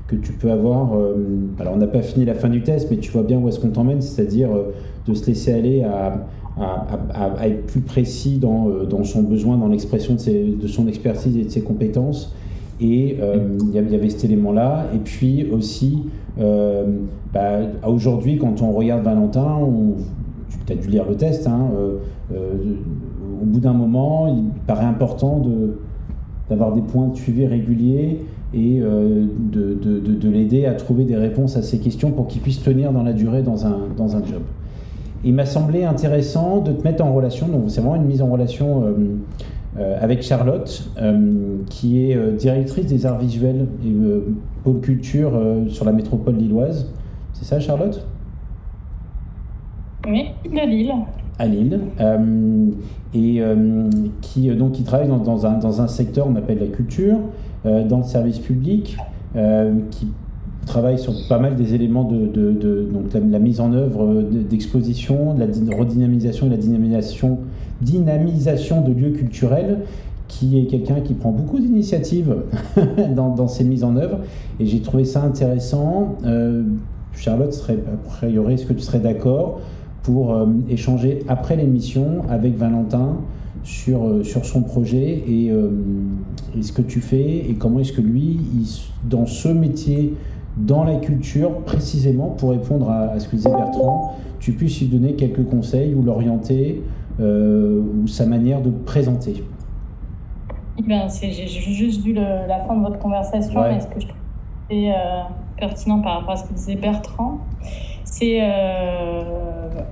que 0.06 0.16
tu 0.16 0.32
peux 0.32 0.50
avoir. 0.50 0.92
alors 1.58 1.74
on 1.74 1.78
n'a 1.78 1.86
pas 1.86 2.02
fini 2.02 2.24
la 2.24 2.34
fin 2.34 2.48
du 2.48 2.62
test, 2.62 2.88
mais 2.90 2.98
tu 2.98 3.10
vois 3.10 3.22
bien 3.22 3.38
où 3.38 3.48
est-ce 3.48 3.60
qu'on 3.60 3.70
t'emmène, 3.70 4.00
c'est-à-dire 4.00 4.50
de 5.06 5.14
se 5.14 5.26
laisser 5.26 5.52
aller 5.52 5.82
à 5.82 6.26
à, 6.60 7.48
être 7.48 7.66
plus 7.66 7.80
précis 7.80 8.36
dans, 8.36 8.68
dans 8.84 9.04
son 9.04 9.22
besoin, 9.22 9.56
dans 9.56 9.68
l'expression 9.68 10.16
de 10.16 10.66
son 10.66 10.86
expertise 10.86 11.34
et 11.38 11.44
de 11.44 11.48
ses 11.48 11.62
compétences. 11.62 12.34
Et 12.82 13.16
euh, 13.20 13.36
il 13.60 13.70
y 13.70 13.78
avait- 13.78 14.10
cet 14.10 14.24
élément-là. 14.24 14.86
Et 14.94 14.98
puis 14.98 15.46
aussi, 15.52 16.02
euh, 16.40 16.84
bah, 17.32 17.60
aujourd'hui, 17.86 18.38
quand 18.38 18.60
on 18.60 18.72
regarde 18.72 19.04
Valentin, 19.04 19.58
tu 20.66 20.72
as 20.72 20.76
dû 20.76 20.88
lire 20.88 21.04
le 21.08 21.14
test, 21.14 21.46
hein, 21.46 21.68
euh, 22.32 22.34
au 23.40 23.44
bout 23.44 23.60
d'un 23.60 23.72
moment, 23.72 24.26
il 24.26 24.44
paraît 24.66 24.84
important 24.84 25.42
d'avoir 26.50 26.72
des 26.74 26.80
points 26.82 27.08
de 27.08 27.16
suivi 27.16 27.46
réguliers 27.46 28.20
et 28.54 28.80
de, 28.80 29.74
de- 29.74 29.98
de- 30.00 30.14
de 30.14 30.28
l'aider 30.30 30.66
à 30.66 30.74
trouver 30.74 31.04
des 31.04 31.16
réponses 31.16 31.56
à 31.56 31.62
ces 31.62 31.78
questions 31.78 32.10
pour 32.10 32.26
qu'il 32.26 32.42
puisse 32.42 32.62
tenir 32.62 32.92
dans 32.92 33.02
la 33.02 33.12
durée 33.12 33.42
dans 33.42 33.64
un, 33.66 33.76
dans 33.96 34.16
un 34.16 34.20
job. 34.24 34.42
Il 35.24 35.34
m'a 35.34 35.46
semblé 35.46 35.84
intéressant 35.84 36.60
de 36.60 36.72
te 36.72 36.82
mettre 36.82 37.04
en 37.04 37.12
relation, 37.14 37.46
donc 37.48 37.64
c'est 37.68 37.80
vraiment 37.80 37.96
une 37.96 38.06
mise 38.06 38.22
en 38.22 38.26
relation 38.26 38.82
avec 39.78 40.22
Charlotte, 40.22 40.90
euh, 41.00 41.56
qui 41.70 42.04
est 42.10 42.16
euh, 42.16 42.32
directrice 42.36 42.86
des 42.86 43.06
arts 43.06 43.18
visuels 43.18 43.66
et 43.84 43.88
euh, 43.90 44.20
pôle 44.64 44.80
culture 44.80 45.32
euh, 45.34 45.68
sur 45.68 45.84
la 45.84 45.92
métropole 45.92 46.36
lilloise. 46.36 46.86
C'est 47.32 47.44
ça, 47.46 47.58
Charlotte? 47.58 48.06
Oui, 50.06 50.26
de 50.44 50.68
Lille. 50.68 50.92
à 51.38 51.46
Lille, 51.46 51.80
euh, 52.00 52.66
et 53.14 53.40
euh, 53.40 53.88
qui, 54.20 54.50
euh, 54.50 54.56
donc, 54.56 54.72
qui 54.72 54.82
travaille 54.82 55.08
dans, 55.08 55.18
dans 55.18 55.46
un, 55.46 55.58
dans 55.58 55.80
un 55.80 55.86
secteur 55.88 56.26
qu'on 56.26 56.36
appelle 56.36 56.58
la 56.58 56.66
culture, 56.66 57.18
euh, 57.66 57.84
dans 57.86 57.98
le 57.98 58.04
service 58.04 58.38
public, 58.40 58.96
euh, 59.36 59.72
qui 59.90 60.08
travaille 60.66 60.98
sur 60.98 61.12
pas 61.28 61.38
mal 61.38 61.54
des 61.56 61.74
éléments 61.74 62.04
de, 62.04 62.26
de- 62.26 62.52
de- 62.52 62.88
donc 62.92 63.12
la, 63.14 63.20
la 63.20 63.38
mise 63.38 63.60
en 63.60 63.72
œuvre 63.72 64.04
euh, 64.04 64.22
de- 64.22 64.42
d'expositions, 64.42 65.34
de 65.34 65.40
la 65.40 65.46
dy- 65.46 65.72
redynamisation 65.74 66.46
et 66.46 66.50
la 66.50 66.56
dynamisation, 66.56 67.38
dynamisation 67.82 68.80
de 68.80 68.92
lieux 68.92 69.10
culturels, 69.10 69.80
qui 70.28 70.58
est 70.58 70.64
quelqu'un 70.64 71.00
qui 71.00 71.12
prend 71.14 71.30
beaucoup 71.30 71.58
d'initiatives 71.58 72.36
dans, 73.14 73.48
ses 73.48 73.64
mises 73.64 73.84
en 73.84 73.96
œuvre, 73.96 74.20
et 74.58 74.66
j'ai 74.66 74.80
trouvé 74.80 75.04
ça 75.04 75.22
intéressant. 75.22 76.16
Euh, 76.24 76.62
Charlotte, 77.14 77.52
serait, 77.52 77.78
a 77.92 78.08
priori, 78.08 78.54
est-ce 78.54 78.64
que 78.64 78.72
tu 78.72 78.80
serais 78.80 79.00
d'accord 79.00 79.60
pour 80.02 80.34
euh, 80.34 80.46
échanger 80.70 81.20
après 81.28 81.56
l'émission 81.56 82.22
avec 82.30 82.56
Valentin 82.56 83.18
sur, 83.62 84.06
euh, 84.06 84.22
son 84.24 84.62
projet 84.62 85.22
et, 85.28 85.52
ce 86.60 86.72
que 86.72 86.82
tu 86.82 87.00
fais 87.00 87.48
et 87.48 87.54
comment 87.58 87.80
est-ce 87.80 87.92
que 87.92 88.00
lui, 88.00 88.40
dans 89.08 89.26
ce 89.26 89.48
métier, 89.48 90.14
dans 90.56 90.84
la 90.84 90.96
culture, 90.96 91.58
précisément 91.60 92.28
pour 92.28 92.50
répondre 92.50 92.90
à, 92.90 93.10
à 93.10 93.20
ce 93.20 93.28
que 93.28 93.36
disait 93.36 93.50
Bertrand, 93.50 94.16
tu 94.40 94.52
puisses 94.52 94.80
lui 94.80 94.88
donner 94.88 95.14
quelques 95.14 95.44
conseils 95.44 95.94
ou 95.94 96.02
l'orienter 96.02 96.82
ou 97.20 98.06
sa 98.06 98.26
manière 98.26 98.60
de 98.62 98.70
présenter. 98.70 99.44
Ben, 100.86 101.08
c'est- 101.08 101.30
j'ai 101.30 101.46
juste 101.48 102.02
vu 102.04 102.12
le- 102.12 102.46
la 102.48 102.60
fin 102.66 102.74
de 102.76 102.82
votre 102.82 102.98
conversation, 102.98 103.60
Ouais. 103.60 103.74
mais 103.74 103.80
ce 103.80 103.86
que 103.86 104.00
je 104.00 104.06
trouve 104.08 104.18
c'est, 104.70 104.90
euh, 104.90 104.94
pertinent 105.58 106.00
par 106.00 106.14
rapport 106.20 106.32
à 106.32 106.36
ce 106.36 106.44
que 106.48 106.54
disait 106.54 106.76
Bertrand, 106.76 107.38
c'est 108.04 108.38
euh, 108.42 109.22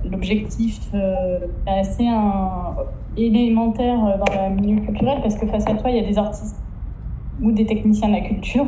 l'objectif 0.09 0.79
euh, 0.93 1.39
assez 1.67 2.07
un- 2.07 2.75
élémentaire 3.17 3.97
dans 4.19 4.49
le 4.49 4.55
milieu 4.61 4.81
culturel, 4.81 5.19
parce 5.21 5.35
que 5.35 5.45
face 5.45 5.67
à 5.67 5.73
toi, 5.75 5.89
il 5.91 5.97
y 5.97 5.99
a 5.99 6.07
des 6.07 6.17
artistes 6.17 6.57
ou 7.41 7.51
des 7.51 7.65
techniciens 7.65 8.07
de 8.07 8.13
la 8.13 8.21
culture, 8.21 8.65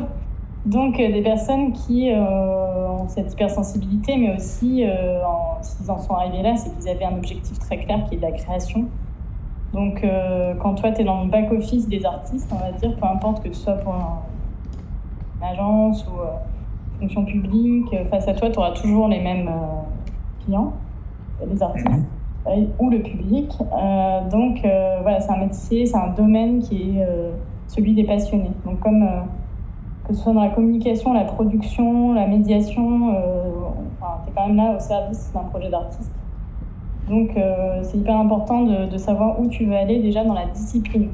donc 0.64 0.98
euh, 0.98 1.12
des 1.12 1.22
personnes 1.22 1.72
qui 1.72 2.10
euh, 2.10 2.88
ont 2.88 3.08
cette 3.08 3.32
hypersensibilité, 3.32 4.16
mais 4.16 4.34
aussi, 4.34 4.84
euh, 4.84 5.18
s'ils 5.62 5.90
en 5.90 5.98
sont 5.98 6.14
arrivés 6.14 6.42
là, 6.42 6.56
c'est 6.56 6.70
qu'ils 6.76 6.88
avaient 6.88 7.04
un 7.04 7.16
objectif 7.16 7.58
très 7.58 7.78
clair 7.78 8.04
qui 8.04 8.14
est 8.14 8.18
de 8.18 8.22
la 8.22 8.32
création. 8.32 8.86
Donc, 9.72 10.06
quand 10.60 10.74
toi, 10.76 10.92
tu 10.92 11.00
es 11.00 11.04
dans 11.04 11.24
le 11.24 11.30
back-office 11.30 11.88
des 11.88 12.06
artistes, 12.06 12.48
on 12.52 12.58
va 12.60 12.70
dire, 12.70 12.94
peu 12.94 13.06
importe 13.06 13.42
que 13.42 13.52
ce 13.52 13.60
soit 13.60 13.72
pour 13.74 13.92
un- 13.92 14.20
une 15.40 15.48
agence 15.48 16.06
ou 16.06 16.20
euh, 16.20 16.26
fonction 17.00 17.24
publique, 17.24 17.92
face 18.08 18.28
à 18.28 18.34
toi, 18.34 18.50
tu 18.50 18.58
auras 18.60 18.70
toujours 18.70 19.08
les 19.08 19.20
mêmes 19.20 19.50
clients, 20.44 20.74
les 21.44 21.60
artistes 21.60 21.88
euh, 22.46 22.66
ou 22.78 22.88
le 22.88 23.02
public. 23.02 23.50
Euh, 23.60 24.28
donc, 24.28 24.64
euh, 24.64 25.00
voilà, 25.02 25.18
c'est 25.18 25.32
un 25.32 25.38
métier, 25.38 25.86
c'est 25.86 25.96
un 25.96 26.12
domaine 26.12 26.60
qui 26.60 26.98
est 26.98 27.02
euh, 27.02 27.32
celui 27.66 27.94
des 27.94 28.04
passionnés. 28.04 28.52
Donc, 28.64 28.78
comme 28.78 29.02
que 30.06 30.12
ce 30.14 30.22
soit 30.22 30.32
dans 30.34 30.42
la 30.42 30.50
communication, 30.50 31.12
la 31.14 31.24
production, 31.24 32.12
la 32.12 32.26
médiation, 32.26 33.14
euh, 33.14 33.50
enfin, 34.00 34.18
tu 34.24 34.30
es 34.30 34.34
quand 34.34 34.46
même 34.48 34.56
là 34.56 34.76
au 34.76 34.78
service 34.80 35.32
d'un 35.32 35.40
projet 35.44 35.70
d'artiste. 35.70 36.12
Donc, 37.08 37.36
euh, 37.36 37.80
c'est 37.82 37.98
hyper 37.98 38.16
important 38.18 38.62
de, 38.62 38.96
savoir 38.98 39.38
où 39.40 39.46
tu 39.48 39.64
veux 39.66 39.76
aller 39.76 40.00
déjà 40.00 40.24
dans 40.24 40.34
la 40.34 40.46
discipline. 40.46 41.08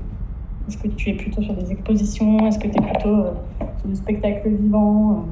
Est-ce 0.68 0.78
que 0.78 0.88
tu 0.88 1.10
es 1.10 1.14
plutôt 1.14 1.42
sur 1.42 1.54
des 1.54 1.72
expositions? 1.72 2.46
Est-ce 2.46 2.58
que 2.58 2.68
tu 2.68 2.78
es 2.78 2.82
plutôt 2.82 3.08
euh, 3.08 3.32
sur 3.78 3.88
du 3.88 3.94
spectacle 3.96 4.48
vivant? 4.48 5.24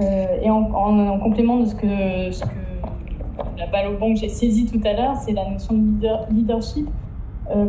Et 0.00 0.50
en, 0.50 0.70
en- 0.74 1.08
en 1.08 1.18
complément 1.20 1.58
de 1.58 1.66
ce 1.66 1.74
que, 1.76 1.86
la 3.56 3.66
balle 3.68 3.94
au 3.94 3.98
bon 3.98 4.12
que 4.14 4.18
j'ai 4.18 4.28
saisi 4.28 4.66
tout 4.66 4.80
à 4.84 4.92
l'heure, 4.92 5.16
c'est 5.16 5.32
la 5.32 5.48
notion 5.48 5.74
de 5.74 5.78
leader- 5.80 6.26
leadership. 6.32 6.88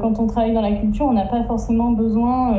Quand 0.01 0.19
on 0.19 0.25
travaille 0.25 0.53
dans 0.53 0.61
la 0.61 0.71
culture, 0.71 1.05
on 1.05 1.13
n'a 1.13 1.25
pas 1.25 1.43
forcément 1.43 1.91
besoin 1.91 2.55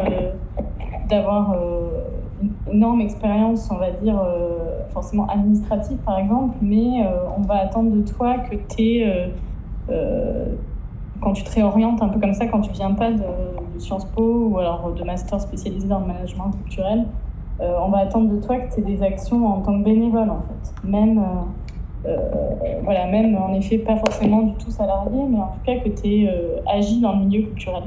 d'avoir 1.09 1.53
euh, 1.53 2.03
une 2.43 2.77
énorme 2.77 3.01
expérience, 3.01 3.69
on 3.71 3.77
va 3.77 3.91
dire, 3.91 4.21
euh, 4.21 4.81
forcément 4.91 5.27
administrative 5.29 5.99
par 5.99 6.19
exemple, 6.19 6.57
mais 6.61 7.05
euh, 7.05 7.29
on 7.37 7.43
va 7.43 7.57
attendre 7.57 7.91
de 7.91 8.03
toi 8.03 8.39
que 8.39 8.57
tu 8.75 8.83
es, 8.83 9.33
quand 11.21 11.33
tu 11.33 11.45
te 11.45 11.55
réorientes 11.55 12.03
un 12.03 12.09
peu 12.09 12.21
comme 12.21 12.35
ça, 12.35 12.47
quand 12.47 12.61
tu 12.61 12.73
viens 12.73 12.93
pas 12.93 13.11
de, 13.11 13.19
de 13.75 13.79
Sciences 13.79 14.05
Po 14.05 14.49
ou 14.51 14.59
alors 14.59 14.93
de 14.93 15.05
master 15.05 15.41
spécialisé 15.41 15.89
dans 15.89 16.01
le 16.01 16.07
management 16.07 16.51
culturel, 16.51 17.07
euh, 17.61 17.79
on 17.83 17.89
va 17.89 17.99
attendre 17.99 18.35
de 18.35 18.41
toi 18.41 18.59
que 18.59 18.75
tu 18.75 18.81
aies 18.81 18.85
des 18.85 19.03
actions 19.03 19.47
en 19.47 19.61
tant 19.63 19.79
que 19.79 19.85
bénévole 19.85 20.29
en 20.29 20.43
fait. 20.43 20.89
Même, 20.89 21.19
euh, 21.19 22.09
euh, 22.09 22.81
voilà, 22.85 23.07
même 23.07 23.37
en 23.37 23.53
effet 23.55 23.79
pas 23.79 23.97
forcément 23.97 24.43
du 24.43 24.55
tout 24.55 24.71
salarié, 24.71 25.23
mais 25.29 25.39
en 25.39 25.49
tout 25.49 25.61
cas 25.65 25.77
que 25.77 25.89
tu 25.89 26.07
aies 26.07 26.63
agi 26.67 27.01
dans 27.01 27.13
le 27.13 27.25
milieu 27.25 27.47
culturel 27.47 27.85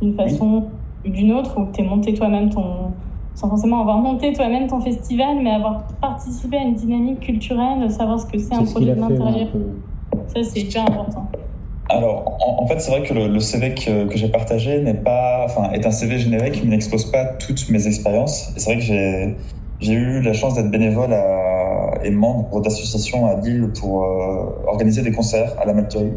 d'une 0.00 0.14
façon 0.14 0.64
d'une 1.04 1.32
autre, 1.32 1.58
ou 1.58 1.66
que 1.66 1.76
tu 1.76 1.82
aies 1.82 1.86
monté 1.86 2.14
toi-même 2.14 2.50
ton, 2.50 2.92
sans 3.34 3.48
forcément 3.48 3.80
avoir 3.80 3.98
monté 3.98 4.32
toi-même 4.32 4.66
ton 4.66 4.80
festival, 4.80 5.38
mais 5.42 5.50
avoir 5.50 5.84
participé 6.00 6.56
à 6.58 6.62
une 6.62 6.74
dynamique 6.74 7.20
culturelle, 7.20 7.90
savoir 7.90 8.20
ce 8.20 8.26
que 8.26 8.38
c'est 8.38 8.54
un 8.54 8.60
a 8.60 8.80
de 8.80 9.00
l'intérieur. 9.00 9.48
Ça, 10.28 10.42
c'est 10.42 10.60
hyper 10.60 10.82
important. 10.82 11.28
Alors, 11.88 12.38
en, 12.46 12.62
en 12.62 12.66
fait, 12.66 12.80
c'est 12.80 12.90
vrai 12.90 13.02
que 13.02 13.12
le, 13.12 13.28
le 13.28 13.40
CV 13.40 13.74
que, 13.74 14.06
que 14.06 14.16
j'ai 14.16 14.28
partagé 14.28 14.80
n'est 14.80 14.94
pas, 14.94 15.42
enfin, 15.44 15.70
est 15.72 15.84
un 15.84 15.90
CV 15.90 16.18
générique, 16.18 16.62
mais 16.64 16.70
n'expose 16.70 17.10
pas 17.10 17.24
toutes 17.24 17.68
mes 17.70 17.86
expériences. 17.86 18.52
Et 18.56 18.60
c'est 18.60 18.72
vrai 18.72 18.80
que 18.80 18.84
j'ai, 18.84 19.36
j'ai 19.80 19.92
eu 19.92 20.22
la 20.22 20.32
chance 20.32 20.54
d'être 20.54 20.70
bénévole 20.70 21.12
à, 21.12 21.94
et 22.04 22.10
membre 22.10 22.60
d'associations 22.60 23.26
à 23.26 23.34
Lille 23.40 23.70
pour 23.78 24.04
euh, 24.04 24.68
organiser 24.68 25.02
des 25.02 25.12
concerts 25.12 25.54
à 25.60 25.66
la 25.66 25.74
Malterie. 25.74 26.12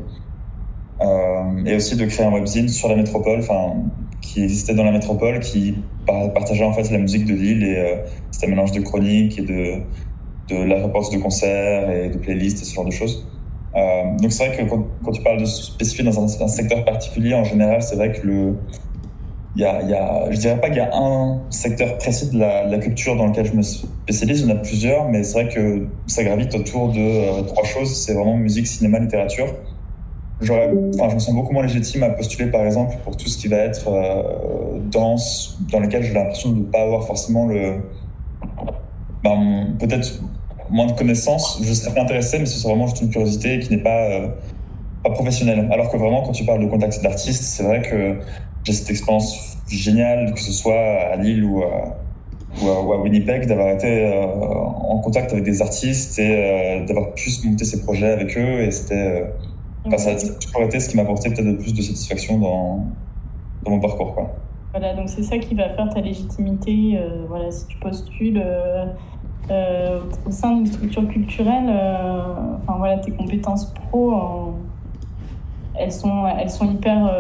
Euh, 1.01 1.65
et 1.65 1.75
aussi 1.75 1.97
de 1.97 2.05
créer 2.05 2.25
un 2.25 2.31
webzine 2.31 2.69
sur 2.69 2.87
la 2.87 2.95
métropole, 2.95 3.39
enfin, 3.39 3.73
qui 4.25 4.43
existait 4.43 4.73
dans 4.73 4.83
la 4.83 4.91
métropole, 4.91 5.39
qui 5.39 5.75
par- 6.05 6.33
partageait 6.33 6.65
en 6.65 6.73
fait 6.73 6.89
la 6.91 6.97
musique 6.97 7.25
de 7.25 7.33
Lille 7.33 7.63
et 7.63 7.77
euh, 7.77 7.95
c'était 8.31 8.47
un 8.47 8.49
mélange 8.49 8.71
de 8.71 8.81
chroniques 8.81 9.37
et 9.37 9.43
de, 9.43 9.81
de 10.49 10.63
la 10.63 10.75
réponse 10.75 11.11
de 11.11 11.17
concerts 11.17 11.89
et 11.91 12.09
de 12.09 12.17
playlists 12.17 12.61
et 12.61 12.65
ce 12.65 12.73
genre 12.73 12.85
de 12.85 12.91
choses. 12.91 13.27
Euh, 13.75 14.17
donc 14.21 14.31
c'est 14.31 14.47
vrai 14.47 14.57
que 14.57 14.69
quand, 14.69 15.11
tu 15.11 15.21
parles 15.21 15.39
de 15.39 15.45
spécifier 15.45 16.03
dans 16.03 16.19
un, 16.19 16.47
secteur 16.47 16.83
particulier, 16.85 17.33
en 17.33 17.43
général, 17.43 17.81
c'est 17.81 17.95
vrai 17.95 18.11
que 18.13 18.25
le, 18.25 18.55
il 19.55 19.61
y 19.61 19.65
a, 19.65 20.31
je 20.31 20.37
dirais 20.37 20.59
pas 20.59 20.67
qu'il 20.67 20.77
y 20.77 20.81
a 20.81 20.95
un 20.95 21.41
secteur 21.49 21.97
précis 21.97 22.29
de 22.29 22.39
la, 22.39 22.65
de 22.65 22.71
la, 22.71 22.77
culture 22.79 23.15
dans 23.15 23.27
lequel 23.27 23.45
je 23.45 23.53
me 23.53 23.61
spécialise, 23.61 24.41
il 24.41 24.49
y 24.49 24.51
en 24.51 24.55
a 24.55 24.59
plusieurs, 24.59 25.09
mais 25.09 25.23
c'est 25.23 25.43
vrai 25.43 25.53
que 25.53 25.87
ça 26.07 26.23
gravite 26.23 26.55
autour 26.55 26.91
de 26.91 26.99
euh, 26.99 27.43
trois 27.43 27.63
choses. 27.63 27.93
C'est 27.95 28.13
vraiment 28.13 28.37
musique, 28.37 28.67
cinéma, 28.67 28.99
littérature. 28.99 29.47
Je 30.41 30.51
me 30.51 31.19
sens 31.19 31.33
beaucoup 31.33 31.53
moins 31.53 31.63
légitime 31.63 32.03
à 32.03 32.09
postuler, 32.09 32.51
par 32.51 32.65
exemple, 32.65 32.95
pour 33.03 33.15
tout 33.15 33.27
ce 33.27 33.37
qui 33.37 33.47
va 33.47 33.57
être 33.57 33.87
euh, 33.87 34.79
danse, 34.91 35.57
dans 35.71 35.79
lequel 35.79 36.03
j'ai 36.03 36.13
l'impression 36.13 36.51
de 36.51 36.59
ne 36.59 36.63
pas 36.65 36.81
avoir 36.81 37.05
forcément 37.05 37.47
le, 37.47 37.75
ben, 39.23 39.75
peut-être 39.79 40.19
moins 40.69 40.87
de 40.87 40.91
connaissances, 40.91 41.61
je 41.63 41.73
serais 41.73 41.97
intéressé, 41.99 42.39
mais 42.39 42.45
ce 42.45 42.59
serait 42.59 42.73
vraiment 42.73 42.87
juste 42.87 43.01
une 43.01 43.09
curiosité 43.11 43.59
qui 43.59 43.71
n'est 43.71 43.81
pas, 43.81 44.09
euh, 44.09 44.27
pas 45.03 45.11
professionnelle. 45.11 45.69
Alors 45.71 45.89
que 45.89 45.97
vraiment, 45.97 46.23
quand 46.23 46.33
tu 46.33 46.43
parles 46.43 46.61
de 46.61 46.69
contact 46.69 47.01
d'artistes, 47.01 47.43
c'est 47.43 47.63
vrai 47.63 47.81
que 47.81 48.17
j'ai 48.65 48.73
cette 48.73 48.89
expérience 48.89 49.57
géniale, 49.69 50.33
que 50.33 50.41
ce 50.41 50.51
soit 50.51 51.11
à 51.13 51.15
Lille 51.15 51.45
ou 51.45 51.63
à, 51.63 51.97
Winnipeg, 53.01 53.47
d'avoir 53.47 53.69
été 53.69 54.05
euh, 54.05 54.25
en 54.25 54.99
contact 54.99 55.31
avec 55.31 55.45
des 55.45 55.61
artistes 55.61 56.19
et 56.19 56.83
d'avoir 56.87 57.13
pu 57.13 57.29
monter 57.45 57.65
ces 57.65 57.81
projets 57.83 58.11
avec 58.11 58.37
eux. 58.37 58.61
Et 58.61 58.71
c'était, 58.71 59.25
enfin, 59.85 59.97
ça 59.97 60.11
a 60.11 60.15
toujours 60.15 60.61
été 60.61 60.79
ce 60.79 60.89
qui 60.89 60.97
m'a 60.97 61.03
apporté 61.03 61.29
peut-être 61.29 61.45
le 61.45 61.57
plus 61.57 61.73
de 61.73 61.81
satisfaction 61.81 62.39
dans, 62.39 62.85
dans 63.63 63.71
mon 63.71 63.79
parcours. 63.79 64.13
Quoi. 64.13 64.31
Voilà, 64.71 64.93
donc 64.93 65.09
c'est 65.09 65.23
ça 65.23 65.37
qui 65.37 65.55
va 65.55 65.69
faire 65.69 65.89
ta 65.89 66.01
légitimité. 66.01 66.97
Euh, 66.97 67.25
voilà, 67.27 67.51
si 67.51 67.65
tu 67.67 67.77
postules 67.77 68.43
euh, 69.51 69.99
au 70.25 70.31
sein 70.31 70.55
d'une 70.55 70.65
structure 70.65 71.07
culturelle, 71.07 71.67
euh, 71.69 72.57
enfin 72.63 72.79
voilà, 72.79 72.97
tes 72.97 73.11
compétences 73.11 73.71
pro, 73.73 74.11
en, 74.11 74.55
elles 75.75 75.91
sont, 75.91 76.25
elles 76.25 76.49
sont 76.49 76.71
hyper 76.71 77.11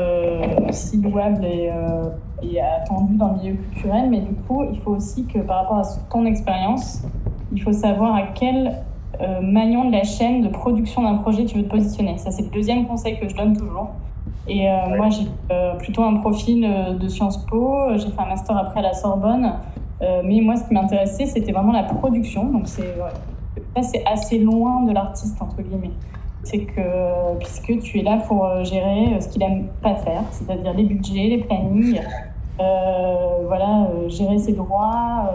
aussi 0.67 0.97
louables 0.97 1.45
et, 1.45 1.69
euh, 1.71 2.09
et, 2.41 2.59
attendues 2.61 3.15
dans 3.15 3.33
le 3.33 3.37
milieu 3.37 3.53
culturel. 3.55 4.09
Mais 4.09 4.21
du 4.21 4.33
coup, 4.33 4.63
il 4.71 4.79
faut 4.79 4.91
aussi 4.91 5.25
que 5.25 5.39
par 5.39 5.61
rapport 5.61 5.77
à 5.77 5.83
ton 6.09 6.25
expérience, 6.25 7.03
il 7.51 7.61
faut 7.61 7.73
savoir 7.73 8.15
à 8.15 8.23
quel 8.33 8.81
euh, 9.21 9.41
maillon 9.41 9.85
de 9.85 9.91
la 9.91 10.03
chaîne 10.03 10.41
de 10.41 10.49
production 10.49 11.03
d'un 11.03 11.15
projet 11.15 11.45
tu 11.45 11.57
veux 11.57 11.63
te 11.63 11.69
positionner. 11.69 12.17
Ça, 12.17 12.31
c'est 12.31 12.43
le 12.43 12.49
deuxième 12.49 12.87
conseil 12.87 13.19
que 13.19 13.27
je 13.27 13.35
donne 13.35 13.55
toujours. 13.55 13.89
Et 14.47 14.69
euh, 14.69 14.95
moi, 14.95 15.09
j'ai 15.09 15.27
euh, 15.51 15.75
plutôt 15.75 16.03
un 16.03 16.15
profil 16.17 16.65
euh, 16.65 16.93
de 16.93 17.07
Sciences 17.07 17.45
Po. 17.45 17.77
J'ai 17.95 18.09
fait 18.09 18.21
un 18.21 18.27
master 18.27 18.57
après 18.57 18.79
à 18.79 18.83
la 18.83 18.93
Sorbonne. 18.93 19.53
Mais 20.01 20.39
moi, 20.41 20.55
ce 20.55 20.65
qui 20.67 20.73
m'intéressait, 20.73 21.25
c'était 21.25 21.51
vraiment 21.51 21.71
la 21.71 21.83
production. 21.83 22.45
Donc, 22.45 22.67
c'est 22.67 22.81
ouais, 22.83 23.81
c'est 23.81 24.05
assez 24.05 24.37
loin 24.37 24.83
de 24.83 24.91
l'artiste, 24.91 25.41
entre 25.41 25.61
guillemets. 25.61 25.93
C'est 26.43 26.59
que, 26.59 26.81
puisque 27.39 27.79
tu 27.79 27.99
es 27.99 28.03
là 28.03 28.17
pour 28.17 28.47
gérer 28.65 29.19
ce 29.19 29.29
qu'il 29.29 29.41
aime 29.41 29.67
pas 29.81 29.95
faire, 29.95 30.21
c'est-à-dire 30.29 30.73
les 30.73 30.83
budgets, 30.83 31.27
les 31.27 31.37
plannings, 31.39 32.01
voilà, 32.59 33.87
gérer 34.09 34.37
ses 34.37 34.53
droits. 34.53 35.31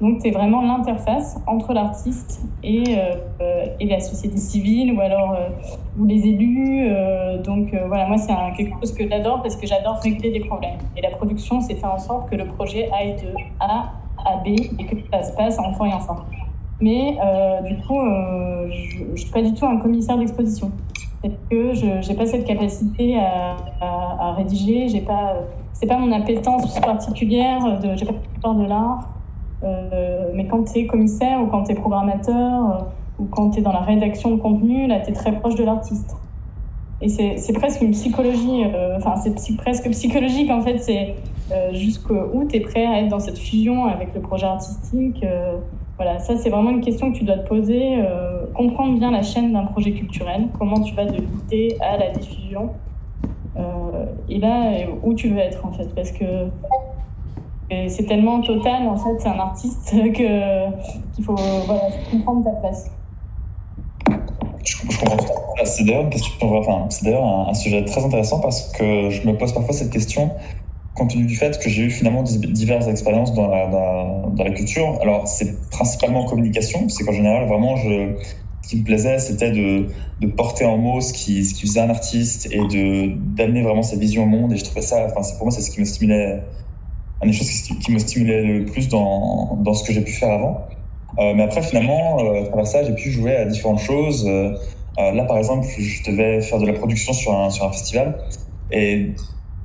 Donc, 0.00 0.20
tu 0.22 0.28
es 0.28 0.30
vraiment 0.30 0.62
l'interface 0.62 1.38
entre 1.46 1.74
l'artiste 1.74 2.42
et, 2.62 2.84
euh, 2.88 3.16
euh, 3.42 3.66
et 3.78 3.86
la 3.86 4.00
société 4.00 4.38
civile 4.38 4.94
ou 4.94 5.00
alors 5.00 5.32
euh, 5.32 5.48
ou 5.98 6.06
les 6.06 6.26
élus. 6.26 6.88
donc, 7.44 7.74
voilà, 7.88 8.06
moi, 8.06 8.16
c'est 8.16 8.32
quelque 8.56 8.78
chose 8.80 8.94
que 8.94 9.06
j'adore 9.08 9.42
parce 9.42 9.56
que 9.56 9.66
j'adore 9.66 9.98
régler 10.02 10.30
des 10.30 10.40
problèmes. 10.40 10.78
Et 10.96 11.02
la 11.02 11.10
production, 11.10 11.60
c'est 11.60 11.74
faire 11.74 11.92
en 11.92 11.98
sorte 11.98 12.30
que 12.30 12.36
le 12.36 12.46
projet 12.46 12.88
aille 12.98 13.16
de 13.16 13.34
A 13.60 13.92
à 14.24 14.36
B 14.36 14.48
et 14.48 14.84
que 14.84 14.96
ça 15.12 15.22
se 15.22 15.36
passe 15.36 15.58
en 15.58 15.72
temps 15.74 15.84
et 15.84 15.92
en 15.92 15.98
temps. 15.98 16.24
Mais 16.80 17.18
du 17.66 17.76
coup, 17.82 18.00
je 18.00 19.04
ne 19.04 19.16
suis 19.16 19.30
pas 19.30 19.42
du 19.42 19.52
tout 19.52 19.66
un 19.66 19.78
commissaire 19.78 20.16
d'exposition. 20.16 20.70
C'est 21.22 21.32
que 21.50 21.74
je 21.74 22.08
n'ai 22.08 22.16
pas 22.16 22.24
cette 22.24 22.46
capacité 22.46 23.18
à, 23.18 23.56
à, 23.82 24.32
rédiger, 24.32 24.88
j'ai 24.88 25.02
pas, 25.02 25.34
c'est 25.74 25.86
pas 25.86 25.98
mon 25.98 26.12
appétence 26.12 26.78
particulière, 26.80 27.80
j'ai 27.96 28.06
pas 28.06 28.14
peur 28.40 28.54
de 28.54 28.64
l'art. 28.64 29.19
Euh, 29.62 30.30
mais 30.34 30.46
quand 30.46 30.64
tu 30.64 30.78
es 30.78 30.86
commissaire 30.86 31.40
ou 31.42 31.46
quand 31.46 31.64
tu 31.64 31.72
es 31.72 31.74
programmateur 31.74 32.70
euh, 32.70 33.22
ou 33.22 33.26
quand 33.26 33.50
tu 33.50 33.60
es 33.60 33.62
dans 33.62 33.72
la 33.72 33.80
rédaction 33.80 34.30
de 34.30 34.40
contenu, 34.40 34.86
là, 34.86 35.00
tu 35.00 35.10
es 35.10 35.12
très 35.12 35.32
proche 35.32 35.54
de 35.54 35.64
l'artiste. 35.64 36.16
Et 37.02 37.08
c'est 37.08 37.52
presque 37.54 37.80
une 37.80 37.92
psychologie, 37.92 38.64
euh, 38.74 38.98
enfin, 38.98 39.14
c'est 39.16 39.56
presque 39.56 39.88
psychologique 39.88 40.50
en 40.50 40.60
fait, 40.60 40.78
c'est 40.78 41.14
jusqu'où 41.72 42.44
tu 42.46 42.56
es 42.56 42.60
prêt 42.60 42.84
à 42.86 43.00
être 43.00 43.08
dans 43.08 43.18
cette 43.18 43.38
fusion 43.38 43.86
avec 43.86 44.14
le 44.14 44.20
projet 44.20 44.44
artistique. 44.44 45.24
voilà, 45.96 46.18
ça 46.18 46.36
c'est 46.36 46.50
vraiment 46.50 46.70
une 46.70 46.82
question 46.82 47.10
que 47.10 47.16
tu 47.16 47.24
dois 47.24 47.38
te 47.38 47.48
poser, 47.48 48.04
comprendre 48.54 48.98
bien 48.98 49.10
la 49.10 49.22
chaîne 49.22 49.54
d'un 49.54 49.64
projet 49.64 49.92
culturel, 49.92 50.48
comment 50.58 50.82
tu 50.82 50.94
vas 50.94 51.06
de 51.06 51.16
l'idée 51.16 51.78
à 51.80 51.96
la 51.96 52.10
diffusion. 52.10 52.68
Et 54.28 54.38
là, 54.38 54.70
où 55.02 55.14
tu 55.14 55.30
veux 55.30 55.38
être 55.38 55.64
en 55.64 55.72
fait, 55.72 55.88
parce 55.94 56.12
que 56.12 56.50
c'est 57.88 58.06
tellement 58.06 58.40
total 58.40 58.86
en 58.88 58.96
fait, 58.96 59.18
c'est 59.18 59.28
un 59.28 59.38
artiste 59.38 59.90
que 60.12 60.70
qu'il 61.14 61.24
faut 61.24 61.36
voilà, 61.66 61.82
comprendre 62.10 62.44
ta 62.44 62.50
place. 62.60 62.90
Je, 64.64 64.76
je 64.90 64.98
comprends 64.98 65.16
tout. 65.16 65.40
C'est 65.64 65.84
d'ailleurs 65.84 66.06
c'est 66.88 67.04
d'ailleurs 67.04 67.48
un, 67.48 67.54
sujet 67.54 67.84
très 67.84 68.04
intéressant 68.04 68.40
parce 68.40 68.72
que 68.72 69.10
je 69.10 69.26
me 69.26 69.36
pose 69.36 69.52
parfois 69.52 69.74
cette 69.74 69.90
question 69.90 70.30
compte 70.94 71.10
tenu 71.10 71.24
du 71.24 71.36
fait 71.36 71.58
que 71.58 71.70
j'ai 71.70 71.84
eu 71.84 71.90
finalement 71.90 72.22
diverses 72.22 72.88
expériences 72.88 73.32
dans 73.34 73.48
la, 73.48 73.66
dans, 73.68 74.44
la 74.44 74.50
culture. 74.50 74.98
Alors, 75.02 75.26
c'est 75.28 75.70
principalement 75.70 76.20
en 76.20 76.26
communication, 76.26 76.88
c'est 76.88 77.04
qu'en 77.04 77.12
général, 77.12 77.46
vraiment, 77.46 77.76
ce 77.76 78.68
qui 78.68 78.76
me 78.76 78.84
plaisait, 78.84 79.18
c'était 79.18 79.52
de, 79.52 79.86
de 80.20 80.26
porter 80.26 80.64
en 80.64 80.78
mots 80.78 81.00
ce 81.00 81.12
qui, 81.12 81.44
ce 81.44 81.54
qui 81.54 81.62
faisait 81.62 81.80
un 81.80 81.90
artiste 81.90 82.48
et 82.50 82.60
d'amener 83.16 83.62
vraiment 83.62 83.82
sa 83.82 83.96
vision 83.96 84.24
au 84.24 84.26
monde. 84.26 84.52
Et 84.52 84.56
je 84.56 84.64
trouvais 84.64 84.82
ça, 84.82 85.06
enfin, 85.06 85.20
pour 85.36 85.46
moi, 85.46 85.52
c'est 85.52 85.62
ce 85.62 85.70
qui 85.70 85.80
me 85.80 85.84
stimulait, 85.84 86.42
une 87.22 87.30
des 87.30 87.36
choses 87.36 87.50
qui, 87.50 87.92
me 87.92 87.98
stimulait 87.98 88.42
le 88.42 88.64
plus 88.64 88.88
dans, 88.88 89.58
dans 89.60 89.74
ce 89.74 89.84
que 89.84 89.92
j'ai 89.92 90.00
pu 90.00 90.12
faire 90.12 90.32
avant. 90.32 90.66
Euh, 91.18 91.34
mais 91.34 91.42
après, 91.42 91.62
finalement, 91.62 92.18
euh, 92.20 92.42
à 92.42 92.46
travers 92.46 92.66
ça, 92.66 92.82
j'ai 92.84 92.94
pu 92.94 93.10
jouer 93.10 93.36
à 93.36 93.44
différentes 93.44 93.80
choses. 93.80 94.26
Euh, 94.26 94.52
euh, 94.98 95.12
là, 95.12 95.24
par 95.24 95.38
exemple, 95.38 95.66
je 95.78 96.10
devais 96.10 96.40
faire 96.40 96.58
de 96.58 96.66
la 96.66 96.72
production 96.72 97.12
sur 97.12 97.34
un, 97.34 97.50
sur 97.50 97.64
un 97.66 97.72
festival. 97.72 98.18
Et 98.70 99.12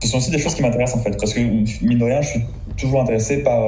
ce 0.01 0.09
sont 0.09 0.17
aussi 0.17 0.31
des 0.31 0.39
choses 0.39 0.55
qui 0.55 0.63
m'intéressent, 0.63 0.99
en 0.99 1.03
fait. 1.03 1.17
Parce 1.17 1.33
que, 1.33 1.39
mine 1.39 1.99
de 1.99 2.03
rien, 2.03 2.21
je 2.21 2.29
suis 2.29 2.41
toujours 2.77 3.01
intéressé 3.01 3.43
par... 3.43 3.63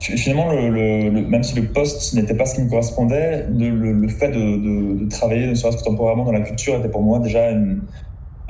finalement, 0.00 0.52
le, 0.52 1.10
même 1.10 1.42
si 1.42 1.56
le 1.56 1.66
poste 1.66 2.14
n'était 2.14 2.34
pas 2.34 2.46
ce 2.46 2.56
qui 2.56 2.62
me 2.62 2.70
correspondait, 2.70 3.46
le, 3.48 4.08
fait 4.08 4.28
de, 4.28 5.08
travailler, 5.08 5.46
ne 5.46 5.54
serait-ce 5.54 5.78
que 5.78 5.84
temporairement, 5.84 6.24
dans 6.24 6.32
la 6.32 6.42
culture 6.42 6.76
était 6.76 6.88
pour 6.88 7.02
moi 7.02 7.18
déjà 7.18 7.50
une, 7.50 7.82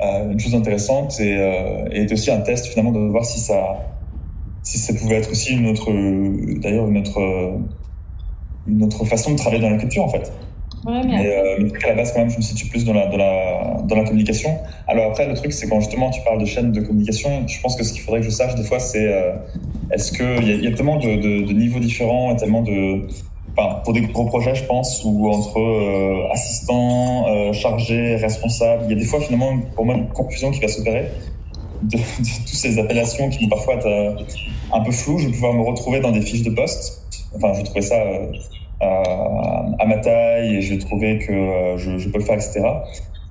une 0.01 0.39
chose 0.39 0.53
intéressante 0.53 1.19
et, 1.19 1.37
et 1.91 2.11
aussi 2.11 2.29
un 2.29 2.41
test, 2.41 2.67
finalement, 2.67 2.91
de 2.91 3.09
voir 3.09 3.25
si 3.25 3.39
ça, 3.39 3.77
si 4.65 4.77
ça 4.77 4.93
pouvait 4.93 5.15
être 5.15 5.31
aussi 5.31 5.53
une 5.53 5.67
autre... 5.67 5.89
D'ailleurs, 6.59 6.89
une 6.89 6.97
autre... 6.97 7.21
une 8.67 8.83
autre 8.83 9.05
façon 9.05 9.31
de 9.31 9.37
travailler 9.37 9.61
dans 9.61 9.69
la 9.69 9.77
culture, 9.77 10.03
en 10.03 10.09
fait. 10.09 10.33
Ouais, 10.85 11.01
mais 11.03 11.25
euh, 11.25 11.57
mais 11.61 11.71
à 11.83 11.87
la 11.89 11.95
base, 11.95 12.11
quand 12.13 12.19
même, 12.19 12.29
je 12.29 12.37
me 12.37 12.41
situe 12.43 12.67
plus 12.67 12.85
dans 12.85 12.93
la, 12.93 13.07
dans 13.07 13.17
la, 13.17 13.81
dans 13.87 13.95
la 13.95 14.03
communication. 14.03 14.51
Alors 14.87 15.09
après, 15.09 15.27
le 15.27 15.33
truc, 15.33 15.51
c'est 15.51 15.67
quand 15.67 15.79
justement 15.79 16.11
tu 16.11 16.21
parles 16.21 16.39
de 16.39 16.45
chaîne 16.45 16.71
de 16.71 16.81
communication, 16.81 17.47
je 17.47 17.59
pense 17.59 17.75
que 17.75 17.83
ce 17.83 17.91
qu'il 17.91 18.01
faudrait 18.03 18.19
que 18.19 18.25
je 18.27 18.29
sache 18.31 18.53
des 18.53 18.63
fois, 18.63 18.77
c'est 18.79 19.07
euh, 19.11 19.31
est-ce 19.91 20.11
qu'il 20.11 20.47
y, 20.47 20.51
a- 20.51 20.55
il 20.55 20.63
y 20.63 20.67
a 20.67 20.71
tellement 20.73 20.97
de, 20.97 21.15
de, 21.15 21.47
de 21.47 21.53
niveaux 21.53 21.79
différents 21.79 22.31
et 22.33 22.35
tellement 22.35 22.61
de... 22.61 23.07
Enfin, 23.57 23.79
pour 23.83 23.93
des 23.93 24.01
gros 24.01 24.25
projets, 24.25 24.53
je 24.53 24.65
pense, 24.65 25.01
ou 25.03 25.27
entre 25.29 25.59
euh, 25.59 26.31
assistant, 26.31 27.27
euh, 27.29 27.51
chargé, 27.53 28.17
responsable, 28.17 28.83
il 28.85 28.89
y 28.91 28.93
a 28.93 28.99
des 28.99 29.05
fois, 29.05 29.21
finalement, 29.21 29.57
pour 29.75 29.85
moi, 29.85 29.95
une 29.95 30.09
confusion 30.09 30.51
qui 30.51 30.59
va 30.59 30.67
s'opérer 30.67 31.05
de, 31.81 31.97
de 31.97 32.01
toutes 32.45 32.47
ces 32.47 32.77
appellations 32.77 33.29
qui 33.29 33.43
vont 33.45 33.49
parfois 33.49 33.75
être 33.75 33.87
euh, 33.87 34.11
un 34.73 34.81
peu 34.81 34.91
floues. 34.91 35.17
Je 35.19 35.27
vais 35.27 35.31
pouvoir 35.33 35.53
me 35.53 35.61
retrouver 35.63 35.99
dans 35.99 36.11
des 36.11 36.21
fiches 36.21 36.43
de 36.43 36.51
poste. 36.51 37.01
Enfin, 37.35 37.53
je 37.53 37.63
trouvais 37.63 37.81
ça... 37.81 37.95
euh, 37.95 38.27
à, 38.81 39.65
à 39.79 39.85
ma 39.85 39.97
taille 39.99 40.57
et 40.57 40.61
je 40.61 40.75
trouvais 40.75 41.17
que 41.19 41.31
euh, 41.31 41.77
je, 41.77 41.97
je 41.97 42.09
peux 42.09 42.17
le 42.19 42.25
faire, 42.25 42.35
etc. 42.35 42.61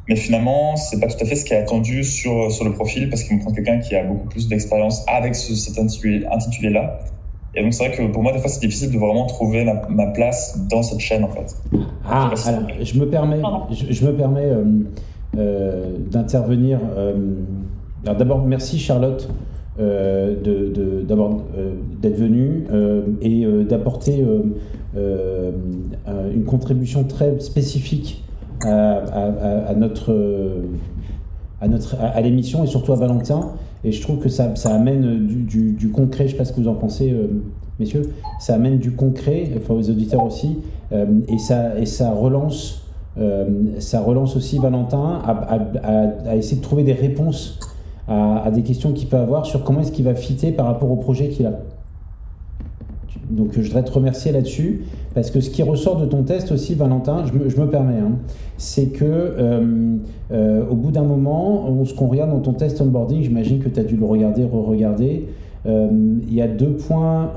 Mais 0.09 0.16
finalement, 0.16 0.74
c'est 0.77 0.98
pas 1.01 1.06
tout 1.06 1.16
à 1.20 1.27
fait 1.27 1.36
ce 1.36 1.44
qui 1.44 1.52
est 1.52 1.59
attendu 1.59 2.02
sur, 2.02 2.51
sur 2.51 2.65
le 2.65 2.73
profil 2.73 3.11
parce 3.11 3.24
qu'il 3.24 3.36
me 3.36 3.43
prend 3.43 3.52
quelqu'un 3.52 3.78
qui 3.78 3.94
a 3.94 4.05
beaucoup 4.05 4.27
plus 4.28 4.48
d'expérience 4.48 5.05
avec 5.06 5.35
ce, 5.35 5.55
cet 5.55 5.77
intitulé- 5.78 6.27
intitulé-là. 6.31 6.98
Et 7.55 7.62
donc, 7.62 7.73
c'est 7.74 7.86
vrai 7.86 7.97
que 7.97 8.02
pour 8.11 8.23
moi, 8.23 8.32
des 8.32 8.39
fois, 8.39 8.48
c'est 8.48 8.61
difficile 8.61 8.90
de 8.90 8.98
vraiment 8.98 9.27
trouver 9.27 9.65
ma, 9.65 9.82
ma 9.90 10.06
place 10.09 10.59
dans 10.70 10.82
cette 10.82 11.01
chaîne, 11.01 11.24
en 11.24 11.28
fait. 11.28 11.55
Ah, 12.09 12.31
Je 12.35 12.40
si- 12.40 12.48
alors, 12.48 12.62
je 12.82 12.98
me 12.98 13.09
permets, 13.09 13.40
je, 13.70 13.93
je 13.93 14.06
me 14.06 14.15
permets 14.16 14.44
euh, 14.47 14.65
euh, 15.36 15.97
d'intervenir. 16.11 16.81
euh, 16.97 17.15
alors 18.05 18.16
d'abord, 18.16 18.43
merci 18.44 18.78
Charlotte 18.78 19.28
euh, 19.80 20.36
euh, 20.46 21.74
d'être 22.01 22.16
venue 22.16 22.64
euh, 22.72 23.02
et 23.20 23.44
d'apporter 23.64 24.24
une 24.94 26.44
contribution 26.44 27.02
très 27.05 27.40
spécifique 27.40 28.22
à, 28.62 29.74
notre, 29.76 30.14
à, 31.60 31.66
notre, 31.66 31.96
à, 32.01 32.20
l'émission 32.20 32.62
et 32.62 32.66
surtout 32.68 32.92
à 32.92 32.96
Valentin. 32.96 33.52
Et 33.82 33.90
je 33.90 34.01
trouve 34.01 34.18
que 34.18 34.28
ça, 34.28 34.55
ça 34.55 34.74
amène 34.74 35.26
du, 35.26 35.90
concret, 35.92 36.28
je 36.28 36.28
ne 36.28 36.32
sais 36.32 36.38
pas 36.38 36.44
ce 36.44 36.52
que 36.52 36.60
vous 36.60 36.68
en 36.68 36.74
pensez, 36.74 37.12
messieurs, 37.80 38.02
ça 38.38 38.55
amène 38.55 38.78
du 38.78 38.92
concret, 38.92 39.51
enfin 39.56 39.74
aux 39.74 39.90
auditeurs 39.90 40.24
aussi, 40.24 40.59
et, 40.92 41.38
ça, 41.38 41.78
et 41.78 41.86
ça 41.86 42.12
relance, 42.12 42.86
ça 43.78 44.01
relance 44.01 44.36
aussi 44.36 44.59
Valentin 44.59 45.20
à 46.26 46.36
essayer 46.36 46.59
de 46.59 46.62
trouver 46.62 46.84
des 46.84 46.92
réponses 46.92 47.59
à, 48.09 48.51
des 48.51 48.62
questions 48.62 48.93
qu'il 48.93 49.09
peut 49.09 49.16
avoir 49.16 49.47
sur 49.47 49.64
comment 49.64 49.81
est-ce 49.81 49.93
qu'il 49.93 50.05
va 50.05 50.14
fitter 50.14 50.52
par 50.52 50.66
rapport 50.66 50.90
au 50.90 50.97
projet 50.97 51.28
qu'il 51.28 51.47
a. 51.47 51.52
Donc 53.31 53.52
je 53.52 53.62
voudrais 53.62 53.85
te 53.85 53.93
remercier 53.93 54.32
là-dessus, 54.32 54.85
parce 55.14 55.31
que 55.31 55.40
ce 55.40 55.48
qui 55.48 55.62
ressort 55.62 55.97
de 55.97 56.05
ton 56.05 56.22
test 56.24 56.52
aussi, 56.52 56.74
Valentin, 56.74 57.24
je 57.24 57.60
me, 57.60 57.66
permets, 57.68 57.98
hein, 57.98 58.12
c'est 58.59 58.89
que 58.89 59.05
euh, 59.05 59.97
euh, 60.31 60.64
au 60.70 60.74
bout 60.74 60.90
d'un 60.90 61.05
moment, 61.05 61.66
on- 61.66 61.85
ce 61.86 61.94
qu'on 61.94 62.09
regarde 62.09 62.31
dans 62.31 62.40
ton 62.40 62.52
test 62.52 62.81
onboarding, 62.82 63.22
j'imagine 63.22 63.60
que 63.60 63.68
tu 63.70 63.81
as 63.81 63.85
dû 63.85 63.97
le 63.97 64.05
regarder, 64.05 64.44
re-regarder, 64.44 65.28
euh, 65.66 65.89
il 66.28 66.35
y 66.35 66.43
a 66.43 66.48
deux 66.48 66.72
points, 66.76 67.31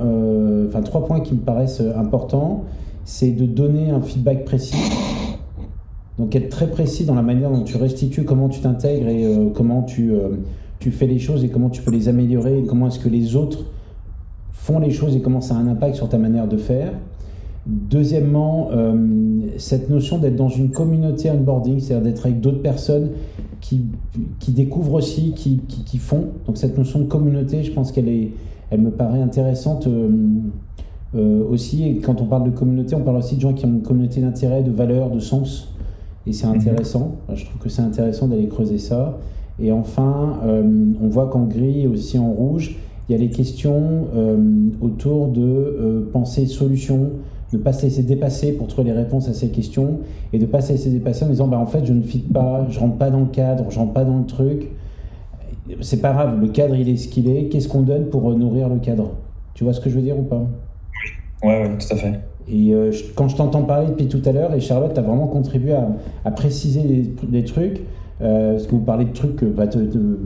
enfin 0.68 0.81
trois 0.81 1.06
points 1.06 1.22
qui 1.22 1.34
me 1.34 1.39
paraissent 1.39 1.81
importants. 1.95 2.65
C'est 3.06 3.31
de 3.31 3.45
donner 3.45 3.89
un 3.89 4.02
feedback 4.02 4.44
précis. 4.44 4.76
Donc 6.18 6.35
être 6.35 6.49
très 6.49 6.68
précis 6.68 7.06
dans 7.06 7.15
la 7.15 7.22
manière 7.22 7.52
dont 7.52 7.64
tu 7.64 7.77
restitues 7.77 8.23
comment 8.23 8.49
tu 8.49 8.60
t'intègres 8.60 9.07
et 9.07 9.26
euh, 9.26 9.49
comment 9.53 9.84
tu, 9.84 10.11
euh, 10.11 10.30
tu 10.80 10.91
fais 10.91 11.06
les 11.06 11.19
choses 11.19 11.44
et 11.44 11.49
comment 11.49 11.69
tu 11.69 11.81
peux 11.84 11.91
les 11.91 12.07
améliorer 12.07 12.60
et 12.60 12.64
comment 12.64 12.88
est-ce 12.88 12.99
que 12.99 13.10
les 13.10 13.35
autres 13.35 13.65
font 14.52 14.80
les 14.80 14.89
choses 14.89 15.15
et 15.15 15.22
comment 15.22 15.41
ça 15.41 15.56
a 15.56 15.57
un 15.60 15.68
impact 15.68 15.95
sur 15.95 16.10
ta 16.10 16.18
manière 16.18 16.48
de 16.48 16.57
faire. 16.57 16.91
Deuxièmement, 17.68 18.69
euh, 18.72 18.95
cette 19.57 19.89
notion 19.89 20.18
d'être 20.18 20.35
dans 20.35 20.49
une 20.49 20.72
communauté 20.72 21.30
onboarding, 21.30 21.80
c'est-à-dire 21.80 22.06
d'être 22.11 22.26
avec 22.26 22.41
d'autres 22.41 22.61
personnes 22.61 23.10
qui, 23.61 23.85
qui 24.39 24.53
découvrent 24.53 24.94
aussi, 24.94 25.34
qui, 25.34 25.60
qui, 25.68 25.98
font. 25.98 26.30
Donc 26.48 26.57
cette 26.57 26.77
notion 26.77 26.99
de 26.99 27.06
communauté, 27.06 27.64
je 27.64 27.72
pense 27.72 27.91
qu'elle 27.91 28.07
est, 28.07 28.31
elle 28.72 28.81
me 28.81 28.91
paraît 28.91 29.22
intéressante 29.22 29.88
aussi. 31.14 31.84
Et 31.85 31.98
quand 31.98 32.22
on 32.22 32.26
parle 32.26 32.45
de 32.45 32.56
communauté, 32.56 32.95
on 32.95 33.02
parle 33.02 33.18
aussi 33.18 33.35
de 33.35 33.41
gens 33.41 33.53
qui 33.53 33.65
ont 33.65 33.69
une 33.69 33.81
communauté 33.81 34.22
d'intérêt, 34.22 34.64
de 34.64 34.72
valeurs, 34.72 35.10
de 35.10 35.19
sens. 35.19 35.73
Et 36.28 36.34
c'est 36.34 36.48
intéressant. 36.48 37.16
Je 37.34 37.45
trouve 37.45 37.60
que 37.60 37.70
c'est 37.70 37.82
intéressant 37.82 38.28
d'aller 38.28 38.48
creuser 38.48 38.78
ça. 38.78 39.18
Et 39.60 39.72
enfin, 39.72 40.40
euh, 40.45 40.62
on 41.02 41.08
voit 41.08 41.28
qu'en 41.30 41.45
gris 41.45 41.84
et 41.84 41.88
aussi 41.88 42.20
en 42.20 42.30
rouge, 42.30 42.76
il 43.08 43.14
y 43.14 43.16
a 43.16 43.18
les 43.18 43.30
questions 43.30 44.08
euh, 44.16 44.38
autour 44.82 45.30
de 45.30 45.41
euh, 45.41 46.10
penser 46.12 46.45
solution, 46.45 47.12
ne 47.54 47.58
pas 47.58 47.72
se 47.72 47.84
laisser 47.84 48.04
dépasser 48.04 48.52
pour 48.52 48.68
trouver 48.68 48.91
les 48.91 48.98
réponses 48.98 49.30
à 49.30 49.34
ces 49.34 49.49
questions 49.49 49.99
et 50.34 50.40
de 50.40 50.45
pas 50.45 50.60
se 50.60 50.74
laisser 50.74 50.90
dépasser 50.90 51.24
en 51.24 51.30
disant 51.30 51.48
bah, 51.48 51.58
en 51.58 51.66
fait 51.66 51.86
je 51.86 51.94
ne 51.94 52.02
fit 52.02 52.20
pas, 52.20 52.68
je 52.70 52.78
rentre 52.80 52.98
pas 52.98 53.10
dans 53.10 53.22
le 53.22 53.28
cadre, 53.28 53.66
je 53.70 53.80
rentre 53.80 53.94
pas 53.94 54.04
dans 54.04 54.18
le 54.18 54.26
truc. 54.26 54.68
C'est 55.82 56.02
pas 56.02 56.12
grave, 56.12 56.40
le 56.41 56.48
cadre 56.49 56.76
il 56.76 56.90
est 56.90 56.98
ce 56.98 57.08
qu'il 57.08 57.30
est. 57.30 57.45
Qu'est-ce 57.45 57.70
qu'on 57.70 57.82
donne 57.82 58.08
pour 58.10 58.30
euh, 58.30 58.36
nourrir 58.36 58.68
le 58.68 58.80
cadre? 58.80 59.12
Tu 59.54 59.64
vois 59.64 59.74
ce 59.74 59.80
que 59.80 59.90
je 59.90 59.95
veux 59.95 60.02
dire 60.02 60.20
ou 60.20 60.24
pas? 60.24 60.45
Ouais, 61.44 61.62
ouais, 61.62 61.78
tout 61.78 61.94
à 61.94 61.95
fait. 61.95 62.20
Et 62.49 62.74
euh, 62.74 62.91
quand 63.15 63.28
je 63.28 63.36
t'entends 63.36 63.64
parler 63.64 63.88
depuis 63.88 64.07
tout 64.07 64.22
à 64.26 64.32
l'heure, 64.32 64.53
et 64.53 64.60
Charlotte 64.60 64.98
a 64.98 65.02
vraiment 65.02 65.28
contribué 65.28 65.74
à, 65.74 66.32
préciser 66.32 66.82
des, 67.24 67.44
trucs, 67.44 67.82
euh, 68.22 68.53
parce 68.53 68.68
que 68.68 68.72
vous 68.72 68.80
parlez 68.80 69.06
de 69.06 69.14
trucs, 69.14 69.44
euh, 69.44 69.53
bah, 69.56 69.68
te- 69.68 69.78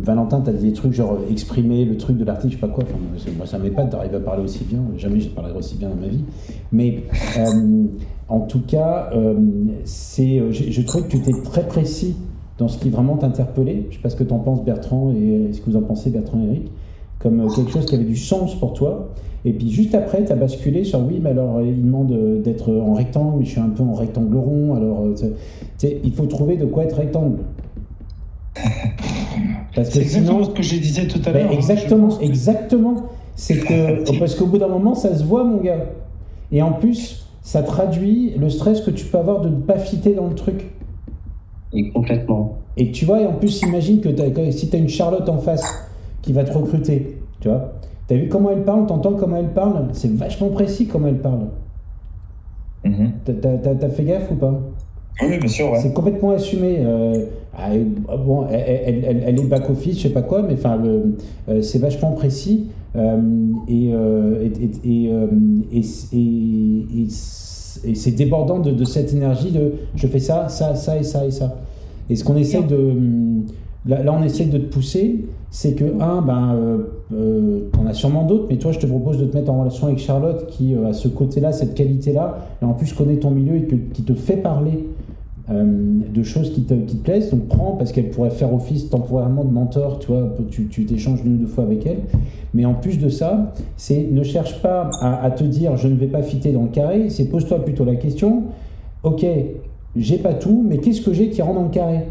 Valentin, 0.04 0.42
tu 0.42 0.50
as 0.50 0.54
des 0.54 0.74
trucs 0.74 0.94
genre 0.94 1.18
exprimer 1.30 1.86
le 1.86 1.98
truc 1.98 2.18
de 2.18 2.26
l'article, 2.26 2.54
je 2.54 2.60
sais 2.60 2.68
pas 2.68 2.74
quoi, 2.74 2.84
moi, 3.38 3.46
ça 3.46 3.58
m'épate 3.58 3.90
d'arriver 3.90 4.18
à 4.18 4.20
parler 4.20 4.44
aussi 4.44 4.64
bien, 4.64 4.80
jamais 4.98 5.20
je 5.20 5.30
parlerai 5.30 5.58
aussi 5.58 5.76
bien 5.76 5.90
dans 5.90 5.96
ma 5.96 6.08
vie. 6.08 6.24
Mais 6.72 7.04
en 8.30 8.42
tout 8.42 8.62
cas, 8.62 9.10
c'est, 9.84 10.42
je, 10.52 10.72
je 10.72 10.82
trouve 10.84 11.04
que 11.08 11.12
tu 11.12 11.18
étais 11.18 11.42
très 11.44 11.68
précis 11.68 12.16
dans 12.58 12.68
ce 12.68 12.78
qui 12.78 12.90
vraiment 12.90 13.18
t'interpellait. 13.18 13.88
Je 13.90 13.96
sais 13.96 14.02
pas 14.02 14.10
ce 14.10 14.16
que 14.16 14.24
tu 14.24 14.34
en 14.34 14.40
penses 14.40 14.64
Bertrand, 14.64 15.12
et 15.12 15.52
ce 15.52 15.60
que 15.60 15.70
vous 15.70 15.76
en 15.76 15.82
pensez 15.82 16.12
Bertrand 16.12 16.40
et 16.42 16.48
Eric, 16.48 16.72
comme 17.22 17.42
euh, 17.42 17.48
quelque 17.56 17.72
chose 17.72 17.86
qui 17.86 17.96
avait 17.96 18.04
du 18.04 18.16
sens 18.18 18.56
pour 18.56 18.74
toi. 18.74 19.10
Et 19.44 19.54
puis 19.54 19.72
juste 19.72 19.96
après, 19.96 20.24
tu 20.24 20.32
as 20.32 20.36
basculé 20.36 20.84
sur 20.84 21.00
oui, 21.00 21.20
mais 21.22 21.32
alors 21.32 21.58
euh, 21.58 21.64
il 21.66 21.84
demande 21.84 22.12
euh, 22.12 22.42
d'être 22.42 22.72
en 22.72 22.94
rectangle, 22.94 23.38
mais 23.40 23.46
je 23.46 23.52
suis 23.52 23.60
un 23.60 23.70
peu 23.70 23.84
en 23.84 23.94
rectangle 23.94 24.38
rond, 24.38 24.76
alors 24.76 25.06
tu 25.18 25.26
sais, 25.78 25.98
il 26.04 26.14
faut 26.14 26.26
trouver 26.28 26.58
de 26.58 26.66
quoi 26.66 26.84
être 26.84 26.98
rectangle. 26.98 27.38
Parce 29.76 29.90
C'est 29.90 30.00
que 30.00 30.04
exactement 30.04 30.40
sinon, 30.44 30.52
ce 30.52 30.58
que 30.58 30.64
je 30.64 30.76
disais 30.78 31.08
tout 31.08 31.20
à 31.26 31.32
Ben, 31.32 31.44
l'heure. 31.44 31.52
hein. 31.52 31.56
exactement, 31.56 32.08
que- 32.10 32.24
exactement. 32.24 32.96
C'est 33.36 33.58
que 33.58 34.18
parce 34.20 34.36
qu'au 34.36 34.46
bout 34.46 34.58
d'un 34.58 34.68
moment, 34.68 34.94
ça 34.94 35.16
se 35.16 35.24
voit, 35.24 35.44
mon 35.46 35.58
gars. 35.62 35.86
Et 36.52 36.62
en 36.62 36.74
plus, 36.74 37.26
ça 37.42 37.64
traduit 37.64 38.34
le 38.38 38.50
stress 38.50 38.82
que 38.82 38.92
tu 38.92 39.06
peux 39.06 39.18
avoir 39.18 39.42
de 39.42 39.50
ne 39.50 39.56
pas 39.56 39.78
fitter 39.80 40.14
dans 40.14 40.28
le 40.28 40.36
truc. 40.36 40.66
Et 41.74 41.90
complètement. 41.92 42.58
Et 42.76 42.92
tu 42.92 43.06
vois, 43.06 43.22
et 43.22 43.26
en 43.26 43.32
plus, 43.34 43.62
imagine 43.62 44.02
que 44.02 44.10
t'as- 44.10 44.52
si 44.52 44.70
tu 44.70 44.76
as 44.76 44.80
une 44.80 44.90
Charlotte 44.90 45.28
en 45.30 45.38
face 45.38 45.64
qui 46.22 46.34
va 46.34 46.44
te 46.44 46.58
recruter, 46.58 47.18
tu 47.40 47.48
vois, 47.50 47.74
tu 48.08 48.14
as 48.14 48.18
vu 48.18 48.28
comment 48.30 48.52
elle 48.52 48.64
parle, 48.64 48.86
t'entends 48.86 49.14
comment 49.14 49.38
elle 49.38 49.54
parle, 49.54 49.88
c'est 49.94 50.12
vachement 50.14 50.50
précis 50.50 50.88
comment 50.88 51.08
elle 51.08 51.20
parle. 51.22 51.48
Mhm. 52.84 53.12
T'as- 53.26 53.34
T'as 53.34 53.58
t'as- 53.58 53.76
t'as 53.76 53.90
fait 53.90 54.04
gaffe 54.04 54.32
ou 54.32 54.36
pas? 54.36 54.60
Oui, 55.22 55.38
bien 55.38 55.48
sûr, 55.48 55.72
ouais. 55.72 55.80
C'est 55.80 55.94
complètement 55.94 56.32
assumé. 56.32 56.78
euh, 56.80 57.26
ah, 57.56 57.72
euh, 57.74 57.84
bon, 58.26 58.48
elle, 58.50 59.04
elle- 59.06 59.24
elle- 59.28 59.40
est 59.40 59.44
back-office, 59.48 59.98
je 59.98 60.04
sais 60.04 60.10
pas 60.14 60.22
quoi, 60.24 60.42
mais 60.42 60.54
enfin, 60.54 60.78
le- 60.78 61.16
euh, 61.50 61.62
c'est 61.62 61.80
vachement 61.80 62.12
précis. 62.14 62.68
euh, 62.98 63.22
et, 63.70 63.92
euh, 63.94 64.44
et, 64.44 64.64
et, 64.66 65.06
et, 65.06 65.12
et- 65.72 65.80
et- 66.14 67.02
et 67.04 67.10
c- 67.10 67.80
et 67.86 67.96
c'est 67.96 68.12
débordant 68.12 68.60
de, 68.60 68.72
de 68.72 68.84
cette 68.84 69.14
énergie 69.14 69.52
de 69.52 69.74
je 69.96 70.08
fais 70.08 70.20
ça, 70.20 70.50
ça, 70.50 70.76
ça 70.76 70.98
et 70.98 71.04
ça 71.04 71.26
et 71.26 71.32
ça. 71.32 71.56
Et 72.10 72.18
ce 72.18 72.24
qu'on 72.26 72.36
essaie 72.36 72.64
de. 72.64 72.94
Là, 73.88 74.14
on 74.14 74.22
essaie 74.22 74.46
de 74.46 74.60
te 74.60 74.72
pousser, 74.72 75.26
c'est 75.50 75.74
que, 75.74 76.00
un, 76.00 76.22
ben, 76.22 76.54
euh, 76.54 76.78
euh, 77.14 77.62
t'en 77.74 77.88
as 77.88 77.94
sûrement 77.94 78.26
d'autres, 78.26 78.46
mais 78.48 78.58
toi, 78.58 78.72
je 78.72 78.80
te 78.80 78.86
propose 78.86 79.18
de 79.18 79.26
te 79.26 79.36
mettre 79.36 79.52
en 79.52 79.60
relation 79.60 79.88
avec 79.88 79.98
Charlotte 79.98 80.46
qui 80.48 80.76
euh, 80.76 80.90
a 80.90 80.94
ce 80.94 81.08
côté-là, 81.08 81.52
cette 81.52 81.74
qualité-là, 81.74 82.38
et 82.62 82.66
en 82.66 82.74
plus 82.74 82.94
connaît 82.94 83.18
ton 83.18 83.32
milieu 83.32 83.56
et 83.56 83.68
qui 83.92 84.04
te 84.04 84.14
fait 84.14 84.38
parler 84.38 84.86
euh, 85.50 85.64
de 86.14 86.24
choses 86.24 86.54
qui 86.54 86.64
te, 86.64 86.76
plaisent. 86.98 87.32
Donc 87.32 87.48
prends, 87.48 87.72
parce 87.72 87.92
qu'elle 87.92 88.12
pourrait 88.12 88.30
faire 88.30 88.54
office 88.54 88.90
temporairement 88.90 89.44
de 89.44 89.52
mentor, 89.52 89.98
tu 89.98 90.68
tu, 90.70 90.86
t'échanges 90.86 91.22
une 91.26 91.36
ou 91.36 91.38
deux 91.38 91.48
fois 91.48 91.64
avec 91.64 91.84
elle. 91.88 92.00
Mais 92.54 92.66
en 92.66 92.76
plus 92.76 93.00
de 93.00 93.10
ça, 93.10 93.52
c'est 93.78 94.08
ne 94.12 94.22
cherche 94.22 94.62
pas 94.62 94.92
à, 95.02 95.24
à 95.24 95.32
te 95.32 95.44
dire 95.44 95.76
je 95.76 95.88
ne 95.88 95.96
vais 95.96 96.08
pas 96.08 96.22
fitter 96.22 96.52
dans 96.52 96.64
le 96.64 96.70
carré, 96.70 97.10
c'est 97.10 97.26
pose-toi 97.26 97.66
plutôt 97.66 97.86
la 97.86 97.96
question, 97.96 98.44
ok, 99.04 99.26
j'ai 99.96 100.18
pas 100.18 100.36
tout, 100.36 100.64
mais 100.68 100.78
qu'est-ce 100.78 101.02
que 101.02 101.14
j'ai 101.14 101.30
qui 101.30 101.42
rentre 101.42 101.56
dans 101.56 101.66
le 101.66 101.72
carré? 101.72 102.02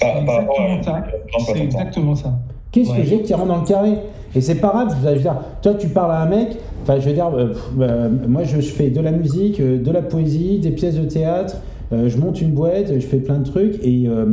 Par, 0.00 0.24
par 0.24 0.40
Exactement 0.42 0.82
ça. 0.82 1.52
C'est 1.54 1.60
exactement 1.62 2.14
ça. 2.14 2.38
Qu'est-ce 2.72 2.90
que 2.92 3.02
j'ai 3.02 3.22
qui 3.22 3.34
rentre 3.34 3.48
dans 3.48 3.60
le 3.60 3.66
carré? 3.66 3.92
Et 4.34 4.40
c'est 4.42 4.56
pas 4.56 4.68
grave, 4.68 4.94
je 5.02 5.08
veux 5.08 5.18
dire, 5.20 5.36
toi 5.62 5.72
tu 5.74 5.88
parles 5.88 6.12
à 6.12 6.20
un 6.20 6.26
mec, 6.26 6.48
enfin 6.82 7.00
je 7.00 7.08
veux 7.08 7.14
dire, 7.14 7.30
euh, 7.34 7.48
pff, 7.48 7.70
euh, 7.80 8.08
moi 8.28 8.44
je, 8.44 8.60
je 8.60 8.70
fais 8.70 8.90
de 8.90 9.00
la 9.00 9.10
musique, 9.10 9.58
euh, 9.58 9.82
de 9.82 9.90
la 9.90 10.02
poésie, 10.02 10.58
des 10.58 10.70
pièces 10.70 10.96
de 10.96 11.04
théâtre, 11.06 11.56
euh, 11.94 12.10
je 12.10 12.18
monte 12.18 12.42
une 12.42 12.50
boîte, 12.50 12.92
je 12.94 13.06
fais 13.06 13.16
plein 13.16 13.38
de 13.38 13.44
trucs 13.48 13.82
et 13.82 14.04
euh, 14.06 14.26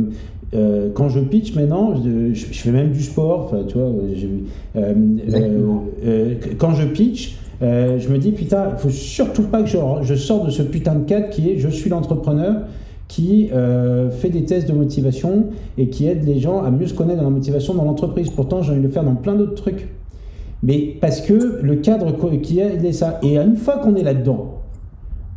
euh, 0.54 0.90
quand 0.94 1.08
je 1.08 1.18
pitch 1.20 1.54
maintenant, 1.54 1.94
je, 1.96 2.34
je- 2.34 2.52
je 2.52 2.60
fais 2.60 2.70
même 2.72 2.90
du 2.92 3.02
sport, 3.02 3.46
enfin 3.46 3.64
tu 3.66 3.78
vois, 3.78 3.86
euh, 3.86 4.12
euh, 4.76 4.94
euh, 6.04 6.34
quand 6.58 6.72
je 6.74 6.84
pitch, 6.86 7.36
euh, 7.62 7.98
je 7.98 8.08
me 8.10 8.18
dis 8.18 8.32
putain, 8.32 8.68
il 8.72 8.78
faut 8.78 8.90
surtout 8.90 9.44
pas 9.44 9.62
que 9.62 9.68
je, 9.68 9.78
je 10.02 10.14
sorte 10.14 10.44
de 10.44 10.50
ce 10.50 10.62
putain 10.62 10.94
de 10.94 11.04
cadre 11.08 11.30
qui 11.30 11.50
est 11.50 11.58
je 11.58 11.68
suis 11.68 11.88
l'entrepreneur 11.88 12.54
qui 13.16 13.48
euh, 13.50 14.10
fait 14.10 14.28
des 14.28 14.44
tests 14.44 14.68
de 14.68 14.74
motivation 14.74 15.46
et 15.78 15.88
qui 15.88 16.06
aide 16.06 16.26
les 16.26 16.38
gens 16.38 16.62
à 16.62 16.70
mieux 16.70 16.86
se 16.86 16.92
connaître 16.92 17.16
dans 17.20 17.24
la 17.24 17.30
motivation 17.30 17.72
dans 17.72 17.84
l'entreprise. 17.84 18.28
Pourtant, 18.28 18.60
j'ai 18.60 18.72
envie 18.72 18.82
de 18.82 18.86
le 18.86 18.92
faire 18.92 19.04
dans 19.04 19.14
plein 19.14 19.34
d'autres 19.34 19.54
trucs. 19.54 19.88
Mais 20.62 20.96
parce 21.00 21.22
que 21.22 21.60
le 21.62 21.76
cadre 21.76 22.12
qui 22.42 22.60
a 22.60 22.70
aidé 22.70 22.92
ça, 22.92 23.18
et 23.22 23.38
une 23.38 23.56
fois 23.56 23.78
qu'on 23.78 23.94
est 23.94 24.02
là-dedans, 24.02 24.56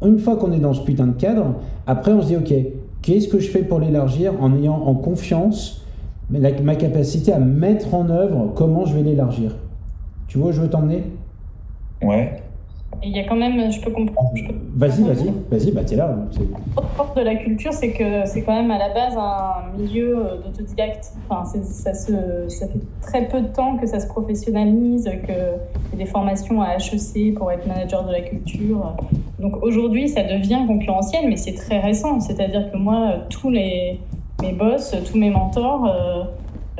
une 0.05 0.19
fois 0.19 0.35
qu'on 0.35 0.51
est 0.51 0.59
dans 0.59 0.73
ce 0.73 0.81
putain 0.81 1.07
de 1.07 1.13
cadre, 1.13 1.55
après 1.87 2.11
on 2.11 2.21
se 2.21 2.27
dit 2.27 2.35
ok, 2.35 2.53
qu'est-ce 3.01 3.29
que 3.29 3.39
je 3.39 3.49
fais 3.49 3.61
pour 3.61 3.79
l'élargir 3.79 4.33
en 4.41 4.53
ayant 4.57 4.75
en 4.75 4.95
confiance 4.95 5.85
ma 6.29 6.75
capacité 6.75 7.31
à 7.31 7.39
mettre 7.39 7.93
en 7.93 8.09
œuvre 8.09 8.51
comment 8.55 8.83
je 8.83 8.93
vais 8.93 9.03
l'élargir? 9.03 9.55
Tu 10.27 10.37
vois, 10.37 10.51
je 10.51 10.59
veux 10.59 10.69
t'emmener? 10.69 11.03
Ouais. 12.03 12.43
Il 13.03 13.15
y 13.15 13.19
a 13.19 13.23
quand 13.23 13.35
même, 13.35 13.71
je 13.71 13.79
peux 13.81 13.91
comprendre. 13.91 14.29
peux- 14.33 14.53
Vas-y, 14.75 15.01
vas-y, 15.03 15.31
vas-y, 15.49 15.71
bah 15.71 15.81
t'es 15.85 15.95
là. 15.95 16.15
c'est- 16.31 16.41
Autre 16.77 16.87
force 16.95 17.13
de 17.15 17.21
la 17.21 17.35
culture, 17.35 17.71
c'est 17.73 17.91
que 17.91 18.25
c'est 18.25 18.41
quand 18.41 18.53
même 18.53 18.71
à 18.71 18.77
la 18.77 18.89
base 18.93 19.15
un 19.17 19.77
milieu 19.77 20.17
euh, 20.17 20.37
d'autodidacte. 20.43 21.13
Enfin, 21.29 21.45
ça, 21.45 21.93
se, 21.93 22.11
ça 22.49 22.67
fait 22.67 22.79
très 23.01 23.27
peu 23.27 23.41
de 23.41 23.47
temps 23.47 23.77
que 23.77 23.87
ça 23.87 23.99
se 23.99 24.07
professionnalise, 24.07 25.05
qu'il 25.25 25.29
y 25.35 25.93
a 25.93 25.97
des 25.97 26.05
formations 26.05 26.61
à 26.61 26.75
HEC 26.77 27.33
pour 27.35 27.51
être 27.51 27.65
manager 27.67 28.05
de 28.05 28.11
la 28.11 28.21
culture. 28.21 28.93
Donc 29.39 29.63
aujourd'hui, 29.63 30.09
ça 30.09 30.23
devient 30.23 30.59
concurrentiel, 30.67 31.25
mais 31.29 31.37
c'est 31.37 31.53
très 31.55 31.79
récent. 31.79 32.19
C'est-à-dire 32.19 32.71
que 32.71 32.77
moi, 32.77 33.11
euh, 33.13 33.17
tous 33.29 33.49
les, 33.49 33.99
mes 34.41 34.51
boss, 34.53 34.93
tous 35.09 35.17
mes 35.17 35.29
mentors, 35.29 35.85
euh, 35.85 36.23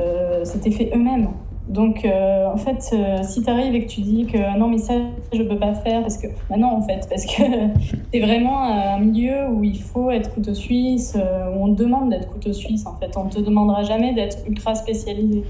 euh, 0.02 0.42
c'était 0.46 0.72
fait 0.72 0.92
eux-mêmes. 0.94 1.30
Donc, 1.70 2.04
euh, 2.04 2.48
en 2.52 2.58
fait, 2.58 2.84
euh, 2.94 3.22
si 3.22 3.44
tu 3.44 3.50
arrives 3.50 3.76
et 3.76 3.86
que 3.86 3.90
tu 3.92 4.02
dis 4.02 4.26
que 4.26 4.38
ah 4.40 4.58
non, 4.58 4.68
mais 4.68 4.80
ça, 4.80 4.94
je 5.32 5.44
peux 5.44 5.58
pas 5.58 5.76
faire, 5.76 6.02
parce 6.02 6.18
que. 6.18 6.26
Bah 6.50 6.58
non, 6.58 6.70
en 6.70 6.82
fait, 6.82 7.06
parce 7.08 7.26
que 7.26 7.44
c'est 8.12 8.20
vraiment 8.20 8.64
un 8.64 8.98
milieu 9.00 9.48
où 9.52 9.64
il 9.64 9.80
faut 9.80 10.10
être 10.10 10.34
couteau 10.34 10.56
suisse, 10.56 11.16
euh, 11.16 11.52
où 11.56 11.66
on 11.66 11.76
te 11.76 11.84
demande 11.84 12.10
d'être 12.10 12.28
couteau 12.32 12.54
suisse, 12.54 12.88
en 12.88 12.96
fait. 12.98 13.16
On 13.18 13.26
ne 13.26 13.30
te 13.30 13.40
demandera 13.40 13.84
jamais 13.84 14.14
d'être 14.14 14.40
ultra 14.48 14.74
spécialisé. 14.74 15.44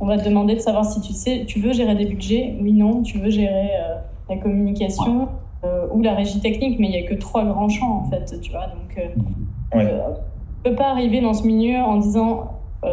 On 0.00 0.06
va 0.06 0.16
te 0.16 0.24
demander 0.26 0.54
de 0.54 0.60
savoir 0.60 0.84
si 0.86 1.00
tu 1.02 1.12
sais, 1.12 1.44
tu 1.46 1.60
veux 1.60 1.72
gérer 1.74 1.94
des 1.96 2.06
budgets, 2.06 2.56
oui, 2.62 2.72
non, 2.72 3.02
tu 3.02 3.18
veux 3.18 3.30
gérer 3.30 3.70
euh, 3.80 3.96
la 4.30 4.36
communication 4.36 5.28
euh, 5.64 5.86
ou 5.92 6.00
la 6.02 6.14
régie 6.14 6.40
technique, 6.40 6.78
mais 6.78 6.86
il 6.86 6.92
n'y 6.92 7.04
a 7.04 7.08
que 7.08 7.14
trois 7.14 7.44
grands 7.44 7.68
champs, 7.68 8.04
en 8.06 8.10
fait, 8.10 8.40
tu 8.40 8.50
vois. 8.52 8.68
Donc, 8.68 8.96
euh, 8.96 9.76
Ouais. 9.76 9.84
euh, 9.84 9.98
on 10.64 10.70
peut 10.70 10.76
pas 10.76 10.88
arriver 10.92 11.20
dans 11.20 11.34
ce 11.34 11.46
milieu 11.46 11.76
en 11.78 11.96
disant 11.98 12.30
euh, 12.40 12.44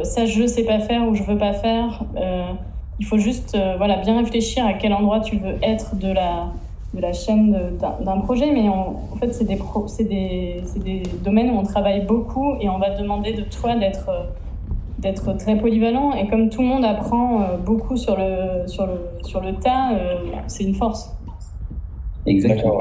ça 0.03 0.25
je 0.25 0.45
sais 0.47 0.63
pas 0.63 0.79
faire 0.79 1.07
ou 1.07 1.15
je 1.15 1.23
veux 1.23 1.37
pas 1.37 1.53
faire. 1.53 2.03
Euh, 2.17 2.53
il 2.99 3.05
faut 3.05 3.17
juste 3.17 3.55
euh, 3.55 3.75
voilà 3.77 3.97
bien 3.97 4.17
réfléchir 4.17 4.65
à 4.65 4.73
quel 4.73 4.93
endroit 4.93 5.19
tu 5.19 5.37
veux 5.37 5.55
être 5.61 5.95
de 5.95 6.11
la 6.11 6.47
de 6.93 7.01
la 7.01 7.11
chaîne 7.11 7.77
d'un 7.99 8.19
projet, 8.21 8.51
mais 8.51 8.69
en 8.69 8.95
fait 9.19 9.33
c'est 9.33 9.43
des 9.43 9.59
des 9.99 10.61
des 10.79 11.03
domaines 11.23 11.51
où 11.51 11.59
on 11.59 11.63
travaille 11.63 12.05
beaucoup 12.05 12.55
et 12.61 12.69
on 12.69 12.77
va 12.77 12.91
demander 12.91 13.33
de 13.33 13.41
toi 13.41 13.75
d'être 13.75 14.09
euh, 14.09 14.23
d'être 14.99 15.33
très 15.37 15.57
polyvalent 15.57 16.13
et 16.13 16.27
comme 16.27 16.49
tout 16.49 16.61
le 16.61 16.67
monde 16.67 16.85
apprend 16.85 17.41
euh, 17.41 17.57
beaucoup 17.57 17.97
sur 17.97 18.17
le 18.17 18.67
sur 18.67 18.87
le 18.87 18.99
sur 19.23 19.41
le 19.41 19.55
tas, 19.55 19.91
euh, 19.93 20.15
c'est 20.47 20.63
une 20.63 20.75
force. 20.75 21.11
Exactement. 22.25 22.79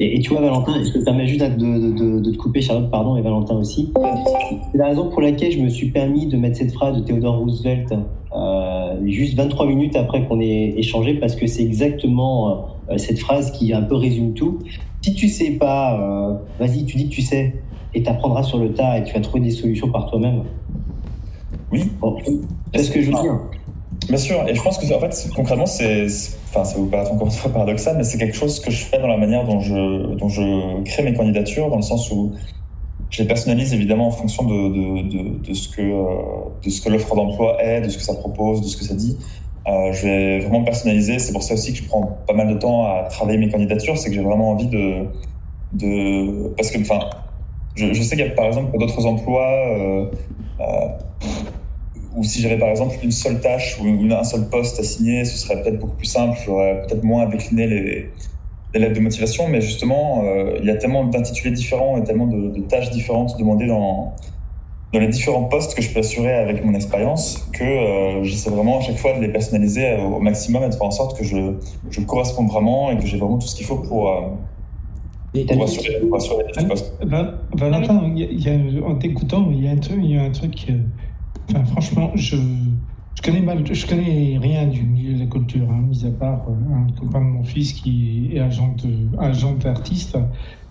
Et, 0.00 0.16
et 0.16 0.20
tu 0.20 0.30
vois, 0.30 0.40
Valentin, 0.40 0.72
je 0.84 0.90
te 0.92 0.98
permets 1.04 1.26
juste 1.26 1.42
de, 1.42 1.48
de- 1.56 1.92
de- 1.92 2.20
de 2.20 2.30
te 2.30 2.36
couper, 2.36 2.60
Charlotte, 2.60 2.90
pardon, 2.90 3.16
et 3.16 3.22
Valentin 3.22 3.56
aussi. 3.56 3.92
C'est 4.72 4.78
la 4.78 4.86
raison 4.86 5.08
pour 5.10 5.20
laquelle 5.20 5.50
je 5.52 5.58
me 5.60 5.68
suis 5.68 5.90
permis 5.90 6.26
de 6.26 6.36
mettre 6.36 6.56
cette 6.58 6.72
phrase 6.72 6.96
de 6.96 7.00
Theodore 7.02 7.38
Roosevelt 7.38 7.92
euh, 8.36 8.96
juste 9.06 9.34
23 9.36 9.66
minutes 9.66 9.96
après 9.96 10.24
qu'on 10.26 10.40
ait 10.40 10.74
échangé, 10.76 11.14
parce 11.14 11.34
que 11.34 11.46
c'est 11.46 11.62
exactement 11.64 12.66
euh, 12.90 12.96
cette 12.98 13.18
phrase 13.18 13.50
qui 13.52 13.72
un 13.72 13.82
peu 13.82 13.96
résume 13.96 14.34
tout. 14.34 14.58
Si 15.02 15.14
tu 15.14 15.28
sais 15.28 15.52
pas, 15.52 15.98
euh, 16.00 16.34
vas-y, 16.60 16.84
tu 16.84 16.96
dis 16.96 17.08
que 17.08 17.14
tu 17.14 17.22
sais, 17.22 17.54
et 17.94 18.02
tu 18.02 18.08
apprendras 18.08 18.42
sur 18.44 18.58
le 18.58 18.72
tas, 18.72 18.98
et 18.98 19.04
tu 19.04 19.14
vas 19.14 19.20
trouver 19.20 19.40
des 19.44 19.50
solutions 19.50 19.88
par 19.90 20.10
toi-même. 20.10 20.42
Oui. 21.72 21.82
Bon, 22.00 22.16
c'est 22.74 22.82
ce 22.82 22.90
que 22.90 23.00
je 23.02 23.10
veux 23.10 23.20
dire. 23.20 23.40
Bien 24.08 24.16
sûr, 24.16 24.48
et 24.48 24.54
je 24.54 24.62
pense 24.62 24.78
que 24.78 24.92
en 24.94 25.00
fait, 25.00 25.28
concrètement, 25.36 25.66
c'est, 25.66 26.06
enfin, 26.48 26.64
ça 26.64 26.78
vous 26.78 26.86
paraît 26.86 27.10
encore 27.10 27.26
une 27.26 27.32
fois 27.32 27.52
paradoxal, 27.52 27.96
mais 27.98 28.04
c'est 28.04 28.16
quelque 28.16 28.36
chose 28.36 28.58
que 28.58 28.70
je 28.70 28.84
fais 28.84 28.98
dans 28.98 29.06
la 29.06 29.18
manière 29.18 29.44
dont 29.44 29.60
je, 29.60 30.14
dont 30.14 30.28
je 30.28 30.82
crée 30.84 31.02
mes 31.02 31.12
candidatures, 31.12 31.68
dans 31.68 31.76
le 31.76 31.82
sens 31.82 32.10
où 32.10 32.32
je 33.10 33.22
les 33.22 33.28
personnalise 33.28 33.72
évidemment 33.74 34.08
en 34.08 34.10
fonction 34.10 34.44
de, 34.44 35.02
de, 35.02 35.38
de, 35.46 35.54
ce 35.54 35.68
que, 35.68 35.82
euh, 35.82 36.04
de 36.64 36.84
que 36.84 36.88
l'offre 36.90 37.14
d'emploi 37.14 37.62
est, 37.62 37.82
de 37.82 37.88
ce 37.88 37.98
que 37.98 38.02
ça 38.02 38.14
propose, 38.14 38.62
de 38.62 38.66
ce 38.66 38.76
que 38.76 38.84
ça 38.84 38.94
dit. 38.94 39.18
Euh, 39.66 39.92
je 39.92 40.06
vais 40.06 40.38
vraiment 40.40 40.64
personnaliser. 40.64 41.18
C'est 41.18 41.32
pour 41.32 41.42
ça 41.42 41.54
aussi 41.54 41.72
que 41.72 41.78
je 41.78 41.84
prends 41.84 42.18
pas 42.26 42.32
mal 42.32 42.48
de 42.48 42.58
temps 42.58 42.84
à 42.84 43.04
travailler 43.10 43.38
mes 43.38 43.50
candidatures. 43.50 43.98
C'est 43.98 44.08
que 44.08 44.14
j'ai 44.14 44.22
vraiment 44.22 44.50
envie 44.50 44.68
de, 44.68 45.04
de, 45.74 46.48
parce 46.56 46.70
que, 46.70 46.80
enfin, 46.80 47.00
je, 47.74 47.92
sais 48.02 48.16
qu'il 48.16 48.26
y 48.26 48.28
a 48.28 48.30
par 48.32 48.46
exemple 48.46 48.70
pour 48.70 48.78
d'autres 48.78 49.04
emplois, 49.06 49.52
euh, 49.68 50.06
ou 52.16 52.24
si 52.24 52.40
j'avais 52.40 52.58
par 52.58 52.68
exemple 52.70 52.96
une 53.02 53.12
seule 53.12 53.40
tâche 53.40 53.78
ou 53.80 53.86
une- 53.86 54.12
un 54.12 54.24
seul 54.24 54.48
poste 54.48 54.80
à 54.80 54.82
signer, 54.82 55.24
ce 55.24 55.36
serait 55.38 55.62
peut-être 55.62 55.78
beaucoup 55.78 55.96
plus 55.96 56.06
simple. 56.06 56.38
J'aurais 56.44 56.82
peut-être 56.86 57.04
moins 57.04 57.22
à 57.22 57.26
décliner 57.26 57.66
les, 57.66 58.10
les 58.74 58.80
lettres 58.80 58.94
de 58.94 59.00
motivation, 59.00 59.48
mais 59.48 59.60
justement, 59.60 60.22
euh, 60.24 60.58
il 60.60 60.66
y 60.66 60.70
a 60.70 60.76
tellement 60.76 61.04
d'intitulés 61.04 61.52
différents 61.54 61.96
et 61.98 62.04
tellement 62.04 62.26
de, 62.26 62.48
de 62.48 62.60
tâches 62.62 62.90
différentes 62.90 63.38
demandées 63.38 63.66
dans, 63.66 64.14
dans 64.92 65.00
les 65.00 65.08
différents 65.08 65.44
postes 65.44 65.74
que 65.74 65.82
je 65.82 65.90
peux 65.92 66.00
assurer 66.00 66.32
avec 66.34 66.64
mon 66.64 66.74
expérience 66.74 67.46
que 67.52 67.62
euh, 67.64 68.22
j'essaie 68.24 68.50
vraiment 68.50 68.78
à 68.78 68.80
chaque 68.80 68.96
fois 68.96 69.12
de 69.16 69.20
les 69.20 69.28
personnaliser 69.28 69.96
au, 69.96 70.16
au 70.16 70.20
maximum 70.20 70.62
et 70.64 70.68
de 70.68 70.74
faire 70.74 70.86
en 70.86 70.90
sorte 70.90 71.16
que 71.18 71.24
je, 71.24 71.36
je 71.90 72.00
corresponde 72.00 72.48
vraiment 72.48 72.90
et 72.90 72.96
que 72.98 73.06
j'ai 73.06 73.18
vraiment 73.18 73.38
tout 73.38 73.46
ce 73.46 73.54
qu'il 73.56 73.66
faut 73.66 73.76
pour, 73.76 74.08
euh, 74.08 74.20
Et- 75.34 75.44
pour 75.44 75.62
assurer, 75.64 76.00
pour 76.00 76.16
assurer 76.16 76.44
les 76.58 76.66
postes. 76.66 76.92
Va- 77.02 77.34
Valentin, 77.54 78.12
il 78.16 78.40
y 78.40 78.48
a- 78.48 78.86
en 78.86 78.94
t'écoutant, 78.96 79.48
il 79.52 79.62
y 79.64 79.68
a 79.68 79.72
un 79.72 79.76
truc, 79.76 79.98
il 80.02 80.10
y 80.10 80.16
a 80.18 80.22
un 80.22 80.30
truc. 80.30 80.66
Franchement, 81.66 82.12
je, 82.14 82.36
je 82.36 83.22
connais 83.22 83.40
mal, 83.40 83.64
je 83.72 83.86
connais 83.86 84.38
rien 84.38 84.66
du 84.66 84.82
milieu 84.82 85.14
de 85.14 85.20
la 85.20 85.26
culture, 85.26 85.70
hein, 85.70 85.82
mis 85.82 86.04
à 86.04 86.10
part 86.10 86.48
euh, 86.48 86.74
un 86.74 86.92
copain 86.92 87.20
de 87.20 87.26
mon 87.30 87.44
fils 87.44 87.72
qui 87.72 88.30
est 88.32 88.38
agent 88.40 88.74
de- 88.76 89.10
agent 89.18 89.54
d'artiste. 89.56 90.16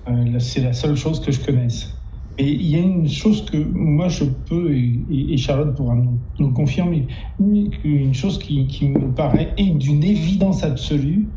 Euh, 0.08 0.40
c'est 0.40 0.62
la 0.62 0.74
seule 0.74 0.96
chose 0.96 1.20
que 1.20 1.32
je 1.32 1.44
connaisse. 1.44 1.94
Et 2.38 2.50
il 2.52 2.68
y 2.68 2.76
a 2.76 2.80
une 2.80 3.10
chose 3.10 3.46
que 3.46 3.58
moi 3.58 4.10
je 4.10 4.24
peux, 4.24 4.72
et, 4.74 5.38
Charlotte 5.38 5.76
pourra 5.76 5.96
nous, 5.96 6.54
confirmer, 6.54 7.08
une, 7.40 8.14
chose 8.14 8.38
qui, 8.38 8.90
me 8.90 9.14
paraît 9.14 9.56
d'une 9.58 10.04
évidence 10.04 10.64
absolue, 10.64 11.34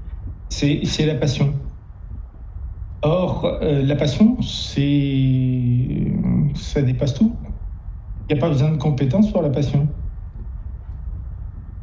c'est 0.51 0.83
c'est 0.85 1.07
la 1.07 1.15
passion. 1.15 1.55
Or, 3.03 3.47
euh, 3.63 3.83
la 3.83 3.97
passion, 3.97 4.41
c'est. 4.43 6.13
ça 6.55 6.83
dépasse 6.83 7.15
tout. 7.15 7.39
Il 8.31 8.35
n'y 8.35 8.39
a 8.39 8.43
pas 8.47 8.51
besoin 8.51 8.71
de 8.71 8.77
compétences 8.77 9.33
pour 9.33 9.43
la 9.43 9.51
passion. 9.51 9.89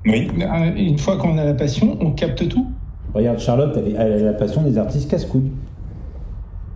Oui, 0.05 0.29
Euh, 0.39 0.75
Une 0.77 0.97
fois 0.97 1.17
qu'on 1.17 1.37
a 1.37 1.43
la 1.43 1.53
passion, 1.53 1.97
on 1.99 2.11
capte 2.11 2.47
tout. 2.47 2.67
Regarde, 3.13 3.39
Charlotte, 3.39 3.75
elle, 3.75 3.89
est- 3.89 3.95
elle 3.97 4.13
a 4.13 4.31
la 4.31 4.33
passion 4.33 4.61
des 4.61 4.77
artistes 4.77 5.11
casse-couilles. 5.11 5.51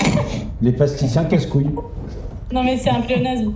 Les 0.61 0.73
plasticiens 0.73 1.23
casse-couilles. 1.23 1.69
Non, 2.51 2.63
mais 2.65 2.75
c'est 2.75 2.89
un 2.89 2.99
pléonasme. 2.99 3.53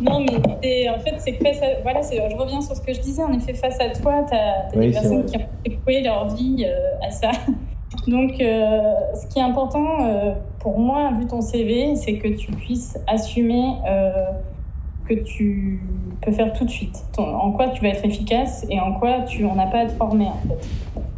non, 0.00 0.20
mais 0.20 0.88
en 0.90 0.98
fait, 1.00 1.14
c'est 1.18 1.32
que 1.32 1.44
face 1.44 1.62
à. 1.62 1.80
Voilà, 1.82 2.02
c'est- 2.02 2.20
je 2.30 2.36
reviens 2.36 2.60
sur 2.60 2.76
ce 2.76 2.82
que 2.82 2.92
je 2.92 3.00
disais. 3.00 3.22
En 3.24 3.32
effet, 3.32 3.54
face 3.54 3.80
à 3.80 3.88
toi, 3.98 4.26
tu 4.28 4.36
as, 4.36 4.68
Oui, 4.76 4.88
des 4.88 4.92
personnes 4.92 5.22
vrai. 5.22 5.26
qui 5.30 5.36
ont 5.38 5.46
écoué 5.64 6.02
leur 6.02 6.28
vie 6.34 6.66
euh, 6.68 7.06
à 7.06 7.10
ça. 7.10 7.30
Donc, 8.06 8.32
euh, 8.38 8.92
ce 9.14 9.26
qui 9.28 9.38
est 9.38 9.42
important 9.42 9.86
euh, 10.02 10.32
pour 10.60 10.78
moi, 10.78 11.10
vu 11.18 11.26
ton 11.26 11.40
CV, 11.40 11.94
c'est 11.96 12.14
que 12.18 12.28
tu 12.28 12.50
puisses 12.52 12.98
assumer 13.06 13.74
euh, 13.88 14.10
que 15.06 15.14
tu 15.14 15.80
peux 16.20 16.32
faire 16.32 16.52
tout 16.52 16.64
de 16.64 16.70
suite. 16.70 17.04
Ton- 17.14 17.34
en 17.34 17.52
quoi 17.52 17.68
tu 17.68 17.80
vas 17.82 17.88
être 17.88 18.04
efficace 18.04 18.66
et 18.68 18.78
en 18.80 18.92
quoi 18.94 19.20
tu 19.20 19.44
n'en 19.44 19.58
as 19.58 19.66
pas 19.66 19.80
à 19.80 19.86
te 19.86 19.92
former, 19.92 20.26
en 20.26 20.48
fait. 20.48 20.68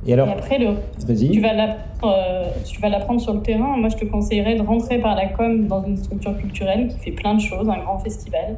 Et 0.06 0.12
alors, 0.12 0.28
Et 0.28 0.32
après, 0.32 0.58
le, 0.58 0.76
vas-y. 1.06 1.30
tu 1.30 1.40
vas 1.40 1.52
l'apprendre 1.52 2.14
euh, 2.16 2.44
tu 2.64 2.80
vas 2.80 2.88
l'apprendre 2.88 3.20
sur 3.20 3.34
le 3.34 3.40
terrain. 3.42 3.76
Moi, 3.76 3.88
je 3.90 3.96
te 3.96 4.04
conseillerais 4.06 4.54
de 4.56 4.62
rentrer 4.62 4.98
par 4.98 5.14
la 5.14 5.26
com 5.26 5.66
dans 5.66 5.82
une 5.82 5.96
structure 5.98 6.36
culturelle 6.38 6.88
qui 6.88 6.98
fait 6.98 7.10
plein 7.12 7.34
de 7.34 7.40
choses, 7.40 7.68
un 7.68 7.78
grand 7.78 7.98
festival. 7.98 8.56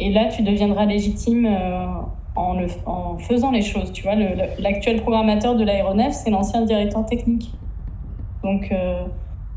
Et 0.00 0.10
là, 0.10 0.26
tu 0.34 0.42
deviendras 0.42 0.86
légitime 0.86 1.44
euh, 1.46 1.84
en, 2.34 2.54
le, 2.54 2.66
en 2.86 3.18
faisant 3.18 3.50
les 3.50 3.60
choses. 3.60 3.92
Tu 3.92 4.02
vois, 4.04 4.14
l'actuel 4.58 5.02
programmateur 5.02 5.54
de 5.56 5.64
l'aéronef, 5.64 6.12
c'est 6.14 6.30
l'ancien 6.30 6.62
directeur 6.62 7.04
technique. 7.04 7.52
Donc, 8.42 8.72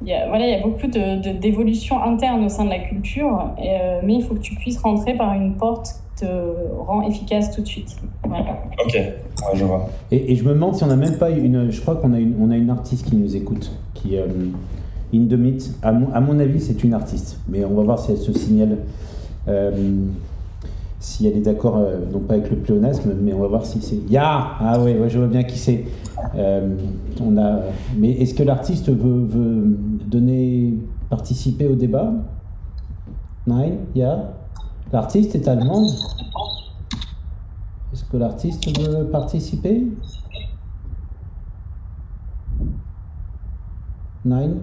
il 0.02 0.08
y 0.08 0.14
a, 0.14 0.28
voilà, 0.28 0.46
il 0.48 0.52
y 0.52 0.56
a 0.56 0.62
beaucoup 0.62 0.88
de- 0.88 1.22
de- 1.22 1.38
d'évolutions 1.38 2.02
internes 2.04 2.44
au 2.46 2.50
sein 2.50 2.66
de 2.66 2.70
la 2.70 2.80
culture, 2.80 3.52
et, 3.58 3.70
euh, 3.70 4.00
mais 4.04 4.16
il 4.16 4.24
faut 4.24 4.34
que 4.36 4.40
tu 4.42 4.56
puisses 4.56 4.78
rentrer 4.80 5.14
par 5.16 5.34
une 5.34 5.54
porte 5.56 5.88
qui 6.18 6.26
te 6.26 6.32
rend 6.88 7.02
efficace 7.08 7.52
tout 7.56 7.62
de 7.62 7.68
suite. 7.68 7.96
Voilà. 8.24 8.58
ok, 8.84 8.94
ouais, 8.94 9.12
je 9.54 9.64
vois. 9.66 9.90
Et, 10.12 10.32
et 10.32 10.36
je 10.36 10.44
me 10.44 10.50
demande 10.50 10.76
si 10.76 10.84
on 10.84 10.88
n'a 10.88 10.96
même 10.96 11.18
pas 11.18 11.30
une. 11.30 11.70
Je 11.72 11.82
crois 11.82 11.96
qu'on 11.96 12.14
a 12.14 12.20
une, 12.20 12.36
on 12.42 12.52
a 12.52 12.56
une 12.58 12.70
artiste 12.70 13.06
qui 13.08 13.16
nous 13.16 13.36
écoute, 13.36 13.72
qui. 13.94 14.18
Euh, 14.18 14.26
Indomit, 15.14 15.72
à 15.82 15.92
mon, 15.94 16.12
à 16.14 16.20
mon 16.20 16.40
avis, 16.40 16.60
c'est 16.60 16.84
une 16.84 16.94
artiste. 16.94 17.40
Mais 17.48 17.64
on 17.64 17.74
va 17.76 17.84
voir 17.84 18.00
si 18.00 18.12
elle 18.12 18.18
se 18.18 18.34
signale. 18.34 18.80
euh, 19.48 19.72
si 21.06 21.28
elle 21.28 21.38
est 21.38 21.42
d'accord, 21.42 21.78
euh, 21.78 22.00
non 22.12 22.20
pas 22.20 22.34
avec 22.34 22.50
le 22.50 22.58
pléonasme, 22.58 23.14
mais 23.22 23.32
on 23.32 23.40
va 23.40 23.48
voir 23.48 23.64
si 23.64 23.80
c'est. 23.80 24.00
Ya 24.10 24.58
Ah 24.60 24.82
ouais, 24.82 24.98
je 25.08 25.20
vois 25.20 25.28
bien 25.28 25.44
qui 25.44 25.60
c'est. 25.60 25.86
Euh. 26.36 26.76
Mais 27.96 28.10
est-ce 28.14 28.34
que 28.34 28.42
l'artiste 28.42 28.90
veut, 28.90 29.78
donner, 30.08 30.74
participer 31.12 31.68
au 31.68 31.76
débat? 31.76 32.12
Nein 33.46 33.74
Ya 33.94 34.34
L'artiste 34.92 35.36
est 35.36 35.48
allemande 35.48 35.92
Est-ce 37.94 38.04
que 38.06 38.18
l'artiste 38.18 38.76
veut 38.80 39.06
participer? 39.06 39.86
Nine 44.26 44.56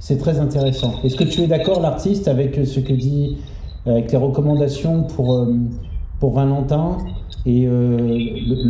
C'est 0.00 0.16
très 0.16 0.40
intéressant. 0.40 0.94
Est-ce 1.04 1.16
que 1.16 1.24
tu 1.24 1.42
es 1.42 1.46
d'accord, 1.46 1.80
l'artiste, 1.80 2.26
avec 2.26 2.54
ce 2.64 2.80
que 2.80 2.94
dit, 2.94 3.36
avec 3.88 4.12
les 4.12 4.18
recommandations 4.18 5.04
pour, 5.04 5.34
euh, 5.34 5.54
pour 6.20 6.32
Valentin 6.32 6.98
et 7.46 7.66
euh, 7.66 7.96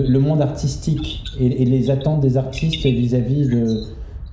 le, 0.09 0.19
monde 0.19 0.41
artistique 0.41 1.25
et, 1.39 1.49
les 1.65 1.91
attentes 1.91 2.21
des 2.21 2.37
artistes 2.37 2.85
vis-à-vis 2.85 3.49
de 3.49 3.83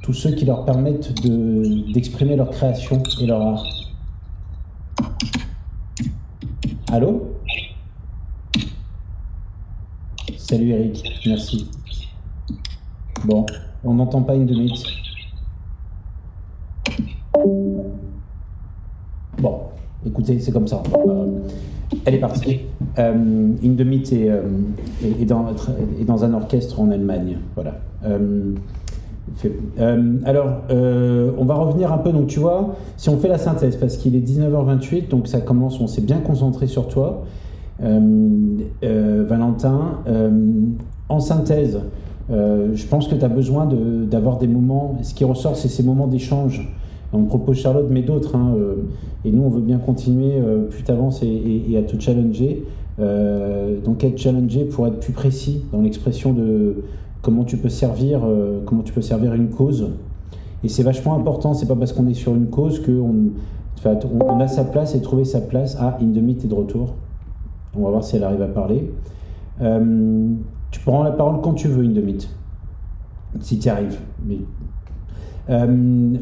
tous 0.04 0.14
ceux 0.14 0.32
qui 0.32 0.46
leur 0.46 0.66
permettent 0.66 1.24
de- 1.24 1.92
d'exprimer 1.94 2.36
leur 2.36 2.50
création 2.52 3.02
et 3.22 3.26
leur 3.26 3.42
art. 3.42 3.66
Allô? 6.92 7.32
Salut 10.38 10.70
Eric, 10.70 11.04
merci. 11.26 11.70
Bon, 13.26 13.46
on 13.84 13.96
n'entend 13.96 14.22
pas 14.22 14.36
une 14.36 14.46
demi 14.46 14.72
Bon, 19.40 19.62
écoutez, 20.06 20.40
c'est 20.40 20.52
comme 20.52 20.68
ça. 20.68 20.82
Euh, 21.08 21.26
elle 22.06 22.16
est 22.16 22.20
partie. 22.20 22.62
Euh, 23.00 23.14
Indemit 23.64 24.04
est, 24.12 24.30
euh, 24.30 24.42
est, 25.04 25.22
est 25.22 25.26
dans, 25.26 25.46
est 26.00 26.04
dans 26.06 26.24
un 26.24 26.34
orchestre 26.34 26.80
en 26.80 26.90
Allemagne. 26.92 27.38
Voilà. 27.56 27.76
Euh, 28.06 28.54
fait- 29.36 29.52
alors, 30.26 30.62
on 30.70 31.46
va 31.46 31.56
revenir 31.56 31.92
un 31.94 31.98
peu. 31.98 32.12
Donc, 32.12 32.28
tu 32.28 32.40
vois, 32.40 32.76
si 32.98 33.10
on 33.10 33.18
fait 33.18 33.28
la 33.28 33.38
synthèse, 33.38 33.76
parce 33.78 33.98
qu'il 33.98 34.16
est 34.16 34.20
19h28, 34.22 35.10
donc 35.10 35.28
ça 35.28 35.42
commence, 35.42 35.80
on 35.82 35.88
s'est 35.88 36.02
bien 36.02 36.20
concentré 36.20 36.68
sur 36.68 36.88
toi. 36.88 37.24
Valentin, 38.82 40.00
en 41.10 41.20
synthèse, 41.20 41.80
je 42.30 42.86
pense 42.88 43.08
que 43.08 43.16
tu 43.16 43.24
as 43.26 43.30
besoin 43.30 43.66
de- 43.66 44.06
d'avoir 44.06 44.38
des 44.38 44.48
moments. 44.48 44.98
Ce 45.02 45.14
qui 45.14 45.24
ressort, 45.26 45.56
c'est 45.56 45.68
ces 45.70 45.84
moments 45.84 46.08
d'échange. 46.08 46.72
On 47.16 47.26
propose 47.26 47.58
Charlotte, 47.58 47.88
mais 47.90 48.02
d'autres. 48.02 48.36
hein, 48.36 48.54
euh, 48.58 48.76
et 49.24 49.32
nous, 49.32 49.44
on 49.44 49.50
veut 49.50 49.62
bien 49.62 49.78
continuer 49.78 50.34
euh, 50.38 50.68
plus 50.68 50.84
t'avances 50.84 51.24
et, 51.24 51.78
à 51.78 51.82
te 51.82 52.00
challenger. 52.00 52.66
Euh, 53.00 53.80
donc, 53.82 54.04
être 54.04 54.18
challengé 54.18 54.66
pour 54.66 54.88
être 54.88 55.00
plus 55.00 55.14
précis 55.14 55.64
dans 55.72 55.82
l'expression 55.82 56.34
de 56.34 56.84
comment 57.22 57.44
tu 57.44 57.58
peux 57.58 57.70
servir, 57.70 58.22
comment 58.66 58.84
tu 58.84 58.94
peux 58.94 59.02
servir 59.02 59.34
une 59.34 59.50
cause. 59.50 59.90
Et 60.64 60.68
c'est 60.68 60.84
vachement 60.84 61.16
important. 61.16 61.54
C'est 61.54 61.68
pas 61.68 61.76
parce 61.76 61.92
qu'on 61.92 62.08
est 62.08 62.14
sur 62.14 62.36
une 62.36 62.48
cause 62.48 62.82
enfin, 63.78 63.98
on, 64.14 64.40
a 64.40 64.48
sa 64.48 64.64
place 64.64 64.94
et 64.94 65.02
trouver 65.02 65.26
sa 65.26 65.42
place. 65.42 65.76
Ah, 65.80 65.98
Indemit 66.02 66.38
est 66.44 66.48
de 66.48 66.54
retour. 66.54 66.94
On 67.76 67.84
va 67.84 67.90
voir 67.90 68.04
si 68.04 68.16
elle 68.16 68.24
arrive 68.24 68.44
à 68.44 68.48
parler. 68.48 68.92
Tu 69.60 70.80
prends 70.86 71.04
la 71.04 71.12
parole 71.12 71.42
quand 71.42 71.54
tu 71.54 71.68
veux, 71.68 71.84
Indemit. 71.84 72.28
Si 73.40 73.58
tu 73.58 73.70
arrives. 73.70 73.98
Mais 74.24 74.38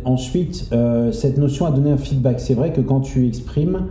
ensuite, 0.06 0.68
euh, 0.74 1.12
cette 1.12 1.38
notion 1.38 1.66
a 1.66 1.72
donné 1.72 1.92
un 1.92 1.98
feedback. 1.98 2.40
C'est 2.40 2.54
vrai 2.54 2.72
que 2.74 2.82
quand 2.82 3.02
tu 3.02 3.26
exprimes, 3.28 3.88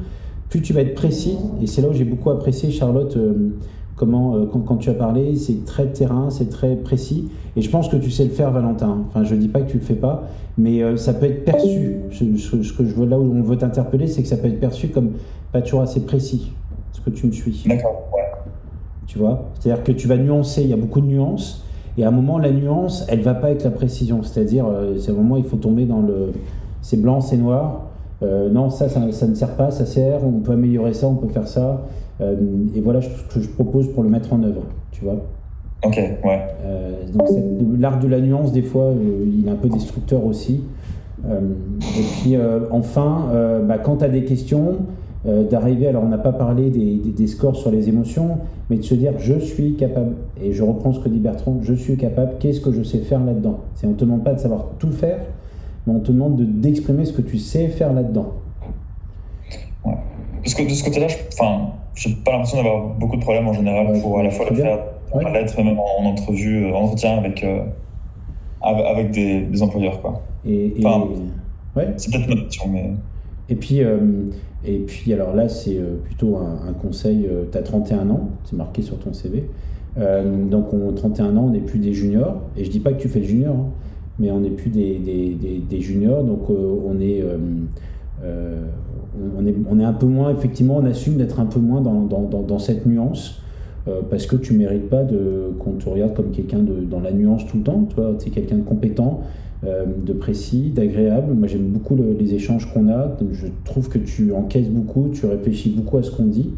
plus 0.49 0.61
tu 0.63 0.73
vas 0.73 0.81
être 0.83 0.95
précis, 0.95 1.37
et 1.63 1.67
c'est 1.67 1.81
là 1.83 1.89
où 1.89 1.93
j'ai 1.93 2.05
beaucoup 2.05 2.31
apprécié, 2.31 2.71
Charlotte, 2.71 3.17
euh, 3.17 3.55
comment, 3.97 4.35
euh, 4.37 4.47
quand, 4.53 4.61
quand 4.61 4.77
tu 4.77 4.91
as 4.91 4.95
parlé, 4.95 5.37
c'est 5.37 5.65
très 5.65 5.87
terrain, 5.87 6.29
c'est 6.31 6.51
très 6.51 6.77
précis, 6.77 7.31
et 7.57 7.63
je 7.63 7.71
pense 7.71 7.89
que 7.89 7.97
tu 7.97 8.11
sais 8.11 8.25
le 8.25 8.31
faire, 8.31 8.51
Valentin. 8.51 8.99
Enfin, 9.09 9.25
je 9.25 9.35
dis 9.35 9.49
pas 9.49 9.61
que 9.63 9.71
tu 9.71 9.79
le 9.79 9.83
fais 9.85 9.95
pas, 9.95 10.25
mais 10.59 10.83
euh, 10.83 10.97
ça 10.97 11.15
peut 11.15 11.27
être 11.27 11.45
perçu. 11.45 11.97
Ce, 12.11 12.25
ce- 12.37 12.63
ce 12.63 12.73
que 12.75 12.85
je 12.85 12.95
veux 12.95 13.07
là 13.07 13.19
où 13.19 13.23
on 13.35 13.43
veut 13.43 13.57
t'interpeller, 13.57 14.07
c'est 14.07 14.23
que 14.23 14.29
ça 14.29 14.37
peut 14.37 14.49
être 14.49 14.61
perçu 14.61 14.89
comme 14.89 15.13
pas 15.53 15.63
toujours 15.63 15.81
assez 15.81 16.01
précis. 16.01 16.53
Est-ce 16.95 17.01
que 17.01 17.11
tu 17.11 17.27
me 17.27 17.33
suis 17.33 17.65
D'accord, 17.67 18.09
ouais. 18.15 18.23
tu 19.07 19.19
vois? 19.19 19.51
C'est-à-dire 19.59 19.83
que 19.85 19.93
tu 19.93 20.07
vas 20.09 20.17
nuancer, 20.19 20.63
il 20.63 20.69
y 20.69 20.73
a 20.75 20.77
beaucoup 20.77 21.01
de 21.01 21.07
nuances, 21.07 21.65
et 21.99 22.05
à 22.05 22.09
un 22.09 22.11
moment, 22.11 22.39
la 22.39 22.53
nuance, 22.53 23.05
elle 23.09 23.21
va 23.21 23.35
pas 23.35 23.49
avec 23.49 23.65
la 23.65 23.71
précision. 23.71 24.23
C'est-à-dire, 24.23 24.67
euh, 24.67 24.97
c'est 24.99 25.11
un 25.11 25.15
moment, 25.15 25.37
il 25.37 25.45
faut 25.45 25.57
tomber 25.57 25.85
dans 25.85 26.01
le. 26.01 26.33
C'est 26.81 27.01
blanc, 27.01 27.21
c'est 27.21 27.37
noir. 27.37 27.83
euh, 28.23 28.51
non, 28.51 28.71
ça, 28.71 28.89
ça, 28.89 29.01
ça 29.13 29.27
ne 29.27 29.35
sert 29.35 29.57
pas, 29.57 29.71
ça 29.71 29.85
sert, 29.87 30.25
on 30.25 30.41
peut 30.41 30.53
améliorer 30.53 30.95
ça, 30.95 31.07
on 31.07 31.15
peut 31.15 31.29
faire 31.29 31.47
ça. 31.47 31.83
Euh, 32.21 32.35
et 32.75 32.81
voilà 32.81 33.01
ce 33.03 33.09
que 33.09 33.41
je 33.41 33.49
propose 33.49 33.89
pour 33.93 34.03
le 34.03 34.09
mettre 34.09 34.33
en 34.33 34.43
œuvre, 34.43 34.63
tu 34.91 35.05
vois. 35.05 35.17
Ok, 35.85 35.97
ouais. 35.97 36.41
Euh, 36.65 36.93
donc 37.13 37.29
l'art 37.79 37.99
de 37.99 38.07
la 38.07 38.21
nuance, 38.21 38.53
des 38.53 38.63
fois, 38.63 38.93
il 39.27 39.47
est 39.47 39.51
un 39.51 39.57
peu 39.57 39.69
destructeur 39.69 40.25
aussi. 40.25 40.63
Et 41.25 42.03
puis 42.21 42.37
enfin, 42.73 43.29
bah, 43.65 43.79
quand 43.79 43.99
tu 43.99 44.05
as 44.05 44.09
des 44.09 44.25
questions, 44.25 44.79
euh, 45.27 45.45
d'arriver, 45.49 45.87
alors 45.87 46.03
on 46.05 46.09
n'a 46.09 46.19
pas 46.19 46.33
parlé 46.33 46.71
des, 46.71 46.97
des- 46.97 47.11
des 47.11 47.27
scores 47.27 47.57
sur 47.57 47.71
les 47.71 47.89
émotions, 47.89 48.39
mais 48.71 48.77
de 48.77 48.83
se 48.83 48.95
dire 48.95 49.13
je 49.19 49.39
suis 49.39 49.75
capable, 49.77 50.15
et 50.43 50.53
je 50.53 50.63
reprends 50.63 50.93
ce 50.93 51.01
que 51.01 51.09
dit 51.09 51.19
Bertrand, 51.21 51.59
je 51.63 51.75
suis 51.75 51.97
capable, 51.97 52.33
qu'est-ce 52.41 52.61
que 52.61 52.73
je 52.73 52.83
sais 52.83 52.99
faire 52.99 53.25
là-dedans? 53.25 53.59
C'est 53.75 53.87
on 53.87 53.93
te 53.93 54.01
demande 54.05 54.25
pas 54.25 54.35
de 54.35 54.41
savoir 54.41 54.67
tout 54.79 54.91
faire, 54.91 55.19
mais 55.87 55.95
on 55.95 56.01
te 56.01 56.11
demande 56.13 56.37
de- 56.37 56.45
d'exprimer 56.45 57.05
ce 57.05 57.13
que 57.13 57.23
tu 57.23 57.39
sais 57.39 57.69
faire 57.69 57.93
là-dedans. 57.93 58.33
Parce 59.85 60.55
que 60.55 60.65
de 60.65 60.71
ce 60.71 60.85
côté-là, 60.85 61.07
je 61.09 61.17
j'ai 61.95 62.15
pas 62.25 62.33
l'impression 62.33 62.57
d'avoir 62.57 62.87
beaucoup 62.95 63.17
de 63.17 63.21
problèmes 63.21 63.47
en 63.49 63.53
général 63.53 63.87
Ouais, 63.93 64.01
pour 64.01 64.19
à 64.19 64.23
la 64.23 64.31
fois 64.31 64.47
le 64.51 64.57
faire 64.57 64.79
à 65.13 65.17
Ouais. 65.19 65.31
l'être, 65.33 65.57
même 65.63 65.79
en, 65.79 65.85
en 66.01 66.07
entrevue, 66.07 66.65
euh, 66.65 66.73
en 66.75 66.85
entretien 66.85 67.19
avec, 67.19 67.45
euh, 67.45 67.61
avec 68.63 69.11
des, 69.11 69.43
des 69.43 69.63
employeurs. 69.63 70.01
Quoi. 70.01 70.23
Et, 70.47 70.69
et- 70.81 70.87
Enfin, 70.87 71.07
ouais. 71.77 71.89
C'est 71.99 72.11
peut-être 72.11 72.29
ma 72.29 72.37
question, 72.43 72.65
mais. 72.73 72.93
Et 73.49 73.57
puis, 73.57 73.83
euh, 73.83 73.99
et 74.65 74.79
puis 74.79 75.13
alors 75.13 75.35
là, 75.35 75.49
c'est 75.49 75.77
euh, 75.77 75.97
plutôt 76.05 76.37
un, 76.37 76.69
un 76.69 76.73
conseil. 76.73 77.29
tu 77.51 77.59
as 77.59 77.63
31 77.63 78.11
ans, 78.11 78.29
c'est 78.45 78.57
marqué 78.57 78.83
sur 78.83 78.99
ton 78.99 79.13
CV. 79.13 79.45
Euh, 79.99 80.49
donc, 80.49 80.73
on, 80.73 80.93
31 80.93 81.37
ans, 81.37 81.45
on 81.47 81.51
n'est 81.51 81.61
plus 81.61 81.79
des 81.79 81.93
juniors. 81.93 82.41
Et 82.57 82.65
je 82.65 82.71
dis 82.71 82.81
pas 82.81 82.93
que 82.93 83.01
tu 83.01 83.09
fais 83.09 83.21
le 83.21 83.27
junior, 83.27 83.55
hein, 83.55 83.69
mais 84.19 84.31
on 84.31 84.41
n'est 84.41 84.51
plus 84.51 84.71
des, 84.71 85.81
juniors. 85.81 86.25
Donc, 86.25 86.49
euh, 86.51 86.77
on 86.87 87.01
est. 87.01 87.25
on 89.37 89.47
est, 89.47 89.55
on 89.71 89.81
est 89.81 89.85
un 89.85 89.93
peu 89.93 90.07
moins, 90.07 90.31
effectivement, 90.31 90.77
on 90.77 90.87
assume 90.87 91.17
d'être 91.17 91.41
un 91.41 91.47
peu 91.47 91.61
moins 91.61 91.81
dans, 91.81 92.03
dans, 92.03 92.43
dans, 92.43 92.59
cette 92.59 92.87
nuance, 92.87 93.43
parce 94.11 94.27
que 94.27 94.37
tu 94.37 94.55
mérites 94.55 94.89
pas 94.89 95.03
qu'on 95.59 95.73
te 95.73 95.89
regarde 95.89 96.15
comme 96.15 96.31
quelqu'un 96.31 96.61
dans 96.61 97.01
la 97.01 97.13
nuance 97.13 97.47
tout 97.47 97.59
le 97.59 97.65
temps, 97.65 97.85
tu 97.89 97.97
vois, 97.97 98.15
es 98.25 98.31
quelqu'un 98.31 98.59
de 98.59 98.63
compétent, 98.63 99.23
de 99.63 100.13
précis, 100.13 100.73
d'agréable. 100.75 101.35
Moi, 101.35 101.47
j'aime 101.47 101.69
beaucoup 101.69 101.95
le- 101.95 102.17
les 102.19 102.35
échanges 102.35 102.73
qu'on 102.73 102.89
a. 102.89 103.17
Je 103.33 103.47
trouve 103.65 103.89
que 103.89 103.99
tu 103.99 104.33
encaisses 104.33 104.69
beaucoup, 104.69 105.09
tu 105.13 105.27
réfléchis 105.27 105.71
beaucoup 105.71 105.99
à 105.99 106.03
ce 106.03 106.11
qu'on 106.11 106.27
dit. 106.27 106.51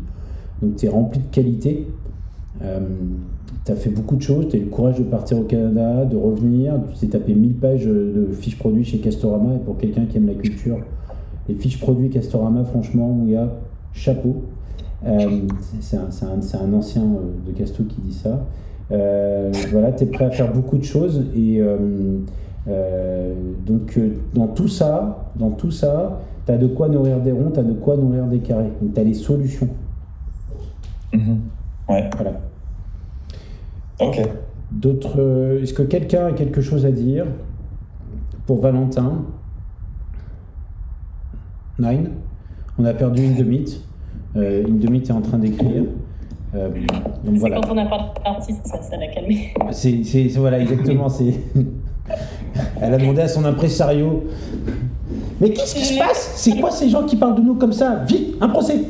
Donc, 0.63 0.77
tu 0.77 0.87
es 0.87 0.89
rempli 0.89 1.21
de 1.21 1.35
qualité. 1.35 1.87
tu 3.67 3.73
as 3.73 3.77
fait 3.77 3.91
beaucoup 3.91 4.17
de 4.17 4.23
choses. 4.23 4.49
Tu 4.49 4.57
as 4.57 4.59
eu 4.59 4.65
le 4.65 4.69
courage 4.71 4.99
de 4.99 5.05
partir 5.05 5.39
au 5.39 5.43
Canada, 5.43 6.05
de 6.05 6.17
revenir. 6.17 6.75
Tu 6.93 7.01
t'es 7.01 7.19
tapé 7.19 7.35
1000 7.35 7.55
pages 7.55 7.87
de 7.87 8.29
fiches 8.33 8.59
produits 8.59 8.85
chez 8.85 8.99
Castorama. 8.99 9.55
Et 9.55 9.59
pour 9.59 9.77
quelqu'un 9.79 10.05
qui 10.07 10.17
aime 10.19 10.27
la 10.27 10.35
culture, 10.35 10.79
les 11.49 11.55
fiches 11.55 11.81
produits 11.81 12.09
Castorama, 12.11 12.65
franchement, 12.65 13.09
mon 13.09 13.27
gars, 13.31 13.53
chapeau. 13.93 14.45
Euh, 15.07 15.41
c'est 15.81 15.97
un, 15.97 16.73
ancien 16.73 17.03
euh, 17.03 17.51
de 17.51 17.53
Casto 17.57 17.83
qui 17.85 18.01
dit 18.01 18.15
ça. 18.15 18.47
Euh, 18.93 19.51
voilà, 19.71 19.93
tu 19.93 20.05
es 20.05 20.07
prêt 20.07 20.25
à 20.27 20.31
faire 20.31 20.53
beaucoup 20.53 20.79
de 20.79 20.85
choses. 20.85 21.25
Et 21.37 21.61
euh, 22.69 23.35
donc, 23.67 23.95
euh, 23.99 24.17
dans 24.35 24.47
tout 24.49 24.69
ça, 24.69 25.31
dans 25.37 25.51
tout 25.51 25.71
ça, 25.71 26.21
tu 26.47 26.53
as 26.53 26.57
de 26.59 26.67
quoi 26.67 26.89
nourrir 26.89 27.21
des 27.21 27.33
ronds, 27.33 27.51
tu 27.53 27.61
as 27.61 27.63
de 27.63 27.73
quoi 27.73 27.97
nourrir 27.97 28.25
des 28.27 28.39
carrés. 28.41 28.73
Donc, 28.81 28.95
tu 28.95 29.01
as 29.01 29.05
les 29.05 29.15
solutions. 29.15 29.69
Mhm. 31.13 31.41
Ouais. 31.89 32.09
Voilà. 32.17 32.33
Ok. 34.01 34.21
D'autres. 34.73 35.21
euh, 35.21 35.63
Est-ce 35.63 35.75
que 35.75 35.83
quelqu'un 35.83 36.27
a 36.27 36.33
quelque 36.33 36.61
chose 36.61 36.85
à 36.87 36.91
dire 36.91 37.27
pour 38.47 38.61
Valentin? 38.61 39.23
Nine? 41.79 42.11
On 42.79 42.85
a 42.85 42.95
perdu 42.95 43.23
une 43.25 43.35
demi 43.37 43.81
euh, 44.37 44.67
Une 44.67 44.79
demi 44.79 44.99
est 44.99 45.11
en 45.13 45.21
train 45.21 45.39
d'écrire. 45.39 45.85
Euh, 46.55 46.69
donc 46.71 46.79
C'est 47.25 47.39
voilà. 47.39 47.61
quand 47.61 47.71
on 47.71 47.75
n'a 47.75 47.87
pas 47.87 48.15
d'artiste, 48.25 48.67
ça, 48.67 48.81
ça 48.83 48.97
l'a 48.97 49.09
calmé. 49.09 49.53
C'est, 49.73 50.03
c'est- 50.05 50.29
c'est- 50.29 50.39
voilà, 50.39 50.59
exactement. 50.61 51.09
C'est. 51.09 51.35
Elle 52.81 52.95
a 52.95 52.99
demandé 52.99 53.23
à 53.23 53.29
son 53.29 53.45
impresario. 53.45 54.25
Mais 55.41 55.51
qu'est-ce 55.51 55.75
qui 55.75 55.85
se 55.85 55.99
passe? 55.99 56.33
C'est 56.37 56.57
quoi 56.61 56.71
ces 56.71 56.89
gens 56.89 57.03
qui 57.05 57.17
parlent 57.17 57.35
de 57.37 57.41
nous 57.43 57.55
comme 57.55 57.73
ça? 57.73 58.03
Vite, 58.07 58.37
un 58.41 58.49
procès 58.49 58.81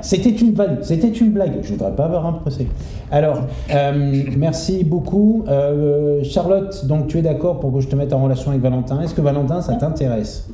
C'était 0.00 0.30
une 0.30 0.52
vanne, 0.54 0.78
c'était 0.82 1.10
une 1.10 1.30
blague. 1.32 1.58
Je 1.62 1.72
voudrais 1.72 1.92
pas 1.94 2.04
avoir 2.06 2.26
un 2.26 2.32
procès. 2.32 2.66
Alors, 3.10 3.42
euh, 3.72 4.22
merci 4.36 4.84
beaucoup. 4.84 5.44
Euh, 5.48 6.22
Charlotte, 6.24 6.86
donc 6.86 7.08
tu 7.08 7.18
es 7.18 7.22
d'accord 7.22 7.60
pour 7.60 7.72
que 7.72 7.80
je 7.80 7.88
te 7.88 7.96
mette 7.96 8.12
en 8.12 8.22
relation 8.22 8.50
avec 8.50 8.62
Valentin? 8.62 9.00
Est-ce 9.02 9.14
que 9.14 9.20
Valentin, 9.20 9.60
ça 9.60 9.74
t'intéresse? 9.74 10.48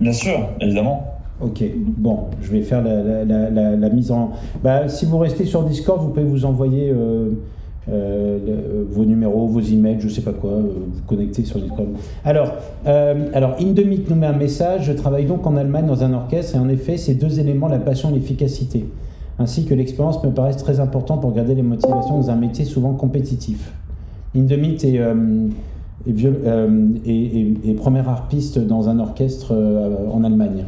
Bien 0.00 0.12
sûr, 0.12 0.38
évidemment. 0.60 1.04
Ok, 1.40 1.64
bon, 1.96 2.24
je 2.42 2.50
vais 2.52 2.60
faire 2.62 2.82
la, 2.84 3.02
la- 3.02 3.24
la- 3.24 3.50
la- 3.50 3.76
la 3.76 3.88
mise 3.88 4.10
en. 4.12 4.32
Bah, 4.62 4.88
si 4.88 5.06
vous 5.06 5.16
restez 5.18 5.46
sur 5.46 5.62
Discord, 5.62 6.00
vous 6.02 6.08
pouvez 6.08 6.24
vous 6.26 6.44
envoyer 6.44 6.90
euh, 6.90 7.30
euh, 7.88 8.38
le- 8.46 8.84
vos 8.90 9.04
numéros, 9.04 9.46
vos 9.48 9.60
emails, 9.60 9.96
je 10.00 10.08
sais 10.08 10.20
pas 10.20 10.32
quoi, 10.32 10.50
euh, 10.50 10.62
vous 10.62 11.02
connecter 11.06 11.44
sur 11.44 11.58
Discord. 11.60 11.88
Alors, 12.24 12.52
euh, 12.86 13.26
alors 13.32 13.56
Indemic 13.60 14.08
nous 14.10 14.16
met 14.16 14.26
un 14.26 14.36
message. 14.36 14.84
Je 14.86 14.92
travaille 14.92 15.24
donc 15.24 15.46
en 15.46 15.56
Allemagne 15.56 15.86
dans 15.86 16.04
un 16.04 16.12
orchestre 16.12 16.56
et 16.56 16.58
en 16.58 16.68
effet, 16.68 16.96
ces 16.96 17.14
deux 17.14 17.40
éléments, 17.40 17.68
la 17.68 17.78
passion 17.78 18.10
et 18.10 18.14
l'efficacité, 18.14 18.84
ainsi 19.38 19.64
que 19.64 19.74
l'expérience, 19.74 20.22
me 20.22 20.30
paraissent 20.30 20.58
très 20.58 20.78
importants 20.80 21.18
pour 21.18 21.32
garder 21.32 21.54
les 21.54 21.62
motivations 21.62 22.18
dans 22.18 22.30
un 22.30 22.36
métier 22.36 22.64
souvent 22.64 22.92
compétitif. 22.92 23.72
Indemit 24.36 24.76
est, 24.84 24.98
euh, 24.98 25.48
est, 26.06 26.12
viol- 26.12 26.40
euh, 26.44 26.88
est- 27.06 27.10
est- 27.10 27.70
est 27.70 27.74
première 27.74 28.08
harpiste 28.08 28.58
dans 28.58 28.88
un 28.88 28.98
orchestre 29.00 29.52
euh, 29.52 30.06
en 30.12 30.22
Allemagne. 30.22 30.64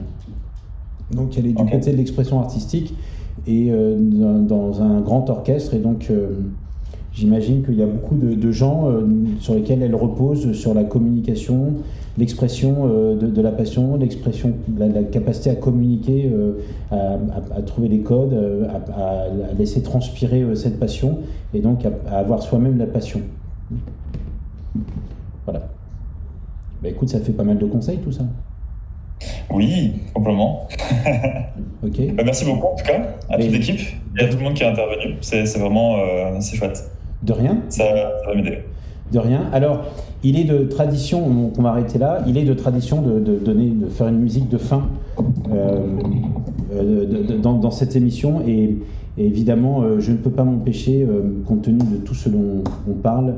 Donc 1.14 1.36
elle 1.38 1.46
est 1.46 1.52
du 1.52 1.64
côté 1.64 1.92
de 1.92 1.96
l'expression 1.98 2.40
artistique 2.40 2.94
et 3.46 3.68
euh, 3.70 3.96
dans, 3.98 4.38
dans 4.70 4.82
un 4.82 5.00
grand 5.02 5.28
orchestre. 5.30 5.74
Et 5.74 5.78
donc 5.78 6.06
euh, 6.10 6.28
j'imagine 7.14 7.62
qu'il 7.64 7.74
y 7.74 7.82
a 7.82 7.86
beaucoup 7.86 8.14
de, 8.16 8.34
de 8.34 8.50
gens 8.52 8.88
euh, 8.88 9.06
sur 9.40 9.54
lesquels 9.54 9.82
elle 9.82 9.94
repose 9.94 10.52
sur 10.52 10.72
la 10.74 10.84
communication, 10.84 11.74
l'expression 12.18 12.88
euh, 12.88 13.14
de, 13.16 13.26
de 13.26 13.42
la 13.42 13.52
passion, 13.52 13.96
l'expression, 13.96 14.54
la, 14.78 14.88
la 14.88 15.02
capacité 15.02 15.50
à 15.50 15.54
communiquer, 15.54 16.30
euh, 16.32 16.52
à, 16.90 16.96
à- 16.96 17.58
à 17.58 17.62
trouver 17.62 17.88
les 17.88 18.00
codes, 18.00 18.34
à, 18.96 19.26
laisser 19.58 19.82
transpirer 19.82 20.44
cette 20.56 20.78
passion 20.80 21.18
et 21.54 21.60
donc 21.60 21.84
à, 21.84 22.18
avoir 22.18 22.42
soi-même 22.42 22.78
la 22.78 22.86
passion. 22.86 23.20
Voilà. 25.44 25.68
Bah 26.82 26.88
écoute, 26.88 27.08
ça 27.10 27.20
fait 27.20 27.32
pas 27.32 27.44
mal 27.44 27.58
de 27.58 27.66
conseils 27.66 27.98
tout 27.98 28.12
ça. 28.12 28.24
Oui, 29.52 29.92
complètement. 30.14 30.66
Ok. 31.84 31.98
Bah, 32.14 32.22
merci 32.24 32.44
beaucoup 32.44 32.68
en 32.68 32.76
tout 32.76 32.84
cas 32.84 33.02
à 33.28 33.38
Et- 33.40 33.42
toute 33.44 33.52
l'équipe 33.54 33.80
et 34.16 34.22
à 34.24 34.28
tout 34.28 34.36
le 34.36 34.44
monde 34.44 34.54
qui 34.54 34.62
est 34.62 34.66
intervenu. 34.68 35.16
C'est 35.20 35.42
vraiment 35.58 35.96
c'est 36.40 36.56
chouette. 36.56 36.88
De 37.22 37.32
rien. 37.32 37.58
Ça, 37.68 37.84
ça 37.84 38.28
va 38.28 38.34
m'aider. 38.34 38.58
De 39.12 39.18
rien. 39.18 39.42
Alors, 39.52 39.84
il 40.24 40.38
est 40.38 40.44
de 40.44 40.64
tradition, 40.64 41.22
on, 41.26 41.52
on 41.58 41.62
va 41.62 41.70
arrêter 41.70 41.98
là, 41.98 42.22
il 42.26 42.36
est 42.38 42.44
de 42.44 42.54
tradition 42.54 43.02
de, 43.02 43.20
de 43.20 43.36
donner, 43.36 43.68
de 43.70 43.86
faire 43.88 44.08
une 44.08 44.18
musique 44.20 44.48
de 44.48 44.56
fin 44.58 44.84
euh, 45.52 45.80
euh, 46.74 47.04
de- 47.06 47.22
de- 47.34 47.36
dans, 47.38 47.54
dans 47.58 47.70
cette 47.70 47.94
émission. 47.94 48.40
Et, 48.46 48.78
et 49.18 49.26
évidemment, 49.26 49.82
euh, 49.82 50.00
je 50.00 50.12
ne 50.12 50.16
peux 50.16 50.30
pas 50.30 50.44
m'empêcher, 50.44 51.02
euh, 51.08 51.22
compte 51.46 51.62
tenu 51.62 51.78
de 51.78 51.96
tout 51.98 52.14
ce 52.14 52.28
dont 52.30 52.64
on 52.90 52.94
parle, 52.94 53.34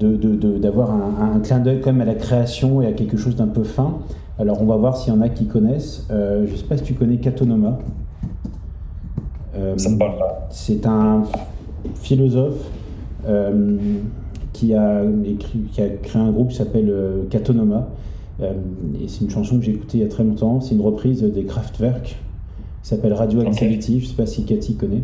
d'avoir 0.00 0.90
un, 0.92 1.34
un 1.34 1.40
clin 1.40 1.58
d'œil 1.58 1.80
quand 1.80 1.92
même 1.92 2.02
à 2.02 2.04
la 2.04 2.14
création 2.14 2.80
et 2.80 2.86
à 2.86 2.92
quelque 2.92 3.16
chose 3.16 3.34
d'un 3.36 3.48
peu 3.48 3.64
fin. 3.64 3.98
Alors, 4.38 4.62
on 4.62 4.66
va 4.66 4.76
voir 4.76 4.96
s'il 4.96 5.12
y 5.12 5.16
en 5.16 5.20
a 5.20 5.28
qui 5.28 5.46
connaissent. 5.46 6.06
Je 6.10 6.48
ne 6.50 6.56
sais 6.56 6.64
pas 6.64 6.76
si 6.76 6.84
tu 6.84 6.94
connais 6.94 7.16
Katonoma. 7.16 7.78
Ça 9.76 9.90
me 9.90 9.98
parle 9.98 10.16
pas. 10.18 10.46
c'est 10.50 10.86
un 10.86 11.24
philosophe 11.94 12.70
euh, 13.26 13.76
qui, 14.52 14.74
a 14.74 15.02
écrit, 15.24 15.60
qui 15.72 15.82
a 15.82 15.88
créé 15.88 16.20
un 16.20 16.30
groupe 16.30 16.48
qui 16.48 16.56
s'appelle 16.56 16.90
euh, 16.90 17.24
Katonoma. 17.30 17.88
Euh, 18.40 18.52
et 19.02 19.08
c'est 19.08 19.24
une 19.24 19.30
chanson 19.30 19.58
que 19.58 19.64
j'ai 19.64 19.72
écoutée 19.72 19.98
il 19.98 20.02
y 20.02 20.04
a 20.04 20.08
très 20.08 20.24
longtemps. 20.24 20.60
C'est 20.60 20.74
une 20.74 20.80
reprise 20.80 21.22
des 21.22 21.44
Kraftwerk 21.44 22.04
qui 22.04 22.88
s'appelle 22.88 23.12
Radioactivity. 23.12 24.00
Je 24.00 24.04
ne 24.04 24.10
sais 24.10 24.16
pas 24.16 24.26
si 24.26 24.44
Cathy 24.44 24.76
connaît. 24.76 25.02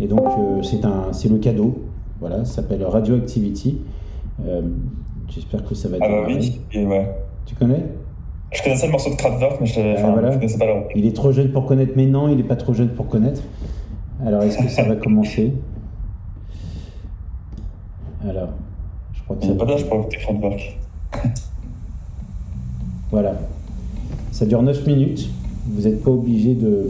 Et 0.00 0.06
donc, 0.06 0.22
c'est 0.62 0.84
un, 0.84 1.12
c'est 1.12 1.28
le 1.28 1.38
cadeau. 1.38 1.78
Voilà, 2.20 2.44
ça 2.44 2.56
s'appelle 2.56 2.84
Radioactivity. 2.84 3.78
J'espère 5.28 5.64
que 5.64 5.74
ça 5.74 5.88
va 5.88 5.96
être. 5.96 6.04
Ah 6.06 6.08
bah 6.08 6.24
oui, 6.26 6.60
et 6.72 6.86
ouais. 6.86 7.10
Tu 7.46 7.54
connais? 7.54 7.84
Je 8.52 8.62
connaissais 8.62 8.86
le 8.86 8.92
morceau 8.92 9.10
de 9.10 9.16
Kraftwerk, 9.16 9.60
mais 9.60 9.66
je, 9.66 9.80
Ah, 9.80 9.94
enfin, 9.98 10.12
voilà. 10.12 10.30
je 10.30 10.36
connaissais 10.36 10.58
pas 10.58 10.66
leur 10.66 10.84
Il 10.94 11.06
est 11.06 11.14
trop 11.14 11.32
jeune 11.32 11.50
pour 11.50 11.66
connaître, 11.66 11.92
mais 11.96 12.06
non, 12.06 12.28
il 12.28 12.36
n'est 12.36 12.42
pas 12.42 12.56
trop 12.56 12.72
jeune 12.72 12.88
pour 12.88 13.06
connaître. 13.08 13.42
Alors, 14.26 14.42
est-ce 14.42 14.58
que 14.58 14.68
ça 14.68 14.82
va 14.82 14.96
commencer? 14.96 15.52
Alors, 18.28 18.48
je 19.12 19.22
crois 19.22 19.36
que 19.36 19.42
Il 19.44 19.48
ça 19.48 19.54
n'y 19.54 19.60
a 19.60 19.64
pas 19.64 19.72
d'âge 19.72 19.88
pour 19.88 20.08
Kraftwerk. 20.08 20.78
Voilà. 23.10 23.34
Ça 24.32 24.44
dure 24.46 24.62
9 24.62 24.86
minutes. 24.86 25.28
Vous 25.70 25.82
n'êtes 25.82 26.02
pas 26.02 26.10
obligé 26.10 26.54
de, 26.54 26.88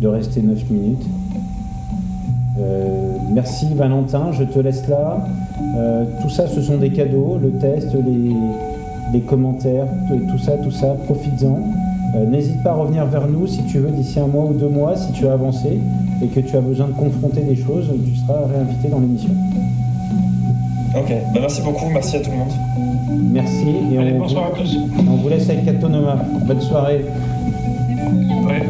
de 0.00 0.06
rester 0.08 0.42
9 0.42 0.70
minutes. 0.70 1.06
Euh, 2.58 3.16
merci 3.32 3.66
Valentin, 3.74 4.32
je 4.32 4.44
te 4.44 4.58
laisse 4.58 4.86
là. 4.88 5.24
Euh, 5.76 6.04
tout 6.22 6.30
ça, 6.30 6.46
ce 6.46 6.60
sont 6.62 6.78
des 6.78 6.90
cadeaux, 6.90 7.38
le 7.40 7.52
test, 7.58 7.88
les, 7.94 8.34
les 9.12 9.20
commentaires, 9.20 9.86
tout 10.08 10.18
tout 10.30 10.38
ça, 10.38 10.52
tout 10.58 10.70
ça, 10.70 10.96
profites-en. 11.04 11.58
Euh, 12.16 12.26
N'hésite 12.26 12.62
pas 12.62 12.70
à 12.70 12.74
revenir 12.74 13.04
vers 13.06 13.28
nous 13.28 13.46
si 13.46 13.62
tu 13.64 13.78
veux 13.78 13.90
d'ici 13.90 14.18
un 14.18 14.26
mois 14.26 14.44
ou 14.46 14.54
deux 14.54 14.68
mois, 14.68 14.96
si 14.96 15.12
tu 15.12 15.26
as 15.28 15.32
avancé 15.34 15.78
et 16.22 16.26
que 16.28 16.40
tu 16.40 16.56
as 16.56 16.60
besoin 16.60 16.86
de 16.88 16.92
confronter 16.92 17.42
des 17.42 17.56
choses, 17.56 17.90
tu 18.04 18.16
seras 18.16 18.46
réinvité 18.46 18.88
dans 18.88 19.00
l'émission. 19.00 19.30
Ok, 20.96 21.08
bah, 21.34 21.40
merci 21.40 21.60
beaucoup, 21.62 21.86
merci 21.92 22.16
à 22.16 22.20
tout 22.20 22.30
le 22.30 22.36
monde. 22.38 22.52
Merci 23.32 23.66
et 23.92 23.98
Allez, 23.98 24.12
on, 24.14 24.18
bonsoir 24.20 24.46
à 24.46 24.50
tous. 24.58 24.74
vous, 24.76 25.10
on 25.10 25.16
vous 25.16 25.28
laisse 25.28 25.48
avec 25.50 25.64
Katonoma. 25.66 26.16
Bonne 26.46 26.60
soirée. 26.60 27.04
Ouais. 28.46 28.62